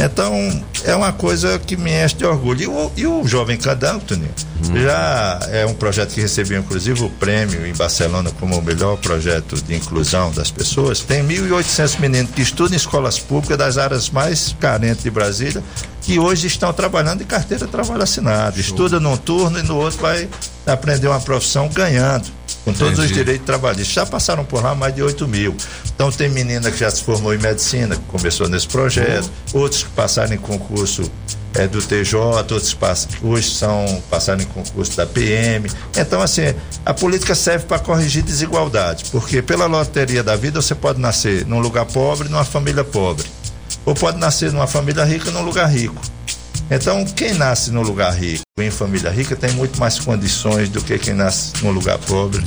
Então, 0.00 0.64
é 0.84 0.94
uma 0.94 1.12
coisa 1.12 1.58
que 1.58 1.76
me 1.76 1.90
enche 1.92 2.16
de 2.16 2.24
orgulho. 2.24 2.62
E 2.62 2.66
o, 2.66 2.92
e 2.96 3.06
o 3.06 3.28
Jovem 3.28 3.58
Candango, 3.58 4.00
Toninho, 4.00 4.32
já 4.74 5.38
é 5.50 5.66
um 5.66 5.74
projeto 5.74 6.14
que 6.14 6.20
recebeu, 6.22 6.60
inclusive, 6.60 7.02
o 7.02 7.10
prêmio 7.10 7.66
em 7.66 7.74
Barcelona 7.74 8.30
como 8.40 8.58
o 8.58 8.62
melhor 8.62 8.96
projeto 8.96 9.56
de 9.56 9.74
inclusão 9.74 10.32
das 10.32 10.50
pessoas. 10.50 11.00
Tem 11.00 11.22
1.800 11.22 12.00
meninos 12.00 12.30
que 12.30 12.40
estudam 12.40 12.72
em 12.72 12.76
escolas 12.76 13.18
públicas 13.18 13.58
das 13.58 13.76
áreas 13.76 14.08
mais 14.08 14.56
carentes 14.58 15.02
de 15.02 15.10
Brasília, 15.10 15.62
que 16.00 16.18
hoje 16.18 16.46
estão 16.46 16.72
trabalhando 16.72 17.18
de 17.18 17.24
carteira 17.26 17.66
de 17.66 17.70
trabalho 17.70 18.02
assinado. 18.02 18.58
Estuda 18.58 18.98
num 18.98 19.16
turno 19.18 19.58
e 19.58 19.62
no 19.62 19.76
outro 19.76 20.00
vai 20.00 20.28
aprender 20.66 21.08
uma 21.08 21.20
profissão 21.20 21.68
ganhando 21.68 22.39
com 22.72 22.78
todos 22.78 22.98
os 22.98 23.10
direitos 23.14 23.46
trabalhistas. 23.46 23.88
Já 23.94 24.06
passaram 24.06 24.44
por 24.44 24.62
lá 24.62 24.74
mais 24.74 24.94
de 24.94 25.02
8 25.02 25.26
mil. 25.28 25.56
Então 25.94 26.10
tem 26.10 26.28
menina 26.28 26.70
que 26.70 26.78
já 26.78 26.90
se 26.90 27.02
formou 27.02 27.34
em 27.34 27.38
medicina, 27.38 27.96
que 27.96 28.02
começou 28.02 28.48
nesse 28.48 28.66
projeto, 28.68 29.30
outros 29.52 29.82
que 29.82 29.90
passaram 29.90 30.32
em 30.34 30.38
concurso 30.38 31.10
é, 31.54 31.66
do 31.66 31.82
TJ, 31.82 32.14
outros 32.16 32.72
pass- 32.74 33.08
hoje 33.22 33.50
são 33.50 34.02
passaram 34.08 34.40
em 34.40 34.46
concurso 34.46 34.96
da 34.96 35.04
PM. 35.06 35.68
Então, 35.96 36.22
assim, 36.22 36.54
a 36.86 36.94
política 36.94 37.34
serve 37.34 37.64
para 37.66 37.78
corrigir 37.80 38.22
desigualdades, 38.22 39.10
porque 39.10 39.42
pela 39.42 39.66
loteria 39.66 40.22
da 40.22 40.36
vida 40.36 40.62
você 40.62 40.74
pode 40.76 41.00
nascer 41.00 41.44
num 41.46 41.58
lugar 41.58 41.86
pobre, 41.86 42.28
numa 42.28 42.44
família 42.44 42.84
pobre, 42.84 43.26
ou 43.84 43.94
pode 43.94 44.18
nascer 44.18 44.52
numa 44.52 44.66
família 44.68 45.04
rica, 45.04 45.30
num 45.32 45.42
lugar 45.42 45.68
rico. 45.68 46.00
Então, 46.70 47.04
quem 47.04 47.34
nasce 47.34 47.72
num 47.72 47.82
lugar 47.82 48.12
rico, 48.14 48.44
em 48.58 48.70
família 48.70 49.10
rica, 49.10 49.34
tem 49.34 49.50
muito 49.52 49.80
mais 49.80 49.98
condições 49.98 50.68
do 50.68 50.80
que 50.80 50.96
quem 50.98 51.14
nasce 51.14 51.52
num 51.62 51.72
lugar 51.72 51.98
pobre, 51.98 52.44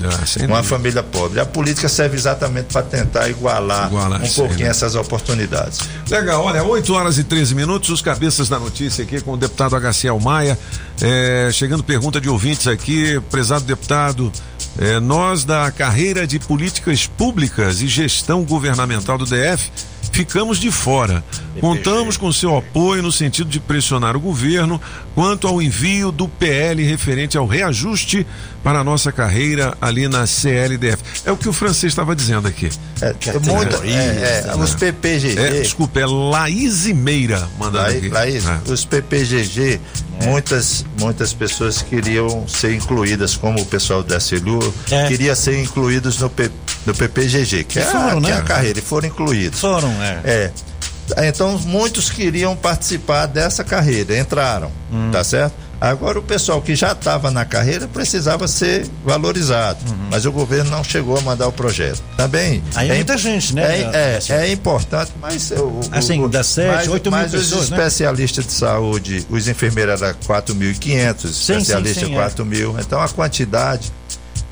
uma 0.48 0.64
família 0.64 1.04
pobre. 1.04 1.41
A 1.41 1.45
política 1.45 1.90
serve 1.90 2.16
exatamente 2.16 2.68
para 2.72 2.84
tentar 2.84 3.28
igualar, 3.30 3.88
Igualar, 3.90 4.24
um 4.24 4.30
pouquinho 4.30 4.66
né? 4.66 4.70
essas 4.70 4.95
oportunidades. 4.95 5.80
Legal, 6.10 6.44
olha, 6.45 6.64
8 6.64 6.94
horas 6.94 7.18
e 7.18 7.24
13 7.24 7.54
minutos, 7.54 7.90
os 7.90 8.02
cabeças 8.02 8.48
da 8.48 8.58
notícia 8.58 9.04
aqui 9.04 9.20
com 9.20 9.34
o 9.34 9.38
deputado 9.38 9.76
HCL 9.76 10.20
Maia. 10.22 10.58
É, 11.02 11.50
chegando 11.52 11.84
pergunta 11.84 12.22
de 12.22 12.30
ouvintes 12.30 12.68
aqui, 12.68 13.20
prezado 13.30 13.66
deputado. 13.66 14.32
é, 14.80 15.00
nós 15.00 15.44
da 15.44 15.70
carreira 15.70 16.26
de 16.26 16.40
políticas 16.40 17.06
públicas 17.08 17.82
e 17.82 17.88
gestão 17.88 18.44
governamental 18.44 19.18
do 19.18 19.26
DF 19.26 19.70
ficamos 20.11 20.57
de 20.59 20.71
fora. 20.71 21.23
Contamos 21.59 22.17
com 22.17 22.31
seu 22.31 22.57
apoio 22.57 23.03
no 23.03 23.11
sentido 23.11 23.49
de 23.49 23.59
pressionar 23.59 24.15
o 24.15 24.19
governo 24.19 24.81
quanto 25.13 25.47
ao 25.47 25.61
envio 25.61 26.11
do 26.11 26.27
PL 26.27 26.84
referente 26.84 27.38
ao 27.38 27.45
reajuste 27.45 28.25
para 28.63 28.80
a 28.80 28.84
nossa 28.84 29.11
carreira 29.11 29.77
ali 29.80 30.07
na 30.07 30.25
CLDF. 30.25 31.03
É 31.25 31.31
o 31.31 31.38
que 31.38 31.47
o 31.47 31.53
francês 31.53 31.91
estava 31.91 32.15
dizendo 32.15 32.47
aqui. 32.47 32.69
É, 33.01 33.13
muita- 33.39 33.85
é, 33.85 34.45
é, 34.47 34.55
os 34.55 34.73
PPGG. 34.73 35.39
É, 35.39 35.61
desculpa, 35.61 35.99
é 35.99 36.05
Laís 36.05 36.85
Meira 36.88 37.47
mandando 37.59 37.84
Laí- 37.88 37.97
aqui. 37.97 38.09
Laís, 38.09 38.45
É. 38.47 38.59
os 38.71 38.84
PPGG, 38.85 39.80
muitas, 40.23 40.85
muitas 40.99 41.34
pessoas 41.34 41.81
queriam 41.81 42.47
ser 42.47 42.73
incluídas, 42.73 43.35
como 43.35 43.61
o 43.61 43.65
pessoal 43.65 44.01
da 44.01 44.19
CELU, 44.19 44.73
É. 44.89 45.07
queria 45.07 45.35
ser 45.35 45.61
incluídos 45.61 46.17
no, 46.19 46.30
P, 46.30 46.49
no 46.85 46.95
PPGG, 46.95 47.63
que, 47.65 47.80
é, 47.80 47.84
a- 47.84 47.85
foram, 47.91 48.21
que 48.21 48.27
é 48.27 48.34
né? 48.34 48.38
a 48.38 48.41
carreira, 48.41 48.80
e 48.80 48.81
foram 48.81 49.07
incluídos. 49.07 49.59
Foram, 49.59 49.93
é. 50.02 50.22
É. 50.26 51.28
Então, 51.28 51.57
muitos 51.60 52.10
queriam 52.10 52.56
participar 52.56 53.26
dessa 53.26 53.64
carreira, 53.64 54.18
entraram, 54.18 54.72
Hum. 54.91 55.10
tá 55.11 55.24
certo? 55.24 55.53
Agora, 55.82 56.18
o 56.18 56.24
pessoal 56.24 56.61
que 56.61 56.76
já 56.76 56.94
estava 56.94 57.30
na 57.30 57.44
carreira 57.44 57.90
precisava 57.90 58.48
ser 58.48 58.88
valorizado, 59.03 59.80
mas 60.10 60.26
o 60.26 60.32
governo 60.32 60.72
não 60.72 60.82
chegou 60.82 61.18
a 61.18 61.22
mandar 61.22 61.45
o 61.45 61.52
projeto. 61.52 62.02
Também. 62.15 62.64
Aí 62.74 62.90
é 62.90 62.95
muita 62.95 63.18
gente, 63.18 63.53
né? 63.53 63.82
É, 63.94 64.20
é, 64.30 64.34
é 64.48 64.52
importante, 64.53 65.11
mas. 65.22 65.52
O, 65.52 65.82
Assim, 65.91 66.22
o- 66.24 66.30
dá 66.30 66.41
sete, 66.41 66.74
mas- 66.74 66.88
oito 66.88 67.11
mil 67.11 67.20
mas 67.20 67.32
pessoas, 67.32 67.64
os 67.64 67.70
né? 67.70 67.78
especialistas 67.78 68.45
de 68.48 68.53
saúde, 68.53 69.28
os 69.30 69.45
enfermeiros 69.49 70.02
eram 70.02 70.15
4.500, 70.26 71.26
os 71.26 71.41
especialistas 71.49 72.07
sim, 72.07 72.14
é. 72.14 72.15
4 72.15 72.45
mil. 72.45 72.80
Então, 72.80 73.02
a 73.02 73.10
quantidade 73.10 73.91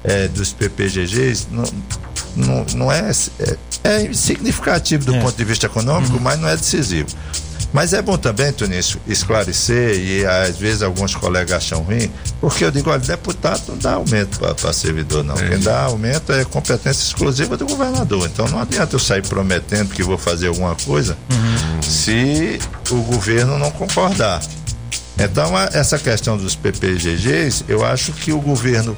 é, 0.03 0.27
dos 0.27 0.51
PPGGs 0.51 1.47
não, 1.49 1.63
não, 2.35 2.65
não 2.75 2.91
é, 2.91 3.11
é, 3.39 3.57
é 3.83 4.13
significativo 4.13 5.05
do 5.05 5.13
ponto 5.19 5.35
de 5.35 5.43
vista 5.43 5.65
econômico, 5.65 6.19
mas 6.19 6.39
não 6.39 6.47
é 6.47 6.55
decisivo. 6.55 7.09
Mas 7.73 7.93
é 7.93 8.01
bom 8.01 8.17
também, 8.17 8.51
Tunício, 8.51 8.99
esclarecer, 9.07 9.97
e 9.97 10.25
às 10.25 10.57
vezes 10.57 10.81
alguns 10.81 11.15
colegas 11.15 11.57
acham 11.57 11.81
ruim, 11.81 12.11
porque 12.41 12.65
eu 12.65 12.71
digo, 12.71 12.89
olha, 12.89 12.99
deputado 12.99 13.61
não 13.69 13.77
dá 13.77 13.93
aumento 13.93 14.39
para 14.39 14.73
servidor, 14.73 15.23
não. 15.23 15.35
Quem 15.35 15.57
dá 15.59 15.83
aumento 15.83 16.33
é 16.33 16.43
competência 16.43 17.01
exclusiva 17.01 17.55
do 17.55 17.65
governador. 17.65 18.29
Então 18.31 18.45
não 18.49 18.59
adianta 18.59 18.95
eu 18.95 18.99
sair 18.99 19.21
prometendo 19.21 19.93
que 19.93 20.03
vou 20.03 20.17
fazer 20.17 20.47
alguma 20.47 20.75
coisa 20.75 21.17
se 21.81 22.59
o 22.89 23.01
governo 23.03 23.57
não 23.57 23.71
concordar. 23.71 24.41
Então, 25.17 25.51
essa 25.71 25.99
questão 25.99 26.35
dos 26.35 26.55
PPGGs, 26.55 27.65
eu 27.67 27.85
acho 27.85 28.11
que 28.11 28.31
o 28.31 28.39
governo. 28.39 28.97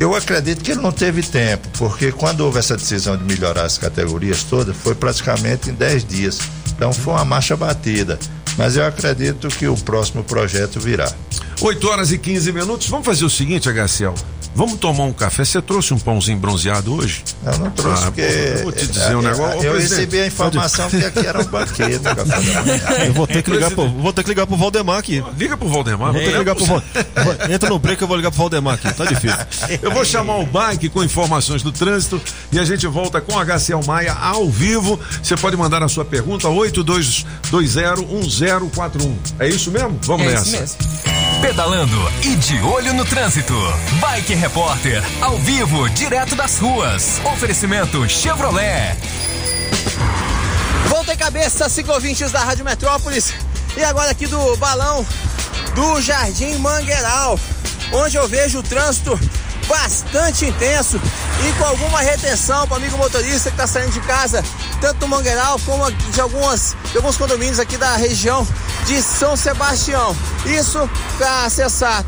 Eu 0.00 0.14
acredito 0.14 0.64
que 0.64 0.70
ele 0.70 0.80
não 0.80 0.90
teve 0.90 1.22
tempo, 1.22 1.68
porque 1.76 2.10
quando 2.10 2.40
houve 2.40 2.58
essa 2.58 2.74
decisão 2.74 3.18
de 3.18 3.22
melhorar 3.22 3.64
as 3.64 3.76
categorias 3.76 4.42
todas, 4.42 4.74
foi 4.74 4.94
praticamente 4.94 5.68
em 5.68 5.74
10 5.74 6.04
dias. 6.06 6.38
Então, 6.74 6.90
foi 6.90 7.12
uma 7.12 7.24
marcha 7.26 7.54
batida. 7.54 8.18
Mas 8.56 8.78
eu 8.78 8.86
acredito 8.86 9.48
que 9.48 9.68
o 9.68 9.76
próximo 9.76 10.24
projeto 10.24 10.80
virá. 10.80 11.12
8 11.60 11.86
horas 11.86 12.12
e 12.12 12.18
15 12.18 12.50
minutos. 12.50 12.88
Vamos 12.88 13.04
fazer 13.04 13.26
o 13.26 13.30
seguinte, 13.30 13.68
HCL. 13.68 14.14
Vamos 14.54 14.78
tomar 14.80 15.04
um 15.04 15.12
café. 15.12 15.44
Você 15.44 15.62
trouxe 15.62 15.94
um 15.94 15.98
pãozinho 15.98 16.36
bronzeado 16.38 16.92
hoje? 16.94 17.22
Eu 17.46 17.58
não 17.58 17.70
trouxe, 17.70 18.02
Ah, 18.02 18.06
porque. 18.06 18.20
eu 18.20 18.62
vou 18.64 18.72
te 18.72 18.86
dizer 18.86 19.16
um 19.16 19.20
eh, 19.20 19.30
negócio. 19.30 19.60
Ô, 19.60 19.62
Eu 19.62 19.72
presidente, 19.74 19.98
recebi 20.00 20.20
a 20.20 20.26
informação 20.26 20.90
que 20.90 21.04
aqui 21.04 21.24
era 21.26 21.40
um 21.40 21.44
banquete. 21.44 22.00
Eu 23.06 23.12
vou 23.14 23.26
ter 23.26 23.42
que 23.42 23.50
ligar 23.50 23.70
pro, 23.70 23.88
vou 23.88 24.12
ter 24.12 24.22
que 24.24 24.28
ligar 24.28 24.46
pro 24.46 24.56
Valdemar 24.56 24.98
aqui. 24.98 25.22
Liga 25.38 25.56
pro 25.56 25.68
Valdemar. 25.68 26.12
Vou 26.12 26.20
ter 26.20 26.32
que 26.32 26.38
ligar 26.38 26.54
pro 26.54 26.64
Val- 26.66 26.82
Vou- 27.24 27.36
Entra 27.54 27.68
no 27.70 27.78
break, 27.78 28.02
eu 28.02 28.08
vou 28.08 28.16
ligar 28.16 28.30
pro 28.30 28.38
Valdemar 28.38 28.74
aqui. 28.74 28.92
Tá 28.92 29.04
difícil. 29.04 29.38
Eu 29.82 29.90
vou 29.92 30.04
chamar 30.04 30.36
o 30.38 30.46
bike 30.46 30.88
com 30.88 31.02
informações 31.04 31.62
do 31.62 31.70
trânsito 31.72 32.20
e 32.52 32.58
a 32.58 32.64
gente 32.64 32.86
volta 32.86 33.20
com 33.20 33.38
HCL 33.38 33.84
Maia 33.86 34.12
ao 34.14 34.48
vivo. 34.50 34.98
Você 35.22 35.36
pode 35.36 35.56
mandar 35.56 35.82
a 35.82 35.88
sua 35.88 36.04
pergunta 36.04 36.48
82201041. 36.48 39.14
É 39.38 39.48
isso 39.48 39.70
mesmo? 39.70 39.98
Vamos 40.02 40.26
É 40.26 40.30
nessa. 40.30 40.48
isso 40.48 40.60
mesmo. 40.60 40.76
Pedalando 41.40 41.96
e 42.22 42.36
de 42.36 42.60
olho 42.60 42.92
no 42.92 43.04
trânsito. 43.04 43.54
Bike 43.98 44.34
Repórter, 44.34 45.02
ao 45.22 45.38
vivo, 45.38 45.88
direto 45.88 46.36
das 46.36 46.58
ruas. 46.58 47.18
Oferecimento 47.24 48.06
Chevrolet. 48.06 48.94
Volta 50.88 51.14
em 51.14 51.16
cabeça, 51.16 51.68
ciclovintes 51.70 52.30
da 52.30 52.40
Rádio 52.40 52.64
Metrópolis. 52.64 53.32
E 53.74 53.82
agora 53.82 54.10
aqui 54.10 54.26
do 54.26 54.56
balão 54.58 55.06
do 55.74 56.00
Jardim 56.02 56.56
Mangueiral, 56.58 57.40
onde 57.92 58.16
eu 58.16 58.28
vejo 58.28 58.58
o 58.58 58.62
trânsito 58.62 59.18
bastante 59.66 60.44
intenso 60.44 61.00
e 61.48 61.52
com 61.54 61.64
alguma 61.64 62.00
retenção 62.00 62.66
para 62.66 62.76
amigo 62.76 62.96
motorista 62.98 63.50
que 63.50 63.54
está 63.54 63.66
saindo 63.66 63.92
de 63.92 64.00
casa, 64.00 64.42
tanto 64.80 64.98
do 64.98 65.08
Mangueiral 65.08 65.58
como 65.64 65.90
de, 65.90 66.20
algumas, 66.20 66.76
de 66.90 66.96
alguns 66.96 67.16
condomínios 67.16 67.58
aqui 67.58 67.76
da 67.76 67.96
região 67.96 68.46
de 68.86 69.00
São 69.02 69.36
Sebastião. 69.36 70.16
Isso 70.46 70.88
para 71.18 71.44
acessar 71.44 72.04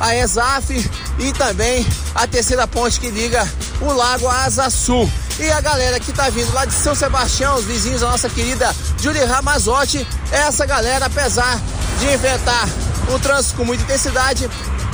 a 0.00 0.14
ESAF 0.16 0.90
e 1.18 1.32
também 1.32 1.86
a 2.14 2.26
terceira 2.26 2.66
ponte 2.66 3.00
que 3.00 3.10
liga 3.10 3.46
o 3.80 3.92
Lago 3.92 4.28
Asa 4.28 4.68
Sul. 4.70 5.10
E 5.38 5.50
a 5.50 5.60
galera 5.60 6.00
que 6.00 6.12
tá 6.12 6.28
vindo 6.30 6.52
lá 6.52 6.64
de 6.64 6.74
São 6.74 6.94
Sebastião, 6.94 7.56
os 7.56 7.64
vizinhos 7.64 8.00
da 8.00 8.10
nossa 8.10 8.28
querida 8.28 8.74
Julie 9.00 9.24
Ramazotti, 9.24 10.06
essa 10.32 10.66
galera, 10.66 11.06
apesar 11.06 11.60
de 12.00 12.12
enfrentar 12.12 12.68
o 13.14 13.18
trânsito 13.18 13.56
com 13.56 13.64
muita 13.64 13.84
intensidade, 13.84 14.50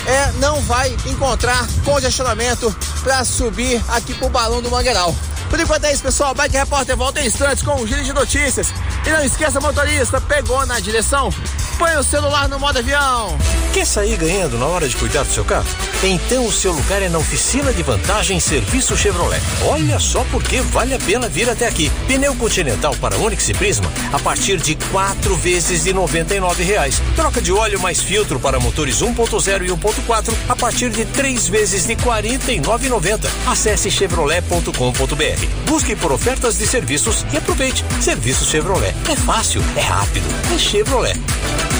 é, 0.07 0.33
não 0.39 0.61
vai 0.63 0.95
encontrar 1.07 1.67
congestionamento 1.85 2.75
para 3.03 3.25
subir 3.25 3.83
aqui 3.89 4.13
pro 4.15 4.29
Balão 4.29 4.61
do 4.61 4.71
Mangueiral. 4.71 5.15
Por 5.55 5.61
enquanto 5.61 5.85
é 5.85 5.93
isso, 5.93 6.03
pessoal. 6.03 6.35
Bike 6.35 6.57
Repórter 6.57 6.97
volta 6.97 7.21
em 7.21 7.29
instantes 7.29 7.63
com 7.63 7.81
um 7.81 7.87
giro 7.87 8.03
de 8.03 8.13
notícias. 8.13 8.75
E 9.07 9.11
não 9.11 9.25
esqueça, 9.25 9.61
motorista, 9.61 10.21
pegou 10.21 10.67
na 10.67 10.81
direção? 10.81 11.31
Põe 11.79 11.97
o 11.97 12.03
celular 12.03 12.49
no 12.49 12.59
modo 12.59 12.81
avião. 12.81 13.39
Quer 13.73 13.87
sair 13.87 14.17
ganhando 14.17 14.59
na 14.59 14.67
hora 14.67 14.89
de 14.89 14.97
cuidar 14.97 15.23
do 15.23 15.33
seu 15.33 15.45
carro? 15.45 15.67
Então 16.03 16.45
o 16.45 16.53
seu 16.53 16.73
lugar 16.73 17.03
é 17.03 17.09
na 17.09 17.19
oficina 17.19 17.73
de 17.73 17.85
vantagem 17.85 18.41
Serviço 18.41 18.97
Chevrolet. 18.97 19.41
Olha 19.63 20.01
só 20.01 20.25
porque 20.31 20.61
vale 20.61 20.93
a 20.93 20.99
pena 20.99 21.29
vir 21.29 21.49
até 21.49 21.69
aqui. 21.69 21.89
Pneu 22.09 22.35
Continental 22.35 22.97
para 22.97 23.17
Onix 23.17 23.49
e 23.49 23.55
Prisma 23.55 23.93
a 24.13 24.19
partir 24.19 24.57
de 24.57 24.75
quatro 24.91 25.37
vezes 25.37 25.85
de 25.85 25.93
99 25.93 26.65
reais. 26.65 27.01
Troca 27.15 27.41
de 27.41 27.53
óleo 27.53 27.79
mais 27.79 28.01
filtro 28.01 28.41
para 28.41 28.59
motores 28.59 29.01
1.0 29.01 29.65
e 29.65 29.69
1.4 29.69 30.35
a 30.49 30.57
partir 30.57 30.91
de 30.91 31.05
três 31.05 31.47
vezes 31.47 31.87
de 31.87 31.95
R$ 31.95 32.03
49,90. 32.03 33.29
Acesse 33.47 33.89
chevrolet.com.br. 33.89 35.44
Busque 35.67 35.97
por 35.97 36.13
ofertas 36.13 36.59
de 36.59 36.67
serviços 36.67 37.25
e 37.33 37.37
aproveite. 37.37 37.85
Serviço 38.01 38.45
Chevrolet. 38.45 38.95
É 39.11 39.17
fácil, 39.17 39.63
é 39.77 39.81
rápido, 39.81 40.27
é 40.55 40.59
Chevrolet. 40.59 41.21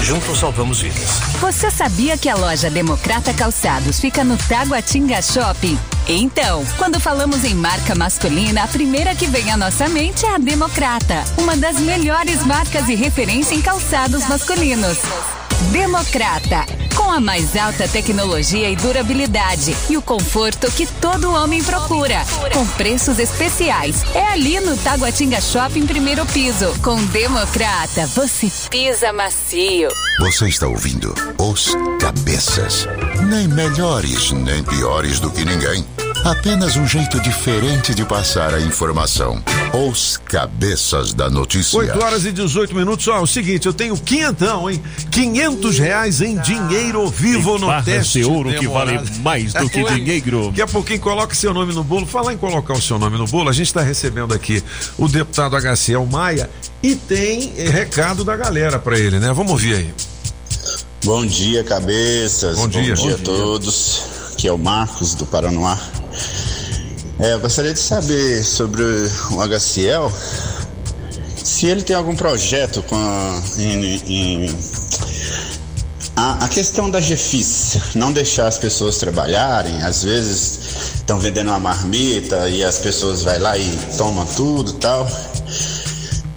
Juntos 0.01 0.39
salvamos 0.39 0.81
vidas. 0.81 1.19
Você 1.39 1.71
sabia 1.71 2.17
que 2.17 2.29
a 2.29 2.35
loja 2.35 2.69
Democrata 2.69 3.33
Calçados 3.33 3.99
fica 3.99 4.23
no 4.23 4.37
Taguatinga 4.37 5.21
Shopping? 5.21 5.77
Então, 6.07 6.63
quando 6.77 6.99
falamos 6.99 7.43
em 7.43 7.55
marca 7.55 7.95
masculina, 7.95 8.63
a 8.63 8.67
primeira 8.67 9.15
que 9.15 9.25
vem 9.25 9.51
à 9.51 9.57
nossa 9.57 9.89
mente 9.89 10.25
é 10.25 10.35
a 10.35 10.37
Democrata, 10.37 11.23
uma 11.37 11.57
das 11.57 11.79
melhores 11.79 12.45
marcas 12.45 12.87
e 12.87 12.95
referência 12.95 13.55
em 13.55 13.61
calçados 13.61 14.27
masculinos. 14.27 14.99
Democrata, 15.71 16.65
com 16.95 17.11
a 17.11 17.19
mais 17.19 17.55
alta 17.55 17.87
tecnologia 17.87 18.69
e 18.69 18.75
durabilidade 18.75 19.75
e 19.89 19.97
o 19.97 20.01
conforto 20.01 20.71
que 20.71 20.85
todo 20.85 21.31
homem 21.31 21.63
procura, 21.63 22.23
com 22.53 22.65
preços 22.67 23.19
especiais. 23.19 24.03
É 24.13 24.23
ali 24.27 24.59
no 24.59 24.77
Taguatinga 24.77 25.41
Shopping 25.41 25.85
primeiro 25.85 26.25
piso. 26.27 26.73
Com 26.81 27.03
Democrata, 27.05 28.05
você 28.07 28.51
pisa 28.69 29.11
macio. 29.13 29.89
Você 30.19 30.47
está 30.47 30.67
ouvindo 30.67 31.13
Os 31.39 31.75
Cabeças. 31.99 32.87
Nem 33.29 33.47
melhores, 33.47 34.31
nem 34.31 34.63
piores 34.63 35.19
do 35.19 35.31
que 35.31 35.43
ninguém. 35.43 35.85
Apenas 36.25 36.75
um 36.75 36.87
jeito 36.87 37.19
diferente 37.19 37.93
de 37.93 38.03
passar 38.03 38.51
a 38.51 38.59
informação. 38.59 39.39
Os 39.87 40.17
Cabeças 40.17 41.13
da 41.13 41.29
Notícia. 41.29 41.77
8 41.77 42.03
horas 42.03 42.25
e 42.25 42.31
18 42.31 42.73
minutos. 42.75 43.07
Ó, 43.07 43.17
é 43.17 43.19
o 43.19 43.27
seguinte, 43.27 43.67
eu 43.67 43.73
tenho 43.73 43.95
quinhentão, 43.95 44.67
hein? 44.67 44.81
500 45.11 45.77
reais 45.77 46.21
em 46.21 46.35
dinheiro 46.39 47.07
vivo 47.09 47.59
no 47.59 47.67
Barra 47.67 47.83
teste. 47.83 48.21
esse 48.21 48.27
ouro 48.27 48.49
que 48.49 48.61
demorado. 48.61 49.05
vale 49.05 49.19
mais 49.19 49.53
do 49.53 49.69
que 49.69 49.83
Oi. 49.85 49.93
dinheiro. 49.93 50.47
Daqui 50.47 50.63
a 50.63 50.67
pouquinho 50.67 50.99
coloque 50.99 51.37
seu 51.37 51.53
nome 51.53 51.75
no 51.75 51.83
bolo. 51.83 52.07
Falar 52.07 52.33
em 52.33 52.37
colocar 52.37 52.73
o 52.73 52.81
seu 52.81 52.97
nome 52.97 53.19
no 53.19 53.27
bolo, 53.27 53.47
a 53.47 53.53
gente 53.53 53.67
está 53.67 53.81
recebendo 53.81 54.33
aqui 54.33 54.63
o 54.97 55.07
deputado 55.07 55.55
HCL 55.55 56.07
Maia 56.11 56.49
e 56.81 56.95
tem 56.95 57.53
eh, 57.55 57.69
recado 57.69 58.23
da 58.23 58.35
galera 58.35 58.79
para 58.79 58.97
ele, 58.97 59.19
né? 59.19 59.31
Vamos 59.31 59.51
ouvir 59.51 59.75
aí. 59.75 59.93
Bom 61.03 61.23
dia, 61.23 61.63
cabeças. 61.63 62.57
Bom 62.57 62.67
dia. 62.67 62.95
Bom 62.95 63.03
dia 63.03 63.17
Bom 63.17 63.21
a 63.21 63.25
todos. 63.25 64.14
Aqui 64.35 64.49
é 64.49 64.51
o 64.51 64.57
Marcos 64.57 65.15
do 65.15 65.25
Paranoá. 65.25 65.79
É, 67.17 67.33
eu 67.35 67.39
gostaria 67.39 67.73
de 67.73 67.79
saber 67.79 68.43
sobre 68.43 68.83
o 69.31 69.41
HCL, 69.41 70.11
se 71.41 71.67
ele 71.67 71.81
tem 71.81 71.95
algum 71.95 72.13
projeto 72.17 72.83
com 72.83 72.97
a, 72.97 73.41
em, 73.57 73.95
em- 74.45 74.59
a, 76.17 76.43
a 76.43 76.47
questão 76.49 76.89
da 76.91 76.99
GFIS, 76.99 77.95
não 77.95 78.11
deixar 78.11 78.47
as 78.47 78.57
pessoas 78.57 78.97
trabalharem, 78.97 79.81
às 79.83 80.03
vezes 80.03 80.59
estão 80.95 81.17
vendendo 81.17 81.47
uma 81.47 81.59
marmita 81.59 82.49
e 82.49 82.61
as 82.61 82.77
pessoas 82.79 83.23
vai 83.23 83.39
lá 83.39 83.57
e 83.57 83.77
tomam 83.97 84.25
tudo 84.25 84.73
tal. 84.73 85.07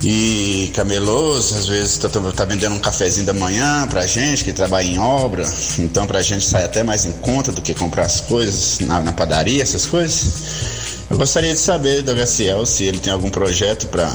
E 0.02 0.70
camelôs, 0.74 1.52
às 1.52 1.66
vezes 1.66 1.98
tá, 1.98 2.08
tá 2.08 2.44
vendendo 2.44 2.74
um 2.74 2.78
cafezinho 2.78 3.26
da 3.26 3.34
manhã 3.34 3.86
pra 3.88 4.06
gente 4.06 4.44
que 4.44 4.52
trabalha 4.52 4.86
em 4.86 4.98
obra, 4.98 5.44
então 5.78 6.06
pra 6.06 6.22
gente 6.22 6.44
sai 6.46 6.64
até 6.64 6.84
mais 6.84 7.04
em 7.04 7.10
conta 7.12 7.50
do 7.50 7.60
que 7.60 7.74
comprar 7.74 8.04
as 8.04 8.20
coisas 8.20 8.78
na, 8.80 9.00
na 9.00 9.12
padaria, 9.12 9.60
essas 9.60 9.86
coisas. 9.86 10.78
Eu 11.10 11.16
gostaria 11.16 11.52
de 11.52 11.58
saber 11.58 12.02
do 12.02 12.12
HCL 12.12 12.64
se 12.64 12.84
ele 12.84 12.98
tem 12.98 13.12
algum 13.12 13.30
projeto 13.30 13.88
pra 13.88 14.08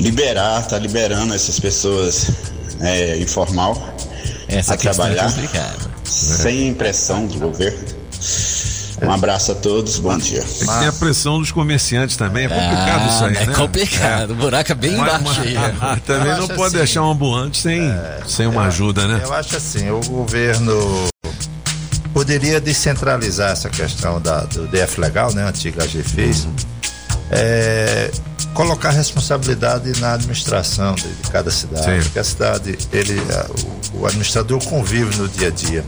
liberar, 0.00 0.66
tá 0.66 0.78
liberando 0.78 1.32
essas 1.32 1.60
pessoas 1.60 2.26
é, 2.80 3.18
informal 3.18 3.76
Essa 4.48 4.72
a 4.72 4.74
é 4.74 4.78
trabalhar 4.78 5.26
complicada. 5.26 5.78
sem 6.04 6.74
pressão 6.74 7.26
do 7.26 7.38
governo. 7.38 7.78
Um 9.02 9.10
abraço 9.10 9.52
a 9.52 9.54
todos, 9.54 9.98
bom 9.98 10.16
dia. 10.16 10.40
Tem 10.42 10.66
que 10.68 10.78
ter 10.78 10.86
a 10.88 10.92
pressão 10.92 11.38
dos 11.40 11.50
comerciantes 11.50 12.16
também. 12.16 12.46
É 12.46 12.48
complicado 12.48 13.10
isso 13.10 13.24
aí, 13.24 13.36
é 13.36 13.46
né? 13.46 13.54
complicado. 13.54 14.30
O 14.30 14.34
buraco 14.36 14.72
é 14.72 14.74
bem 14.74 14.96
Mas- 14.96 15.20
embaixo 15.20 15.40
aí. 15.40 15.54
mas- 15.58 15.78
né? 15.80 16.02
Também 16.06 16.32
Eu 16.32 16.38
não 16.38 16.48
pode 16.48 16.62
assim, 16.68 16.76
deixar 16.76 17.02
um 17.02 17.10
ambulante 17.10 17.58
sem, 17.60 17.80
sem 18.26 18.46
uma 18.46 18.66
ajuda, 18.66 19.06
né? 19.08 19.20
Eu 19.24 19.32
acho 19.32 19.56
assim, 19.56 19.90
o 19.90 20.00
governo 20.00 21.08
poderia 22.14 22.60
descentralizar 22.60 23.50
essa 23.50 23.68
questão 23.70 24.20
da, 24.20 24.40
do 24.44 24.66
DF 24.68 25.00
Legal, 25.00 25.32
né? 25.34 25.48
Antiga 25.48 25.82
AGFIS. 25.82 26.46
É, 27.30 28.10
colocar 28.52 28.90
responsabilidade 28.90 29.98
na 30.00 30.12
administração 30.14 30.94
de, 30.94 31.08
de 31.08 31.30
cada 31.30 31.50
cidade. 31.50 31.84
Sim. 31.86 32.02
Porque 32.02 32.18
a 32.18 32.24
cidade, 32.24 32.78
ele, 32.92 33.18
a- 33.32 33.46
o, 33.94 34.00
o 34.02 34.06
administrador 34.06 34.62
convive 34.64 35.16
no 35.16 35.26
dia 35.28 35.48
a 35.48 35.50
dia. 35.50 35.84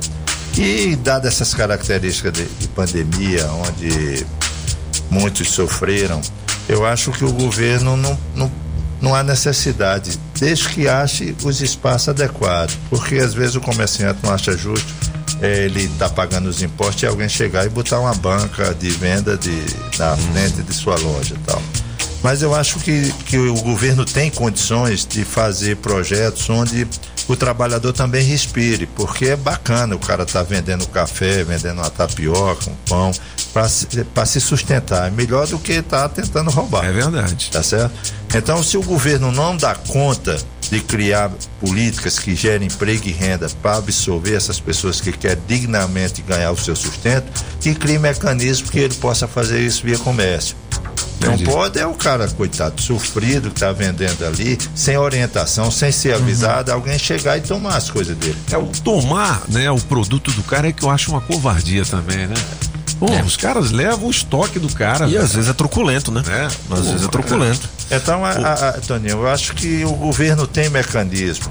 E 0.56 0.97
dadas 0.97 1.35
essas 1.35 1.52
características 1.52 2.32
de, 2.32 2.44
de 2.44 2.68
pandemia, 2.68 3.47
onde 3.52 4.24
muitos 5.10 5.51
sofreram, 5.51 6.20
eu 6.68 6.86
acho 6.86 7.10
que 7.12 7.24
o 7.24 7.32
governo 7.32 7.97
não, 7.97 8.18
não, 8.35 8.52
não 9.01 9.14
há 9.14 9.22
necessidade, 9.22 10.18
desde 10.39 10.68
que 10.68 10.89
ache 10.89 11.36
os 11.43 11.60
espaços 11.60 12.09
adequados, 12.09 12.78
porque 12.89 13.16
às 13.16 13.35
vezes 13.35 13.56
o 13.56 13.60
comerciante 13.60 14.20
não 14.22 14.32
acha 14.32 14.56
justo 14.56 14.93
eh, 15.43 15.66
ele 15.66 15.85
está 15.85 16.09
pagando 16.09 16.48
os 16.48 16.62
impostos 16.62 17.02
e 17.02 17.06
alguém 17.06 17.28
chegar 17.28 17.66
e 17.66 17.68
botar 17.68 18.01
uma 18.01 18.14
banca 18.14 18.74
de 18.74 18.90
venda 18.90 19.36
de, 19.36 19.55
na 19.98 20.16
frente 20.16 20.62
de 20.62 20.72
sua 20.72 20.97
loja 20.97 21.35
tal. 21.47 21.62
Mas 22.22 22.40
eu 22.40 22.55
acho 22.55 22.78
que, 22.78 23.12
que 23.26 23.36
o 23.36 23.55
governo 23.56 24.05
tem 24.05 24.31
condições 24.31 25.06
de 25.06 25.24
fazer 25.24 25.76
projetos 25.76 26.48
onde 26.48 26.86
o 27.26 27.36
trabalhador 27.36 27.92
também 27.92 28.22
respire, 28.22 28.86
porque 28.86 29.26
é 29.26 29.36
bacana 29.36 29.94
o 29.94 29.98
cara 29.98 30.26
tá 30.26 30.42
vendendo 30.42 30.86
café, 30.88 31.42
vendendo 31.44 31.78
uma 31.78 31.90
tapioca, 31.90 32.70
um 32.70 32.74
pão, 32.88 33.12
para 33.52 34.26
se 34.26 34.40
sustentar. 34.40 35.09
É 35.09 35.10
melhor 35.10 35.46
do 35.46 35.59
que 35.59 35.72
estar 35.72 36.09
tentando 36.09 36.51
roubar. 36.51 36.84
É 36.84 36.92
verdade. 36.92 37.51
Tá 37.51 37.62
certo? 37.62 37.94
Então, 38.34 38.62
se 38.62 38.76
o 38.76 38.82
governo 38.82 39.30
não 39.30 39.56
dá 39.56 39.74
conta 39.74 40.36
de 40.70 40.80
criar 40.80 41.30
políticas 41.60 42.18
que 42.18 42.34
gerem 42.34 42.66
emprego 42.66 43.06
e 43.06 43.12
renda 43.12 43.48
para 43.62 43.76
absorver 43.76 44.34
essas 44.34 44.59
pessoas 44.59 45.01
que 45.01 45.12
querem 45.12 45.42
dignamente 45.46 46.20
ganhar 46.22 46.51
o 46.51 46.56
seu 46.56 46.74
sustento, 46.74 47.26
que 47.60 47.74
crie 47.74 47.98
mecanismos 47.98 48.70
que 48.70 48.80
ele 48.80 48.94
possa 48.94 49.28
fazer 49.28 49.60
isso 49.60 49.84
via 49.84 49.98
comércio. 49.98 50.56
Não 51.20 51.34
Entendi. 51.34 51.44
pode 51.50 51.78
é 51.78 51.86
o 51.86 51.94
cara, 51.94 52.28
coitado, 52.28 52.80
sofrido 52.82 53.50
que 53.50 53.60
tá 53.60 53.72
vendendo 53.72 54.24
ali, 54.26 54.58
sem 54.74 54.96
orientação, 54.98 55.70
sem 55.70 55.90
ser 55.90 56.14
avisado, 56.14 56.70
alguém 56.70 56.98
chegar 56.98 57.38
e 57.38 57.40
tomar 57.40 57.76
as 57.76 57.90
coisas 57.90 58.16
dele. 58.16 58.36
É 58.50 58.58
o 58.58 58.66
tomar, 58.66 59.42
né, 59.48 59.70
o 59.70 59.78
produto 59.78 60.30
do 60.32 60.42
cara 60.42 60.68
é 60.68 60.72
que 60.72 60.82
eu 60.84 60.90
acho 60.90 61.10
uma 61.10 61.20
covardia 61.20 61.84
também, 61.84 62.26
né? 62.26 62.34
Pô, 62.98 63.06
os 63.26 63.36
caras 63.36 63.70
levam 63.70 64.06
o 64.06 64.10
estoque 64.10 64.58
do 64.58 64.68
cara. 64.72 65.06
E 65.06 65.12
velho. 65.12 65.24
às 65.24 65.32
vezes 65.34 65.50
é 65.50 65.52
truculento, 65.52 66.12
né? 66.12 66.22
Às 66.70 66.86
vezes 66.86 67.04
é 67.04 67.08
truculento. 67.08 67.68
Então, 67.90 68.24
a, 68.24 68.30
a, 68.30 68.68
a- 68.68 68.72
Toninho, 68.74 69.12
eu 69.22 69.28
acho 69.28 69.52
que 69.54 69.84
o 69.84 69.92
governo 69.94 70.46
tem 70.46 70.68
mecanismo. 70.68 71.50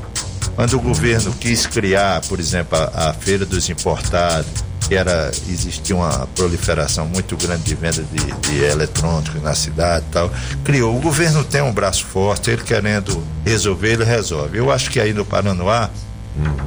Quando 0.56 0.76
o 0.76 0.80
governo 0.80 1.34
quis 1.40 1.66
criar, 1.66 2.22
por 2.22 2.40
exemplo, 2.40 2.78
a, 2.78 3.10
a 3.10 3.14
feira 3.14 3.46
dos 3.46 3.70
importados, 3.70 4.46
era 4.92 5.32
existia 5.48 5.96
uma 5.96 6.28
proliferação 6.36 7.08
muito 7.08 7.38
grande 7.38 7.64
de 7.64 7.76
venda 7.76 8.04
de, 8.04 8.50
de 8.50 8.64
eletrônicos 8.64 9.42
na 9.42 9.56
cidade, 9.56 10.06
tal, 10.12 10.32
criou. 10.64 10.96
O 10.96 11.00
governo 11.00 11.44
tem 11.44 11.62
um 11.62 11.72
braço 11.72 12.06
forte, 12.06 12.52
ele 12.52 12.64
querendo 12.64 13.24
resolver, 13.46 13.94
ele 13.94 14.04
resolve. 14.04 14.58
Eu 14.58 14.72
acho 14.72 14.90
que 14.90 15.00
aí 15.00 15.14
no 15.14 15.26
Paranoá 15.26 15.90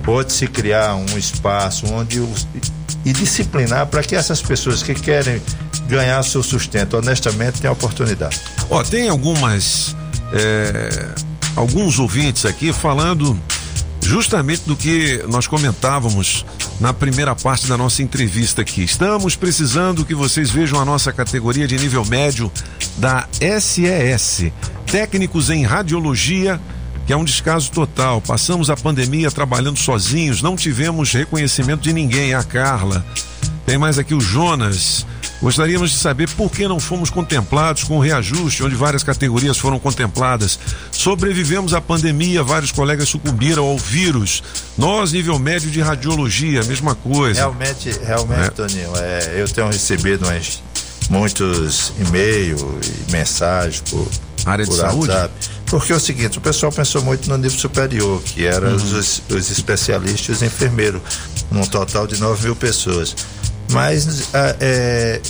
pode 0.04 0.32
se 0.32 0.46
criar 0.46 0.94
um 0.94 1.18
espaço 1.18 1.86
onde 1.92 2.20
os, 2.20 2.46
e 3.04 3.12
disciplinar 3.12 3.86
para 3.86 4.02
que 4.02 4.14
essas 4.14 4.40
pessoas 4.40 4.82
que 4.82 4.94
querem 4.94 5.40
ganhar 5.88 6.22
seu 6.22 6.42
sustento 6.42 6.96
honestamente 6.96 7.60
tenham 7.60 7.72
oportunidade. 7.72 8.40
Ó, 8.70 8.82
tem 8.82 9.08
algumas. 9.08 9.94
é, 10.32 11.08
alguns 11.56 11.98
ouvintes 11.98 12.44
aqui 12.44 12.72
falando 12.72 13.38
justamente 14.02 14.62
do 14.66 14.76
que 14.76 15.24
nós 15.28 15.46
comentávamos 15.46 16.44
na 16.80 16.92
primeira 16.92 17.34
parte 17.34 17.66
da 17.66 17.76
nossa 17.76 18.02
entrevista 18.02 18.62
aqui. 18.62 18.82
Estamos 18.82 19.36
precisando 19.36 20.04
que 20.04 20.14
vocês 20.14 20.50
vejam 20.50 20.80
a 20.80 20.84
nossa 20.84 21.12
categoria 21.12 21.66
de 21.66 21.78
nível 21.78 22.04
médio 22.04 22.50
da 22.98 23.28
SES. 23.60 24.52
Técnicos 24.86 25.50
em 25.50 25.64
radiologia 25.64 26.60
que 27.06 27.12
é 27.12 27.16
um 27.16 27.24
descaso 27.24 27.70
total. 27.70 28.20
Passamos 28.20 28.68
a 28.68 28.76
pandemia 28.76 29.30
trabalhando 29.30 29.78
sozinhos, 29.78 30.42
não 30.42 30.56
tivemos 30.56 31.12
reconhecimento 31.12 31.82
de 31.82 31.92
ninguém. 31.92 32.34
A 32.34 32.42
Carla. 32.42 33.06
Tem 33.64 33.78
mais 33.78 33.98
aqui 33.98 34.12
o 34.12 34.20
Jonas. 34.20 35.06
Gostaríamos 35.46 35.92
de 35.92 35.96
saber 35.98 36.28
por 36.30 36.50
que 36.50 36.66
não 36.66 36.80
fomos 36.80 37.08
contemplados 37.08 37.84
com 37.84 37.98
o 37.98 38.00
reajuste, 38.00 38.64
onde 38.64 38.74
várias 38.74 39.04
categorias 39.04 39.56
foram 39.56 39.78
contempladas. 39.78 40.58
Sobrevivemos 40.90 41.72
à 41.72 41.80
pandemia, 41.80 42.42
vários 42.42 42.72
colegas 42.72 43.08
sucumbiram 43.08 43.62
ao 43.64 43.78
vírus. 43.78 44.42
Nós, 44.76 45.12
nível 45.12 45.38
médio 45.38 45.70
de 45.70 45.80
radiologia, 45.80 46.64
mesma 46.64 46.96
coisa. 46.96 47.38
Realmente, 47.42 47.90
realmente, 48.04 48.40
É. 48.40 48.50
Toninho, 48.50 48.90
é, 48.96 49.34
eu 49.40 49.46
tenho 49.48 49.68
recebido 49.68 50.26
umas- 50.26 50.60
muitos 51.08 51.92
e-mails 52.00 52.60
e 53.08 53.12
mensagens 53.12 53.80
por, 53.88 54.04
Área 54.44 54.66
de 54.66 54.74
saúde? 54.74 55.10
WhatsApp. 55.12 55.32
Porque 55.66 55.92
é 55.92 55.96
o 55.96 56.00
seguinte, 56.00 56.38
o 56.38 56.40
pessoal 56.40 56.72
pensou 56.72 57.02
muito 57.02 57.28
no 57.30 57.36
nível 57.36 57.56
superior, 57.56 58.20
que 58.20 58.44
era 58.44 58.68
Uhum. 58.70 58.74
os, 58.74 59.22
os 59.30 59.50
especialistas 59.52 60.26
e 60.28 60.32
os 60.32 60.42
enfermeiros, 60.42 61.00
num 61.52 61.64
total 61.64 62.04
de 62.08 62.18
9 62.18 62.46
mil 62.46 62.56
pessoas. 62.56 63.14
Mas 63.70 64.34
ah, 64.34 64.56
é, 64.60 65.20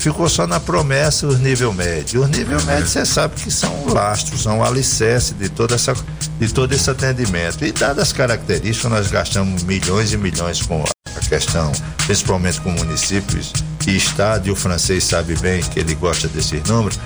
ficou 0.00 0.28
só 0.28 0.46
na 0.46 0.58
promessa 0.58 1.26
os 1.26 1.38
nível 1.38 1.72
médio. 1.72 2.22
Os 2.22 2.30
nível 2.30 2.60
médio 2.62 2.88
você 2.88 3.04
sabe 3.04 3.34
que 3.34 3.50
são 3.50 3.86
lastros, 3.86 4.42
são 4.42 4.58
o 4.58 4.64
alicerce 4.64 5.34
de, 5.34 5.48
toda 5.48 5.74
essa, 5.74 5.94
de 6.38 6.52
todo 6.52 6.72
esse 6.72 6.88
atendimento. 6.90 7.64
E 7.64 7.72
dadas 7.72 8.08
as 8.08 8.12
características, 8.12 8.90
nós 8.90 9.10
gastamos 9.10 9.62
milhões 9.62 10.12
e 10.12 10.16
milhões 10.16 10.62
com 10.62 10.82
a 10.84 11.28
questão, 11.28 11.70
principalmente 12.06 12.60
com 12.60 12.70
municípios 12.70 13.52
e 13.86 13.96
estado, 13.96 14.48
e 14.48 14.50
o 14.50 14.56
francês 14.56 15.04
sabe 15.04 15.36
bem 15.36 15.62
que 15.62 15.80
ele 15.80 15.94
gosta 15.94 16.28
desses 16.28 16.62
números, 16.64 16.98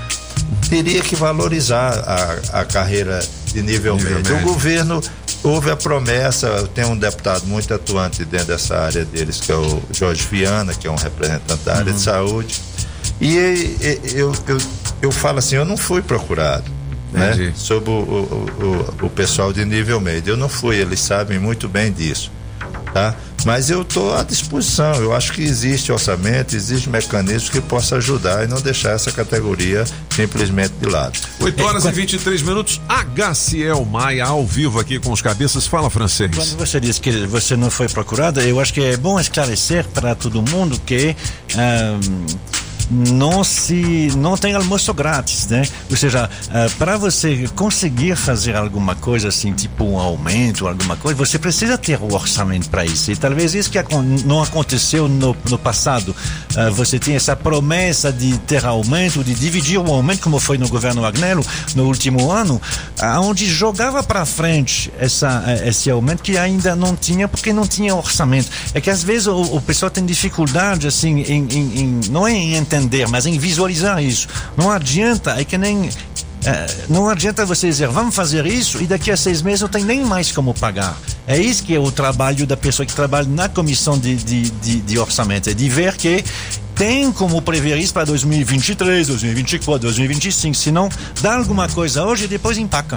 teria 0.68 1.00
que 1.02 1.14
valorizar 1.16 1.92
a, 2.52 2.60
a 2.60 2.64
carreira 2.64 3.20
de 3.52 3.62
nível, 3.62 3.96
Nível 3.96 4.16
médio. 4.18 4.32
médio. 4.34 4.48
O 4.48 4.52
governo 4.52 5.02
houve 5.42 5.70
a 5.70 5.76
promessa, 5.76 6.68
tem 6.74 6.84
um 6.84 6.96
deputado 6.96 7.46
muito 7.46 7.72
atuante 7.72 8.24
dentro 8.24 8.46
dessa 8.48 8.78
área 8.78 9.04
deles, 9.04 9.40
que 9.40 9.52
é 9.52 9.56
o 9.56 9.82
Jorge 9.92 10.26
Viana, 10.30 10.72
que 10.74 10.86
é 10.86 10.90
um 10.90 10.96
representante 10.96 11.64
da 11.64 11.76
área 11.76 11.92
de 11.92 12.00
saúde. 12.00 12.60
E, 13.20 13.36
e- 13.36 14.00
eu, 14.14 14.32
eu, 14.48 14.58
eu 15.02 15.12
falo 15.12 15.38
assim, 15.38 15.56
eu 15.56 15.64
não 15.64 15.76
fui 15.76 16.02
procurado. 16.02 16.64
Né, 17.12 17.52
sobre 17.54 17.90
o, 17.90 17.92
o, 17.92 18.96
o, 19.02 19.06
o 19.06 19.10
pessoal 19.10 19.52
de 19.52 19.64
nível 19.64 20.00
médio. 20.00 20.32
Eu 20.32 20.36
não 20.36 20.48
fui, 20.48 20.74
eles 20.74 20.98
sabem 20.98 21.38
muito 21.38 21.68
bem 21.68 21.92
disso. 21.92 22.28
Tá? 22.92 23.14
Mas 23.44 23.70
eu 23.70 23.82
estou 23.82 24.14
à 24.14 24.22
disposição. 24.22 24.94
Eu 24.94 25.14
acho 25.14 25.32
que 25.32 25.42
existe 25.42 25.92
orçamento, 25.92 26.56
existe 26.56 26.88
mecanismo 26.88 27.50
que 27.50 27.60
possa 27.60 27.96
ajudar 27.96 28.44
e 28.44 28.48
não 28.48 28.60
deixar 28.60 28.92
essa 28.92 29.12
categoria 29.12 29.84
simplesmente 30.14 30.72
de 30.80 30.86
lado. 30.86 31.18
8 31.40 31.62
horas 31.62 31.84
e 31.84 31.90
23 31.90 32.42
minutos. 32.42 32.80
HCL 32.88 33.84
Maia 33.84 34.24
ao 34.24 34.46
vivo 34.46 34.80
aqui 34.80 34.98
com 34.98 35.12
os 35.12 35.20
cabeças. 35.20 35.66
Fala 35.66 35.90
francês. 35.90 36.30
Quando 36.34 36.56
você 36.56 36.80
diz 36.80 36.98
que 36.98 37.26
você 37.26 37.56
não 37.56 37.70
foi 37.70 37.88
procurada, 37.88 38.42
eu 38.42 38.60
acho 38.60 38.72
que 38.72 38.80
é 38.80 38.96
bom 38.96 39.18
esclarecer 39.20 39.86
para 39.88 40.14
todo 40.14 40.40
mundo 40.42 40.80
que 40.84 41.14
ahm, 41.54 42.26
não 42.90 43.42
se 43.44 44.10
não 44.16 44.36
tem 44.36 44.54
almoço 44.54 44.92
grátis, 44.94 45.46
né? 45.48 45.62
Ou 45.90 45.96
seja, 45.96 46.28
para 46.78 46.96
você 46.96 47.48
conseguir 47.54 48.16
fazer 48.16 48.56
alguma 48.56 48.94
coisa 48.94 49.28
assim, 49.28 49.52
tipo 49.52 49.84
um 49.84 49.98
aumento, 49.98 50.66
alguma 50.66 50.96
coisa, 50.96 51.16
você 51.18 51.38
precisa 51.38 51.76
ter 51.78 51.98
o 52.00 52.12
orçamento 52.14 52.68
para 52.68 52.84
isso. 52.84 53.10
E 53.10 53.16
talvez 53.16 53.54
isso 53.54 53.70
que 53.70 53.78
não 54.24 54.42
aconteceu 54.42 55.08
no, 55.08 55.36
no 55.48 55.58
passado. 55.58 56.14
Ah, 56.56 56.70
você 56.70 56.98
tinha 56.98 57.16
essa 57.16 57.34
promessa 57.34 58.12
de 58.12 58.36
ter 58.38 58.64
aumento, 58.64 59.22
de 59.24 59.34
dividir 59.34 59.78
o 59.78 59.90
aumento, 59.92 60.20
como 60.22 60.38
foi 60.38 60.58
no 60.58 60.68
governo 60.68 61.04
Agnello 61.04 61.44
no 61.74 61.84
último 61.86 62.30
ano, 62.30 62.60
onde 63.20 63.46
jogava 63.46 64.02
para 64.02 64.24
frente 64.24 64.90
essa, 64.98 65.42
eh, 65.46 65.68
esse 65.68 65.90
aumento 65.90 66.22
que 66.22 66.36
ainda 66.38 66.74
não 66.76 66.94
tinha, 66.96 67.26
porque 67.28 67.52
não 67.52 67.66
tinha 67.66 67.94
orçamento. 67.94 68.48
É 68.72 68.80
que 68.80 68.90
às 68.90 69.02
vezes 69.02 69.26
o, 69.26 69.40
o 69.40 69.60
pessoal 69.60 69.90
tem 69.90 70.04
dificuldade 70.04 70.86
assim, 70.86 71.20
em, 71.22 71.46
em- 71.50 71.80
em- 71.80 72.00
não 72.10 72.26
é 72.26 72.32
em 72.32 72.54
entender, 72.54 72.73
mas 73.08 73.26
em 73.26 73.38
visualizar 73.38 74.02
isso. 74.02 74.28
Não 74.56 74.70
adianta, 74.70 75.38
é 75.38 75.44
que 75.44 75.56
nem. 75.58 75.88
eh, 76.44 76.66
não 76.88 77.08
adianta 77.08 77.44
você 77.46 77.68
dizer, 77.68 77.88
vamos 77.88 78.14
fazer 78.14 78.46
isso 78.46 78.82
e 78.82 78.86
daqui 78.86 79.10
a 79.10 79.16
seis 79.16 79.42
meses 79.42 79.60
não 79.62 79.68
tem 79.68 79.84
nem 79.84 80.04
mais 80.04 80.30
como 80.32 80.52
pagar. 80.54 80.96
É 81.26 81.38
isso 81.38 81.62
que 81.62 81.74
é 81.74 81.78
o 81.78 81.90
trabalho 81.90 82.46
da 82.46 82.56
pessoa 82.56 82.84
que 82.84 82.92
trabalha 82.92 83.28
na 83.28 83.48
comissão 83.48 83.98
de, 83.98 84.16
de, 84.16 84.50
de, 84.50 84.80
de 84.80 84.98
orçamento, 84.98 85.48
é 85.48 85.54
de 85.54 85.68
ver 85.68 85.96
que 85.96 86.24
tem 86.74 87.10
como 87.12 87.40
prever 87.40 87.78
isso 87.78 87.92
para 87.94 88.04
2023, 88.04 89.06
2024, 89.06 89.80
2025. 89.80 90.54
Se 90.54 90.70
não, 90.70 90.88
dá 91.22 91.36
alguma 91.36 91.68
coisa 91.68 92.04
hoje 92.04 92.24
e 92.24 92.28
depois 92.28 92.58
empaca. 92.58 92.96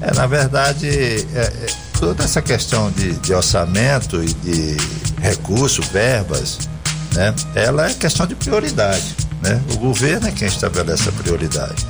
É, 0.00 0.12
na 0.14 0.26
verdade, 0.26 0.88
é, 0.88 1.40
é, 1.40 1.66
toda 2.00 2.24
essa 2.24 2.42
questão 2.42 2.90
de, 2.90 3.12
de 3.12 3.32
orçamento 3.32 4.22
e 4.22 4.32
de 4.34 4.76
recursos, 5.20 5.86
verbas, 5.86 6.58
né, 7.14 7.34
ela 7.54 7.88
é 7.90 7.94
questão 7.94 8.26
de 8.26 8.34
prioridade. 8.34 9.14
Né? 9.42 9.60
O 9.74 9.78
governo 9.78 10.28
é 10.28 10.30
quem 10.30 10.48
estabelece 10.48 11.08
a 11.08 11.12
prioridade. 11.12 11.86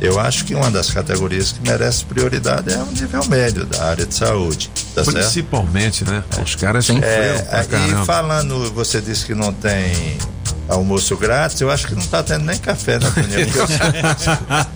Eu 0.00 0.20
acho 0.20 0.44
que 0.44 0.54
uma 0.54 0.70
das 0.70 0.90
categorias 0.90 1.50
que 1.52 1.60
merece 1.68 2.04
prioridade 2.04 2.72
é 2.72 2.76
o 2.76 2.86
nível 2.86 3.24
médio 3.26 3.66
da 3.66 3.84
área 3.84 4.06
de 4.06 4.14
saúde. 4.14 4.70
Tá 4.94 5.04
certo? 5.04 5.16
Principalmente, 5.16 6.04
né? 6.04 6.22
Os 6.42 6.54
caras 6.54 6.86
sofreram 6.86 7.08
É, 7.50 7.64
pra 7.64 7.78
e 7.86 8.06
falando, 8.06 8.72
você 8.72 9.00
disse 9.00 9.26
que 9.26 9.34
não 9.34 9.52
tem 9.52 10.16
almoço 10.68 11.16
grátis, 11.16 11.60
eu 11.60 11.70
acho 11.70 11.86
que 11.86 11.94
não 11.94 12.06
tá 12.06 12.22
tendo 12.22 12.44
nem 12.44 12.58
café, 12.58 12.98
né, 12.98 13.10
Toninho? 13.10 13.46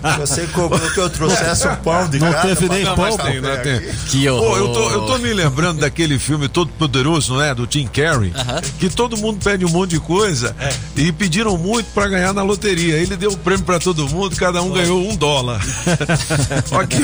Porque 0.01 0.19
Você, 0.19 0.47
cobrou 0.47 0.91
que 0.91 0.99
eu 0.99 1.09
trouxesse 1.11 1.67
o 1.67 1.77
pão 1.77 2.09
de 2.09 2.19
Não 2.19 2.31
casa. 2.31 2.47
teve 2.55 2.69
nem 2.69 2.83
pra 2.83 2.95
pão. 2.95 3.11
tomar 3.17 3.31
Tem, 3.31 3.41
café 3.41 3.55
não 3.55 3.63
tem. 3.63 3.93
Que 4.07 4.25
Pô, 4.27 4.57
eu 4.57 4.73
tô, 4.73 4.89
eu 4.91 5.01
tô 5.05 5.17
me 5.19 5.33
lembrando 5.33 5.79
daquele 5.79 6.17
filme 6.17 6.47
Todo 6.47 6.69
Poderoso, 6.71 7.37
né? 7.37 7.53
Do 7.53 7.67
Tim 7.67 7.87
Carrey. 7.87 8.33
Que 8.79 8.89
todo 8.89 9.15
mundo 9.17 9.39
pede 9.43 9.65
um 9.65 9.69
monte 9.69 9.91
de 9.91 9.99
coisa 9.99 10.55
e 10.95 11.11
pediram 11.11 11.57
muito 11.57 11.87
pra 11.93 12.07
ganhar 12.07 12.33
na 12.33 12.41
loteria. 12.43 12.95
Ele 12.97 13.15
deu 13.15 13.31
o 13.31 13.37
prêmio 13.37 13.63
pra 13.65 13.79
todo 13.79 14.07
mundo, 14.09 14.35
cada 14.35 14.61
um 14.61 14.71
ganhou 14.71 15.07
um 15.07 15.15
dólar. 15.15 15.61
aqui. 16.81 17.03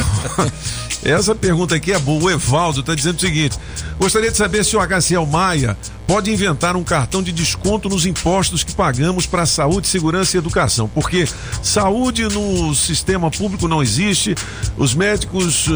Essa 1.04 1.34
pergunta 1.34 1.76
aqui 1.76 1.92
é 1.94 2.00
boa. 2.00 2.24
O 2.24 2.30
Evaldo 2.30 2.84
tá 2.84 2.94
dizendo 2.96 3.18
o 3.18 3.22
seguinte: 3.22 3.58
gostaria 3.98 4.32
de 4.32 4.38
saber 4.38 4.66
se 4.66 4.76
o 4.76 4.80
HCL 4.82 5.26
Maia 5.26 5.78
pode 6.10 6.32
inventar 6.32 6.76
um 6.76 6.84
cartão 6.84 7.22
de 7.22 7.32
desconto 7.32 7.88
nos 7.88 8.04
impostos 8.04 8.64
que 8.64 8.74
pagamos 8.74 9.28
para 9.28 9.46
saúde, 9.46 9.88
segurança 9.88 10.36
e 10.36 10.40
educação. 10.40 10.90
Porque 10.92 11.28
saúde 11.62 12.24
no 12.24 12.74
sistema 12.74 13.30
público 13.30 13.68
não 13.68 13.84
existe, 13.84 14.34
os 14.76 14.96
médicos 14.96 15.68
eh, 15.68 15.72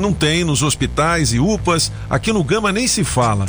não 0.00 0.14
tem 0.14 0.42
nos 0.42 0.62
hospitais 0.62 1.34
e 1.34 1.38
UPAs, 1.38 1.92
aqui 2.08 2.32
no 2.32 2.42
Gama 2.42 2.72
nem 2.72 2.88
se 2.88 3.04
fala. 3.04 3.44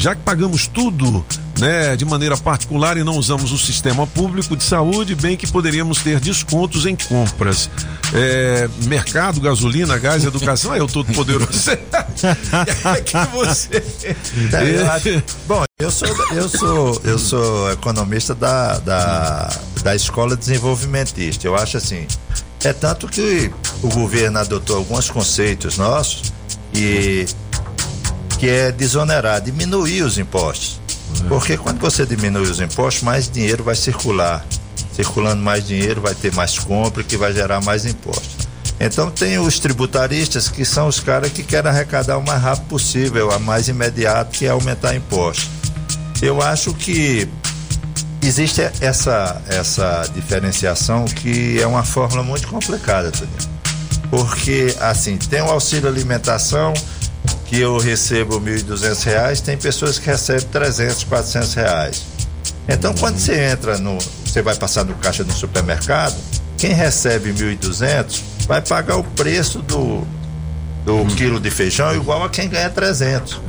Já 0.00 0.14
que 0.14 0.22
pagamos 0.22 0.66
tudo 0.66 1.22
né, 1.58 1.94
de 1.94 2.06
maneira 2.06 2.34
particular 2.34 2.96
e 2.96 3.04
não 3.04 3.18
usamos 3.18 3.52
o 3.52 3.58
sistema 3.58 4.06
público 4.06 4.56
de 4.56 4.64
saúde, 4.64 5.14
bem 5.14 5.36
que 5.36 5.46
poderíamos 5.46 5.98
ter 5.98 6.18
descontos 6.18 6.86
em 6.86 6.96
compras. 6.96 7.68
É, 8.14 8.66
mercado, 8.86 9.42
gasolina, 9.42 9.98
gás, 9.98 10.24
educação, 10.24 10.74
é 10.74 10.80
eu 10.80 10.86
todo 10.88 11.12
poderoso. 11.12 11.52
é 11.70 13.00
que 13.02 13.14
você. 13.30 13.76
É, 14.54 14.80
eu 14.80 14.90
acho- 14.90 15.22
bom, 15.46 15.64
eu 15.78 15.90
sou, 15.90 16.08
eu 16.32 16.48
sou, 16.48 17.00
eu 17.04 17.18
sou 17.18 17.70
economista 17.70 18.34
da, 18.34 18.78
da, 18.78 19.50
da 19.82 19.94
escola 19.94 20.34
desenvolvimentista. 20.34 21.46
Eu 21.46 21.54
acho 21.54 21.76
assim, 21.76 22.06
é 22.64 22.72
tanto 22.72 23.06
que 23.06 23.52
o 23.82 23.88
governo 23.90 24.38
adotou 24.38 24.76
alguns 24.78 25.10
conceitos 25.10 25.76
nossos 25.76 26.32
e 26.72 27.26
que 28.40 28.48
é 28.48 28.72
desonerar, 28.72 29.42
diminuir 29.42 30.02
os 30.02 30.16
impostos. 30.16 30.80
Porque 31.28 31.58
quando 31.58 31.78
você 31.78 32.06
diminui 32.06 32.48
os 32.48 32.58
impostos, 32.58 33.02
mais 33.02 33.30
dinheiro 33.30 33.62
vai 33.62 33.76
circular. 33.76 34.44
Circulando 34.94 35.42
mais 35.42 35.66
dinheiro, 35.66 36.00
vai 36.00 36.14
ter 36.14 36.32
mais 36.32 36.58
compra, 36.58 37.04
que 37.04 37.18
vai 37.18 37.34
gerar 37.34 37.60
mais 37.60 37.84
impostos. 37.84 38.48
Então 38.80 39.10
tem 39.10 39.38
os 39.38 39.58
tributaristas 39.58 40.48
que 40.48 40.64
são 40.64 40.88
os 40.88 40.98
caras 40.98 41.30
que 41.30 41.42
querem 41.42 41.70
arrecadar 41.70 42.16
o 42.16 42.24
mais 42.24 42.40
rápido 42.40 42.66
possível, 42.66 43.30
a 43.30 43.38
mais 43.38 43.68
imediato, 43.68 44.30
que 44.30 44.46
é 44.46 44.48
aumentar 44.48 44.96
impostos. 44.96 45.50
Eu 46.22 46.40
acho 46.40 46.72
que 46.72 47.28
existe 48.22 48.62
essa, 48.80 49.40
essa 49.48 50.08
diferenciação 50.14 51.04
que 51.04 51.60
é 51.60 51.66
uma 51.66 51.84
fórmula 51.84 52.22
muito 52.22 52.48
complicada, 52.48 53.10
Toninho. 53.10 53.50
Porque, 54.10 54.74
assim, 54.80 55.18
tem 55.18 55.42
o 55.42 55.50
auxílio 55.50 55.88
alimentação, 55.88 56.72
que 57.50 57.58
eu 57.60 57.78
recebo 57.78 58.40
1.200 58.40 59.02
reais, 59.04 59.40
tem 59.40 59.56
pessoas 59.56 59.98
que 59.98 60.06
recebem 60.06 60.46
300, 60.52 61.02
400 61.02 61.54
reais. 61.54 62.04
Então, 62.68 62.94
quando 62.94 63.18
você 63.18 63.34
entra 63.50 63.76
no. 63.76 63.98
Você 64.24 64.40
vai 64.40 64.54
passar 64.54 64.84
no 64.84 64.94
caixa 64.94 65.24
do 65.24 65.32
supermercado, 65.32 66.14
quem 66.56 66.72
recebe 66.72 67.32
1.200 67.32 68.20
vai 68.46 68.60
pagar 68.62 68.94
o 68.98 69.02
preço 69.02 69.58
do, 69.62 70.06
do 70.84 71.04
quilo 71.16 71.40
de 71.40 71.50
feijão 71.50 71.92
igual 71.96 72.22
a 72.22 72.30
quem 72.30 72.48
ganha 72.48 72.70
300. 72.70 73.40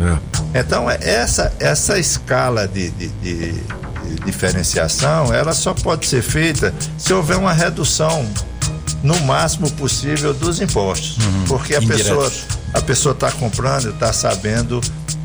Então, 0.56 0.90
é 0.90 0.98
essa, 1.04 1.54
essa 1.60 2.00
escala 2.00 2.68
de, 2.68 2.90
de, 2.90 3.08
de- 3.08 3.54
de 4.02 4.16
diferenciação, 4.26 5.32
ela 5.32 5.54
só 5.54 5.76
pode 5.76 6.08
ser 6.08 6.24
feita 6.24 6.74
se 6.98 7.14
houver 7.14 7.38
uma 7.38 7.54
redução 7.54 8.28
no 9.04 9.20
máximo 9.22 9.70
possível 9.72 10.34
dos 10.34 10.62
impostos. 10.62 11.18
Porque 11.48 11.76
a 11.76 11.80
Indiretos. 11.80 12.04
pessoa 12.04 12.32
a 12.74 12.82
pessoa 12.82 13.14
está 13.14 13.32
comprando, 13.32 13.90
está 13.90 14.14
sabendo 14.14 14.80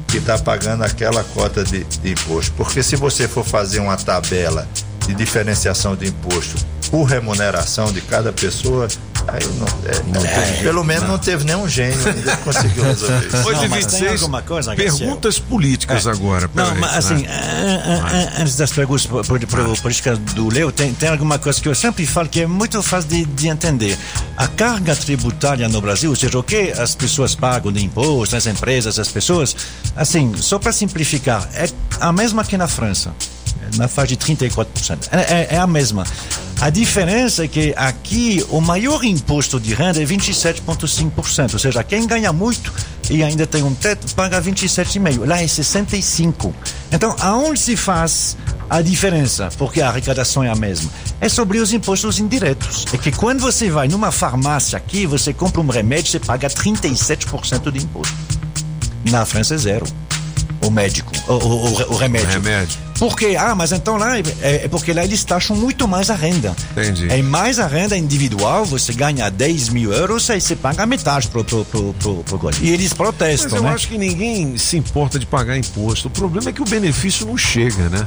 que 0.09 0.19
está 0.19 0.39
pagando 0.39 0.82
aquela 0.82 1.23
cota 1.23 1.62
de, 1.65 1.85
de 1.85 2.12
imposto. 2.12 2.53
Porque 2.57 2.82
se 2.82 2.97
você 2.97 3.28
for 3.28 3.44
fazer 3.44 3.81
uma 3.81 3.97
tabela 3.97 4.66
de 5.07 5.15
diferenciação 5.15 5.94
de 5.94 6.09
imposto 6.09 6.65
por 6.91 7.05
remuneração 7.05 7.93
de 7.93 8.01
cada 8.01 8.33
pessoa, 8.33 8.89
aí 9.29 9.41
não, 9.59 9.67
é, 9.91 9.93
tem 9.93 10.13
pelo 10.63 10.83
jeito, 10.83 10.85
menos 10.85 11.03
não. 11.03 11.11
não. 11.11 11.19
teve 11.19 11.45
nenhum 11.45 11.69
gênio 11.69 11.99
ainda 12.07 12.37
que 12.37 12.43
conseguiu 12.43 12.85
resolver 12.85 13.27
isso. 13.27 13.37
8h26, 13.37 14.77
perguntas 14.77 15.39
políticas 15.39 16.07
agora. 16.07 16.49
Não, 16.55 16.75
mas 16.77 16.93
né? 16.93 16.99
assim, 16.99 17.27
an- 17.27 18.43
antes 18.43 18.57
das 18.57 18.71
perguntas 18.73 19.07
políticas 19.07 20.19
do 20.19 20.49
Leo, 20.49 20.71
tem, 20.73 20.93
tem 20.95 21.09
alguma 21.09 21.39
coisa 21.39 21.61
que 21.61 21.69
eu 21.69 21.75
sempre 21.75 22.07
falo 22.07 22.29
que 22.29 22.43
é 22.43 22.47
muito 22.47 22.83
fácil 22.83 23.09
de, 23.11 23.25
de 23.25 23.49
entender. 23.49 23.99
A 24.37 24.47
carga 24.47 24.95
tributária 24.95 25.69
no 25.69 25.81
Brasil, 25.81 26.11
ou 26.11 26.17
seja, 26.17 26.39
o 26.39 26.43
que 26.43 26.73
as 26.73 26.95
pessoas 26.95 27.35
pagam 27.35 27.73
de 27.73 27.85
imposto, 27.85 28.37
as 28.37 28.47
empresas, 28.47 28.99
as 28.99 29.09
pessoas, 29.09 29.57
assim, 29.97 30.35
só 30.37 30.59
para 30.59 30.73
simplificar, 30.73 31.49
é 31.55 31.69
a 32.01 32.13
mesma 32.13 32.45
que 32.45 32.57
na 32.57 32.69
França, 32.69 33.13
na 33.77 33.89
faixa 33.89 34.15
de 34.15 34.19
34%. 34.19 35.09
É, 35.11 35.21
é, 35.21 35.49
é 35.53 35.59
a 35.59 35.67
mesma. 35.67 36.05
A 36.61 36.70
diferença 36.70 37.45
é 37.45 37.49
que 37.49 37.74
aqui 37.77 38.45
o 38.49 38.61
maior 38.61 39.05
imposto 39.05 39.61
de 39.61 39.74
renda 39.74 40.03
é 40.03 40.07
27,5%, 40.07 41.53
ou 41.53 41.59
seja, 41.59 41.85
quem 41.85 42.07
ganha 42.07 42.33
muito 42.33 42.73
e 43.11 43.23
ainda 43.23 43.47
tem 43.47 43.62
um 43.62 43.74
teto 43.74 44.15
paga 44.15 44.41
27,5%. 44.41 45.27
Lá 45.27 45.41
é 45.41 45.45
65%. 45.45 46.53
Então, 46.91 47.15
aonde 47.20 47.61
se 47.61 47.77
faz 47.77 48.37
a 48.70 48.81
diferença? 48.81 49.49
Porque 49.59 49.81
a 49.81 49.89
arrecadação 49.89 50.43
é 50.43 50.51
a 50.51 50.57
mesma. 50.57 50.91
É 51.20 51.28
sobre 51.28 51.59
os 51.59 51.73
impostos 51.73 52.19
indiretos. 52.19 52.87
É 52.93 52.97
que 52.97 53.12
quando 53.12 53.41
você 53.41 53.70
vai 53.70 53.87
numa 53.87 54.11
farmácia 54.11 54.77
aqui, 54.77 55.07
você 55.07 55.33
compra 55.33 55.61
um 55.61 55.69
remédio, 55.69 56.11
você 56.11 56.20
paga 56.20 56.49
37% 56.49 57.70
de 57.70 57.85
imposto. 57.85 58.16
Na 59.11 59.24
França 59.24 59.55
é 59.55 59.59
zero. 59.59 59.87
O 60.66 60.70
médico, 60.70 61.12
o, 61.28 61.32
o, 61.32 61.36
o- 61.66 61.93
o 61.93 61.97
remédio. 61.97 62.28
remédio. 62.28 62.78
Por 62.98 63.14
quê? 63.16 63.36
Ah, 63.38 63.55
mas 63.55 63.72
então 63.72 63.97
lá 63.97 64.18
é, 64.18 64.22
é 64.43 64.68
porque 64.68 64.93
lá 64.93 65.05
eles 65.05 65.22
taxam 65.22 65.55
muito 65.55 65.86
mais 65.86 66.09
a 66.10 66.14
renda. 66.14 66.56
Entendi. 66.72 67.09
É 67.10 67.20
mais 67.22 67.59
a 67.59 67.66
renda 67.66 67.97
individual, 67.97 68.64
você 68.64 68.93
ganha 68.94 69.30
10 69.30 69.68
mil 69.68 69.93
euros, 69.93 70.28
aí 70.30 70.40
você 70.40 70.56
paga 70.56 70.86
metade 70.86 71.28
pro, 71.28 71.44
pro, 71.44 71.64
pro, 71.66 71.93
pro, 71.94 72.24
pro. 72.38 72.51
E 72.62 72.70
eles 72.70 72.88
Mas 72.88 72.93
protestam, 72.94 73.59
eu 73.59 73.62
né? 73.64 73.70
acho 73.70 73.88
que 73.88 73.98
ninguém 73.98 74.56
se 74.56 74.76
importa 74.78 75.18
de 75.18 75.26
pagar 75.26 75.56
imposto. 75.59 76.09
O 76.09 76.10
problema 76.10 76.48
é 76.48 76.52
que 76.52 76.62
o 76.62 76.64
benefício 76.64 77.26
não 77.26 77.36
chega, 77.36 77.88
né? 77.90 78.06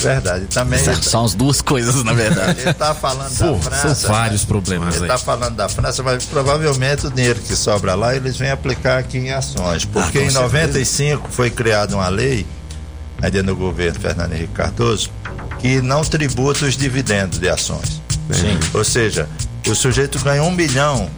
Verdade, 0.00 0.46
também. 0.46 0.78
São 1.02 1.24
as 1.24 1.34
duas 1.34 1.60
coisas, 1.62 2.02
na 2.02 2.12
verdade. 2.12 2.60
Ele 2.60 2.70
está 2.70 2.94
falando 2.94 3.36
Pô, 3.36 3.52
da 3.52 3.60
França. 3.60 3.94
são 3.94 4.10
vários 4.10 4.44
problemas 4.44 4.96
Ele 4.96 5.04
aí. 5.04 5.10
está 5.10 5.18
falando 5.18 5.54
da 5.54 5.68
França, 5.68 6.02
mas 6.02 6.24
provavelmente 6.24 7.06
o 7.06 7.10
dinheiro 7.10 7.40
que 7.40 7.54
sobra 7.54 7.94
lá 7.94 8.14
eles 8.16 8.36
vêm 8.36 8.50
aplicar 8.50 8.98
aqui 8.98 9.18
em 9.18 9.30
ações. 9.32 9.84
Porque 9.84 10.18
com 10.18 10.24
em 10.24 10.30
certeza. 10.30 10.40
95 10.40 11.28
foi 11.30 11.50
criada 11.50 11.94
uma 11.94 12.08
lei, 12.08 12.46
ainda 13.20 13.42
no 13.42 13.54
governo 13.54 14.00
Fernando 14.00 14.32
Henrique 14.32 14.54
Cardoso, 14.54 15.10
que 15.60 15.80
não 15.80 16.02
tributa 16.02 16.64
os 16.64 16.76
dividendos 16.76 17.38
de 17.38 17.48
ações. 17.48 18.00
Sim. 18.30 18.58
Ou 18.74 18.84
seja, 18.84 19.28
o 19.68 19.74
sujeito 19.74 20.18
ganha 20.20 20.42
um 20.42 20.50
milhão 20.50 21.08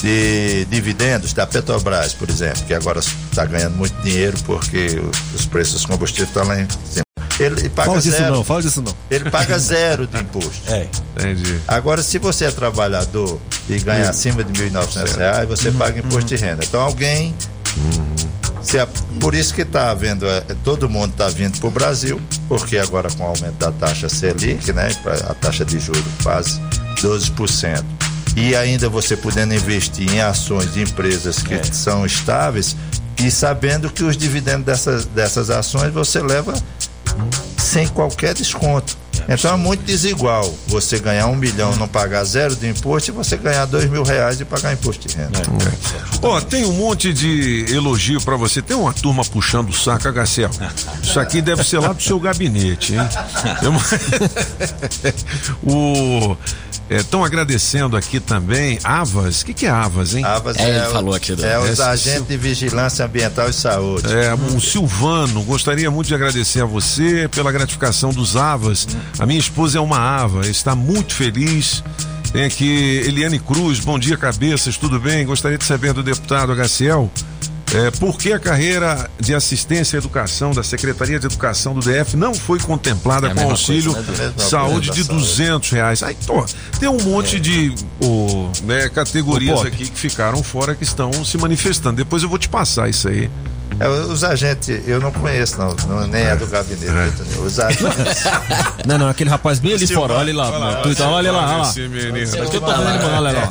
de 0.00 0.64
dividendos 0.66 1.32
da 1.32 1.46
Petrobras, 1.46 2.12
por 2.12 2.28
exemplo, 2.28 2.62
que 2.66 2.74
agora 2.74 2.98
está 2.98 3.44
ganhando 3.44 3.76
muito 3.76 3.94
dinheiro 4.02 4.36
porque 4.44 5.00
os 5.34 5.46
preços 5.46 5.74
dos 5.74 5.86
combustíveis 5.86 6.28
estão 6.28 6.44
lá 6.46 6.60
em 6.60 6.66
cima. 6.84 7.05
Ele 7.38 7.68
paga 7.68 7.88
Fala 7.90 8.00
disso 8.00 8.16
zero. 8.16 8.34
não, 8.34 8.44
fala 8.44 8.62
disso 8.62 8.82
não. 8.82 8.94
Ele 9.10 9.30
paga 9.30 9.58
zero 9.58 10.06
de 10.06 10.18
imposto. 10.18 10.72
É. 10.72 10.86
Entendi. 11.18 11.58
Agora, 11.68 12.02
se 12.02 12.18
você 12.18 12.46
é 12.46 12.50
trabalhador 12.50 13.38
e 13.68 13.78
ganha 13.78 14.08
acima 14.08 14.42
de 14.42 14.52
1.900 14.70 15.16
reais, 15.16 15.48
você 15.48 15.70
paga 15.70 15.98
imposto 16.00 16.24
de 16.24 16.36
renda. 16.36 16.64
Então, 16.64 16.80
alguém. 16.80 17.34
se 18.62 18.78
a- 18.78 18.88
por 19.20 19.34
isso 19.34 19.54
que 19.54 19.62
está 19.62 19.90
havendo. 19.90 20.26
é, 20.26 20.40
todo 20.64 20.88
mundo 20.88 21.10
está 21.12 21.28
vindo 21.28 21.58
para 21.60 21.68
o 21.68 21.70
Brasil, 21.70 22.20
porque 22.48 22.78
agora 22.78 23.08
com 23.10 23.22
o 23.22 23.26
aumento 23.26 23.54
da 23.58 23.70
taxa 23.70 24.08
Selic, 24.08 24.72
né, 24.72 24.88
a 25.28 25.34
taxa 25.34 25.64
de 25.64 25.78
juros 25.78 26.02
quase 26.22 26.60
12%. 27.00 27.84
E 28.34 28.54
ainda 28.56 28.88
você 28.88 29.16
podendo 29.16 29.54
investir 29.54 30.10
em 30.12 30.20
ações 30.20 30.72
de 30.74 30.82
empresas 30.82 31.38
que 31.42 31.62
são 31.74 32.04
estáveis 32.04 32.76
e 33.22 33.30
sabendo 33.30 33.88
que 33.88 34.02
os 34.04 34.16
dividendos 34.16 34.64
dessas, 34.66 35.04
dessas 35.06 35.48
ações 35.48 35.92
você 35.92 36.20
leva 36.20 36.52
sem 37.58 37.88
qualquer 37.88 38.34
desconto. 38.34 38.96
Então 39.28 39.52
é 39.52 39.56
muito 39.56 39.82
desigual 39.82 40.54
você 40.68 40.98
ganhar 40.98 41.26
um 41.26 41.34
milhão 41.34 41.72
e 41.72 41.76
não 41.76 41.88
pagar 41.88 42.22
zero 42.24 42.54
de 42.54 42.68
imposto 42.68 43.10
e 43.10 43.12
você 43.12 43.36
ganhar 43.36 43.64
dois 43.64 43.90
mil 43.90 44.04
reais 44.04 44.40
e 44.40 44.44
pagar 44.44 44.72
imposto 44.72 45.08
de 45.08 45.16
renda. 45.16 45.42
Ó, 46.22 46.40
tem 46.40 46.64
um 46.64 46.72
monte 46.72 47.12
de 47.12 47.66
elogio 47.68 48.20
pra 48.20 48.36
você. 48.36 48.62
Tem 48.62 48.76
uma 48.76 48.92
turma 48.92 49.24
puxando 49.24 49.70
o 49.70 49.72
saco, 49.72 50.08
HCL. 50.08 50.50
Isso 51.02 51.18
aqui 51.18 51.42
deve 51.42 51.64
ser 51.64 51.78
lá 51.78 51.92
do 51.92 52.02
seu 52.02 52.20
gabinete, 52.20 52.94
hein? 52.94 53.00
O. 55.66 56.36
Estão 56.88 57.24
agradecendo 57.24 57.96
aqui 57.96 58.20
também. 58.20 58.78
Avas, 58.84 59.40
o 59.42 59.46
que, 59.46 59.52
que 59.54 59.66
é 59.66 59.70
Avas, 59.70 60.14
hein? 60.14 60.24
Avas 60.24 60.56
É, 60.56 60.68
ele 60.68 60.78
é 60.78 60.88
o- 60.88 60.92
falou 60.92 61.14
aqui 61.14 61.34
do- 61.34 61.44
é 61.44 61.58
os 61.58 61.80
agentes 61.80 62.28
de 62.28 62.36
vigilância 62.36 63.04
ambiental 63.04 63.48
e 63.48 63.52
saúde. 63.52 64.06
É, 64.12 64.32
o 64.34 64.60
Silvano, 64.60 65.42
gostaria 65.42 65.90
muito 65.90 66.06
de 66.06 66.14
agradecer 66.14 66.60
a 66.62 66.64
você 66.64 67.28
pela 67.28 67.50
gratificação 67.50 68.10
dos 68.10 68.36
Avas. 68.36 68.86
A 69.18 69.26
minha 69.26 69.40
esposa 69.40 69.78
é 69.78 69.80
uma 69.80 69.98
Ava, 69.98 70.46
está 70.46 70.76
muito 70.76 71.12
feliz. 71.14 71.82
Tem 72.32 72.44
aqui 72.44 73.02
Eliane 73.04 73.38
Cruz, 73.40 73.80
bom 73.80 73.98
dia, 73.98 74.16
cabeças, 74.16 74.76
tudo 74.76 75.00
bem? 75.00 75.26
Gostaria 75.26 75.58
de 75.58 75.64
saber 75.64 75.92
do 75.92 76.02
deputado 76.04 76.52
HCL. 76.52 77.10
É, 77.76 77.90
por 77.90 78.16
que 78.16 78.32
a 78.32 78.38
carreira 78.38 79.10
de 79.20 79.34
assistência 79.34 79.96
à 79.96 79.98
educação 79.98 80.52
da 80.52 80.62
Secretaria 80.62 81.18
de 81.20 81.26
Educação 81.26 81.74
do 81.74 81.80
DF 81.80 82.16
não 82.16 82.32
foi 82.32 82.58
contemplada 82.58 83.28
É 83.28 83.34
com 83.34 83.50
auxílio 83.50 83.92
coisa, 83.92 84.10
né? 84.12 84.18
Mesma 84.28 84.42
saúde 84.42 84.90
de 84.92 85.04
saúde. 85.04 85.24
200 85.26 85.70
reais? 85.70 86.02
Aí, 86.02 86.16
tô, 86.26 86.44
tem 86.80 86.88
um 86.88 87.02
monte 87.02 87.38
de 87.38 87.74
o, 88.00 88.50
né, 88.62 88.88
categorias 88.88 89.60
aqui 89.60 89.88
que 89.90 89.98
ficaram 89.98 90.42
fora 90.42 90.74
que 90.74 90.84
estão 90.84 91.12
se 91.22 91.36
manifestando. 91.36 91.96
Depois 91.96 92.22
eu 92.22 92.28
vou 92.30 92.38
te 92.38 92.48
passar 92.48 92.88
isso 92.88 93.08
aí. 93.08 93.28
É, 93.78 93.86
os 93.88 94.24
agentes, 94.24 94.80
eu 94.86 94.98
não 94.98 95.12
conheço, 95.12 95.58
não, 95.58 95.76
não- 95.86 96.06
nem 96.06 96.22
é 96.22 96.34
do 96.36 96.46
gabinete. 96.46 97.22
Os 97.44 97.60
agentes. 97.60 97.84
Não, 98.86 98.96
não, 98.98 99.08
aquele 99.08 99.28
rapaz 99.28 99.58
bem 99.58 99.74
ali 99.74 99.86
fora, 99.88 100.14
olha 100.14 100.32
lá. 100.34 100.76
Twitter, 100.76 101.06
olha 101.06 101.32
lá, 101.32 101.46
olha 101.48 101.56
lá. 101.58 101.72
Eu 102.38 102.46
tô 102.60 102.60
vendo, 102.60 102.84
mano, 102.84 103.16
olha 103.16 103.32
lá. 103.32 103.50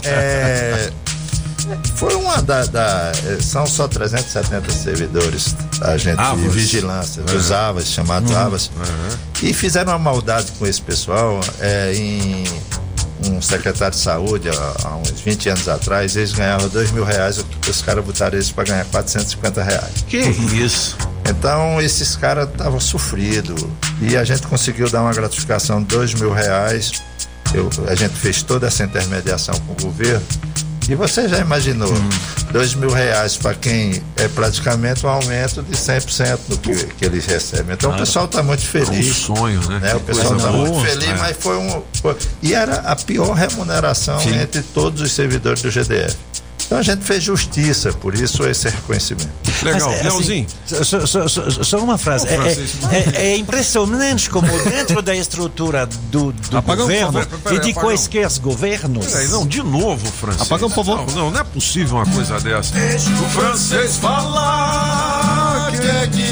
É, 1.69 1.77
foi 1.95 2.13
uma 2.15 2.41
da, 2.41 2.65
da- 2.65 3.11
é, 3.25 3.41
São 3.41 3.65
só 3.65 3.87
370 3.87 4.71
servidores, 4.71 5.55
agentes 5.81 6.23
de 6.23 6.31
Avas. 6.31 6.53
vigilância, 6.53 7.23
dos 7.23 7.49
Uhum. 7.49 7.55
AVAS, 7.57 7.87
chamados 7.87 8.31
Uhum. 8.31 8.37
AVAS. 8.37 8.71
E 9.41 9.53
fizeram 9.53 9.91
uma 9.93 9.99
maldade 9.99 10.51
com 10.59 10.65
esse 10.65 10.81
pessoal 10.81 11.39
é, 11.59 11.93
em 11.95 12.43
um 13.27 13.41
secretário 13.41 13.95
de 13.95 14.01
saúde 14.01 14.49
há, 14.49 14.75
há 14.87 14.95
uns 14.97 15.19
20 15.21 15.49
anos 15.49 15.67
atrás, 15.67 16.15
eles 16.15 16.31
ganhavam 16.33 16.67
2 16.69 16.91
mil 16.91 17.03
reais, 17.03 17.43
os 17.67 17.81
caras 17.81 18.05
botaram 18.05 18.35
eles 18.35 18.51
para 18.51 18.65
ganhar 18.65 18.85
450 18.85 19.63
reais. 19.63 20.05
Que 20.07 20.17
isso? 20.19 20.95
Então 21.27 21.81
esses 21.81 22.15
caras 22.15 22.47
estavam 22.47 22.79
sofridos 22.79 23.65
e 23.99 24.15
a 24.15 24.23
gente 24.23 24.43
conseguiu 24.45 24.87
dar 24.91 25.01
uma 25.01 25.13
gratificação 25.13 25.79
de 25.81 25.87
2 25.87 26.13
mil 26.13 26.31
reais. 26.31 26.91
Eu- 27.53 27.69
a 27.87 27.95
gente 27.95 28.13
fez 28.15 28.43
toda 28.43 28.67
essa 28.67 28.83
intermediação 28.83 29.55
com 29.61 29.71
o 29.73 29.75
governo. 29.87 30.21
E 30.87 30.93
você 30.95 31.27
já 31.27 31.39
imaginou, 31.39 31.91
Hum. 31.91 32.09
2 32.51 32.75
mil 32.75 32.89
reais 32.91 33.35
para 33.35 33.53
quem 33.55 34.01
é 34.15 34.27
praticamente 34.27 35.05
um 35.05 35.09
aumento 35.09 35.61
de 35.63 35.75
100% 35.75 36.39
do 36.47 36.57
que, 36.57 36.73
que 36.85 37.03
eles 37.05 37.25
recebem. 37.25 37.73
Então 37.73 37.91
o 37.91 37.97
pessoal 37.97 38.25
está 38.25 38.41
muito 38.43 38.61
feliz. 38.65 39.07
É 39.07 39.09
um 39.09 39.13
sonho, 39.35 39.69
né? 39.79 39.95
O 39.95 39.99
Que 39.99 40.05
pessoal 40.05 40.37
está 40.37 40.51
muito 40.51 40.79
feliz, 40.85 41.09
É. 41.09 41.13
mas 41.17 41.37
foi 41.39 41.57
um. 41.57 41.81
foi- 42.01 42.15
e 42.41 42.53
era 42.53 42.75
a 42.81 42.95
pior 42.95 43.33
remuneração 43.33 44.19
Sim. 44.19 44.37
entre 44.39 44.61
todos 44.61 45.01
os 45.01 45.11
servidores 45.11 45.61
do 45.61 45.71
GDF. 45.71 46.15
Então 46.65 46.79
a 46.79 46.81
gente 46.81 47.03
fez 47.03 47.23
justiça, 47.23 47.93
por 47.93 48.15
isso 48.15 48.43
esse 48.47 48.67
reconhecimento. 48.69 49.29
Legal, 49.63 49.89
Mas, 49.89 49.99
é, 49.99 50.03
Leozinho. 50.03 50.47
Só, 50.65 50.83
só- 51.05 51.27
só- 51.27 51.63
só- 51.63 51.77
uma 51.79 51.97
frase. 51.97 52.27
É, 52.27 52.35
Francisco. 52.37 52.87
é- 52.91 52.97
é- 52.97 53.25
é 53.33 53.37
impressionante 53.37 54.29
como 54.29 54.47
dentro 54.63 55.01
da 55.01 55.15
estrutura 55.15 55.85
do, 56.11 56.31
do 56.31 56.61
governo 56.61 57.13
favor, 57.21 57.39
peraí, 57.43 57.57
e 57.57 57.61
de 57.61 57.73
quaisquer 57.73 58.27
governos. 58.41 59.05
Peraí, 59.05 59.27
não, 59.27 59.45
de 59.45 59.61
novo, 59.61 60.05
Francisco. 60.11 60.43
Apaga 60.45 60.65
um, 60.65 60.69
por 60.69 60.83
favor. 60.85 61.05
Não, 61.07 61.15
não, 61.25 61.31
não 61.31 61.39
é 61.39 61.43
possível 61.43 61.97
uma 61.97 62.05
coisa 62.05 62.39
dessa. 62.39 62.73
o 62.75 63.29
francês 63.29 63.97
falar, 63.97 65.71
que 65.71 65.87
é 65.87 66.07
que 66.07 66.24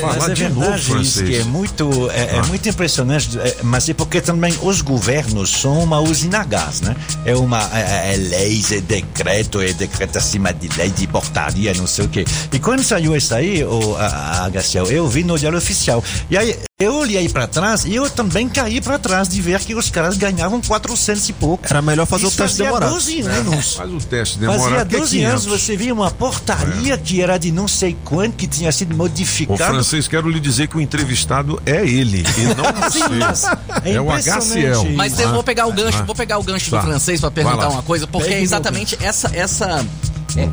Falar 0.00 0.16
Mas 0.18 0.28
é 0.30 0.34
de 0.34 0.42
novo, 0.48 0.60
verdade 0.60 0.80
isso 0.80 0.90
francês. 0.92 1.28
que 1.28 1.36
é 1.36 1.44
muito, 1.44 2.10
é, 2.10 2.20
é 2.36 2.38
Ah. 2.38 2.42
muito 2.44 2.68
impressionante, 2.68 3.38
é, 3.38 3.56
mas 3.62 3.88
é 3.88 3.94
porque 3.94 4.20
também 4.20 4.54
os 4.62 4.80
governos 4.80 5.50
são 5.50 5.82
uma 5.82 5.98
usina 6.00 6.40
a 6.40 6.44
gás, 6.44 6.80
né? 6.80 6.96
É 7.24 7.34
uma 7.36 7.62
é, 7.76 8.14
é 8.14 8.16
leis, 8.16 8.72
é 8.72 8.80
decreto, 8.80 9.60
é 9.60 9.72
decreto 9.72 10.18
acima 10.18 10.52
de 10.52 10.68
lei, 10.76 10.90
de 10.90 11.06
portaria, 11.06 11.72
não 11.74 11.86
sei 11.86 12.04
o 12.04 12.08
quê. 12.08 12.24
E 12.52 12.58
quando 12.58 12.82
saiu 12.82 13.16
isso 13.16 13.34
aí, 13.34 13.64
o, 13.64 13.96
a, 13.96 14.06
a 14.06 14.50
HCL, 14.50 14.90
eu 14.90 15.08
vi 15.08 15.24
no 15.24 15.38
diário 15.38 15.58
oficial. 15.58 16.02
E 16.30 16.36
aí 16.36 16.56
Eu 16.82 16.94
olhei 16.96 17.28
pra 17.28 17.46
trás 17.46 17.84
e 17.84 17.94
eu 17.94 18.08
também 18.10 18.48
caí 18.48 18.80
pra 18.80 18.98
trás 18.98 19.28
de 19.28 19.40
ver 19.40 19.60
que 19.60 19.74
os 19.74 19.90
caras 19.90 20.16
ganhavam 20.16 20.60
400 20.60 21.28
e 21.28 21.32
pouco. 21.32 21.64
Era 21.68 21.80
melhor 21.82 22.06
fazer 22.06 22.26
Isso 22.26 22.34
o 22.34 22.36
teste 22.36 22.56
fazia 22.58 22.64
demorado. 22.66 22.92
12 22.94 23.20
É, 23.20 23.24
anos. 23.30 23.74
Faz 23.74 23.90
o 23.92 23.98
teste 23.98 24.38
demorado. 24.38 24.62
Fazia 24.62 24.84
que 24.86 24.96
é 24.96 24.98
12 24.98 25.24
anos 25.24 25.42
500. 25.44 25.60
você 25.60 25.76
via 25.76 25.94
uma 25.94 26.10
portaria 26.10 26.98
que 26.98 27.20
era 27.22 27.38
de 27.38 27.52
não 27.52 27.68
sei 27.68 27.96
quanto, 28.04 28.36
que 28.36 28.46
tinha 28.46 28.70
sido 28.72 28.94
Ô, 28.94 28.96
modificado. 28.98 29.58
francês, 29.72 30.08
quero 30.08 30.28
lhe 30.28 30.40
dizer 30.40 30.68
que 30.68 30.76
o 30.76 30.80
entrevistado 30.80 31.60
é 31.64 31.86
ele 31.86 32.24
e 32.36 32.54
não 32.54 32.72
Sim, 32.90 33.00
mas 33.18 33.40
você. 33.40 33.88
é 33.88 33.92
É, 33.94 34.00
o 34.00 34.10
HCL. 34.10 34.96
Mas 34.96 35.18
eu 35.18 35.30
vou 35.32 35.42
pegar 35.42 35.66
o 35.66 35.72
gancho, 35.72 35.98
ah. 36.00 36.04
vou 36.04 36.14
pegar 36.14 36.38
o 36.38 36.42
gancho 36.42 36.70
Tá. 36.70 36.80
do 36.80 36.86
francês 36.86 37.20
pra 37.20 37.28
Vai 37.28 37.44
perguntar 37.44 37.68
uma 37.68 37.82
coisa, 37.82 38.06
porque 38.06 38.32
é 38.32 38.40
exatamente 38.40 38.96
essa 39.00 39.30
essa 39.34 39.66
é, 39.66 39.84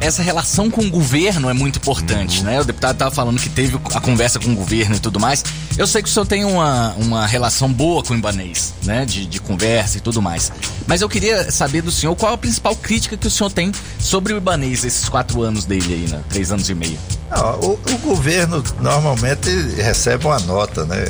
essa 0.02 0.22
relação 0.22 0.70
com 0.70 0.82
o 0.82 0.90
governo 0.90 1.50
é 1.50 1.54
muito 1.54 1.78
importante, 1.78 2.44
né? 2.44 2.60
O 2.60 2.64
deputado 2.64 2.98
tava 2.98 3.12
falando 3.12 3.40
que 3.40 3.50
teve 3.50 3.80
a 3.94 4.02
conversa 4.02 4.40
com 4.40 4.52
o 4.52 4.56
governo 4.56 4.96
e 4.96 5.00
tudo 5.00 5.20
mais. 5.20 5.44
Eu 5.78 5.88
sei 5.88 6.02
que 6.02 6.10
o 6.10 6.12
senhor 6.12 6.26
tem 6.26 6.44
uma, 6.44 6.94
uma 6.96 7.26
relação 7.26 7.72
boa 7.72 8.04
com 8.04 8.14
o 8.14 8.18
Ibanês, 8.18 8.74
né? 8.84 9.06
De, 9.06 9.26
de 9.26 9.40
conversa 9.40 9.98
e 9.98 10.02
tudo 10.02 10.22
mais. 10.22 10.52
Mas 10.88 11.02
eu 11.02 11.10
queria 11.10 11.52
saber 11.52 11.82
do 11.82 11.92
senhor 11.92 12.16
qual 12.16 12.34
a 12.34 12.38
principal 12.38 12.76
crítica 12.76 13.16
que 13.16 13.28
o 13.28 13.32
senhor 13.32 13.52
tem 13.52 13.72
sobre 14.00 14.34
o 14.34 14.38
Ibanês, 14.38 14.84
esses 14.84 15.08
quatro 15.08 15.42
anos 15.42 15.66
dele 15.66 15.94
aí, 15.94 16.12
né? 16.12 16.22
Três 16.30 16.52
anos 16.52 16.70
e 16.70 16.76
meio. 16.76 16.98
Não, 17.30 17.60
o, 17.60 17.74
o 17.74 17.98
governo 18.00 18.64
normalmente 18.82 19.50
recebe 19.78 20.26
uma 20.26 20.40
nota 20.40 20.86
né, 20.86 21.06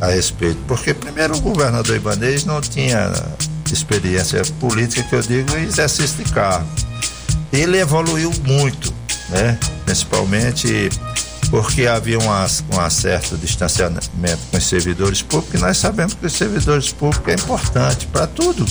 a 0.00 0.06
respeito, 0.06 0.58
porque 0.66 0.94
primeiro 0.94 1.36
o 1.36 1.40
governador 1.40 1.94
Ibanez 1.94 2.44
não 2.44 2.60
tinha 2.60 3.12
experiência 3.72 4.42
política, 4.60 5.02
que 5.02 5.14
eu 5.14 5.22
digo, 5.22 5.56
em 5.56 5.64
exercício 5.64 6.24
de 6.24 6.30
cargo. 6.32 6.66
Ele 7.52 7.78
evoluiu 7.78 8.32
muito, 8.44 8.92
né, 9.28 9.58
principalmente 9.84 10.88
porque 11.50 11.86
havia 11.86 12.18
uma, 12.18 12.44
um 12.46 12.90
certo 12.90 13.36
distanciamento 13.36 14.38
com 14.50 14.56
os 14.56 14.64
servidores 14.66 15.20
públicos, 15.20 15.60
e 15.60 15.62
nós 15.62 15.76
sabemos 15.76 16.14
que 16.14 16.24
os 16.24 16.32
servidores 16.32 16.90
públicos 16.92 17.28
é 17.28 17.34
importante 17.34 18.06
para 18.06 18.26
tudo 18.26 18.64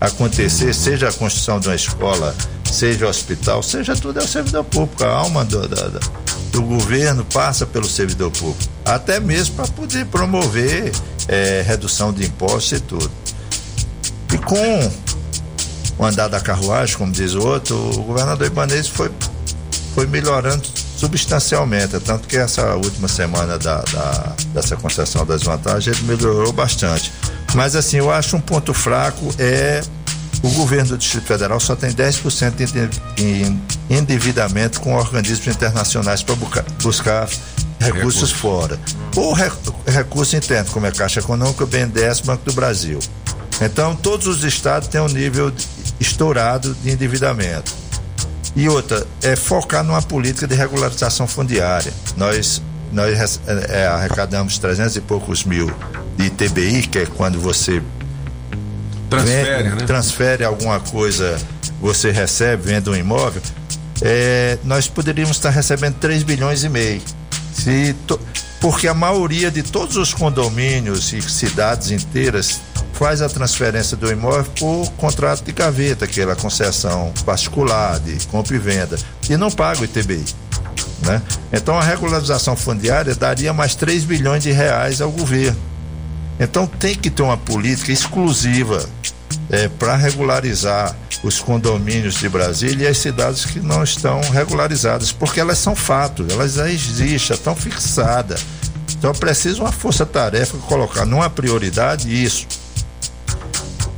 acontecer, 0.00 0.72
seja 0.74 1.08
a 1.08 1.12
construção 1.12 1.58
de 1.58 1.68
uma 1.68 1.74
escola, 1.74 2.34
seja 2.70 3.06
o 3.06 3.08
hospital, 3.08 3.62
seja 3.62 3.96
tudo, 3.96 4.20
é 4.20 4.22
o 4.22 4.28
servidor 4.28 4.62
público. 4.64 5.02
A 5.02 5.08
alma 5.08 5.44
do, 5.44 5.66
da- 5.66 5.98
do 6.52 6.62
governo 6.62 7.24
passa 7.24 7.66
pelo 7.66 7.88
servidor 7.88 8.30
público, 8.30 8.70
até 8.84 9.18
mesmo 9.18 9.56
para 9.56 9.66
poder 9.68 10.06
promover 10.06 10.92
eh, 11.26 11.64
redução 11.66 12.12
de 12.12 12.24
impostos 12.24 12.78
e 12.78 12.80
tudo. 12.80 13.10
E 14.32 14.38
com 14.38 14.92
o 15.98 16.04
andar 16.04 16.28
da 16.28 16.40
carruagem, 16.40 16.96
como 16.96 17.12
diz 17.12 17.34
o 17.34 17.40
outro, 17.46 17.76
o 17.76 18.02
governador 18.02 18.46
Ibanez 18.46 18.88
foi, 18.88 19.10
foi 19.94 20.06
melhorando 20.06 20.62
substancialmente, 20.96 21.98
tanto 22.00 22.26
que 22.26 22.36
essa 22.36 22.74
última 22.74 23.08
semana 23.08 23.58
da, 23.58 23.78
da- 23.82 24.32
dessa 24.52 24.76
concessão 24.76 25.24
das 25.26 25.42
vantagens 25.42 25.96
ele 25.96 26.06
melhorou 26.06 26.52
bastante. 26.52 27.12
Mas 27.54 27.76
assim, 27.76 27.98
eu 27.98 28.10
acho 28.10 28.36
um 28.36 28.40
ponto 28.40 28.72
fraco 28.74 29.32
é 29.38 29.82
o 30.42 30.50
governo 30.50 30.90
do 30.90 30.98
Distrito 30.98 31.26
Federal 31.26 31.58
só 31.58 31.74
tem 31.74 31.90
10% 31.90 32.52
de 33.16 33.56
endividamento 33.88 34.80
com 34.80 34.94
organismos 34.94 35.46
internacionais 35.54 36.22
para 36.22 36.34
buscar 36.82 37.28
recursos 37.78 38.30
fora. 38.30 38.78
Ou 39.16 39.32
re- 39.32 39.50
recurso 39.86 40.36
interno, 40.36 40.70
como 40.70 40.86
é 40.86 40.90
Caixa 40.90 41.20
Econômica, 41.20 41.64
BNDES, 41.64 42.20
Banco 42.20 42.44
do 42.44 42.52
Brasil. 42.52 42.98
Então, 43.60 43.94
todos 43.96 44.26
os 44.26 44.42
estados 44.44 44.88
têm 44.88 45.00
um 45.00 45.08
nível 45.08 45.50
estourado 46.00 46.74
de 46.82 46.90
endividamento. 46.90 47.72
E 48.56 48.68
outra, 48.68 49.04
é 49.22 49.34
focar 49.34 49.82
numa 49.82 50.00
política 50.02 50.46
de 50.46 50.54
regularização 50.54 51.26
fundiária. 51.26 51.92
Nós, 52.16 52.62
nós 52.92 53.40
é, 53.46 53.82
é, 53.82 53.86
arrecadamos 53.86 54.58
300 54.58 54.94
e 54.96 55.00
poucos 55.00 55.44
mil 55.44 55.70
de 56.16 56.26
ITBI, 56.26 56.82
que 56.86 56.98
é 57.00 57.06
quando 57.06 57.40
você 57.40 57.82
Transfere, 59.10 59.62
vende- 59.64 59.76
né? 59.80 59.86
transfere 59.86 60.44
alguma 60.44 60.80
coisa, 60.80 61.38
você 61.80 62.10
recebe, 62.10 62.62
vende 62.64 62.88
um 62.90 62.94
imóvel. 62.96 63.42
É, 64.02 64.58
nós 64.64 64.88
poderíamos 64.88 65.36
estar 65.36 65.50
recebendo 65.50 65.94
3 65.96 66.22
bilhões 66.22 66.64
e 66.64 66.68
meio. 66.68 67.00
Se 67.52 67.94
to- 68.06 68.20
porque 68.64 68.88
a 68.88 68.94
maioria 68.94 69.50
de 69.50 69.62
todos 69.62 69.98
os 69.98 70.14
condomínios 70.14 71.12
e 71.12 71.20
cidades 71.20 71.90
inteiras 71.90 72.62
faz 72.94 73.20
a 73.20 73.28
transferência 73.28 73.94
do 73.94 74.10
imóvel 74.10 74.50
por 74.58 74.90
contrato 74.92 75.44
de 75.44 75.52
gaveta, 75.52 76.06
aquela 76.06 76.34
concessão 76.34 77.12
particular 77.26 78.00
de 78.00 78.26
compra 78.26 78.56
e 78.56 78.58
venda, 78.58 78.96
e 79.28 79.36
não 79.36 79.50
paga 79.50 79.82
o 79.82 79.84
ITBI. 79.84 80.24
Né? 81.02 81.20
Então 81.52 81.78
a 81.78 81.82
regularização 81.82 82.56
fundiária 82.56 83.14
daria 83.14 83.52
mais 83.52 83.74
3 83.74 84.02
bilhões 84.04 84.42
de 84.42 84.50
reais 84.50 85.02
ao 85.02 85.10
governo. 85.10 85.60
Então 86.40 86.66
tem 86.66 86.94
que 86.94 87.10
ter 87.10 87.22
uma 87.22 87.36
política 87.36 87.92
exclusiva 87.92 88.82
para 89.78 89.94
regularizar 89.94 90.96
os 91.24 91.40
condomínios 91.40 92.14
de 92.16 92.28
Brasília 92.28 92.84
e 92.84 92.90
as 92.90 92.98
cidades 92.98 93.46
que 93.46 93.58
não 93.58 93.82
estão 93.82 94.20
regularizadas, 94.30 95.10
porque 95.10 95.40
elas 95.40 95.58
são 95.58 95.74
fato, 95.74 96.26
elas 96.30 96.52
já 96.52 96.70
existem, 96.70 97.34
estão 97.34 97.56
fixadas. 97.56 98.44
Então 98.92 99.12
precisa 99.12 99.60
uma 99.60 99.72
força-tarefa 99.72 100.56
colocar 100.58 101.06
numa 101.06 101.30
prioridade 101.30 102.08
isso. 102.12 102.46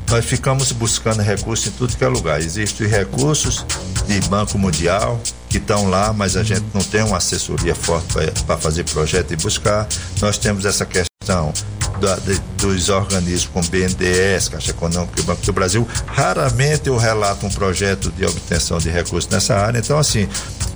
Nós 0.09 0.24
ficamos 0.24 0.70
buscando 0.70 1.20
recursos 1.20 1.66
em 1.66 1.70
tudo 1.73 1.97
que 1.97 2.05
é 2.05 2.09
lugar. 2.09 2.40
Existem 2.40 2.86
recursos 2.86 3.66
de 4.07 4.20
Banco 4.28 4.57
Mundial 4.57 5.20
que 5.48 5.59
estão 5.59 5.90
lá, 5.90 6.12
mas 6.12 6.36
a 6.36 6.44
gente 6.44 6.65
não 6.73 6.81
tem 6.81 7.03
uma 7.03 7.16
assessoria 7.16 7.74
forte 7.74 8.07
para 8.47 8.57
fazer 8.57 8.85
projeto 8.85 9.32
e 9.32 9.36
buscar. 9.36 9.89
Nós 10.20 10.39
temos 10.39 10.65
essa 10.65 10.86
questão 10.86 11.53
da- 12.01 12.16
de- 12.16 12.40
dos 12.59 12.89
organismos 12.89 13.51
como 13.52 13.68
BNDES, 13.68 14.48
Caixa 14.48 14.70
Econômica 14.70 15.20
e 15.20 15.23
Banco 15.23 15.44
do 15.44 15.52
Brasil. 15.52 15.86
Raramente 16.06 16.89
eu 16.89 16.97
relato 16.97 17.47
um 17.47 17.51
projeto 17.51 18.10
de 18.10 18.24
obtenção 18.24 18.78
de 18.78 18.89
recursos 18.90 19.31
nessa 19.31 19.55
área. 19.56 19.78
Então, 19.78 19.98
assim, 19.98 20.28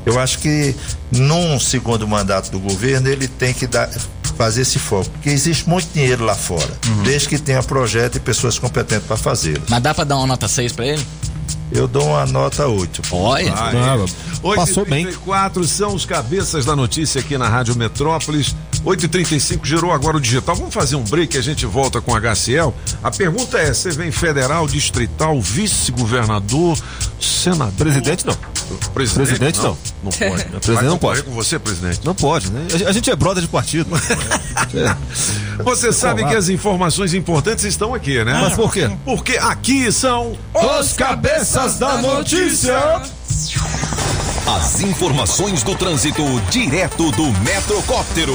eu 0.07 0.19
acho 0.19 0.39
que 0.39 0.75
num 1.11 1.59
segundo 1.59 2.07
mandato 2.07 2.51
do 2.51 2.59
governo 2.61 3.09
ele 3.09 3.27
tem 3.29 3.53
que 3.53 3.67
dar, 3.67 3.89
fazer 4.37 4.63
esse 4.63 4.79
foco, 4.79 5.11
porque 5.11 5.29
existe 5.31 5.69
muito 5.69 5.89
dinheiro 5.93 6.25
lá 6.25 6.35
fora, 6.35 6.71
desde 7.05 7.29
que 7.29 7.39
tenha 7.39 7.63
projeto 7.63 8.17
e 8.17 8.21
pessoas 8.21 8.59
competentes 8.59 9.07
para 9.07 9.17
fazê-lo. 9.17 9.63
Mas 9.69 9.83
dá 9.83 9.93
pra 9.95 10.05
dar 10.05 10.17
uma 10.17 10.27
nota 10.27 10.49
6 10.49 10.73
pra 10.73 10.87
ele? 10.87 11.05
Eu 11.73 11.87
dou 11.87 12.05
uma 12.09 12.27
nota 12.27 12.67
8. 12.67 13.03
Olha, 13.13 13.53
Ah, 13.57 13.97
é. 14.53 14.55
passou 14.57 14.85
bem. 14.85 15.07
8h34 15.07 15.65
são 15.67 15.95
os 15.95 16.05
cabeças 16.05 16.65
da 16.65 16.75
notícia 16.75 17.21
aqui 17.21 17.39
na 17.39 17.49
Rádio 17.49 17.77
Metrópolis. 17.77 18.55
8h35 18.85 19.61
gerou 19.65 19.93
agora 19.93 20.17
o 20.17 20.21
digital. 20.21 20.57
Vamos 20.57 20.75
fazer 20.75 20.97
um 20.97 21.05
break 21.05 21.37
e 21.37 21.39
a 21.39 21.43
gente 21.43 21.67
volta 21.67 22.01
com 22.01 22.13
o 22.13 22.17
HCL. 22.17 22.73
A 23.03 23.11
pergunta 23.11 23.59
é: 23.59 23.73
você 23.73 23.91
vem 23.91 24.11
federal, 24.11 24.67
distrital, 24.67 25.41
vice-governador, 25.41 26.77
senador? 27.21 27.73
Presidente 27.77 28.27
não. 28.27 28.37
Presidente, 28.95 29.27
Presidente 29.27 29.59
não. 29.59 29.77
Não 30.03 30.11
pode. 30.13 30.23
né? 30.23 30.45
Presidente 30.45 30.75
Vai 30.75 30.85
não 30.85 30.99
pode. 30.99 31.23
com 31.25 31.33
você, 31.33 31.59
presidente? 31.59 32.01
Não 32.05 32.15
pode, 32.15 32.51
né? 32.53 32.67
A 32.87 32.93
gente 32.93 33.11
é 33.11 33.17
brother 33.17 33.43
de 33.43 33.49
partido. 33.49 33.91
É. 34.75 34.97
Você 35.63 35.93
sabe 35.93 36.25
que 36.27 36.35
as 36.35 36.49
informações 36.49 37.15
importantes 37.15 37.65
estão 37.65 37.95
aqui, 37.95 38.23
né? 38.25 38.39
Mas 38.41 38.55
por 38.55 38.73
quê? 38.73 38.91
Porque 39.05 39.37
aqui 39.37 39.91
são 39.93 40.37
Os 40.55 40.93
cabeças 40.93 41.79
da 41.79 41.99
notícia. 41.99 42.77
As 44.47 44.81
informações 44.81 45.63
do 45.63 45.75
trânsito 45.75 46.23
direto 46.51 47.11
do 47.13 47.27
Metrocóptero. 47.41 48.35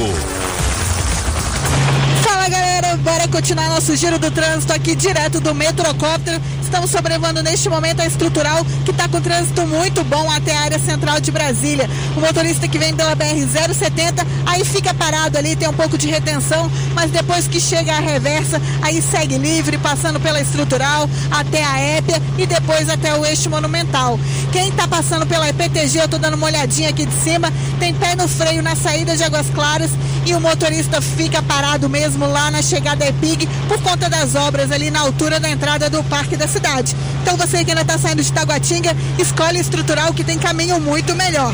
Bora 3.06 3.27
continuar 3.27 3.69
nosso 3.69 3.95
giro 3.95 4.18
do 4.18 4.32
trânsito 4.32 4.73
aqui 4.73 4.95
direto 4.95 5.40
do 5.40 5.53
Metrocóptero. 5.53 6.41
Estamos 6.60 6.90
sobrevando 6.90 7.44
neste 7.44 7.69
momento 7.69 7.99
a 7.99 8.06
estrutural 8.07 8.65
que 8.84 8.90
está 8.90 9.07
com 9.07 9.22
trânsito 9.22 9.61
muito 9.68 10.03
bom 10.03 10.30
até 10.32 10.57
a 10.57 10.61
área 10.61 10.80
central 10.80 11.22
de 11.22 11.32
Brasília. 11.32 11.88
O 12.18 12.19
motorista 12.19 12.68
que 12.68 12.80
vem 12.80 12.95
pela 12.95 13.15
BR-070 13.15 14.26
aí 14.48 14.65
fica 14.65 14.91
parado 14.91 15.38
ali, 15.38 15.56
tem 15.56 15.69
um 15.69 15.73
pouco 15.73 15.99
de 15.99 16.07
retenção, 16.07 16.69
mas 16.95 17.11
depois 17.11 17.48
que 17.48 17.61
chega 17.61 17.95
a 17.95 17.99
reversa, 17.99 18.60
aí 18.82 18.99
segue 19.03 19.38
livre, 19.38 19.77
passando 19.77 20.19
pela 20.19 20.41
estrutural 20.41 21.07
até 21.30 21.64
a 21.64 21.80
Épia 21.80 22.19
e 22.40 22.48
depois 22.48 22.90
até 22.90 23.15
o 23.15 23.23
eixo 23.23 23.52
monumental. 23.52 24.19
Quem 24.52 24.69
está 24.69 24.88
passando 24.88 25.27
pela 25.27 25.48
EPTG, 25.48 25.99
eu 25.99 26.10
tô 26.10 26.18
dando 26.18 26.34
uma 26.34 26.48
olhadinha 26.48 26.90
aqui 26.90 27.06
de 27.06 27.15
cima, 27.23 27.53
tem 27.80 27.94
pé 27.94 28.15
no 28.15 28.27
freio 28.27 28.64
na 28.64 28.76
saída 28.76 29.15
de 29.15 29.23
Águas 29.23 29.48
Claras 29.53 29.91
e 30.26 30.34
o 30.34 30.41
motorista 30.41 30.99
fica 31.02 31.40
parado 31.44 31.88
mesmo 31.88 32.26
lá 32.26 32.49
na 32.49 32.64
chegada 32.64 32.94
EPIG 33.03 33.47
por 33.67 33.81
conta 33.81 34.09
das 34.09 34.35
obras 34.35 34.72
ali 34.72 34.89
na 34.89 35.01
altura 35.01 35.39
da 35.39 35.49
entrada 35.49 35.89
do 35.89 36.03
Parque 36.03 36.38
da 36.38 36.47
Cidade. 36.47 36.95
Então 37.22 37.35
você 37.35 37.65
que 37.65 37.72
ainda 37.72 37.81
está 37.81 37.97
saindo 37.97 38.23
de 38.23 38.31
Taguatinga, 38.31 38.95
escolhe 39.17 39.59
estrutural 39.59 40.13
que 40.13 40.23
tem 40.23 40.38
caminho 40.38 40.80
muito 40.80 41.15
melhor. 41.15 41.53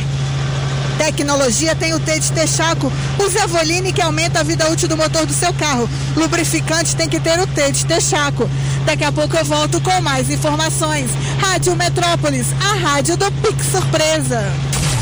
Tecnologia 0.97 1.75
tem 1.75 1.93
o 1.95 1.99
T 1.99 2.19
de 2.19 2.31
Texaco. 2.31 2.91
Use 3.17 3.37
a 3.39 3.91
que 3.91 4.01
aumenta 4.01 4.41
a 4.41 4.43
vida 4.43 4.69
útil 4.69 4.87
do 4.87 4.95
motor 4.95 5.25
do 5.25 5.33
seu 5.33 5.51
carro. 5.53 5.89
Lubrificante 6.15 6.95
tem 6.95 7.09
que 7.09 7.19
ter 7.19 7.39
o 7.39 7.47
T 7.47 7.71
de 7.71 7.85
Texaco. 7.85 8.47
Daqui 8.85 9.03
a 9.03 9.11
pouco 9.11 9.35
eu 9.35 9.43
volto 9.43 9.81
com 9.81 10.01
mais 10.01 10.29
informações. 10.29 11.09
Rádio 11.39 11.75
Metrópolis, 11.75 12.47
a 12.59 12.75
rádio 12.75 13.17
do 13.17 13.31
Pix 13.31 13.65
Surpresa. 13.71 14.80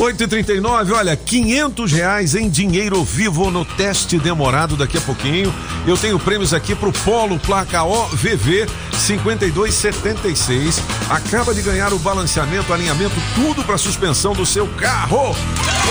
8h39, 0.00 0.92
olha, 0.92 1.14
500 1.14 1.92
reais 1.92 2.34
em 2.34 2.48
dinheiro 2.48 3.04
vivo 3.04 3.50
no 3.50 3.66
teste 3.66 4.18
demorado 4.18 4.74
daqui 4.74 4.96
a 4.96 5.00
pouquinho. 5.02 5.54
Eu 5.86 5.94
tenho 5.94 6.18
prêmios 6.18 6.54
aqui 6.54 6.74
pro 6.74 6.90
Polo 6.90 7.38
Placa 7.38 7.84
OVV 7.84 8.66
5276. 8.94 10.80
Acaba 11.10 11.52
de 11.52 11.60
ganhar 11.60 11.92
o 11.92 11.98
balanceamento, 11.98 12.72
alinhamento, 12.72 13.14
tudo 13.34 13.62
para 13.62 13.76
suspensão 13.76 14.32
do 14.32 14.46
seu 14.46 14.66
carro. 14.68 15.36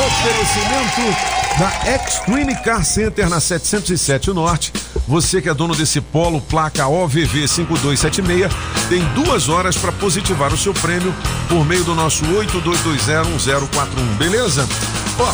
Oferecimento 0.08 1.16
da 1.60 1.72
Extreme 1.96 2.56
Car 2.64 2.84
Center 2.84 3.30
na 3.30 3.40
707 3.40 4.32
Norte. 4.34 4.74
Você 5.08 5.42
que 5.42 5.50
é 5.50 5.54
dono 5.54 5.76
desse 5.76 6.02
Polo 6.02 6.40
Placa 6.42 6.88
OVV 6.88 7.48
5276 7.48 8.52
tem 8.90 9.04
duas 9.14 9.50
horas 9.50 9.78
para 9.78 9.92
positivar 9.92 10.54
o 10.54 10.58
seu 10.58 10.74
prêmio 10.74 11.14
por 11.48 11.66
meio 11.66 11.84
do 11.84 11.96
nosso 11.96 12.24
82201041, 12.26 14.18
beleza? 14.18 14.68
Ó, 15.18 15.34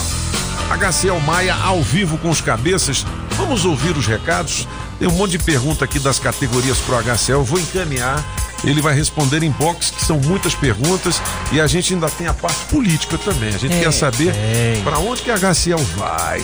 HCL 0.73 1.19
Maia 1.21 1.55
ao 1.55 1.81
vivo 1.81 2.17
com 2.17 2.29
os 2.29 2.41
cabeças. 2.41 3.05
Vamos 3.37 3.65
ouvir 3.65 3.95
os 3.97 4.05
recados. 4.07 4.67
Tem 4.97 5.07
um 5.07 5.11
monte 5.11 5.31
de 5.31 5.39
pergunta 5.39 5.83
aqui 5.85 5.99
das 5.99 6.19
categorias 6.19 6.77
pro 6.79 6.95
HCL. 6.97 7.33
Eu 7.39 7.43
vou 7.43 7.59
encaminhar. 7.59 8.23
Ele 8.63 8.81
vai 8.81 8.95
responder 8.95 9.43
em 9.43 9.51
box, 9.51 9.91
que 9.91 10.03
são 10.03 10.17
muitas 10.19 10.55
perguntas. 10.55 11.21
E 11.51 11.59
a 11.59 11.67
gente 11.67 11.93
ainda 11.93 12.09
tem 12.09 12.27
a 12.27 12.33
parte 12.33 12.59
política 12.69 13.17
também. 13.17 13.49
A 13.53 13.57
gente 13.57 13.73
É, 13.75 13.81
quer 13.81 13.91
saber 13.91 14.33
para 14.83 14.97
onde 14.99 15.21
que 15.21 15.29
a 15.29 15.35
HCL 15.37 15.83
vai. 15.97 16.41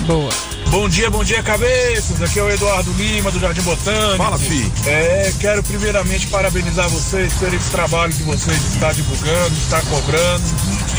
Boa. 0.00 0.30
Bom 0.70 0.88
dia, 0.88 1.08
bom 1.08 1.22
dia, 1.22 1.42
cabeças. 1.42 2.20
Aqui 2.20 2.38
é 2.38 2.42
o 2.42 2.50
Eduardo 2.50 2.92
Lima, 2.94 3.30
do 3.30 3.38
Jardim 3.38 3.62
Botânico. 3.62 4.16
Fala, 4.16 4.36
fi. 4.36 4.72
É, 4.86 5.32
quero 5.38 5.62
primeiramente 5.62 6.26
parabenizar 6.26 6.88
vocês 6.88 7.32
por 7.34 7.52
esse 7.54 7.70
trabalho 7.70 8.12
que 8.12 8.24
vocês 8.24 8.56
estão 8.72 8.92
divulgando, 8.92 9.54
está 9.54 9.80
cobrando. 9.82 10.42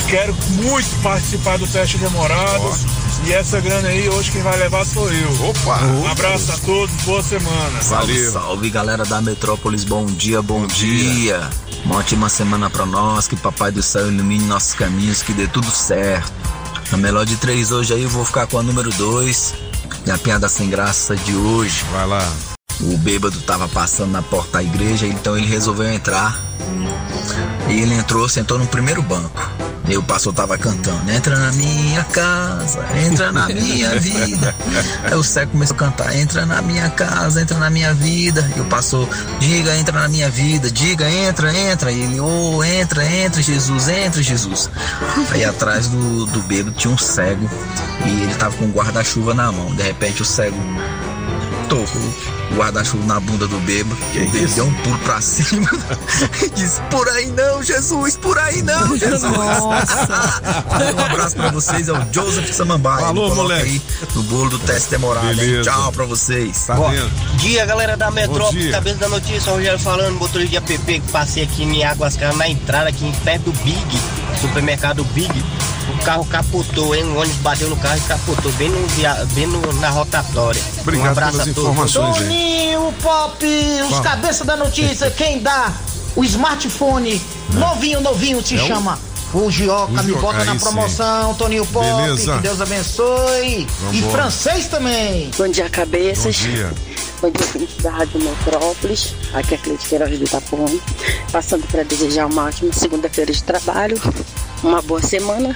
Quero 0.07 0.35
muito 0.51 1.01
participar 1.01 1.57
do 1.57 1.67
teste 1.67 1.97
demorado. 1.97 2.73
E 3.26 3.34
essa 3.34 3.59
grana 3.59 3.89
aí, 3.89 4.07
hoje 4.07 4.31
quem 4.31 4.41
vai 4.41 4.57
levar 4.57 4.85
sou 4.85 5.11
eu. 5.11 5.49
Opa! 5.49 5.81
Um 5.84 6.07
abraço 6.07 6.51
a 6.51 6.57
todos, 6.59 6.95
boa 7.03 7.23
semana. 7.23 7.81
Salve, 7.81 8.31
salve 8.31 8.69
galera 8.69 9.03
da 9.03 9.22
Metrópolis, 9.22 9.84
bom 9.84 10.05
dia, 10.05 10.41
bom, 10.41 10.65
dia. 10.67 11.49
Uma 11.84 11.97
ótima 11.97 12.30
semana 12.30 12.69
pra 12.69 12.85
nós, 12.85 13.27
que 13.27 13.35
Papai 13.35 13.72
do 13.72 13.84
Céu 13.84 14.07
ilumine 14.11 14.45
nossos 14.45 14.73
caminhos, 14.73 15.22
que 15.22 15.34
dê 15.34 15.47
tudo 15.47 15.69
certo. 15.69 16.34
A 16.91 16.98
melhor 16.98 17.26
de 17.26 17.36
três 17.38 17.72
hoje 17.72 17.94
aí 17.94 18.03
eu 18.03 18.10
vou 18.10 18.24
ficar 18.24 18.48
com 18.48 18.57
a 18.57 18.64
número 18.64 18.90
dois. 18.91 19.53
E 20.06 20.12
a 20.12 20.18
piada 20.18 20.48
sem 20.48 20.70
graça 20.70 21.16
de 21.16 21.36
hoje. 21.36 21.84
Vai 21.91 22.07
lá. 22.07 22.34
O 22.82 22.98
bêbado 22.98 23.40
tava 23.41 23.68
passando 23.68 24.12
na 24.12 24.22
porta 24.22 24.53
da 24.53 24.64
igreja, 24.64 25.07
então 25.07 25.38
ele 25.38 25.48
resolveu 25.48 25.91
entrar. 25.91 26.40
E 27.70 27.80
ele 27.80 27.95
entrou, 27.95 28.28
sentou 28.30 28.60
no 28.60 28.68
primeiro 28.68 29.02
banco. 29.02 29.64
E 29.88 29.98
o 29.98 30.03
pastor 30.03 30.34
tava 30.34 30.57
cantando: 30.57 31.12
Entra 31.12 31.38
na 31.38 31.52
minha 31.52 32.03
casa, 32.06 32.84
entra 33.07 33.32
na 33.32 33.48
minha 33.48 33.98
vida. 33.99 34.56
Aí 35.03 35.14
o 35.14 35.24
cego 35.24 35.52
começou 35.52 35.76
a 35.76 35.80
cantar: 35.80 36.16
Entra 36.16 36.45
na 36.45 36.62
minha 36.62 36.90
casa, 36.90 37.41
entra 37.41 37.57
na 37.57 37.70
minha 37.70 37.94
vida. 37.94 38.49
E 38.56 38.60
o 38.60 38.66
pastor: 38.66 39.07
Diga, 39.40 39.76
entra 39.78 39.99
na 39.99 40.07
minha 40.07 40.30
vida, 40.30 40.72
diga, 40.72 41.10
entra, 41.10 41.56
entra. 41.56 41.91
E 41.91 42.02
ele: 42.02 42.20
Oh, 42.20 42.64
entra, 42.64 43.06
entra, 43.06 43.41
Jesus, 43.41 43.88
entra, 43.88 44.24
Jesus. 44.24 44.70
Aí 45.32 45.45
atrás 45.45 45.88
do, 45.88 46.26
do 46.26 46.41
bêbado 46.44 46.76
tinha 46.76 46.94
um 46.94 46.98
cego 46.98 47.49
e 48.06 48.24
ele 48.24 48.36
tava 48.36 48.56
com 48.57 48.66
um 48.66 48.72
guarda-chuva 48.72 49.34
na 49.34 49.52
mão. 49.52 49.76
De 49.76 49.84
repente 49.84 50.22
o 50.22 50.26
cego 50.26 50.57
tocou 51.70 52.36
guarda-chuva 52.56 53.06
na 53.06 53.19
bunda 53.19 53.48
do 53.48 53.60
bêbado. 53.60 53.95
o 53.95 54.32
bêbado 54.32 54.53
deu 54.53 54.65
um 54.65 54.73
pulo 54.73 54.98
pra 54.99 55.19
cima 55.22 55.69
e 56.44 56.49
disse: 56.49 56.82
Por 56.90 57.07
aí 57.10 57.27
não, 57.27 57.61
Jesus, 57.64 58.15
por 58.18 58.38
aí 58.40 58.61
não, 58.61 58.95
Jesus. 58.98 59.23
um 59.23 60.99
abraço 61.06 61.36
pra 61.36 61.52
vocês, 61.52 61.88
é 61.90 61.94
o 61.94 62.07
Joseph 62.11 62.52
Samambaia. 62.52 63.06
Falou, 63.07 63.36
moleque. 63.36 63.65
Aí 63.69 63.82
no 64.15 64.23
bolo 64.23 64.49
do 64.49 64.60
teste 64.60 64.90
demorado. 64.90 65.41
hein? 65.41 65.61
Tchau 65.61 65.91
pra 65.91 66.06
vocês. 66.06 66.65
Tá? 66.65 66.76
Dia, 67.38 67.65
galera 67.65 67.95
da 67.98 68.10
Metrópole, 68.11 68.72
cabeça 68.72 68.98
da 68.98 69.10
notícia, 69.10 69.52
Rogério 69.52 69.80
falando, 69.80 70.15
motorista 70.18 70.52
de 70.52 70.57
app 70.57 70.77
que 71.02 71.11
passei 71.11 71.44
aqui 71.44 71.64
em 71.64 71.84
Águas 71.84 72.15
Claras 72.15 72.38
na 72.38 72.48
entrada 72.48 72.90
aqui 72.90 73.11
perto 73.23 73.52
do 73.52 73.64
Big, 73.64 73.99
supermercado 74.38 75.03
Big. 75.06 75.32
O 75.88 76.03
carro 76.03 76.26
capotou, 76.26 76.95
hein? 76.95 77.03
O 77.03 77.18
ônibus 77.20 77.38
bateu 77.38 77.70
no 77.70 77.76
carro 77.78 77.98
e 77.98 78.02
capotou 78.02 78.52
bem, 78.53 78.70
no, 78.70 78.88
via- 78.88 79.26
bem 79.34 79.45
no- 79.45 79.74
na 79.74 79.90
rotatória. 79.90 80.62
Obrigado 80.82 81.07
um 81.07 81.12
abraço 81.12 81.32
pelas 81.34 81.48
a 81.49 81.53
todos. 81.53 81.70
informações? 81.72 82.18
Toninho 82.18 82.94
Pop, 83.02 83.45
os 83.91 83.99
cabeças 83.99 84.45
da 84.48 84.56
notícia, 84.56 85.12
quem 85.12 85.40
dá 85.41 85.72
o 86.16 86.24
smartphone 86.24 87.22
novinho, 87.53 88.02
novinho 88.02 88.44
se 88.45 88.56
É 88.56 88.68
chama. 88.68 88.98
O 89.36 89.52
Gioca, 89.52 89.91
O 89.91 89.95
me 89.98 90.03
Gioca, 90.03 90.22
bota 90.22 90.44
na 90.45 90.52
aí 90.53 90.60
sim. 90.60 90.64
promoção, 90.66 91.34
Toninho 91.36 91.66
Pop, 91.66 91.86
Beleza. 91.86 92.36
que 92.38 92.41
Deus 92.41 92.62
abençoe. 92.62 93.68
E 93.91 94.02
Vambora. 94.02 94.12
francês 94.14 94.68
também. 94.68 95.30
Bom 95.38 95.48
dia, 95.49 95.70
cabeças. 95.70 96.24
Bom 96.40 96.52
dia. 96.52 96.74
Bom 97.22 97.30
dia, 97.32 97.45
ouvintes 97.53 97.78
da 97.84 97.91
Rádio 97.91 98.22
Metrópolis. 98.22 99.14
Aqui 99.34 99.53
é 99.56 99.57
a 99.57 99.60
Cleide 99.60 99.86
Queiroz 99.86 100.18
do 100.18 100.24
Itapuã. 100.26 100.66
Passando 101.32 101.68
para 101.68 101.84
desejar 101.84 102.28
uma 102.28 102.45
ótima 102.45 102.72
segunda-feira 102.72 103.32
de 103.34 103.44
trabalho, 103.44 103.99
uma 104.64 104.82
boa 104.82 105.02
semana. 105.02 105.56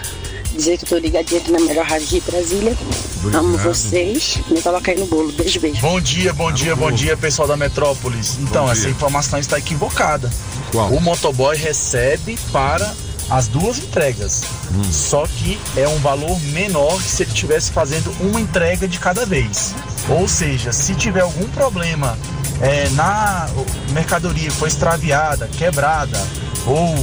Dizer 0.51 0.77
que 0.77 0.83
eu 0.85 0.89
tô 0.89 0.97
ligadinha 0.97 1.39
aqui 1.39 1.51
na 1.51 1.59
melhor 1.59 1.85
rádio 1.85 2.07
de 2.07 2.19
Brasília. 2.21 2.75
Obrigado. 3.19 3.45
Amo 3.45 3.57
vocês. 3.59 4.39
Me 4.49 4.61
coloca 4.61 4.91
aí 4.91 4.99
no 4.99 5.05
bolo. 5.05 5.31
Beijo, 5.31 5.59
beijo. 5.59 5.79
Bom 5.79 6.01
dia, 6.01 6.33
bom 6.33 6.51
dia, 6.51 6.75
bom 6.75 6.91
dia, 6.91 7.15
pessoal 7.15 7.47
da 7.47 7.55
Metrópolis. 7.55 8.37
Então, 8.39 8.69
essa 8.69 8.89
informação 8.89 9.39
está 9.39 9.57
equivocada. 9.57 10.29
Qual? 10.71 10.89
O 10.91 10.99
motoboy 10.99 11.55
recebe 11.55 12.37
para 12.51 12.93
as 13.29 13.47
duas 13.47 13.77
entregas. 13.77 14.43
Hum. 14.73 14.83
Só 14.91 15.25
que 15.27 15.59
é 15.75 15.87
um 15.87 15.97
valor 15.99 16.39
menor 16.51 16.97
que 16.97 17.09
se 17.09 17.23
ele 17.23 17.31
estivesse 17.31 17.71
fazendo 17.71 18.11
uma 18.19 18.39
entrega 18.39 18.87
de 18.87 18.99
cada 18.99 19.25
vez. 19.25 19.73
Ou 20.09 20.27
seja, 20.27 20.71
se 20.71 20.95
tiver 20.95 21.21
algum 21.21 21.47
problema 21.49 22.17
é, 22.61 22.89
na 22.89 23.47
mercadoria 23.91 24.51
foi 24.51 24.69
extraviada, 24.69 25.47
quebrada 25.47 26.19
ou 26.65 26.95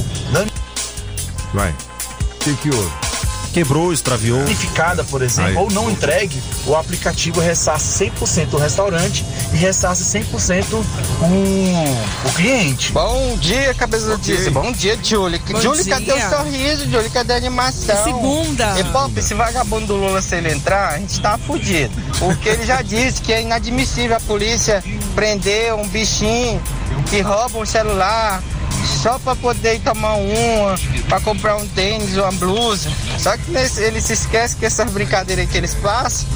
Vai. 1.53 1.71
O 1.71 2.43
que 2.43 2.55
que 2.55 2.69
houve? 2.69 3.06
Quebrou, 3.57 3.91
extraviou. 3.91 4.37
danificada, 4.43 5.03
por 5.03 5.23
exemplo, 5.23 5.49
Aí. 5.49 5.57
ou 5.57 5.71
não 5.71 5.89
entregue, 5.89 6.39
o 6.67 6.75
aplicativo 6.75 7.41
ressarce 7.41 8.05
100% 8.05 8.53
o 8.53 8.57
restaurante 8.57 9.25
e 9.51 9.57
ressarce 9.57 10.03
100% 10.03 10.73
o, 10.73 12.27
o 12.27 12.33
cliente. 12.33 12.91
Bom 12.91 13.35
dia, 13.37 13.73
cabeça 13.73 14.13
Ok. 14.13 14.15
notícia. 14.17 14.51
Bom 14.51 14.71
dia, 14.71 14.95
Julie. 15.01 15.39
Bom 15.39 15.59
Julie, 15.59 15.83
dia. 15.83 15.93
cadê 15.95 16.13
o 16.13 16.29
sorriso, 16.29 16.87
Julie? 16.87 17.09
Cadê 17.09 17.33
a 17.33 17.37
animação? 17.37 18.03
Segunda. 18.03 18.79
E, 18.79 18.83
Pop, 18.83 19.11
esse 19.19 19.33
vagabundo 19.33 19.87
do 19.87 19.95
Lula, 19.95 20.21
se 20.21 20.35
ele 20.35 20.51
entrar, 20.53 20.93
a 20.93 20.99
gente 20.99 21.19
tá 21.19 21.35
fudido. 21.39 21.91
Porque 22.19 22.49
ele 22.49 22.63
já 22.63 22.83
disse 22.83 23.23
que 23.23 23.33
é 23.33 23.41
inadmissível 23.41 24.17
a 24.17 24.19
polícia 24.19 24.83
prender 25.15 25.73
um 25.73 25.87
bichinho 25.87 26.61
que 27.09 27.21
rouba 27.21 27.57
um 27.57 27.65
celular 27.65 28.39
só 29.01 29.17
pra 29.19 29.35
poder 29.35 29.79
tomar 29.81 30.15
uma, 30.15 30.75
pra 31.07 31.19
comprar 31.19 31.55
um 31.57 31.67
tênis 31.69 32.15
ou 32.17 32.23
uma 32.23 32.31
blusa. 32.33 32.89
Só 33.17 33.35
que 33.37 33.51
nesse- 33.51 33.81
ele 33.81 34.01
se 34.01 34.13
esquece 34.13 34.55
que 34.55 34.65
essas 34.65 34.89
brincadeiras 34.91 35.49
que 35.49 35.57
eles 35.57 35.73
passam, 35.75 36.27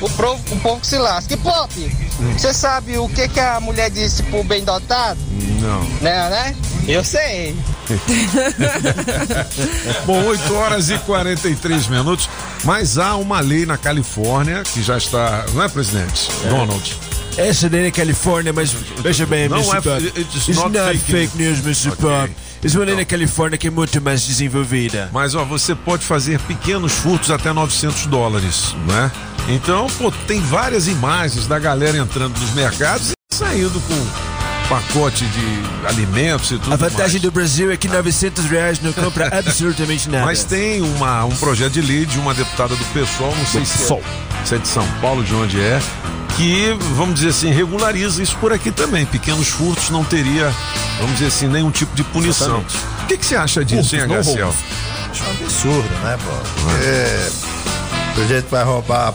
o 0.00 0.08
povo, 0.10 0.42
o 0.50 0.56
povo 0.60 0.80
que 0.80 0.86
se 0.86 0.98
lasca. 0.98 1.34
E 1.34 1.36
Pop, 1.36 1.96
você 2.36 2.52
sabe 2.52 2.98
o 2.98 3.08
que, 3.08 3.28
que 3.28 3.40
a 3.40 3.60
mulher 3.60 3.90
disse 3.90 4.22
pro 4.24 4.42
bem 4.44 4.64
dotado? 4.64 5.18
Não. 5.60 5.82
Né, 6.00 6.28
né? 6.30 6.56
Eu 6.88 7.04
sei. 7.04 7.54
Bom, 10.06 10.24
8 10.26 10.54
horas 10.54 10.90
e 10.90 10.98
43 10.98 11.86
minutos. 11.88 12.28
Mas 12.64 12.98
há 12.98 13.16
uma 13.16 13.40
lei 13.40 13.66
na 13.66 13.76
Califórnia 13.76 14.62
que 14.62 14.82
já 14.82 14.96
está. 14.96 15.44
Não 15.54 15.62
é, 15.62 15.68
presidente? 15.68 16.30
Donald. 16.48 16.98
Essa 17.48 17.68
lei 17.68 17.84
na 17.84 17.90
Califórnia, 17.90 18.52
mas 18.52 18.72
veja 19.02 19.24
bem, 19.26 19.48
Não 19.48 19.58
Mr. 19.58 19.76
é- 19.76 19.80
Pop. 19.80 20.06
it's 20.20 20.48
It's 20.48 20.56
not 20.58 20.70
not 20.76 20.98
fake 20.98 21.10
fake, 21.12 21.38
news, 21.38 21.58
Mr. 21.60 21.96
Pop. 21.96 22.30
Isso 22.62 22.76
é 22.76 22.80
uma 22.80 22.86
lei 22.86 22.96
na 22.96 23.04
Califórnia 23.04 23.56
que 23.56 23.68
é 23.68 23.70
muito 23.70 24.00
mais 24.02 24.22
desenvolvida. 24.26 25.08
Mas 25.12 25.34
ó, 25.34 25.44
você 25.44 25.74
pode 25.74 26.04
fazer 26.04 26.38
pequenos 26.40 26.92
furtos 26.92 27.30
até 27.30 27.52
900 27.52 28.06
dólares, 28.06 28.74
né? 28.86 29.10
Então, 29.48 29.86
pô, 29.98 30.12
tem 30.26 30.40
várias 30.40 30.86
imagens 30.86 31.46
da 31.46 31.58
galera 31.58 31.96
entrando 31.96 32.38
nos 32.38 32.50
mercados 32.52 33.12
e 33.12 33.34
saindo 33.34 33.80
com 33.80 34.68
pacote 34.68 35.24
de 35.24 35.86
alimentos 35.88 36.50
e 36.52 36.58
tudo 36.58 36.74
A 36.74 36.76
vantagem 36.76 37.12
mais. 37.14 37.22
do 37.22 37.30
Brasil 37.32 37.72
é 37.72 37.76
que 37.76 37.88
900 37.88 38.44
reais 38.44 38.78
não 38.80 38.92
compra 38.92 39.28
absolutamente 39.36 40.08
nada. 40.10 40.26
Mas 40.26 40.44
tem 40.44 40.82
uma, 40.82 41.24
um 41.24 41.34
projeto 41.36 41.72
de 41.72 41.80
lei 41.80 42.04
de 42.04 42.18
uma 42.18 42.34
deputada 42.34 42.76
do 42.76 42.84
PSOL, 42.92 43.34
não 43.34 43.46
sei 43.46 43.64
se 43.64 43.82
é, 43.92 44.00
se 44.44 44.54
é 44.54 44.58
de 44.58 44.68
São 44.68 44.86
Paulo, 45.00 45.24
de 45.24 45.34
onde 45.34 45.58
é, 45.58 45.80
que, 46.40 46.74
vamos 46.96 47.16
dizer 47.16 47.28
assim, 47.28 47.50
regulariza 47.50 48.22
isso 48.22 48.34
por 48.38 48.50
aqui 48.50 48.70
também. 48.70 49.04
Pequenos 49.04 49.48
furtos 49.48 49.90
não 49.90 50.02
teria, 50.02 50.50
vamos 50.98 51.12
dizer 51.12 51.26
assim, 51.26 51.46
nenhum 51.46 51.70
tipo 51.70 51.94
de 51.94 52.02
punição. 52.02 52.64
O 53.02 53.06
que, 53.06 53.18
que 53.18 53.26
você 53.26 53.36
acha 53.36 53.62
disso, 53.62 53.94
hein, 53.94 54.02
Furtos, 54.02 54.28
Agaciel? 54.28 54.46
roubos. 54.46 54.64
Acho 55.10 55.24
um 55.24 55.30
absurdo, 55.44 55.88
né, 56.02 56.18
pô? 56.24 56.30
Porque 58.14 58.20
o 58.22 58.28
jeito 58.28 58.48
vai 58.48 58.64
roubar 58.64 59.12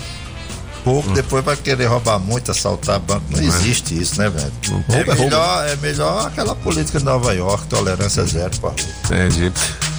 pouco, 0.84 1.10
depois 1.14 1.44
vai 1.44 1.56
querer 1.56 1.86
roubar 1.86 2.20
muito, 2.20 2.52
assaltar 2.52 3.00
banco. 3.00 3.24
Não 3.32 3.42
existe 3.42 4.00
isso, 4.00 4.20
né, 4.22 4.30
velho? 4.30 4.52
É 4.90 5.00
é 5.12 5.16
melhor, 5.16 5.68
é 5.68 5.76
melhor 5.78 6.28
aquela 6.28 6.56
política 6.56 7.00
de 7.00 7.06
Nova 7.06 7.34
York, 7.34 7.66
tolerância 7.66 8.24
zero, 8.26 8.52
pô. 8.60 8.72
Entendi. 9.06 9.52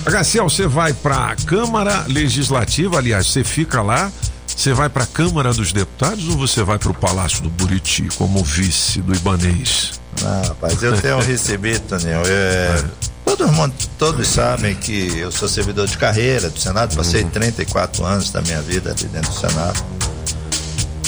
Agaciel, 0.04 0.48
você 0.48 0.68
vai 0.68 0.92
pra 0.92 1.34
Câmara 1.44 2.04
Legislativa, 2.06 2.98
aliás, 2.98 3.26
você 3.26 3.42
fica 3.42 3.82
lá, 3.82 4.12
você 4.56 4.72
vai 4.72 4.88
pra 4.88 5.04
Câmara 5.04 5.52
dos 5.52 5.70
Deputados 5.70 6.26
ou 6.30 6.36
você 6.38 6.62
vai 6.62 6.78
pro 6.78 6.94
Palácio 6.94 7.42
do 7.42 7.50
Buriti 7.50 8.08
como 8.16 8.42
vice 8.42 9.02
do 9.02 9.14
Ibanês? 9.14 10.00
Não, 10.22 10.42
rapaz, 10.48 10.82
eu 10.82 10.98
tenho 10.98 11.18
recebido, 11.20 11.86
Daniel. 11.86 12.22
É, 12.26 12.82
todo 13.22 13.46
mundo, 13.52 13.74
todos 13.98 14.26
sabem 14.26 14.74
que 14.74 15.18
eu 15.18 15.30
sou 15.30 15.46
servidor 15.46 15.86
de 15.86 15.98
carreira 15.98 16.48
do 16.48 16.58
Senado, 16.58 16.96
passei 16.96 17.22
34 17.22 18.02
anos 18.02 18.30
da 18.30 18.40
minha 18.40 18.62
vida 18.62 18.92
ali 18.92 19.04
dentro 19.08 19.30
do 19.30 19.38
Senado. 19.38 19.84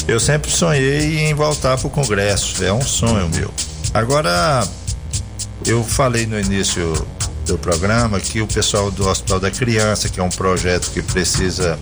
Eu 0.07 0.21
sempre 0.21 0.51
sonhei 0.51 1.27
em 1.29 1.35
voltar 1.35 1.79
para 1.79 1.87
o 1.87 1.91
Congresso, 1.91 2.63
é 2.63 2.73
um 2.73 2.83
sonho 2.83 3.31
meu. 3.31 3.53
Agora, 3.95 4.69
eu 5.65 5.83
falei 5.83 6.27
no 6.27 6.39
início 6.39 6.93
do 7.47 7.57
programa 7.57 8.21
que 8.21 8.43
o 8.43 8.47
pessoal 8.47 8.91
do 8.91 9.09
Hospital 9.09 9.41
da 9.41 9.51
Criança, 9.51 10.11
que 10.11 10.21
é 10.21 10.23
um 10.23 10.29
projeto 10.29 10.91
que 10.91 11.01
precisa 11.01 11.79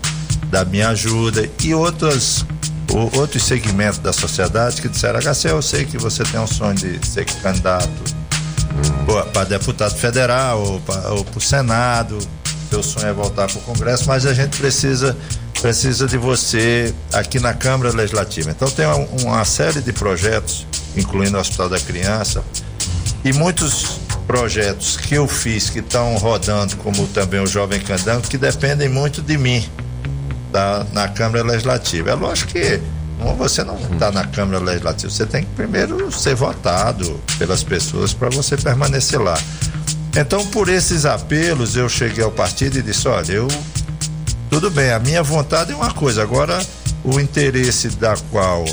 da 0.51 0.65
minha 0.65 0.89
ajuda, 0.91 1.49
e 1.63 1.75
outras, 1.75 2.45
o- 2.91 3.19
outros 3.19 3.43
segmentos 3.45 3.99
da 3.99 4.13
sociedade 4.13 4.81
que 4.81 4.89
disseram, 4.89 5.19
HC, 5.19 5.51
eu 5.51 5.63
sei 5.63 5.85
que 5.85 5.99
você 5.99 6.23
tem 6.25 6.39
um 6.41 6.47
sonho 6.47 6.75
de 6.75 7.07
ser 7.07 7.25
candidato 7.25 7.89
para 9.33 9.45
deputado 9.45 9.95
federal 9.97 10.61
ou 10.63 10.81
para 10.81 11.13
o 11.15 11.41
Senado, 11.41 12.19
seu 12.71 12.83
sonho 12.83 13.07
é 13.07 13.13
voltar 13.13 13.47
para 13.49 13.59
o 13.59 13.63
Congresso, 13.63 14.05
mas 14.07 14.27
a 14.27 14.35
gente 14.35 14.57
precisa 14.59 15.17
precisa 15.63 16.07
de 16.07 16.19
você 16.19 16.95
aqui 17.15 17.41
na 17.41 17.55
Câmara 17.55 17.91
Legislativa. 17.91 18.51
Então 18.51 18.71
tem 18.71 18.87
um- 18.87 19.07
uma 19.25 19.43
série 19.45 19.81
de 19.81 19.91
projetos, 19.91 20.67
incluindo 20.95 21.39
o 21.39 21.41
Hospital 21.41 21.71
da 21.71 21.81
Criança, 21.81 22.45
e 23.25 23.33
muitos 23.33 23.99
projetos 24.27 24.99
que 24.99 25.15
eu 25.15 25.27
fiz 25.27 25.71
que 25.71 25.79
estão 25.79 26.15
rodando, 26.19 26.77
como 26.77 27.07
também 27.09 27.41
o 27.41 27.47
Jovem 27.47 27.81
Candango, 27.81 28.29
que 28.29 28.37
dependem 28.37 28.89
muito 28.91 29.23
de 29.23 29.39
mim 29.39 29.67
da, 30.57 30.87
na 30.95 31.07
Câmara 31.07 31.45
Legislativa. 31.45 32.11
É 32.11 32.15
lógico 32.15 32.53
que 32.53 32.81
você 33.37 33.63
não 33.63 33.77
está 33.93 34.11
na 34.11 34.27
Câmara 34.27 34.59
Legislativa, 34.59 35.13
você 35.13 35.27
tem 35.27 35.45
que 35.45 35.51
primeiro 35.51 36.11
ser 36.11 36.35
votado 36.35 37.21
pelas 37.39 37.63
pessoas 37.63 38.15
para 38.15 38.31
você 38.31 38.57
permanecer 38.57 39.21
lá. 39.21 39.39
Então, 40.17 40.47
por 40.47 40.71
esses 40.71 41.05
apelos, 41.05 41.77
eu 41.77 41.91
cheguei 41.91 42.25
ao 42.25 42.31
partido 42.31 42.79
e 42.79 42.83
disse: 42.83 43.07
olha, 43.07 43.33
eu. 43.33 43.49
Tudo 44.49 44.71
bem, 44.71 44.93
a 44.93 44.99
minha 44.99 45.23
vontade 45.23 45.73
é 45.73 45.75
uma 45.75 45.93
coisa, 45.93 46.23
agora 46.23 46.59
o 47.05 47.21
interesse 47.21 47.89
da 47.89 48.17
qual 48.31 48.65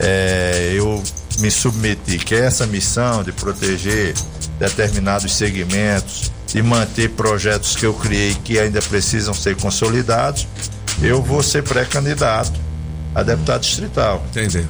eh, 0.00 0.72
eu 0.74 1.02
me 1.38 1.50
submeti, 1.50 2.18
que 2.18 2.34
é 2.34 2.46
essa 2.46 2.66
missão 2.66 3.22
de 3.22 3.30
proteger 3.30 4.14
determinados 4.58 5.32
segmentos 5.34 6.32
e 6.54 6.62
manter 6.62 7.10
projetos 7.10 7.76
que 7.76 7.84
eu 7.84 7.92
criei 7.92 8.34
que 8.42 8.58
ainda 8.58 8.80
precisam 8.80 9.34
ser 9.34 9.54
consolidados, 9.56 10.48
eu 11.02 11.22
vou 11.22 11.42
ser 11.42 11.62
pré-candidato 11.62 12.58
a 13.14 13.22
deputado 13.22 13.60
distrital. 13.60 14.24
Entendeu? 14.28 14.66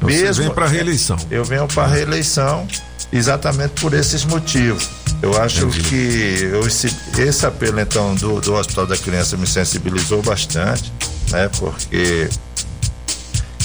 Você 0.00 0.32
vem 0.32 0.50
pra 0.50 0.66
reeleição. 0.66 1.16
Eu 1.30 1.44
venho 1.44 1.66
para 1.68 1.86
reeleição 1.86 2.66
exatamente 3.12 3.80
por 3.80 3.92
esses 3.92 4.24
motivos. 4.24 4.88
Eu 5.22 5.40
acho 5.40 5.66
que 5.68 6.48
eu, 6.50 6.66
esse, 6.66 6.94
esse 7.18 7.44
apelo 7.44 7.78
então 7.80 8.14
do, 8.14 8.40
do 8.40 8.54
Hospital 8.54 8.86
da 8.86 8.96
Criança 8.96 9.36
me 9.36 9.46
sensibilizou 9.46 10.22
bastante, 10.22 10.90
né? 11.30 11.50
Porque 11.58 12.28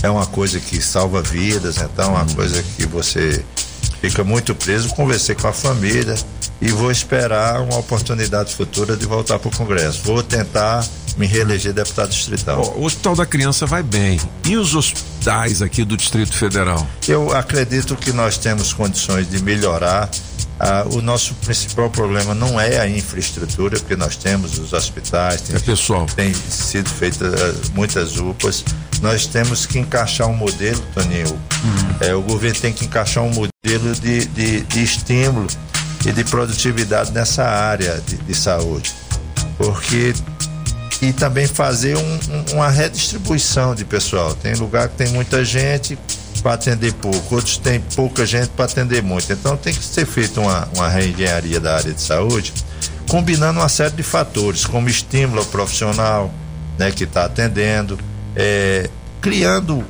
é 0.03 0.09
uma 0.09 0.25
coisa 0.25 0.59
que 0.59 0.81
salva 0.81 1.21
vidas, 1.21 1.77
então 1.77 2.05
é 2.17 2.21
uma 2.23 2.35
coisa 2.35 2.61
que 2.75 2.85
você 2.85 3.43
fica 4.01 4.23
muito 4.23 4.53
preso. 4.55 4.89
Conversei 4.89 5.35
com 5.35 5.47
a 5.47 5.53
família 5.53 6.15
e 6.61 6.69
vou 6.71 6.91
esperar 6.91 7.61
uma 7.61 7.77
oportunidade 7.77 8.53
futura 8.53 8.95
de 8.95 9.05
voltar 9.05 9.39
para 9.39 9.49
o 9.49 9.55
Congresso. 9.55 10.01
Vou 10.03 10.21
tentar 10.23 10.85
me 11.17 11.25
reeleger 11.25 11.73
deputado 11.73 12.09
distrital. 12.09 12.61
Ó, 12.61 12.79
o 12.79 12.85
Hospital 12.85 13.15
da 13.15 13.25
Criança 13.25 13.65
vai 13.65 13.81
bem. 13.83 14.19
E 14.45 14.57
os 14.57 14.75
hospitais 14.75 15.61
aqui 15.61 15.83
do 15.85 15.95
Distrito 15.95 16.35
Federal? 16.35 16.85
Eu 17.07 17.31
acredito 17.33 17.95
que 17.95 18.11
nós 18.11 18.37
temos 18.37 18.73
condições 18.73 19.29
de 19.29 19.41
melhorar. 19.41 20.09
Ah, 20.57 20.85
o 20.89 21.01
nosso 21.01 21.33
principal 21.35 21.89
problema 21.89 22.33
não 22.33 22.57
é 22.59 22.79
a 22.79 22.87
infraestrutura, 22.87 23.77
porque 23.77 23.95
nós 23.97 24.15
temos 24.15 24.57
os 24.57 24.71
hospitais, 24.71 25.41
tem, 25.41 25.55
É 25.55 25.59
pessoal. 25.59 26.05
tem 26.15 26.33
sido 26.33 26.89
feitas 26.89 27.33
ah, 27.33 27.53
muitas 27.73 28.17
UPAs. 28.17 28.63
Nós 29.01 29.25
temos 29.27 29.65
que 29.65 29.77
encaixar 29.79 30.27
um 30.27 30.35
modelo, 30.35 30.81
Toninho. 30.93 31.39
É, 31.99 32.13
o 32.13 32.21
governo 32.21 32.59
tem 32.59 32.73
que 32.73 32.85
encaixar 32.85 33.23
um 33.23 33.29
modelo 33.29 33.93
de, 33.95 34.25
de, 34.25 34.61
de 34.61 34.83
estímulo 34.83 35.47
e 36.05 36.11
de 36.11 36.23
produtividade 36.23 37.11
nessa 37.11 37.43
área 37.43 38.01
de, 38.07 38.17
de 38.17 38.33
saúde. 38.35 38.93
Porque 39.57 40.13
e 41.01 41.11
também 41.11 41.45
fazer 41.45 41.97
um- 41.97 42.19
uma 42.53 42.69
redistribuição 42.69 43.75
de 43.75 43.83
pessoal. 43.85 44.33
Tem 44.35 44.55
lugar 44.55 44.87
que 44.89 44.95
tem 44.95 45.07
muita 45.09 45.43
gente 45.43 45.97
para 46.41 46.53
atender 46.53 46.93
pouco, 46.93 47.35
outros 47.35 47.57
tem 47.57 47.79
pouca 47.95 48.25
gente 48.25 48.49
para 48.49 48.65
atender 48.65 49.01
muito. 49.03 49.31
Então 49.31 49.57
tem 49.57 49.73
que 49.73 49.83
ser 49.83 50.05
feita 50.05 50.39
uma, 50.39 50.67
uma 50.75 50.87
reengenharia 50.89 51.59
da 51.59 51.75
área 51.77 51.93
de 51.93 52.01
saúde, 52.01 52.53
combinando 53.09 53.59
uma 53.59 53.69
série 53.69 53.93
de 53.95 54.03
fatores, 54.03 54.65
como 54.65 54.87
estímulo 54.89 55.39
ao 55.39 55.45
profissional 55.45 56.31
né, 56.77 56.91
que 56.91 57.03
está 57.03 57.25
atendendo, 57.25 57.97
é, 58.35 58.89
criando 59.21 59.83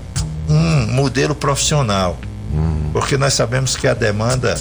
um 0.48 0.88
modelo 0.94 1.36
profissional. 1.36 2.18
Porque 2.94 3.18
nós 3.18 3.34
sabemos 3.34 3.76
que 3.76 3.88
a 3.88 3.94
demanda 3.94 4.56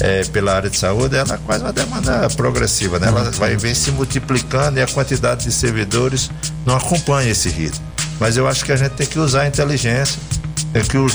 é, 0.00 0.24
pela 0.24 0.54
área 0.54 0.70
de 0.70 0.76
saúde 0.76 1.16
ela 1.16 1.34
é 1.34 1.38
quase 1.44 1.62
uma 1.62 1.72
demanda 1.72 2.28
progressiva, 2.30 2.98
né? 2.98 3.08
Ela 3.08 3.30
vai 3.32 3.56
vem 3.56 3.74
se 3.74 3.90
multiplicando 3.90 4.78
e 4.78 4.82
a 4.82 4.86
quantidade 4.86 5.44
de 5.44 5.52
servidores 5.52 6.30
não 6.64 6.76
acompanha 6.76 7.30
esse 7.30 7.48
ritmo. 7.48 7.84
Mas 8.18 8.36
eu 8.36 8.48
acho 8.48 8.64
que 8.64 8.72
a 8.72 8.76
gente 8.76 8.92
tem 8.92 9.06
que 9.06 9.18
usar 9.18 9.42
a 9.42 9.46
inteligência, 9.46 10.18
é 10.72 10.80
que 10.80 10.96
o, 10.96 11.06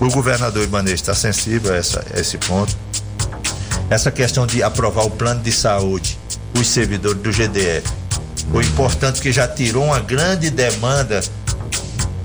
o 0.00 0.10
governador 0.10 0.62
Ibanez 0.62 1.00
está 1.00 1.14
sensível 1.14 1.72
a, 1.72 1.76
essa, 1.76 2.04
a 2.14 2.20
esse 2.20 2.38
ponto. 2.38 2.76
Essa 3.88 4.10
questão 4.10 4.46
de 4.46 4.62
aprovar 4.62 5.04
o 5.04 5.10
plano 5.10 5.42
de 5.42 5.52
saúde, 5.52 6.18
os 6.58 6.66
servidores 6.68 7.20
do 7.20 7.32
GDF. 7.32 7.88
O 8.52 8.60
importante 8.60 9.20
que 9.20 9.32
já 9.32 9.46
tirou 9.48 9.84
uma 9.86 10.00
grande 10.00 10.50
demanda 10.50 11.20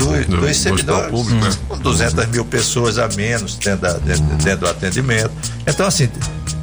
do- 0.05 0.25
Do- 0.25 0.35
do 0.37 0.47
dos 0.47 0.57
servidores. 0.57 1.09
público, 1.11 1.45
né? 1.45 1.51
Com 1.67 1.77
200 1.77 2.27
mil 2.27 2.45
pessoas 2.45 2.97
a 2.97 3.07
menos 3.09 3.55
dentro, 3.55 3.81
da- 3.81 3.93
dentro- 3.93 4.23
dentro 4.37 4.57
do 4.61 4.67
atendimento. 4.67 5.31
Então, 5.65 5.85
assim, 5.85 6.09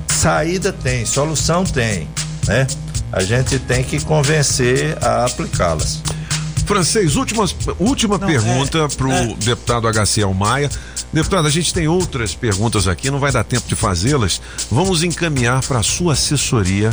saída 0.06 0.72
tem, 0.72 1.04
solução 1.06 1.64
tem, 1.64 2.08
né? 2.46 2.66
A 3.12 3.22
gente 3.22 3.58
tem 3.60 3.82
que 3.82 4.00
convencer 4.04 4.96
a 5.02 5.24
aplicá-las. 5.24 6.02
Francês, 6.68 7.16
últimas, 7.16 7.56
última 7.78 8.18
pergunta 8.18 8.86
pro 8.90 9.08
deputado 9.36 9.88
HCL 9.88 10.34
Maia. 10.34 10.70
Deputado, 11.10 11.48
a 11.48 11.50
gente 11.50 11.72
tem 11.72 11.88
outras 11.88 12.34
perguntas 12.34 12.86
aqui, 12.86 13.10
não 13.10 13.18
vai 13.18 13.32
dar 13.32 13.42
tempo 13.42 13.66
de 13.66 13.74
fazê-las. 13.74 14.38
Vamos 14.70 15.02
encaminhar 15.02 15.62
para 15.62 15.78
a 15.78 15.82
sua 15.82 16.12
assessoria 16.12 16.90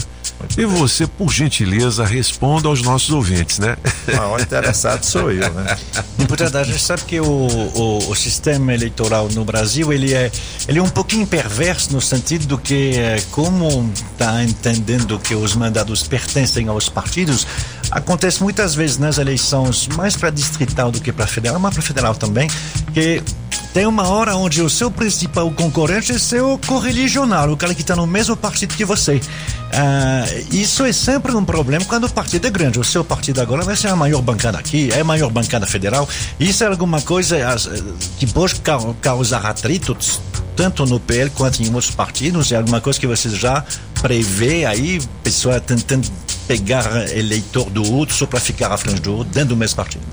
e 0.58 0.66
você, 0.66 1.06
por 1.06 1.32
gentileza, 1.32 2.06
responda 2.06 2.68
aos 2.68 2.82
nossos 2.82 3.10
ouvintes, 3.10 3.60
né? 3.60 3.78
O 4.08 4.16
maior 4.16 4.40
interessado 4.40 5.04
sou 5.04 5.32
eu, 5.32 5.54
né? 5.54 5.78
Deputado, 6.18 6.58
a 6.58 6.64
gente 6.64 6.80
sabe 6.80 7.04
que 7.04 7.20
o, 7.20 7.26
o, 7.26 8.10
o 8.10 8.16
sistema 8.16 8.74
eleitoral 8.74 9.28
no 9.34 9.44
Brasil 9.44 9.92
ele 9.92 10.14
é, 10.14 10.32
ele 10.68 10.80
é 10.80 10.84
um 10.84 10.90
pouquinho 10.90 11.26
perverso 11.28 11.92
no 11.94 12.02
sentido 12.02 12.46
do 12.46 12.58
que, 12.58 12.92
eh, 12.96 13.22
como 13.32 13.92
está 14.12 14.44
entendendo 14.44 15.20
que 15.20 15.36
os 15.36 15.56
mandados 15.56 16.04
pertencem 16.04 16.68
aos 16.68 16.88
partidos, 16.90 17.46
acontece 17.92 18.42
muitas 18.42 18.76
vezes 18.76 18.98
nas 18.98 19.18
eleições, 19.18 19.88
mais 19.96 20.16
para 20.16 20.30
distrital 20.30 20.92
do 20.92 21.00
que 21.02 21.12
para 21.12 21.28
federal, 21.28 21.60
mas 21.60 21.74
para 21.74 21.84
federal 21.84 22.16
também, 22.16 22.50
que 22.94 23.22
tem 23.74 23.86
uma 23.86 24.08
hora 24.08 24.36
onde 24.36 24.62
o 24.62 24.70
seu 24.70 24.90
principal 24.90 25.52
concorrente 25.52 26.12
é 26.14 26.18
seu 26.18 26.58
correligionário, 26.66 27.54
o 27.54 27.58
cara 27.58 27.74
que 27.76 27.82
está 27.82 27.96
no 27.96 28.08
mesmo 28.08 28.36
partido 28.36 28.74
que 28.74 28.86
você. 28.86 29.20
Ah, 29.74 30.24
isso 30.52 30.86
é 30.86 30.94
sempre 30.94 31.36
um 31.36 31.44
problema 31.44 31.84
quando 31.86 32.06
o 32.06 32.10
partido 32.10 32.48
é 32.48 32.50
grande. 32.50 32.80
O 32.80 32.84
seu 32.84 33.04
partido 33.04 33.42
agora 33.42 33.64
vai 33.64 33.76
ser 33.76 33.90
a 33.90 33.96
maior 33.96 34.22
bancada 34.22 34.58
aqui, 34.58 34.90
é 34.94 35.02
a 35.02 35.04
maior 35.04 35.30
bancada 35.30 35.66
federal. 35.66 36.08
Isso 36.40 36.64
é 36.64 36.68
alguma 36.68 37.02
coisa 37.02 37.38
que 38.18 38.26
pode 38.28 38.56
cau- 38.62 38.96
causar 39.02 39.46
atritos, 39.46 40.22
tanto 40.56 40.86
no 40.86 40.98
PL 40.98 41.30
quanto 41.32 41.62
em 41.62 41.68
outros 41.68 41.92
partidos. 41.94 42.54
É 42.54 42.56
alguma 42.56 42.80
coisa 42.80 42.98
que 42.98 43.08
você 43.08 43.30
já 43.30 43.64
prevê 44.02 44.66
aí, 44.66 45.02
pessoa 45.22 45.60
tentando 45.60 46.08
pegar 46.48 47.10
eleitor 47.16 47.70
do 47.70 47.84
outro 47.94 48.16
só 48.16 48.26
para 48.26 48.40
ficar 48.40 48.72
à 48.72 48.78
frente 48.78 49.02
do 49.02 49.18
outro 49.18 49.34
dentro 49.34 49.50
do 49.50 49.58
mesmo 49.58 49.76
partido. 49.76 50.04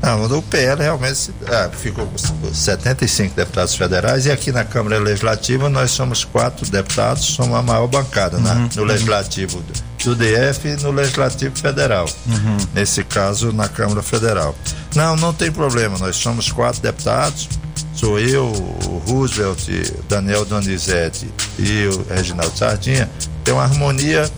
Não, 0.00 0.38
o 0.38 0.42
PL 0.42 0.80
realmente 0.80 1.30
ah, 1.48 1.70
ficou 1.72 2.06
com 2.06 2.54
75 2.54 3.34
deputados 3.34 3.74
federais 3.74 4.26
e 4.26 4.30
aqui 4.30 4.52
na 4.52 4.64
Câmara 4.64 4.98
Legislativa 4.98 5.68
nós 5.68 5.90
somos 5.90 6.24
quatro 6.24 6.64
deputados, 6.70 7.24
somos 7.24 7.56
a 7.56 7.62
maior 7.62 7.88
bancada 7.88 8.38
né? 8.38 8.52
Uhum. 8.52 8.68
no 8.76 8.84
Legislativo 8.84 9.62
do 10.04 10.14
DF 10.14 10.68
e 10.68 10.76
no 10.82 10.92
Legislativo 10.92 11.58
Federal. 11.58 12.08
Uhum. 12.26 12.56
Nesse 12.72 13.02
caso, 13.02 13.52
na 13.52 13.68
Câmara 13.68 14.00
Federal. 14.02 14.54
Não, 14.94 15.16
não 15.16 15.34
tem 15.34 15.50
problema, 15.50 15.98
nós 15.98 16.14
somos 16.16 16.52
quatro 16.52 16.80
deputados, 16.80 17.48
sou 17.92 18.20
eu, 18.20 18.44
o 18.46 19.02
Roosevelt, 19.08 19.68
o 19.68 20.02
Daniel 20.08 20.44
Donizete 20.44 21.28
e 21.58 21.86
o 21.88 22.06
Reginaldo 22.08 22.56
Sardinha, 22.56 23.10
tem 23.42 23.52
uma 23.52 23.64
harmonia 23.64 24.30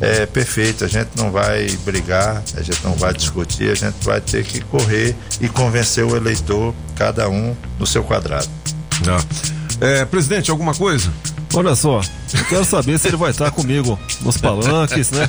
é, 0.00 0.26
perfeita, 0.26 0.84
a 0.86 0.88
gente 0.88 1.10
não 1.16 1.30
vai 1.30 1.68
brigar, 1.84 2.42
a 2.56 2.62
gente 2.62 2.82
não 2.82 2.94
vai 2.94 3.12
discutir, 3.12 3.70
a 3.70 3.74
gente 3.74 3.96
vai 4.02 4.20
ter 4.20 4.44
que 4.44 4.60
correr 4.60 5.14
e 5.40 5.48
convencer 5.48 6.04
o 6.04 6.16
eleitor, 6.16 6.74
cada 6.96 7.28
um 7.28 7.54
no 7.78 7.86
seu 7.86 8.02
quadrado. 8.02 8.48
É, 9.80 10.04
presidente, 10.04 10.50
alguma 10.50 10.74
coisa? 10.74 11.10
Olha 11.52 11.74
só, 11.74 12.00
eu 12.32 12.44
quero 12.44 12.64
saber 12.64 12.98
se 12.98 13.08
ele 13.08 13.16
vai 13.16 13.30
estar 13.32 13.50
comigo 13.50 13.98
nos 14.20 14.36
palanques, 14.36 15.10
né? 15.10 15.28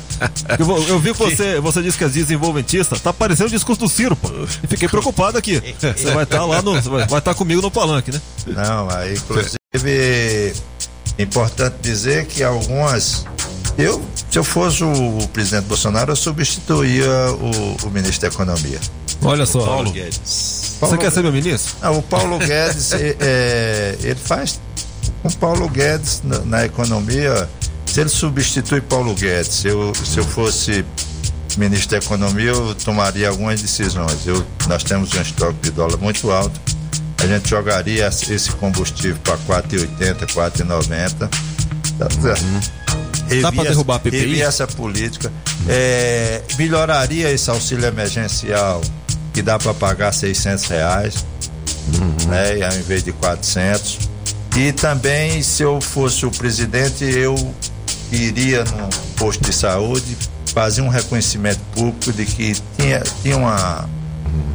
Eu, 0.59 0.87
eu 0.87 0.99
vi 0.99 1.13
que 1.13 1.19
você, 1.19 1.59
você 1.59 1.81
disse 1.81 1.97
que 1.97 2.03
é 2.03 2.09
desenvolventista, 2.09 2.99
tá 2.99 3.11
parecendo 3.11 3.47
o 3.47 3.51
discurso 3.51 3.81
do 3.81 3.89
Ciro, 3.89 4.15
pô. 4.15 4.29
E 4.63 4.67
fiquei 4.67 4.87
preocupado 4.87 5.37
aqui. 5.37 5.61
Você 5.79 6.11
vai 6.11 6.23
estar 6.23 6.45
lá 6.45 6.61
no. 6.61 6.79
Vai, 6.79 7.07
vai 7.07 7.19
estar 7.19 7.33
comigo 7.33 7.61
no 7.61 7.71
palanque, 7.71 8.11
né? 8.11 8.21
Não, 8.45 8.89
aí, 8.91 9.15
inclusive, 9.15 10.53
é 11.17 11.23
importante 11.23 11.77
dizer 11.81 12.27
que 12.27 12.43
algumas. 12.43 13.25
Eu, 13.81 14.01
se 14.29 14.37
eu 14.37 14.43
fosse 14.43 14.83
o, 14.83 15.27
presidente 15.33 15.65
Bolsonaro, 15.65 16.11
eu 16.11 16.15
substituía 16.15 17.09
o, 17.31 17.87
o 17.87 17.89
ministro 17.89 18.21
da 18.21 18.27
Economia. 18.27 18.79
Olha 19.23 19.45
só. 19.45 19.65
Paulo 19.65 19.91
Guedes. 19.91 20.77
Você 20.79 20.97
quer 20.97 21.11
ser 21.11 21.21
meu 21.21 21.31
ministro? 21.31 21.75
Não, 21.81 21.97
o 21.97 22.01
Paulo 22.01 22.37
Guedes, 22.39 22.91
é, 22.93 23.15
é, 23.19 23.97
ele 24.01 24.15
faz. 24.15 24.59
O 25.23 25.31
Paulo 25.37 25.69
Guedes 25.69 26.21
na, 26.23 26.39
na 26.39 26.65
economia, 26.65 27.47
se 27.85 28.01
ele 28.01 28.09
substitui 28.09 28.81
Paulo 28.81 29.13
Guedes, 29.13 29.63
eu, 29.65 29.93
se 29.93 30.17
eu 30.17 30.23
fosse 30.23 30.83
ministro 31.57 31.91
da 31.91 31.97
Economia, 31.97 32.49
eu 32.49 32.75
tomaria 32.75 33.29
algumas 33.29 33.61
decisões. 33.61 34.25
Eu, 34.25 34.43
nós 34.67 34.83
temos 34.83 35.13
um 35.13 35.21
estoque 35.21 35.59
de 35.61 35.71
dólar 35.71 35.97
muito 35.97 36.31
alto. 36.31 36.59
A 37.19 37.27
gente 37.27 37.49
jogaria 37.49 38.07
esse 38.07 38.51
combustível 38.51 39.17
para 39.23 39.37
4,80, 39.61 40.25
4,90. 40.33 41.29
Tá 41.99 42.09
certo? 42.09 42.81
Dá 43.39 43.51
pra 43.51 43.57
Revia- 43.61 43.69
derrubar 43.71 43.95
a 43.95 43.99
PPI? 43.99 44.41
essa 44.41 44.67
política. 44.67 45.31
É, 45.67 46.41
melhoraria 46.57 47.29
esse 47.31 47.49
auxílio 47.49 47.85
emergencial 47.85 48.81
que 49.33 49.41
dá 49.41 49.57
para 49.59 49.73
pagar 49.73 50.11
600 50.11 50.65
reais, 50.65 51.25
né, 52.27 52.57
e 52.57 52.63
ao 52.63 52.73
invés 52.73 53.03
de 53.03 53.11
400. 53.13 53.99
E 54.57 54.71
também, 54.73 55.41
se 55.41 55.63
eu 55.63 55.79
fosse 55.79 56.25
o 56.25 56.31
presidente, 56.31 57.05
eu 57.05 57.35
iria 58.11 58.63
no 58.65 58.89
posto 59.15 59.41
de 59.45 59.53
saúde 59.55 60.17
fazer 60.53 60.81
um 60.81 60.89
reconhecimento 60.89 61.59
público 61.73 62.11
de 62.11 62.25
que 62.25 62.53
tinha, 62.77 63.01
tinha 63.23 63.37
uma, 63.37 63.89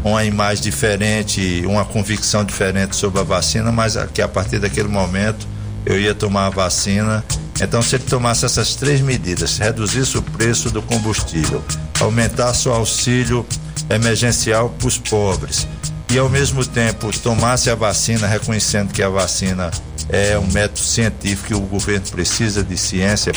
uma 0.04 0.22
imagem 0.24 0.62
diferente, 0.62 1.62
uma 1.66 1.84
convicção 1.86 2.44
diferente 2.44 2.94
sobre 2.94 3.20
a 3.20 3.24
vacina, 3.24 3.72
mas 3.72 3.96
que 4.12 4.20
a 4.20 4.28
partir 4.28 4.58
daquele 4.58 4.88
momento 4.88 5.46
eu 5.86 5.98
ia 5.98 6.14
tomar 6.14 6.46
a 6.46 6.50
vacina. 6.50 7.24
Então, 7.60 7.80
se 7.80 7.96
ele 7.96 8.04
tomasse 8.04 8.44
essas 8.44 8.74
três 8.74 9.00
medidas, 9.00 9.58
reduzisse 9.58 10.18
o 10.18 10.22
preço 10.22 10.70
do 10.70 10.82
combustível, 10.82 11.64
aumentasse 12.00 12.68
o 12.68 12.72
auxílio 12.72 13.46
emergencial 13.88 14.68
para 14.70 14.88
os 14.88 14.98
pobres 14.98 15.66
e, 16.10 16.18
ao 16.18 16.28
mesmo 16.28 16.64
tempo, 16.64 17.10
tomasse 17.20 17.70
a 17.70 17.74
vacina, 17.74 18.26
reconhecendo 18.26 18.92
que 18.92 19.02
a 19.02 19.08
vacina 19.08 19.70
é 20.08 20.38
um 20.38 20.46
método 20.52 20.78
científico 20.80 21.48
que 21.48 21.54
o 21.54 21.60
governo 21.60 22.06
precisa 22.10 22.62
de 22.62 22.76
ciência 22.76 23.32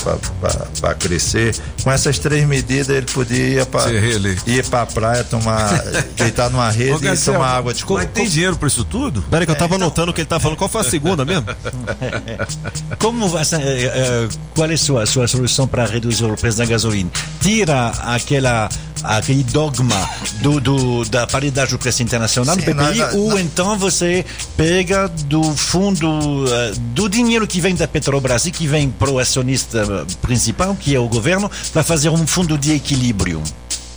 para 0.80 0.94
crescer. 0.96 1.56
Com 1.84 1.92
essas 1.92 2.20
três 2.20 2.48
medidas, 2.48 2.90
ele 2.90 3.06
podia 3.08 3.62
ir 3.62 3.66
para 3.66 3.92
ir 3.92 4.66
para 4.68 4.82
a 4.82 4.86
praia, 4.86 5.24
tomar, 5.24 5.82
deitar 6.16 6.50
numa 6.50 6.70
rede 6.70 7.08
Ô, 7.08 7.14
e 7.14 7.18
tomar 7.18 7.58
água 7.58 7.74
de 7.74 7.84
coco. 7.84 8.00
mas 8.02 8.10
tem 8.12 8.28
dinheiro 8.28 8.56
para 8.58 8.68
isso 8.68 8.84
tudo? 8.84 9.22
Peraí, 9.30 9.46
que 9.46 9.52
eu 9.52 9.56
tava 9.56 9.76
anotando 9.76 10.12
o 10.12 10.14
que 10.14 10.22
ele 10.22 10.28
tá 10.28 10.40
falando. 10.40 10.58
Qual 10.58 10.70
foi 10.70 10.82
a 10.82 10.84
segunda 10.84 11.26
mesmo? 11.26 11.46
Como 13.00 13.28
você, 13.28 13.56
eh, 13.56 13.92
eh, 13.96 14.28
qual 14.54 14.70
é 14.70 14.74
a 14.74 14.78
sua, 14.78 15.06
sua 15.06 15.28
solução 15.28 15.68
para 15.68 15.86
reduzir 15.86 16.26
o 16.26 16.36
preço 16.36 16.58
da 16.58 16.66
gasolina? 16.66 17.10
Tira 17.42 17.88
aquela 18.04 18.70
aquele 19.02 19.44
dogma 19.44 19.96
do, 20.42 20.60
do- 20.60 21.06
da 21.06 21.26
paridade 21.26 21.72
do 21.72 21.80
preço 21.80 22.04
internacional 22.04 22.54
do 22.58 22.62
Sim, 22.62 22.74
PPI 22.74 22.98
nós- 23.00 23.16
ou 23.16 23.40
então 23.40 23.78
você 23.78 24.26
pega 24.58 25.08
do 25.08 25.42
fundo 25.56 26.44
eh, 26.52 26.59
do 26.94 27.08
dinheiro 27.10 27.46
que 27.48 27.60
vem 27.62 27.76
da 27.76 27.88
Petrobras 27.88 28.46
e 28.46 28.52
que 28.52 28.68
vem 28.68 28.90
pro 28.90 29.20
acionista 29.20 29.80
eh, 29.80 30.16
principal 30.22 30.76
que 30.76 30.94
é 30.96 31.00
o 31.00 31.08
governo 31.08 31.50
para 31.74 31.84
fazer 31.84 32.10
um 32.10 32.26
fundo 32.28 32.58
de 32.58 32.74
equilíbrio 32.74 33.42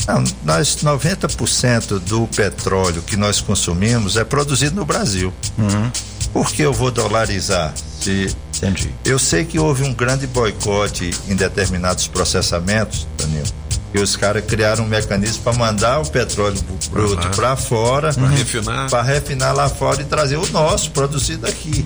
Não, 0.07 0.23
nós 0.45 0.77
90% 0.83 1.99
do 2.01 2.27
petróleo 2.29 3.03
que 3.03 3.17
nós 3.17 3.41
consumimos 3.41 4.17
é 4.17 4.25
produzido 4.25 4.75
no 4.77 4.85
Brasil. 4.85 5.33
Por 6.33 6.51
que 6.51 6.63
eu 6.63 6.73
vou 6.73 6.91
dolarizar? 6.91 7.73
Se 8.01 8.35
Entendi. 8.57 8.93
eu 9.05 9.19
sei 9.19 9.45
que 9.45 9.59
houve 9.59 9.85
um 9.85 9.93
grande 9.95 10.27
boicote 10.27 11.11
em 11.29 11.37
determinados 11.37 12.07
processamentos, 12.09 13.07
Danilo, 13.19 13.47
e 13.95 13.99
os 14.01 14.17
caras 14.17 14.45
criaram 14.47 14.85
um 14.85 14.89
mecanismo 14.89 15.43
para 15.43 15.53
mandar 15.53 16.01
o 16.01 16.07
petróleo 16.11 16.59
bruto 16.91 17.21
Aham. 17.21 17.31
para 17.33 17.55
fora, 17.57 18.13
Pra 18.15 18.27
refinar. 18.29 18.89
para 18.91 19.03
refinar 19.03 19.55
lá 19.55 19.69
fora 19.69 20.01
e 20.01 20.05
trazer 20.05 20.37
o 20.37 20.47
nosso 20.51 20.91
produzido 20.93 21.47
aqui. 21.47 21.85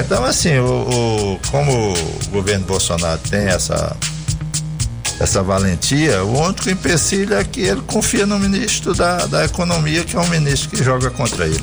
Então, 0.00 0.24
assim, 0.24 0.58
o, 0.58 0.64
o- 1.34 1.40
como 1.50 1.92
o 1.92 2.28
governo 2.30 2.64
Bolsonaro 2.66 3.20
tem 3.30 3.46
essa 3.46 3.96
essa 5.18 5.42
valentia, 5.42 6.24
o 6.24 6.40
único 6.46 6.70
empecilho 6.70 7.34
é 7.34 7.44
que 7.44 7.60
ele 7.60 7.82
confia 7.82 8.24
no 8.26 8.38
ministro 8.38 8.94
da, 8.94 9.26
da 9.26 9.44
Economia, 9.44 10.02
que 10.02 10.16
é 10.16 10.18
um 10.18 10.26
ministro 10.28 10.70
que 10.70 10.82
joga 10.82 11.10
contra 11.10 11.44
ele. 11.46 11.62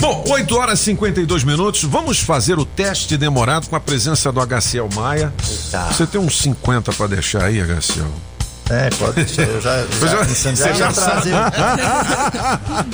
Bom, 0.00 0.24
8 0.28 0.56
horas 0.56 0.80
e 0.80 0.84
52 0.84 1.44
minutos. 1.44 1.82
Vamos 1.84 2.20
fazer 2.20 2.58
o 2.58 2.64
teste 2.64 3.18
demorado 3.18 3.68
com 3.68 3.76
a 3.76 3.80
presença 3.80 4.32
do 4.32 4.40
HCL 4.40 4.88
Maia. 4.94 5.32
Você 5.92 6.06
tem 6.06 6.18
uns 6.18 6.38
50 6.40 6.92
para 6.94 7.06
deixar 7.06 7.44
aí, 7.44 7.60
HCL? 7.60 8.10
É, 8.74 8.90
pode 8.90 9.12
deixar. 9.24 9.42
Eu 9.42 9.60
já, 9.60 9.84
já, 9.86 10.18
já- 10.34 10.54
já, 10.54 10.72
já 10.72 10.92
trazi- 10.92 11.30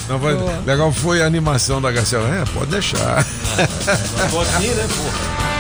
Não, 0.08 0.62
legal 0.66 0.92
foi 0.92 1.22
a 1.22 1.26
animação 1.26 1.80
da 1.80 1.88
HCL. 1.90 2.24
É, 2.26 2.44
pode 2.52 2.70
deixar. 2.70 3.24
né, 3.24 3.24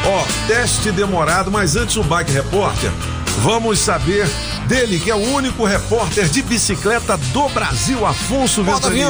Ó, 0.06 0.24
teste 0.46 0.90
demorado, 0.92 1.50
mas 1.50 1.76
antes 1.76 1.96
o 1.96 2.02
Bike 2.02 2.32
Repórter, 2.32 2.90
vamos 3.38 3.78
saber 3.78 4.28
dele, 4.66 4.98
que 4.98 5.10
é 5.10 5.14
o 5.14 5.32
único 5.34 5.64
repórter 5.64 6.26
de 6.28 6.42
bicicleta 6.42 7.16
do 7.16 7.48
Brasil, 7.50 8.04
Afonso 8.06 8.62
Ventania. 8.64 9.06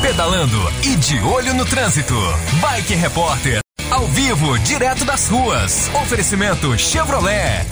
Pedalando 0.00 0.58
e 0.82 0.96
de 0.96 1.20
olho 1.20 1.54
no 1.54 1.64
trânsito. 1.64 2.14
Bike 2.60 2.94
Repórter. 2.94 3.60
Ao 3.90 4.06
vivo, 4.08 4.58
direto 4.60 5.04
das 5.04 5.28
ruas. 5.28 5.88
Oferecimento 6.02 6.76
Chevrolet. 6.78 7.64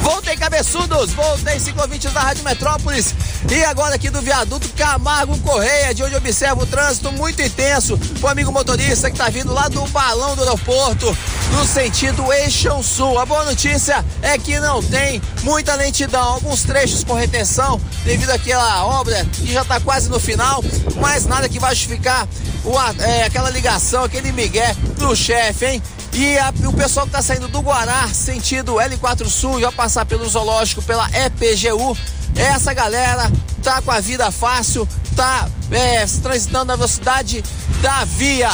Voltei, 0.00 0.36
cabeçudos! 0.36 1.12
Voltei, 1.12 1.58
ciclovintes 1.58 2.12
da 2.12 2.20
Rádio 2.20 2.44
Metrópolis. 2.44 3.14
E 3.50 3.64
agora 3.64 3.94
aqui 3.94 4.10
do 4.10 4.20
viaduto 4.20 4.68
Camargo 4.70 5.38
Correia, 5.38 5.94
de 5.94 6.02
onde 6.02 6.16
observo 6.16 6.62
o 6.62 6.66
trânsito 6.66 7.12
muito 7.12 7.40
intenso. 7.42 7.98
O 8.22 8.26
amigo 8.26 8.52
motorista 8.52 9.10
que 9.10 9.16
tá 9.16 9.28
vindo 9.28 9.52
lá 9.52 9.68
do 9.68 9.86
balão 9.88 10.34
do 10.34 10.42
aeroporto, 10.42 11.16
no 11.52 11.64
sentido 11.66 12.32
eixo 12.32 12.82
sul. 12.82 13.18
A 13.18 13.26
boa 13.26 13.44
notícia 13.44 14.04
é 14.22 14.38
que 14.38 14.58
não 14.58 14.82
tem 14.82 15.20
muita 15.42 15.74
lentidão. 15.74 16.34
Alguns 16.34 16.62
trechos 16.62 17.04
com 17.04 17.14
retenção 17.14 17.80
devido 18.04 18.30
àquela 18.30 18.84
obra 18.86 19.24
que 19.32 19.52
já 19.52 19.64
tá 19.64 19.80
quase 19.80 20.08
no 20.08 20.18
final, 20.18 20.62
mas 20.96 21.26
nada 21.26 21.48
que 21.48 21.58
vai 21.58 21.74
justificar 21.74 22.26
o 22.64 22.76
é, 23.00 23.22
aquela 23.22 23.48
ligação, 23.50 24.04
aquele 24.04 24.32
migué 24.32 24.74
do 24.98 25.14
chefe, 25.14 25.66
hein? 25.66 25.82
E 26.18 26.38
a- 26.38 26.52
o 26.66 26.72
pessoal 26.72 27.04
que 27.06 27.12
tá 27.12 27.20
saindo 27.20 27.46
do 27.48 27.60
Guará, 27.60 28.08
sentido 28.08 28.76
L4 28.80 29.28
Sul, 29.28 29.60
já 29.60 29.70
passar 29.70 30.06
pelo 30.06 30.26
zoológico, 30.28 30.80
pela 30.82 31.06
EPGU, 31.10 31.96
essa 32.34 32.72
galera 32.72 33.30
tá 33.62 33.82
com 33.82 33.90
a 33.90 34.00
vida 34.00 34.30
fácil, 34.30 34.88
tá 35.14 35.46
é, 35.70 36.06
transitando 36.22 36.64
na 36.66 36.76
velocidade 36.76 37.44
da 37.82 38.04
via. 38.04 38.50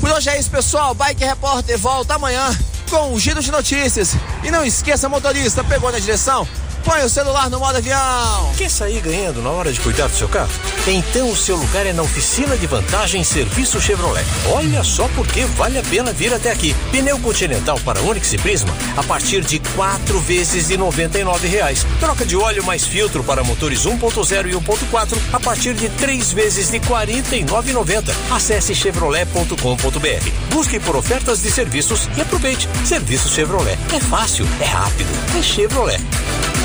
Por 0.00 0.10
hoje 0.10 0.30
é 0.30 0.38
isso, 0.38 0.50
pessoal. 0.50 0.94
Bike 0.94 1.24
Repórter 1.24 1.78
volta 1.78 2.14
amanhã 2.14 2.44
com 2.90 3.12
um 3.14 3.18
giro 3.20 3.40
de 3.40 3.50
notícias. 3.52 4.10
E 4.42 4.50
não 4.50 4.64
esqueça, 4.64 5.08
motorista, 5.08 5.62
pegou 5.62 5.92
na 5.92 5.98
direção? 6.00 6.46
Põe 6.86 7.02
o 7.02 7.10
celular 7.10 7.50
no 7.50 7.58
modo 7.58 7.78
avião. 7.78 8.52
Quer 8.56 8.70
sair 8.70 9.00
ganhando 9.00 9.42
na 9.42 9.50
hora 9.50 9.72
de 9.72 9.80
cuidar 9.80 10.06
do 10.06 10.14
seu 10.14 10.28
carro? 10.28 10.52
Então 10.86 11.28
o 11.32 11.36
seu 11.36 11.56
lugar 11.56 11.84
é 11.84 11.92
na 11.92 12.04
oficina 12.04 12.56
de 12.56 12.64
vantagem 12.68 13.24
Serviço 13.24 13.80
Chevrolet. 13.80 14.24
Olha 14.52 14.84
só 14.84 15.08
porque 15.08 15.44
vale 15.46 15.80
a 15.80 15.82
pena 15.82 16.12
vir 16.12 16.32
até 16.32 16.52
aqui. 16.52 16.76
Pneu 16.92 17.18
Continental 17.18 17.76
para 17.84 18.00
Onix 18.02 18.32
e 18.32 18.38
Prisma 18.38 18.72
a 18.96 19.02
partir 19.02 19.40
de 19.40 19.58
quatro 19.74 20.20
vezes 20.20 20.68
de 20.68 20.76
99 20.76 21.48
reais. 21.48 21.84
Troca 21.98 22.24
de 22.24 22.36
óleo 22.36 22.64
mais 22.64 22.86
filtro 22.86 23.24
para 23.24 23.42
motores 23.42 23.84
1.0 23.84 24.46
e 24.48 24.52
1.4 24.52 25.18
a 25.32 25.40
partir 25.40 25.74
de 25.74 25.88
três 25.88 26.30
vezes 26.30 26.70
de 26.70 26.78
R$ 26.78 26.86
49,90. 26.86 28.14
Acesse 28.30 28.76
chevrolet.com.br. 28.76 30.54
Busque 30.54 30.78
por 30.78 30.94
ofertas 30.94 31.42
de 31.42 31.50
serviços 31.50 32.08
e 32.16 32.20
aproveite. 32.20 32.68
Serviço 32.84 33.28
Chevrolet. 33.28 33.76
É 33.92 33.98
fácil, 33.98 34.46
é 34.60 34.66
rápido, 34.66 35.10
é 35.36 35.42
Chevrolet. 35.42 36.00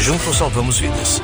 Juntos 0.02 0.38
salvamos 0.38 0.80
vidas. 0.80 1.22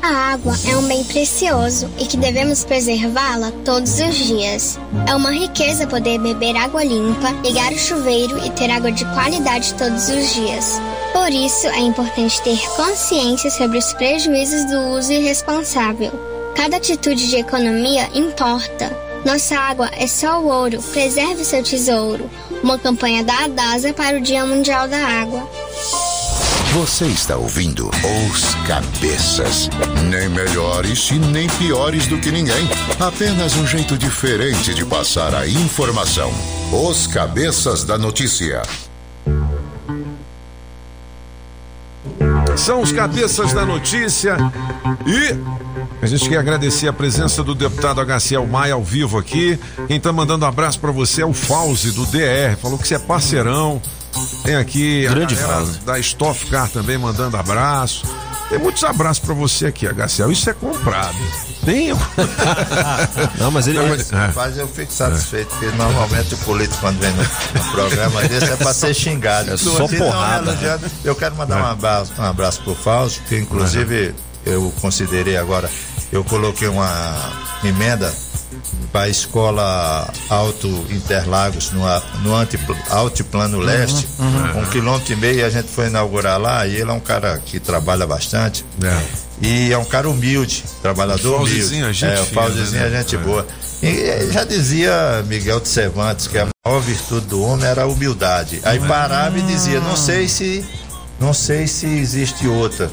A 0.00 0.32
água 0.32 0.54
é 0.70 0.76
um 0.76 0.86
bem 0.86 1.02
precioso 1.02 1.90
e 1.98 2.06
que 2.06 2.16
devemos 2.16 2.64
preservá-la 2.64 3.50
todos 3.64 3.98
os 3.98 4.14
dias. 4.14 4.78
É 5.08 5.16
uma 5.16 5.32
riqueza 5.32 5.84
poder 5.84 6.20
beber 6.20 6.56
água 6.56 6.84
limpa, 6.84 7.32
ligar 7.44 7.72
o 7.72 7.78
chuveiro 7.78 8.38
e 8.46 8.50
ter 8.50 8.70
água 8.70 8.92
de 8.92 9.04
qualidade 9.06 9.74
todos 9.74 10.08
os 10.08 10.32
dias. 10.32 10.80
Por 11.12 11.32
isso, 11.32 11.66
é 11.66 11.80
importante 11.80 12.40
ter 12.42 12.56
consciência 12.76 13.50
sobre 13.50 13.78
os 13.78 13.92
prejuízos 13.94 14.64
do 14.66 14.78
uso 14.96 15.12
irresponsável. 15.12 16.12
Cada 16.54 16.76
atitude 16.76 17.28
de 17.28 17.38
economia 17.38 18.08
importa. 18.14 18.96
Nossa 19.24 19.58
água 19.58 19.90
é 19.98 20.06
só 20.06 20.40
o 20.40 20.46
ouro, 20.46 20.80
preserve 20.92 21.44
seu 21.44 21.64
tesouro. 21.64 22.30
Uma 22.62 22.78
campanha 22.78 23.24
da 23.24 23.46
Adasa 23.46 23.92
para 23.92 24.18
o 24.18 24.20
Dia 24.20 24.46
Mundial 24.46 24.86
da 24.86 25.04
Água. 25.04 25.42
Você 26.74 27.06
está 27.06 27.34
ouvindo 27.34 27.88
Os 27.88 28.54
Cabeças. 28.66 29.70
Nem 30.10 30.28
melhores 30.28 31.10
e 31.10 31.14
nem 31.14 31.48
piores 31.48 32.06
do 32.06 32.18
que 32.18 32.30
ninguém. 32.30 32.68
Apenas 33.00 33.56
um 33.56 33.66
jeito 33.66 33.96
diferente 33.96 34.74
de 34.74 34.84
passar 34.84 35.34
a 35.34 35.48
informação. 35.48 36.30
Os 36.70 37.06
Cabeças 37.06 37.84
da 37.84 37.96
Notícia. 37.96 38.62
São 42.54 42.82
os 42.82 42.92
cabeças 42.92 43.52
da 43.52 43.64
notícia 43.64 44.36
e 45.06 46.04
a 46.04 46.06
gente 46.06 46.28
quer 46.28 46.38
agradecer 46.38 46.88
a 46.88 46.92
presença 46.92 47.42
do 47.44 47.54
deputado 47.54 48.00
HCL 48.00 48.46
Maia 48.46 48.74
ao 48.74 48.82
vivo 48.82 49.16
aqui. 49.16 49.58
Quem 49.86 50.00
tá 50.00 50.12
mandando 50.12 50.44
abraço 50.44 50.80
para 50.80 50.90
você 50.90 51.22
é 51.22 51.26
o 51.26 51.32
Fauzi 51.32 51.92
do 51.92 52.04
DR, 52.06 52.56
falou 52.60 52.76
que 52.76 52.86
você 52.86 52.96
é 52.96 52.98
parceirão. 52.98 53.80
Tem 54.44 54.56
aqui 54.56 55.06
Grande 55.08 55.34
a 55.34 55.36
Fauzi. 55.46 55.78
da 55.80 55.98
Stoff 55.98 56.46
Car 56.46 56.68
também 56.68 56.96
mandando 56.98 57.36
abraço. 57.36 58.04
Tem 58.48 58.58
muitos 58.58 58.82
abraços 58.82 59.18
para 59.18 59.34
você 59.34 59.66
aqui, 59.66 59.86
HCL. 59.86 60.32
Isso 60.32 60.48
é 60.48 60.54
comprado. 60.54 61.14
Tem. 61.66 61.92
Não, 63.38 63.50
mas 63.50 63.66
ele. 63.66 63.78
Mas 64.34 64.56
eu 64.56 64.66
fico 64.66 64.90
satisfeito, 64.90 65.48
porque 65.48 65.66
normalmente 65.76 66.32
o 66.34 66.38
político, 66.38 66.80
quando 66.80 66.98
vem 66.98 67.10
no, 67.12 67.22
no 67.22 67.70
programa 67.72 68.22
desse, 68.22 68.50
é 68.50 68.56
pra 68.56 68.72
ser 68.72 68.94
xingado. 68.94 69.52
É 69.52 69.56
só 69.58 69.86
Se 69.86 69.96
não 69.96 70.06
porrada. 70.06 70.50
elogiado, 70.52 70.90
eu 71.04 71.14
quero 71.14 71.36
mandar 71.36 71.62
um 71.62 71.66
abraço, 71.66 72.12
um 72.18 72.24
abraço 72.24 72.62
pro 72.62 72.74
Fausto, 72.74 73.20
que 73.28 73.36
inclusive 73.36 74.14
eu 74.46 74.72
considerei 74.80 75.36
agora, 75.36 75.68
eu 76.10 76.24
coloquei 76.24 76.68
uma 76.68 77.14
emenda 77.62 78.10
para 78.92 79.02
a 79.02 79.08
escola 79.08 80.08
Alto 80.28 80.68
Interlagos, 80.90 81.70
no, 81.72 81.86
a- 81.86 82.02
no 82.22 82.34
antipl- 82.34 82.72
Altiplano 82.90 83.58
Leste, 83.58 84.06
uhum. 84.18 84.62
um 84.62 84.64
quilômetro 84.66 85.12
e 85.12 85.16
meio, 85.16 85.44
a 85.46 85.50
gente 85.50 85.68
foi 85.68 85.86
inaugurar 85.88 86.40
lá, 86.40 86.66
e 86.66 86.76
ele 86.76 86.90
é 86.90 86.92
um 86.92 87.00
cara 87.00 87.38
que 87.44 87.60
trabalha 87.60 88.06
bastante. 88.06 88.64
E 89.40 89.72
é 89.72 89.78
um 89.78 89.84
cara 89.84 90.08
humilde, 90.08 90.64
trabalhador 90.82 91.42
humilde. 91.42 91.82
É 91.82 91.92
gente 91.92 92.18
é, 92.18 92.20
o 92.20 92.26
Fauzizinho 92.26 92.82
né? 92.82 92.88
é 92.88 93.02
gente 93.02 93.14
É. 93.14 93.18
boa. 93.18 93.46
E 93.82 94.32
já 94.32 94.42
dizia 94.44 95.22
Miguel 95.26 95.60
de 95.60 95.68
Cervantes 95.68 96.26
que 96.26 96.36
a 96.38 96.48
maior 96.66 96.80
virtude 96.80 97.26
do 97.26 97.40
homem 97.42 97.64
era 97.66 97.82
a 97.82 97.86
humildade. 97.86 98.60
Aí 98.64 98.80
parava 98.80 99.38
e 99.38 99.42
dizia, 99.42 99.78
não 99.80 99.96
sei 99.96 100.26
se 100.28 100.64
não 101.20 101.32
sei 101.32 101.66
se 101.68 101.86
existe 101.86 102.48
outra. 102.48 102.86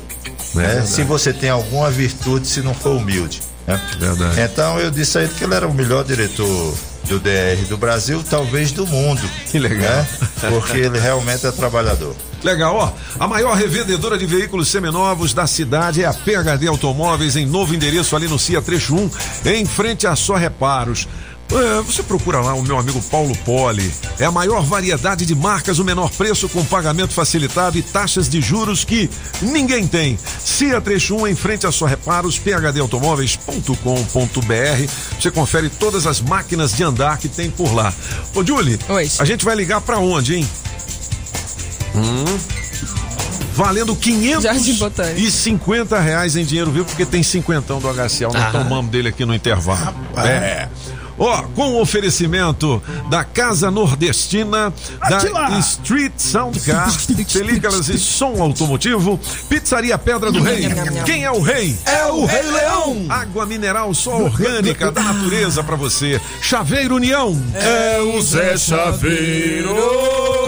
né? 0.53 0.63
verdade. 0.67 0.87
Se 0.89 1.03
você 1.03 1.33
tem 1.33 1.49
alguma 1.49 1.89
virtude 1.89 2.45
se 2.47 2.61
não 2.61 2.73
for 2.75 2.91
humilde. 2.97 3.41
Né? 3.67 3.81
Verdade. 3.99 4.41
Então 4.41 4.79
eu 4.79 4.91
disse 4.91 5.17
a 5.17 5.23
ele 5.23 5.33
que 5.33 5.43
ele 5.43 5.53
era 5.53 5.67
o 5.67 5.73
melhor 5.73 6.03
diretor 6.03 6.75
do 7.05 7.19
DR 7.19 7.63
do 7.67 7.77
Brasil, 7.77 8.23
talvez 8.27 8.71
do 8.71 8.85
mundo. 8.85 9.21
Que 9.51 9.59
legal. 9.59 10.05
Porque 10.49 10.77
ele 10.77 10.99
realmente 10.99 11.45
é 11.45 11.51
trabalhador. 11.51 12.15
Legal, 12.43 12.75
ó. 12.75 12.93
A 13.19 13.27
maior 13.27 13.55
revendedora 13.55 14.17
de 14.17 14.25
veículos 14.25 14.67
seminovos 14.67 15.33
da 15.33 15.47
cidade 15.47 16.03
é 16.03 16.05
a 16.05 16.13
PHD 16.13 16.67
Automóveis, 16.67 17.35
em 17.35 17.45
novo 17.45 17.73
endereço 17.73 18.15
ali 18.15 18.27
no 18.27 18.37
CIA 18.37 18.61
Trecho 18.61 18.95
1, 18.95 19.11
em 19.45 19.65
frente 19.65 20.05
a 20.05 20.15
Só 20.15 20.35
Reparos. 20.35 21.07
É, 21.51 21.81
você 21.81 22.01
procura 22.03 22.39
lá 22.41 22.53
o 22.55 22.63
meu 22.63 22.77
amigo 22.77 23.01
Paulo 23.03 23.33
Poli. 23.45 23.89
É 24.19 24.25
a 24.25 24.31
maior 24.31 24.61
variedade 24.63 25.25
de 25.25 25.33
marcas, 25.35 25.77
o 25.79 25.85
menor 25.85 26.09
preço 26.09 26.49
com 26.49 26.65
pagamento 26.65 27.13
facilitado 27.13 27.77
e 27.77 27.81
taxas 27.83 28.27
de 28.27 28.41
juros 28.41 28.83
que 28.83 29.09
ninguém 29.41 29.87
tem. 29.87 30.17
CIA 30.43 30.81
Trecho 30.81 31.15
1 31.15 31.27
em 31.27 31.35
frente 31.35 31.65
a 31.67 31.71
Só 31.71 31.85
Reparos, 31.85 32.35
phdautomóveis.com.br. 32.37 34.91
Você 35.19 35.29
confere 35.31 35.69
todas 35.69 36.05
as 36.07 36.19
máquinas 36.19 36.73
de 36.73 36.83
andar 36.83 37.17
que 37.19 37.29
tem 37.29 37.49
por 37.51 37.71
lá. 37.73 37.93
Ô, 38.33 38.43
Julie, 38.43 38.77
a 39.19 39.25
gente 39.25 39.45
vai 39.45 39.55
ligar 39.55 39.79
pra 39.81 39.99
onde, 39.99 40.35
hein? 40.37 40.49
Hum. 41.95 42.25
Valendo 43.53 43.95
550 43.95 45.99
reais 45.99 46.35
em 46.35 46.43
dinheiro 46.43 46.71
vivo, 46.71 46.85
porque 46.85 47.05
tem 47.05 47.21
cinquentão 47.23 47.79
do 47.79 47.87
HCL. 47.87 48.33
Nós 48.33 48.43
Ah. 48.43 48.51
tomamos 48.51 48.91
dele 48.91 49.07
aqui 49.09 49.23
no 49.25 49.33
intervalo. 49.33 49.95
É. 50.17 50.67
Ó, 51.17 51.43
com 51.55 51.73
o 51.73 51.81
oferecimento 51.81 52.81
da 53.09 53.23
Casa 53.23 53.71
Nordestina, 53.71 54.73
da 55.09 55.59
Street 55.59 56.13
Sound 56.17 56.59
Car, 56.59 56.93
películas 57.31 57.87
e 57.89 57.97
som 57.97 58.41
automotivo, 58.41 59.19
Pizzaria 59.47 59.97
Pedra 59.97 60.31
do 60.31 60.41
Rei. 60.41 60.67
Quem 61.05 61.23
é 61.23 61.31
o 61.31 61.41
rei? 61.41 61.75
É 61.85 62.05
o 62.07 62.25
Rei 62.25 62.43
Leão. 62.43 63.05
Água 63.09 63.45
mineral 63.45 63.93
só 63.93 64.23
orgânica 64.23 64.91
da 64.91 65.01
natureza 65.01 65.63
pra 65.63 65.75
você. 65.75 66.19
Chaveiro 66.41 66.95
União. 66.95 67.39
É 67.53 68.01
o 68.01 68.21
Zé 68.21 68.57
Chaveiro. 68.57 69.73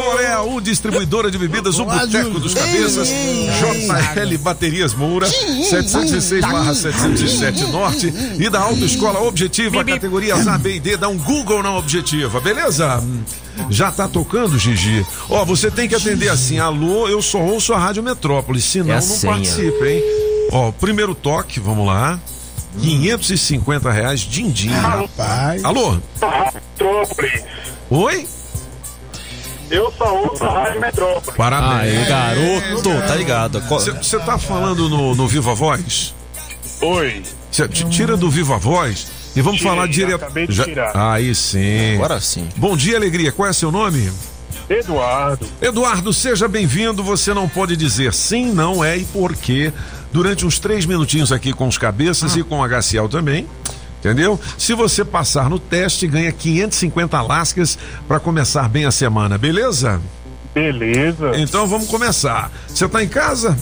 Coreia 0.03 0.41
U, 0.41 0.59
distribuidora 0.59 1.31
de 1.31 1.37
bebidas, 1.37 1.79
o 1.79 1.85
Boteco 1.85 2.39
dos 2.39 2.53
Cabeças. 2.53 3.07
JL 3.07 4.37
Baterias 4.39 4.93
Moura, 4.93 5.27
706/707 5.27 7.71
Norte. 7.71 8.13
E 8.37 8.49
da 8.49 8.59
Autoescola 8.59 9.21
Objetiva, 9.21 9.83
categorias 9.83 10.47
A, 10.47 10.56
B 10.57 10.75
e 10.75 10.79
D. 10.79 10.97
Dá 10.97 11.07
um 11.07 11.17
Google 11.17 11.61
na 11.63 11.75
Objetiva, 11.77 12.39
beleza? 12.39 13.03
Já 13.69 13.91
tá 13.91 14.07
tocando, 14.07 14.57
Gigi? 14.57 15.05
Ó, 15.29 15.43
você 15.45 15.69
tem 15.71 15.87
que 15.87 15.95
atender 15.95 16.29
assim: 16.29 16.59
alô, 16.59 17.07
eu 17.07 17.21
só 17.21 17.39
ouço 17.39 17.73
a 17.73 17.77
Rádio 17.77 18.03
Metrópolis, 18.03 18.63
senão 18.65 18.91
É 18.91 18.95
não 18.95 19.01
senha. 19.01 19.33
participa, 19.33 19.85
hein? 19.87 20.03
Ó, 20.51 20.71
primeiro 20.71 21.13
toque, 21.15 21.59
vamos 21.59 21.85
lá. 21.87 22.19
550 22.81 23.91
reais, 23.91 24.19
din-din. 24.21 24.69
Rapaz. 24.69 25.63
Alô? 25.65 25.97
Metrópolis. 26.53 27.43
Oi? 27.89 28.27
Eu 29.69 29.91
só 29.97 30.15
ouço 30.15 30.43
a 30.43 30.63
Rádio 30.63 30.79
Metrópolis. 30.81 31.35
Parabéns. 31.35 31.97
Aí, 31.97 32.05
garoto, 32.05 33.07
tá 33.07 33.15
ligado. 33.15 33.59
Você 33.61 34.19
tá 34.19 34.37
falando 34.37 34.87
no, 34.87 35.15
no 35.15 35.27
Viva 35.27 35.53
Voz? 35.55 36.13
Oi. 36.81 37.23
Cê, 37.51 37.67
tira 37.67 38.15
do 38.15 38.29
Viva 38.29 38.57
Voz 38.57 39.07
e 39.37 39.41
vamos 39.41 39.59
Tirei, 39.59 39.73
falar 39.73 39.87
direto. 39.87 40.15
acabei 40.15 40.47
de 40.47 40.63
tirar. 40.63 40.91
Aí 40.95 41.35
sim. 41.35 41.95
Agora 41.95 42.19
sim. 42.19 42.49
Bom 42.55 42.75
dia, 42.75 42.97
alegria. 42.97 43.31
Qual 43.31 43.47
é 43.47 43.53
seu 43.53 43.71
nome? 43.71 44.11
Eduardo. 44.67 45.45
Eduardo, 45.61 46.11
seja 46.11 46.47
bem-vindo. 46.47 47.03
Você 47.03 47.35
não 47.35 47.47
pode 47.47 47.77
dizer 47.77 48.13
sim, 48.13 48.51
não 48.51 48.83
é 48.83 48.97
e 48.97 49.05
por 49.05 49.35
quê. 49.35 49.71
Durante 50.11 50.43
uns 50.43 50.57
três 50.57 50.87
minutinhos 50.87 51.31
aqui 51.31 51.53
com 51.53 51.67
os 51.67 51.77
cabeças 51.77 52.35
e 52.35 52.43
com 52.43 52.59
o 52.59 52.63
HCL 52.67 53.07
também. 53.09 53.47
Entendeu? 53.99 54.39
Se 54.57 54.73
você 54.73 55.05
passar 55.05 55.49
no 55.49 55.59
teste, 55.59 56.07
ganha 56.07 56.31
550 56.31 57.21
lascas 57.21 57.77
para 58.07 58.19
começar 58.19 58.67
bem 58.67 58.85
a 58.85 58.91
semana, 58.91 59.37
beleza? 59.37 60.01
Beleza. 60.53 61.33
Então 61.35 61.67
vamos 61.67 61.87
começar. 61.87 62.51
Você 62.67 62.87
tá 62.87 63.03
em 63.03 63.07
casa? 63.07 63.55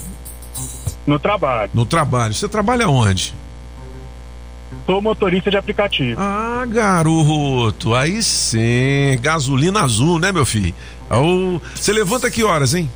No 1.06 1.20
trabalho. 1.20 1.70
No 1.74 1.86
trabalho. 1.86 2.34
Você 2.34 2.48
trabalha 2.48 2.88
onde? 2.88 3.34
Sou 4.86 5.02
motorista 5.02 5.50
de 5.50 5.58
aplicativo. 5.58 6.20
Ah, 6.22 6.64
garoto, 6.68 7.96
aí 7.96 8.22
sim. 8.22 9.18
Gasolina 9.20 9.82
azul, 9.82 10.20
né, 10.20 10.32
meu 10.32 10.46
filho? 10.46 10.74
Você 11.76 11.92
levanta 11.92 12.30
que 12.30 12.44
horas, 12.44 12.74
hein? 12.76 12.90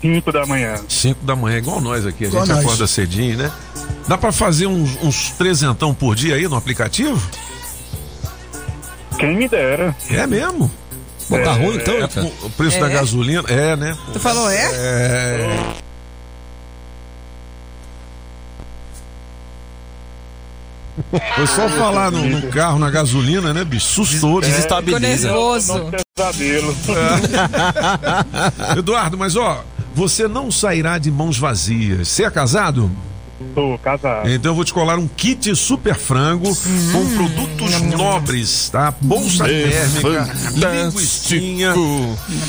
5 0.00 0.32
da 0.32 0.44
manhã. 0.44 0.74
5 0.88 1.24
da 1.24 1.36
manhã, 1.36 1.58
igual 1.58 1.80
nós 1.80 2.04
aqui. 2.04 2.24
A 2.24 2.28
Igual 2.28 2.44
gente 2.44 2.56
nós. 2.56 2.64
acorda 2.64 2.86
cedinho, 2.88 3.38
né? 3.38 3.52
Dá 4.08 4.18
pra 4.18 4.32
fazer 4.32 4.66
uns, 4.66 4.98
uns 5.00 5.30
trezentão 5.30 5.94
por 5.94 6.16
dia 6.16 6.34
aí 6.34 6.48
no 6.48 6.56
aplicativo? 6.56 7.20
Quem 9.18 9.36
me 9.36 9.48
dera. 9.48 9.94
É 10.10 10.26
mesmo? 10.26 10.68
Pô, 11.28 11.38
tá 11.38 11.52
ruim 11.52 11.76
então, 11.76 11.94
É, 11.94 12.06
o 12.44 12.50
preço 12.50 12.78
É? 12.78 12.80
da 12.80 12.88
gasolina, 12.88 13.44
é, 13.48 13.76
né? 13.76 13.96
Tu 14.12 14.18
falou 14.18 14.50
é? 14.50 14.70
É. 14.74 15.72
Foi 21.34 21.46
só 21.46 21.68
falar 21.70 22.10
no, 22.10 22.24
no 22.24 22.48
carro, 22.48 22.78
na 22.78 22.90
gasolina, 22.90 23.54
né, 23.54 23.64
bicho? 23.64 23.86
Sustou, 23.86 24.42
Ficou 24.42 25.00
nervoso. 25.00 25.90
Pesadelo. 26.14 26.76
Eduardo, 28.76 29.16
mas 29.16 29.36
ó, 29.36 29.64
você 29.94 30.28
não 30.28 30.50
sairá 30.50 30.98
de 30.98 31.10
mãos 31.10 31.38
vazias. 31.38 32.08
Você 32.08 32.24
é 32.24 32.30
casado? 32.30 32.90
Tô 33.54 33.78
casado. 33.78 34.28
Então 34.30 34.52
eu 34.52 34.56
vou 34.56 34.64
te 34.64 34.72
colar 34.72 34.98
um 34.98 35.06
kit 35.06 35.54
super 35.56 35.94
frango 35.94 36.48
com 36.92 37.14
produtos 37.14 37.80
nobres, 37.82 38.68
tá? 38.70 38.94
Bolsa 39.00 39.46
É 39.46 39.68
térmica, 39.70 40.28
linguiçinha, 40.54 41.74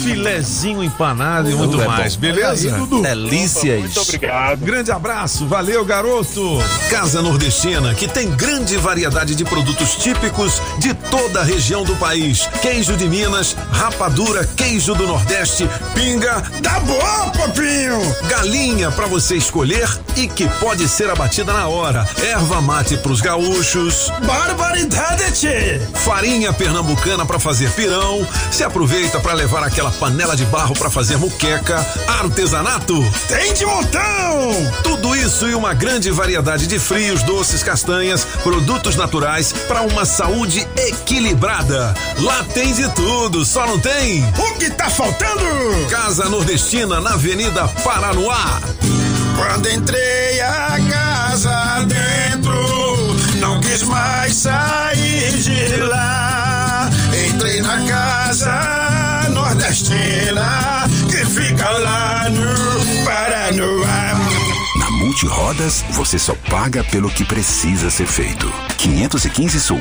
filezinho 0.03 0.84
empanado 0.84 1.49
e 1.49 1.56
muito 1.56 1.80
É 1.80 1.86
bom. 1.86 1.91
mais, 1.91 2.15
beleza? 2.15 2.68
Olha 2.68 2.76
aí, 2.76 2.80
Dudu. 2.82 3.02
Delícias. 3.02 3.80
Muito 3.80 4.02
obrigado. 4.02 4.60
Grande 4.60 4.91
abraço, 4.91 5.45
valeu, 5.48 5.84
garoto. 5.86 6.57
Casa 6.90 7.22
Nordestina, 7.22 7.94
que 7.94 8.07
tem 8.07 8.30
grande 8.32 8.78
variedade 8.78 9.36
de 9.36 9.44
produtos 9.44 9.95
típicos 9.95 10.61
de 10.80 10.94
toda 10.94 11.41
a 11.41 11.44
região 11.44 11.84
do 11.84 11.95
país. 11.95 12.48
Queijo 12.61 12.95
de 12.95 13.07
Minas, 13.07 13.56
rapadura, 13.72 14.45
queijo 14.56 14.94
do 14.95 15.06
Nordeste, 15.07 15.68
pinga. 15.94 16.41
Tá 16.61 16.80
bom, 16.80 17.32
papinho! 17.38 17.99
Galinha 18.30 18.91
pra 18.91 19.06
você 19.07 19.36
escolher 19.36 19.88
e 20.15 20.28
que 20.28 20.48
pode 20.60 20.83
ser 20.88 21.10
abatida 21.10 21.54
na 21.54 21.68
hora. 21.68 22.08
Erva 22.22 22.62
mate 22.62 22.98
pros 22.98 23.22
gaúchos. 23.22 24.12
Barbaridade, 24.26 25.32
tchê! 25.32 25.82
Farinha 25.94 26.54
pernambucana 26.54 27.26
pra 27.26 27.40
fazer 27.40 27.72
pirão. 27.72 28.28
Se 28.52 28.64
aproveita 28.64 29.20
pra 29.20 29.34
levar 29.34 29.64
aquela 29.64 29.92
panela 29.92 30.36
de 30.36 30.46
barro 30.46 30.74
pra 30.74 30.90
fazer 30.90 31.18
muqueca. 31.18 31.86
Artesanato. 32.08 33.04
Tem 33.28 33.54
de 33.54 33.66
montão! 33.66 34.72
Tudo 34.84 35.16
isso 35.16 35.48
e 35.48 35.56
uma 35.56 35.74
grande 35.74 36.12
variedade 36.12 36.68
de 36.68 36.80
frios, 36.80 37.24
doces, 37.24 37.64
castanhas, 37.64 38.26
produtos 38.44 38.96
naturais 38.96 39.54
para 39.68 39.82
uma 39.82 40.06
saúde 40.06 40.68
equilibrada. 40.76 41.94
Lá 42.20 42.44
tem 42.54 42.74
de 42.74 42.88
tudo, 42.90 43.46
só 43.46 43.66
não 43.66 43.80
tem. 43.80 44.24
O 44.38 44.58
que 44.58 44.70
tá 44.70 44.90
faltando? 44.90 45.44
Casa 45.90 46.30
Nordestina 46.30 47.00
na 47.00 47.14
Avenida 47.14 47.68
Paranoá. 47.84 48.62
Quando 49.36 49.70
entrei 49.70 50.40
a 50.42 50.78
casa 50.90 51.03
Multirodas, 65.54 65.84
você 65.92 66.18
só 66.18 66.36
paga 66.50 66.84
pelo 66.84 67.10
que 67.10 67.24
precisa 67.24 67.90
ser 67.90 68.08
feito. 68.08 68.52
515 68.78 69.60
Sul. 69.60 69.80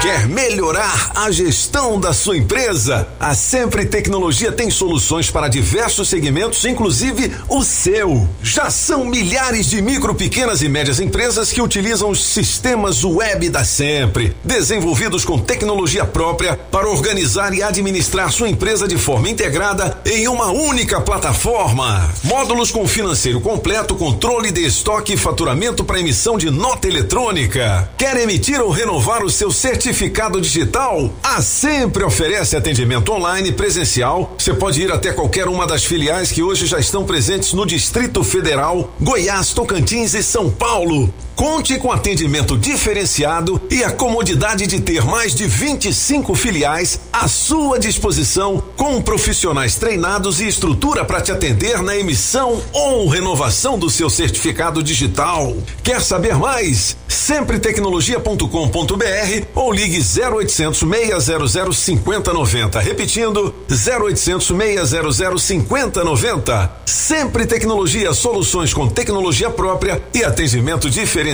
Quer 0.00 0.26
melhorar 0.26 1.12
a 1.14 1.30
gestão 1.30 2.00
da 2.00 2.12
sua 2.12 2.36
empresa? 2.36 3.06
A 3.20 3.34
Sempre 3.34 3.84
Tecnologia 3.84 4.50
tem 4.50 4.70
soluções 4.70 5.30
para 5.30 5.48
diversos 5.48 6.08
segmentos, 6.08 6.64
inclusive 6.64 7.32
o 7.48 7.62
seu. 7.62 8.28
Já 8.42 8.70
são 8.70 9.04
milhares 9.04 9.66
de 9.66 9.82
micro, 9.82 10.14
pequenas 10.14 10.62
e 10.62 10.68
médias 10.68 11.00
empresas 11.00 11.52
que 11.52 11.60
utilizam 11.60 12.10
os 12.10 12.24
sistemas 12.24 13.04
web 13.04 13.48
da 13.50 13.62
Sempre, 13.62 14.34
desenvolvidos 14.42 15.24
com 15.24 15.38
tecnologia 15.38 16.04
própria 16.04 16.56
para 16.56 16.88
organizar 16.88 17.52
e 17.52 17.62
administrar 17.62 18.32
sua 18.32 18.48
empresa 18.48 18.88
de 18.88 18.96
forma 18.96 19.28
integrada 19.28 20.00
em 20.04 20.26
uma 20.28 20.50
única 20.50 21.00
plataforma. 21.00 22.10
Módulos 22.24 22.70
com 22.70 22.88
financeiro 22.88 23.40
completo, 23.40 23.94
controle 23.94 24.50
de 24.50 24.64
estoque 24.64 25.09
e 25.12 25.16
faturamento 25.16 25.84
para 25.84 25.98
emissão 25.98 26.38
de 26.38 26.50
nota 26.50 26.86
eletrônica. 26.86 27.90
Quer 27.98 28.16
emitir 28.16 28.60
ou 28.60 28.70
renovar 28.70 29.24
o 29.24 29.30
seu 29.30 29.50
certificado 29.50 30.40
digital? 30.40 31.12
A 31.22 31.42
Sempre 31.42 32.04
oferece 32.04 32.56
atendimento 32.56 33.12
online 33.12 33.52
presencial. 33.52 34.34
Você 34.38 34.54
pode 34.54 34.80
ir 34.80 34.92
até 34.92 35.12
qualquer 35.12 35.48
uma 35.48 35.66
das 35.66 35.84
filiais 35.84 36.30
que 36.30 36.42
hoje 36.42 36.66
já 36.66 36.78
estão 36.78 37.04
presentes 37.04 37.52
no 37.52 37.66
Distrito 37.66 38.22
Federal, 38.22 38.94
Goiás, 39.00 39.52
Tocantins 39.52 40.14
e 40.14 40.22
São 40.22 40.50
Paulo. 40.50 41.12
Conte 41.40 41.78
com 41.78 41.90
atendimento 41.90 42.54
diferenciado 42.54 43.58
e 43.70 43.82
a 43.82 43.90
comodidade 43.90 44.66
de 44.66 44.78
ter 44.78 45.02
mais 45.06 45.34
de 45.34 45.46
25 45.46 46.34
filiais 46.34 47.00
à 47.10 47.26
sua 47.28 47.78
disposição, 47.78 48.62
com 48.76 49.00
profissionais 49.00 49.74
treinados 49.74 50.38
e 50.38 50.46
estrutura 50.46 51.02
para 51.02 51.22
te 51.22 51.32
atender 51.32 51.82
na 51.82 51.96
emissão 51.96 52.60
ou 52.74 53.08
renovação 53.08 53.78
do 53.78 53.88
seu 53.88 54.10
certificado 54.10 54.82
digital. 54.82 55.56
Quer 55.82 56.02
saber 56.02 56.36
mais? 56.36 56.94
Sempretecnologia.com.br 57.08 59.46
ou 59.54 59.72
ligue 59.72 59.98
0800 59.98 60.78
600 60.78 61.78
5090. 61.78 62.80
Repetindo, 62.80 63.54
0800 63.70 64.46
600 64.46 65.42
5090. 65.42 66.70
Sempre 66.84 67.46
Tecnologia, 67.46 68.12
soluções 68.12 68.74
com 68.74 68.86
tecnologia 68.86 69.48
própria 69.48 70.02
e 70.12 70.22
atendimento 70.22 70.90
diferenciado 70.90 71.29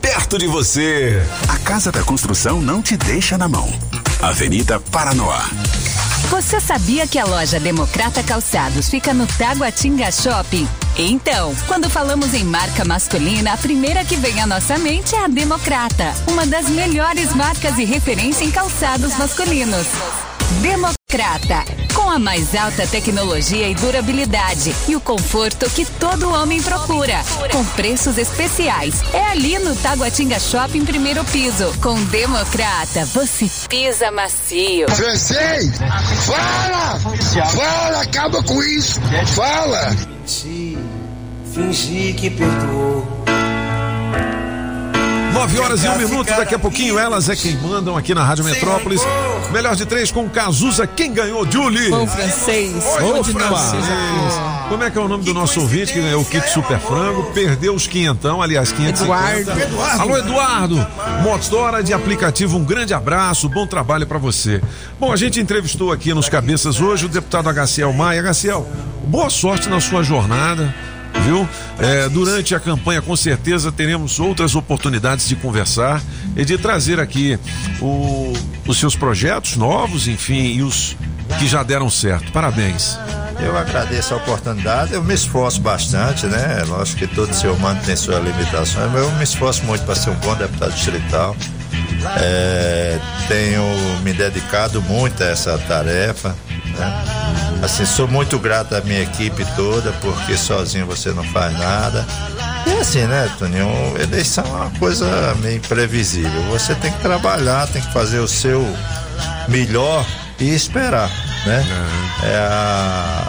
perto 0.00 0.38
de 0.38 0.46
você. 0.46 1.22
A 1.48 1.58
Casa 1.58 1.92
da 1.92 2.02
Construção 2.02 2.62
não 2.62 2.80
te 2.80 2.96
deixa 2.96 3.36
na 3.36 3.46
mão. 3.46 3.70
Avenida 4.22 4.80
Paranoá. 4.80 5.44
Você 6.30 6.58
sabia 6.58 7.06
que 7.06 7.18
a 7.18 7.26
loja 7.26 7.60
Democrata 7.60 8.22
Calçados 8.22 8.88
fica 8.88 9.12
no 9.12 9.26
Taguatinga 9.26 10.10
Shopping? 10.10 10.66
Então, 10.96 11.54
quando 11.66 11.90
falamos 11.90 12.32
em 12.32 12.42
marca 12.42 12.86
masculina, 12.86 13.52
a 13.52 13.56
primeira 13.58 14.02
que 14.02 14.16
vem 14.16 14.40
à 14.40 14.46
nossa 14.46 14.78
mente 14.78 15.14
é 15.14 15.24
a 15.24 15.28
Democrata, 15.28 16.14
uma 16.26 16.46
das 16.46 16.68
melhores 16.70 17.34
marcas 17.34 17.76
e 17.78 17.84
referência 17.84 18.44
em 18.44 18.50
calçados 18.50 19.14
masculinos. 19.18 19.86
Democrata, 20.62 21.03
com 21.94 22.10
a 22.10 22.18
mais 22.18 22.56
alta 22.56 22.88
tecnologia 22.88 23.68
e 23.68 23.74
durabilidade 23.76 24.74
e 24.88 24.96
o 24.96 25.00
conforto 25.00 25.70
que 25.70 25.84
todo 25.84 26.28
homem 26.28 26.60
procura, 26.60 27.22
com 27.52 27.64
preços 27.66 28.18
especiais. 28.18 29.00
É 29.12 29.22
ali 29.30 29.56
no 29.60 29.76
Taguatinga 29.76 30.40
Shopping, 30.40 30.84
primeiro 30.84 31.24
piso. 31.26 31.72
Com 31.80 32.02
Democrata, 32.06 33.04
você 33.04 33.48
pisa 33.68 34.10
macio. 34.10 34.90
Francês, 34.90 35.70
fala! 36.26 36.98
Fala, 36.98 38.02
acaba 38.02 38.42
com 38.42 38.60
isso! 38.60 39.00
Fala! 39.36 39.96
Fingir 41.54 42.16
que 42.16 42.28
perdoou. 42.30 43.23
9 45.34 45.58
horas 45.58 45.82
e 45.82 45.88
um 45.88 45.98
minuto, 45.98 46.28
daqui 46.28 46.54
a 46.54 46.58
pouquinho 46.60 46.96
elas 46.96 47.28
é 47.28 47.34
quem 47.34 47.56
mandam 47.56 47.96
aqui 47.96 48.14
na 48.14 48.22
Rádio 48.22 48.44
Metrópolis. 48.44 49.00
Melhor 49.52 49.74
de 49.74 49.84
três 49.84 50.12
com 50.12 50.28
Cazuza. 50.28 50.86
Quem 50.86 51.12
ganhou, 51.12 51.44
Julie? 51.50 51.90
Pão 51.90 52.06
francês. 52.06 52.72
Não 53.00 53.24
francês. 53.24 53.84
Como 54.68 54.84
é 54.84 54.90
que 54.90 54.96
é 54.96 55.00
o 55.00 55.08
nome 55.08 55.24
do 55.24 55.34
nosso 55.34 55.60
ouvinte 55.60 55.92
que 55.92 56.00
ganhou 56.00 56.22
o 56.22 56.24
kit 56.24 56.48
Super 56.50 56.78
Frango? 56.78 57.32
Perdeu 57.32 57.74
os 57.74 57.84
quinhentão, 57.88 58.40
aliás, 58.40 58.70
550. 58.70 59.60
Eduardo. 59.60 60.02
Alô, 60.02 60.16
Eduardo. 60.16 60.86
Motora 61.24 61.82
de 61.82 61.92
aplicativo, 61.92 62.56
um 62.56 62.64
grande 62.64 62.94
abraço, 62.94 63.48
bom 63.48 63.66
trabalho 63.66 64.06
pra 64.06 64.18
você. 64.18 64.62
Bom, 65.00 65.12
a 65.12 65.16
gente 65.16 65.40
entrevistou 65.40 65.90
aqui 65.90 66.14
nos 66.14 66.28
Cabeças 66.28 66.80
hoje 66.80 67.06
o 67.06 67.08
deputado 67.08 67.48
Agaciel 67.48 67.92
Maia. 67.92 68.20
Agaciel, 68.20 68.68
boa 69.08 69.28
sorte 69.28 69.68
na 69.68 69.80
sua 69.80 70.04
jornada 70.04 70.72
viu? 71.22 71.48
É, 71.78 72.08
durante 72.08 72.54
a 72.54 72.60
campanha, 72.60 73.00
com 73.02 73.14
certeza, 73.16 73.70
teremos 73.72 74.20
outras 74.20 74.54
oportunidades 74.54 75.28
de 75.28 75.36
conversar 75.36 76.02
e 76.36 76.44
de 76.44 76.56
trazer 76.58 77.00
aqui 77.00 77.38
o- 77.80 78.32
os 78.66 78.78
seus 78.78 78.94
projetos 78.96 79.56
novos, 79.56 80.06
enfim, 80.08 80.54
e 80.56 80.62
os 80.62 80.96
que 81.38 81.46
já 81.46 81.62
deram 81.62 81.88
certo. 81.90 82.30
Parabéns. 82.32 82.98
Eu 83.40 83.56
agradeço 83.58 84.14
a 84.14 84.16
oportunidade, 84.18 84.92
eu 84.92 85.02
me 85.02 85.12
esforço 85.14 85.60
bastante, 85.60 86.26
né? 86.26 86.62
Lógico 86.68 86.98
que 87.00 87.06
todo 87.08 87.34
ser 87.34 87.48
humano 87.48 87.80
tem 87.84 87.96
suas 87.96 88.22
limitações, 88.24 88.90
mas 88.92 89.02
eu 89.02 89.10
me 89.12 89.24
esforço 89.24 89.64
muito 89.64 89.84
para 89.84 89.96
ser 89.96 90.10
um 90.10 90.14
bom 90.16 90.34
deputado 90.36 90.72
distrital. 90.72 91.34
É, 92.16 92.98
tenho 93.28 93.62
me 94.02 94.12
dedicado 94.12 94.80
muito 94.82 95.22
a 95.22 95.26
essa 95.26 95.58
tarefa. 95.58 96.36
Né? 96.78 97.04
Assim, 97.62 97.84
sou 97.86 98.06
muito 98.08 98.38
grato 98.38 98.74
à 98.74 98.80
minha 98.82 99.00
equipe 99.02 99.44
toda, 99.56 99.92
porque 100.00 100.36
sozinho 100.36 100.86
você 100.86 101.12
não 101.12 101.24
faz 101.24 101.56
nada. 101.58 102.04
E 102.66 102.72
assim, 102.80 103.02
né, 103.06 103.30
Toninho? 103.38 103.68
Eleição 104.00 104.44
é 104.44 104.48
uma 104.50 104.70
coisa 104.78 105.34
meio 105.40 105.56
imprevisível. 105.56 106.42
Você 106.50 106.74
tem 106.74 106.90
que 106.92 107.00
trabalhar, 107.00 107.66
tem 107.68 107.80
que 107.82 107.92
fazer 107.92 108.18
o 108.18 108.28
seu 108.28 108.66
melhor 109.48 110.04
e 110.38 110.54
esperar, 110.54 111.10
né? 111.46 111.64
É 112.22 112.36
a- 112.36 113.28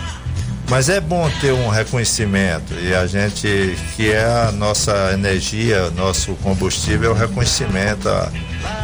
Mas 0.67 0.89
é 0.89 0.99
bom 0.99 1.29
ter 1.41 1.51
um 1.53 1.69
reconhecimento 1.69 2.73
e 2.81 2.91
a 2.95 3.05
gente, 3.05 3.77
que 3.95 4.11
é 4.11 4.23
a 4.25 4.51
nossa 4.51 5.11
energia, 5.13 5.91
nosso 5.91 6.33
combustível, 6.41 7.11
é 7.11 7.13
o 7.13 7.15
reconhecimento 7.15 8.09
a, 8.09 8.29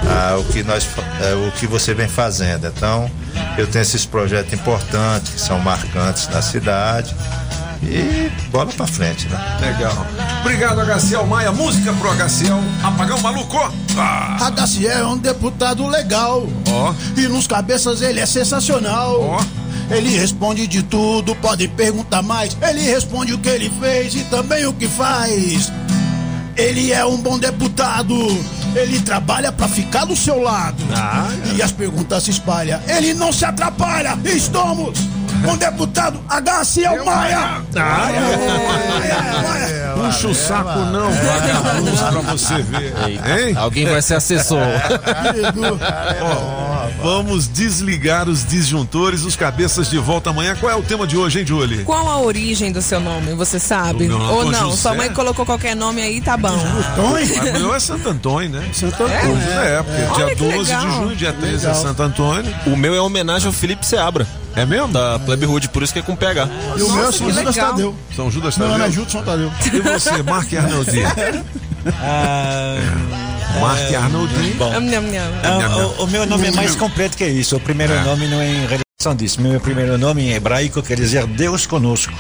a 0.07 0.37
o 0.37 0.43
que 0.45 0.63
nós, 0.63 0.87
é, 1.21 1.33
o 1.33 1.51
que 1.51 1.67
você 1.67 1.93
vem 1.93 2.07
fazendo. 2.07 2.67
Então, 2.67 3.09
eu 3.57 3.67
tenho 3.67 3.81
esses 3.81 4.05
projetos 4.05 4.53
importantes 4.53 5.33
que 5.33 5.41
são 5.41 5.59
marcantes 5.59 6.27
na 6.29 6.41
cidade 6.41 7.15
E 7.83 8.31
bola 8.51 8.71
pra 8.71 8.85
frente, 8.85 9.27
né? 9.27 9.57
Legal. 9.59 10.05
Obrigado, 10.41 10.79
HCL 10.81 11.25
Maia. 11.25 11.51
Música 11.51 11.91
pro 11.93 12.11
HCL. 12.11 12.59
Apagão 12.83 13.19
maluco. 13.21 13.57
Ah. 13.97 14.37
Radaciel 14.39 14.99
é 14.99 15.07
um 15.07 15.17
deputado 15.17 15.87
legal. 15.87 16.47
Ó. 16.69 16.93
E 17.17 17.27
nos 17.27 17.47
cabeças 17.47 18.01
ele 18.01 18.19
é 18.19 18.25
sensacional. 18.25 19.19
Ó. 19.19 19.43
Ele 19.89 20.09
responde 20.17 20.67
de 20.67 20.83
tudo, 20.83 21.35
pode 21.35 21.67
perguntar 21.67 22.21
mais. 22.21 22.55
Ele 22.61 22.81
responde 22.81 23.33
o 23.33 23.37
que 23.39 23.49
ele 23.49 23.69
fez 23.81 24.15
e 24.15 24.23
também 24.25 24.65
o 24.65 24.73
que 24.73 24.87
faz. 24.87 25.71
Ele 26.55 26.93
é 26.93 27.03
um 27.05 27.17
bom 27.17 27.37
deputado. 27.37 28.15
Ele 28.75 28.99
trabalha 29.01 29.51
pra 29.51 29.67
ficar 29.67 30.05
do 30.05 30.15
seu 30.15 30.41
lado. 30.41 30.83
Ah, 30.95 31.27
E 31.55 31.61
as 31.61 31.71
perguntas 31.71 32.23
se 32.23 32.31
espalham. 32.31 32.79
Ele 32.87 33.13
não 33.13 33.31
se 33.33 33.43
atrapalha. 33.45 34.17
Estamos 34.23 34.97
com 35.43 35.51
o 35.53 35.57
deputado 35.57 36.19
HCL 36.29 37.03
Maia. 37.03 37.61
Ah, 37.75 38.09
é. 38.11 39.93
Puxa 39.93 40.27
o 40.29 40.35
saco 40.35 40.79
não, 40.79 41.09
vagabundo, 41.11 41.91
pra 42.23 42.31
você 42.31 42.61
ver. 42.61 42.93
Hein? 43.27 43.55
Alguém 43.57 43.85
vai 43.85 44.01
ser 44.01 44.15
assessor. 44.15 44.59
Vamos 47.01 47.47
desligar 47.47 48.27
os 48.29 48.45
disjuntores, 48.45 49.23
os 49.23 49.35
cabeças 49.35 49.89
de 49.89 49.97
volta 49.97 50.29
amanhã. 50.29 50.55
Qual 50.59 50.71
é 50.71 50.75
o 50.75 50.83
tema 50.83 51.07
de 51.07 51.17
hoje, 51.17 51.39
hein, 51.39 51.45
Julie? 51.45 51.83
Qual 51.83 52.07
a 52.09 52.19
origem 52.19 52.71
do 52.71 52.81
seu 52.81 52.99
nome, 52.99 53.33
você 53.33 53.59
sabe? 53.59 54.07
Não, 54.07 54.19
Ou 54.19 54.41
Antônio 54.41 54.51
não? 54.51 54.71
Sua 54.71 54.91
José. 54.91 54.97
mãe 54.97 55.09
colocou 55.13 55.45
qualquer 55.45 55.75
nome 55.75 56.01
aí, 56.01 56.21
tá 56.21 56.37
bom. 56.37 56.49
O 56.57 57.59
meu 57.59 57.73
é 57.73 57.79
Santo 57.79 58.09
Antônio, 58.09 58.49
né? 58.49 58.69
Santo 58.73 59.03
Antônio. 59.03 59.37
É, 59.51 59.83
porque 59.83 60.01
Olha 60.01 60.15
dia 60.15 60.35
que 60.35 60.35
12 60.35 60.57
legal. 60.57 60.81
de 60.87 60.95
junho, 60.95 61.15
dia 61.15 61.33
13 61.33 61.65
é 61.65 61.69
Legal. 61.69 61.83
Santo 61.83 62.03
Antônio. 62.03 62.55
O 62.67 62.75
meu 62.75 62.93
é 62.93 63.01
homenagem 63.01 63.47
ao 63.47 63.53
Felipe 63.53 63.85
Seabra. 63.85 64.27
É 64.55 64.65
mesmo? 64.65 64.89
Da 64.89 65.17
Plebe 65.19 65.45
Hood, 65.45 65.69
por 65.69 65.81
isso 65.81 65.93
que 65.93 65.99
é 65.99 66.01
com 66.01 66.15
PH. 66.15 66.49
E 66.77 66.83
o 66.83 66.91
meu 66.91 67.07
é 67.07 67.11
São 67.11 67.31
Judas 67.31 67.55
Tadeu. 67.55 67.95
São 68.15 68.31
Judas 68.31 68.57
Meu 68.57 68.67
Tadeu. 68.67 68.79
nome 68.79 68.89
é 68.89 68.93
Judson 68.93 69.23
Tadeu. 69.23 69.51
E 69.73 69.79
você, 69.79 70.23
Mark 70.23 70.53
Arnoldi? 70.53 71.01
Mark 73.59 73.93
Arnoldi. 73.93 74.53
Bom. 74.57 74.79
Nham. 74.79 75.03
Ah, 75.43 75.77
o, 75.99 76.03
o 76.03 76.07
meu 76.07 76.25
nome 76.25 76.47
é 76.47 76.51
mais 76.51 76.75
completo 76.75 77.17
que 77.17 77.25
isso. 77.25 77.55
O 77.55 77.59
primeiro 77.59 77.93
nome 78.03 78.27
não 78.27 78.39
é 78.39 78.47
em 78.47 78.67
relação 78.67 79.15
disso. 79.15 79.41
Meu 79.41 79.59
primeiro 79.59 79.97
nome 79.97 80.23
em 80.23 80.33
hebraico 80.33 80.81
quer 80.81 80.95
dizer 80.95 81.25
Deus 81.25 81.65
conosco. 81.65 82.13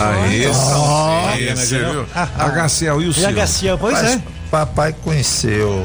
Ah, 0.00 0.26
esse. 0.32 0.50
Ah, 0.50 1.34
esse, 1.38 1.74
imaginou? 1.74 2.04
viu? 2.04 2.06
HCL 2.38 3.02
e 3.02 3.08
o 3.08 3.10
E 3.10 3.46
seu? 3.46 3.78
Pois 3.78 3.94
Mas 3.94 4.14
é. 4.14 4.22
Papai 4.50 4.94
conheceu, 5.04 5.84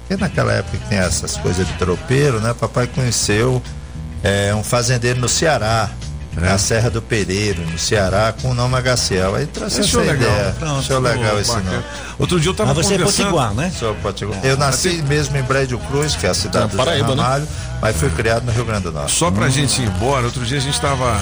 porque 0.00 0.20
naquela 0.20 0.52
época 0.52 0.78
que 0.78 0.88
tem 0.88 0.98
essas 0.98 1.36
coisas 1.36 1.66
de 1.66 1.72
tropeiro, 1.74 2.40
né? 2.40 2.52
Papai 2.58 2.88
conheceu 2.88 3.62
é, 4.22 4.52
um 4.54 4.64
fazendeiro 4.64 5.20
no 5.20 5.28
Ceará, 5.28 5.90
É. 6.36 6.40
na 6.40 6.58
Serra 6.58 6.88
do 6.90 7.02
Pereiro, 7.02 7.60
no 7.62 7.78
Ceará, 7.78 8.32
com 8.40 8.50
o 8.50 8.54
nome 8.54 8.76
HCL. 8.76 9.34
Aí 9.36 9.46
trouxe 9.46 9.80
Achou 9.80 10.02
essa 10.02 10.12
legal. 10.12 10.30
ideia. 10.32 10.56
Pronto, 10.58 10.78
Achou 10.78 10.98
legal 11.00 11.40
esse 11.40 11.50
bacana. 11.50 11.70
nome. 11.72 11.84
Outro 12.18 12.38
dia 12.40 12.50
eu 12.50 12.54
tava 12.54 12.74
Mas 12.74 12.86
você 12.86 12.94
é 12.94 12.98
conversando... 12.98 13.24
potiguar, 13.26 13.54
né? 13.54 13.72
Sou 13.78 13.94
potiguar. 13.96 14.38
Eu 14.44 14.56
nasci 14.56 15.02
mesmo 15.08 15.36
em 15.36 15.42
Brejo 15.42 15.78
Cruz, 15.78 16.14
que 16.14 16.26
é 16.26 16.30
a 16.30 16.34
cidade 16.34 16.64
Não, 16.66 16.68
do 16.70 16.76
Paraíba, 16.76 17.08
Zé 17.08 17.14
né? 17.14 17.22
Ramalho, 17.22 17.48
mas 17.80 17.96
fui 17.96 18.10
criado 18.10 18.44
no 18.44 18.52
Rio 18.52 18.64
Grande 18.64 18.84
do 18.84 18.92
Norte. 18.92 19.12
Só 19.12 19.30
pra 19.30 19.48
gente 19.48 19.80
ir 19.82 19.86
embora, 19.88 20.26
outro 20.26 20.44
dia 20.44 20.58
a 20.58 20.60
gente 20.60 20.74
estava 20.74 21.18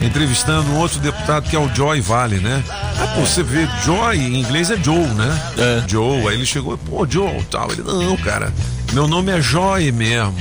entrevistando 0.00 0.68
um 0.72 0.78
outro 0.78 0.98
deputado 0.98 1.48
que 1.48 1.54
é 1.54 1.58
o 1.58 1.72
Joy 1.74 2.00
Vale, 2.00 2.36
né? 2.38 2.62
Ah, 3.00 3.06
pô, 3.14 3.20
você 3.24 3.42
vê, 3.42 3.68
Joy 3.84 4.16
em 4.18 4.40
inglês 4.40 4.70
é 4.70 4.76
Joe, 4.76 4.96
né? 5.06 5.42
É. 5.56 5.88
Joe, 5.88 6.26
aí 6.28 6.34
ele 6.34 6.46
chegou, 6.46 6.76
pô, 6.76 7.06
Joe, 7.08 7.42
tal. 7.50 7.70
Ele, 7.70 7.82
não, 7.82 8.16
cara, 8.16 8.52
meu 8.92 9.06
nome 9.06 9.30
é 9.32 9.40
Joy 9.40 9.92
mesmo. 9.92 10.34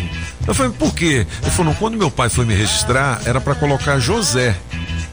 Eu 0.47 0.53
falei, 0.55 0.71
por 0.71 0.93
quê? 0.93 1.25
Ele 1.41 1.51
falou, 1.51 1.75
quando 1.75 1.97
meu 1.97 2.11
pai 2.11 2.29
foi 2.29 2.45
me 2.45 2.53
registrar, 2.53 3.21
era 3.25 3.39
pra 3.39 3.55
colocar 3.55 3.99
José. 3.99 4.55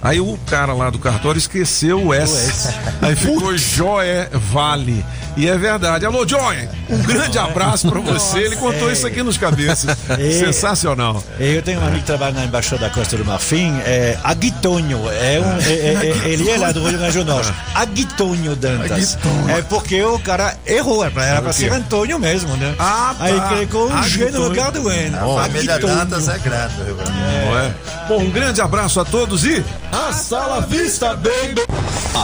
Aí 0.01 0.21
o 0.21 0.39
cara 0.47 0.73
lá 0.73 0.91
do 0.91 0.99
cartório 0.99 1.39
esqueceu 1.39 2.07
o 2.07 2.15
S. 2.15 2.75
Aí 3.03 3.17
ficou 3.17 3.57
Joé 3.57 4.29
Vale. 4.33 5.05
E 5.39 5.49
é 5.49 5.57
verdade. 5.57 6.05
Alô, 6.05 6.27
Joy, 6.27 6.69
um 6.91 6.99
grande 6.99 7.39
abraço 7.39 7.89
pra 7.89 8.01
você. 8.01 8.39
Ele 8.41 8.57
contou 8.57 8.91
isso 8.91 9.07
aqui 9.07 9.23
nos 9.23 9.39
cabeças. 9.39 9.97
É. 10.19 10.31
Sensacional. 10.33 11.23
Eu 11.39 11.63
tenho 11.63 11.81
um 11.81 11.83
amigo 11.85 12.01
que 12.01 12.07
trabalha 12.07 12.33
na 12.33 12.45
Embaixada 12.45 12.89
da 12.89 12.91
Costa 12.91 13.17
do 13.17 13.25
Marfim, 13.25 13.79
é 13.85 14.19
Aguitonho, 14.25 14.99
é 15.11 15.39
um, 15.41 15.59
é- 15.61 15.73
é- 15.73 16.25
é- 16.25 16.29
ele 16.29 16.51
é 16.51 16.57
lá 16.57 16.73
do 16.73 16.83
Rio 16.89 16.99
Grande 16.99 17.19
do 17.19 17.25
Norte. 17.27 17.53
Aguitonho 17.75 18.57
Dantas. 18.57 19.17
É 19.49 19.63
porque 19.63 20.03
o 20.03 20.19
cara 20.19 20.57
errou, 20.67 21.03
era 21.05 21.11
pra, 21.13 21.25
era 21.27 21.43
pra 21.43 21.53
ser 21.53 21.71
Antônio 21.73 22.19
mesmo, 22.19 22.57
né? 22.57 22.75
Ah, 22.79 23.15
Aí 23.21 23.67
colocou 23.67 23.93
um 23.97 24.03
G 24.03 24.31
no 24.31 24.49
lugar 24.49 24.73
do 24.73 24.91
N. 24.91 25.15
A 25.15 25.43
família 25.43 25.75
Aguitonho. 25.75 25.97
Dantas 25.97 26.29
é 26.29 26.39
grande 26.39 26.75
no 26.79 26.85
Rio 26.85 26.95
Grande 26.97 27.13
do 27.13 27.19
Norte. 27.19 27.45
Não 27.47 27.59
é? 27.59 27.75
Bom, 28.09 28.19
um 28.23 28.31
grande 28.31 28.61
abraço 28.61 28.99
a 29.01 29.05
todos 29.05 29.45
e. 29.45 29.63
A 29.93 30.13
sala 30.13 30.61
vista, 30.63 31.15
baby. 31.15 31.63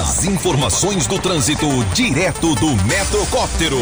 As 0.01 0.25
informações 0.25 1.07
do 1.07 1.19
trânsito 1.19 1.67
direto 1.95 2.55
do 2.57 2.75
Metrocóptero. 3.05 3.77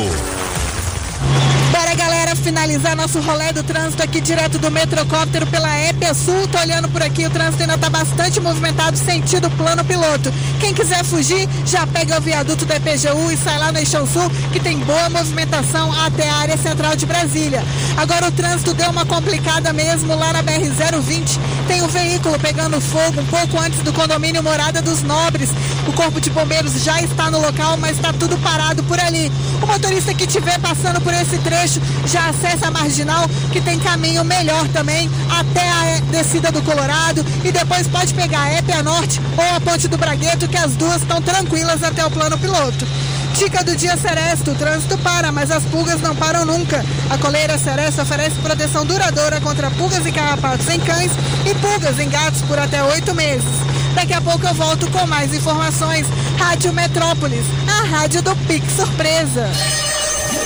Bora, 1.70 1.94
galera, 1.94 2.21
finalizar 2.36 2.96
nosso 2.96 3.20
rolê 3.20 3.52
do 3.52 3.62
trânsito 3.62 4.02
aqui 4.02 4.20
direto 4.20 4.58
do 4.58 4.70
Metrocóptero 4.70 5.46
pela 5.46 5.72
Épia 5.74 6.14
Sul. 6.14 6.46
Tô 6.48 6.58
olhando 6.58 6.88
por 6.88 7.02
aqui, 7.02 7.26
o 7.26 7.30
trânsito 7.30 7.62
ainda 7.62 7.78
tá 7.78 7.90
bastante 7.90 8.40
movimentado, 8.40 8.96
sentido 8.96 9.50
plano 9.50 9.84
piloto. 9.84 10.32
Quem 10.60 10.72
quiser 10.72 11.04
fugir, 11.04 11.48
já 11.66 11.86
pega 11.86 12.18
o 12.18 12.20
viaduto 12.20 12.64
da 12.64 12.76
EPGU 12.76 13.30
e 13.32 13.36
sai 13.36 13.58
lá 13.58 13.72
no 13.72 13.78
Eixão 13.78 14.06
Sul, 14.06 14.30
que 14.52 14.60
tem 14.60 14.78
boa 14.78 15.10
movimentação 15.10 15.92
até 15.92 16.28
a 16.28 16.36
área 16.36 16.56
central 16.56 16.96
de 16.96 17.06
Brasília. 17.06 17.62
Agora 17.96 18.28
o 18.28 18.32
trânsito 18.32 18.74
deu 18.74 18.90
uma 18.90 19.04
complicada 19.04 19.72
mesmo 19.72 20.14
lá 20.14 20.32
na 20.32 20.42
BR-020. 20.42 21.38
Tem 21.66 21.82
um 21.82 21.88
veículo 21.88 22.38
pegando 22.38 22.80
fogo 22.80 23.20
um 23.20 23.26
pouco 23.26 23.58
antes 23.58 23.80
do 23.80 23.92
condomínio 23.92 24.42
Morada 24.42 24.80
dos 24.80 25.02
Nobres. 25.02 25.50
O 25.86 25.92
Corpo 25.92 26.20
de 26.20 26.30
Bombeiros 26.30 26.82
já 26.82 27.00
está 27.02 27.30
no 27.30 27.40
local, 27.40 27.76
mas 27.76 27.96
está 27.96 28.12
tudo 28.12 28.36
parado 28.38 28.82
por 28.84 28.98
ali. 28.98 29.30
O 29.62 29.66
motorista 29.66 30.14
que 30.14 30.24
estiver 30.24 30.58
passando 30.60 31.00
por 31.00 31.12
esse 31.12 31.38
trecho 31.38 31.80
já 32.06 32.21
acessa 32.28 32.68
a 32.68 32.70
marginal, 32.70 33.28
que 33.50 33.60
tem 33.60 33.78
caminho 33.78 34.24
melhor 34.24 34.66
também 34.68 35.10
até 35.30 35.68
a 35.68 36.00
descida 36.10 36.50
do 36.50 36.62
Colorado 36.62 37.24
e 37.44 37.52
depois 37.52 37.86
pode 37.88 38.14
pegar 38.14 38.42
a 38.42 38.52
Épia 38.52 38.82
Norte 38.82 39.20
ou 39.36 39.56
a 39.56 39.60
Ponte 39.60 39.88
do 39.88 39.98
Bragueto, 39.98 40.48
que 40.48 40.56
as 40.56 40.74
duas 40.74 41.02
estão 41.02 41.20
tranquilas 41.20 41.82
até 41.82 42.04
o 42.04 42.10
plano 42.10 42.38
piloto. 42.38 42.86
Dica 43.34 43.64
do 43.64 43.74
dia 43.74 43.96
Seresto, 43.96 44.50
o 44.50 44.54
trânsito 44.54 44.98
para, 44.98 45.32
mas 45.32 45.50
as 45.50 45.64
pulgas 45.64 46.00
não 46.00 46.14
param 46.14 46.44
nunca. 46.44 46.84
A 47.10 47.16
coleira 47.18 47.58
Seresto 47.58 48.02
oferece 48.02 48.36
proteção 48.36 48.84
duradoura 48.84 49.40
contra 49.40 49.70
pulgas 49.70 50.06
e 50.06 50.12
carrapatos 50.12 50.68
em 50.68 50.78
cães 50.80 51.10
e 51.46 51.54
pulgas 51.54 51.98
em 51.98 52.08
gatos 52.08 52.42
por 52.42 52.58
até 52.58 52.82
oito 52.84 53.14
meses. 53.14 53.48
Daqui 53.94 54.12
a 54.12 54.20
pouco 54.20 54.46
eu 54.46 54.54
volto 54.54 54.88
com 54.90 55.06
mais 55.06 55.34
informações. 55.34 56.06
Rádio 56.38 56.72
Metrópolis, 56.72 57.44
a 57.68 57.86
rádio 57.86 58.22
do 58.22 58.36
Pique 58.46 58.70
Surpresa. 58.70 59.48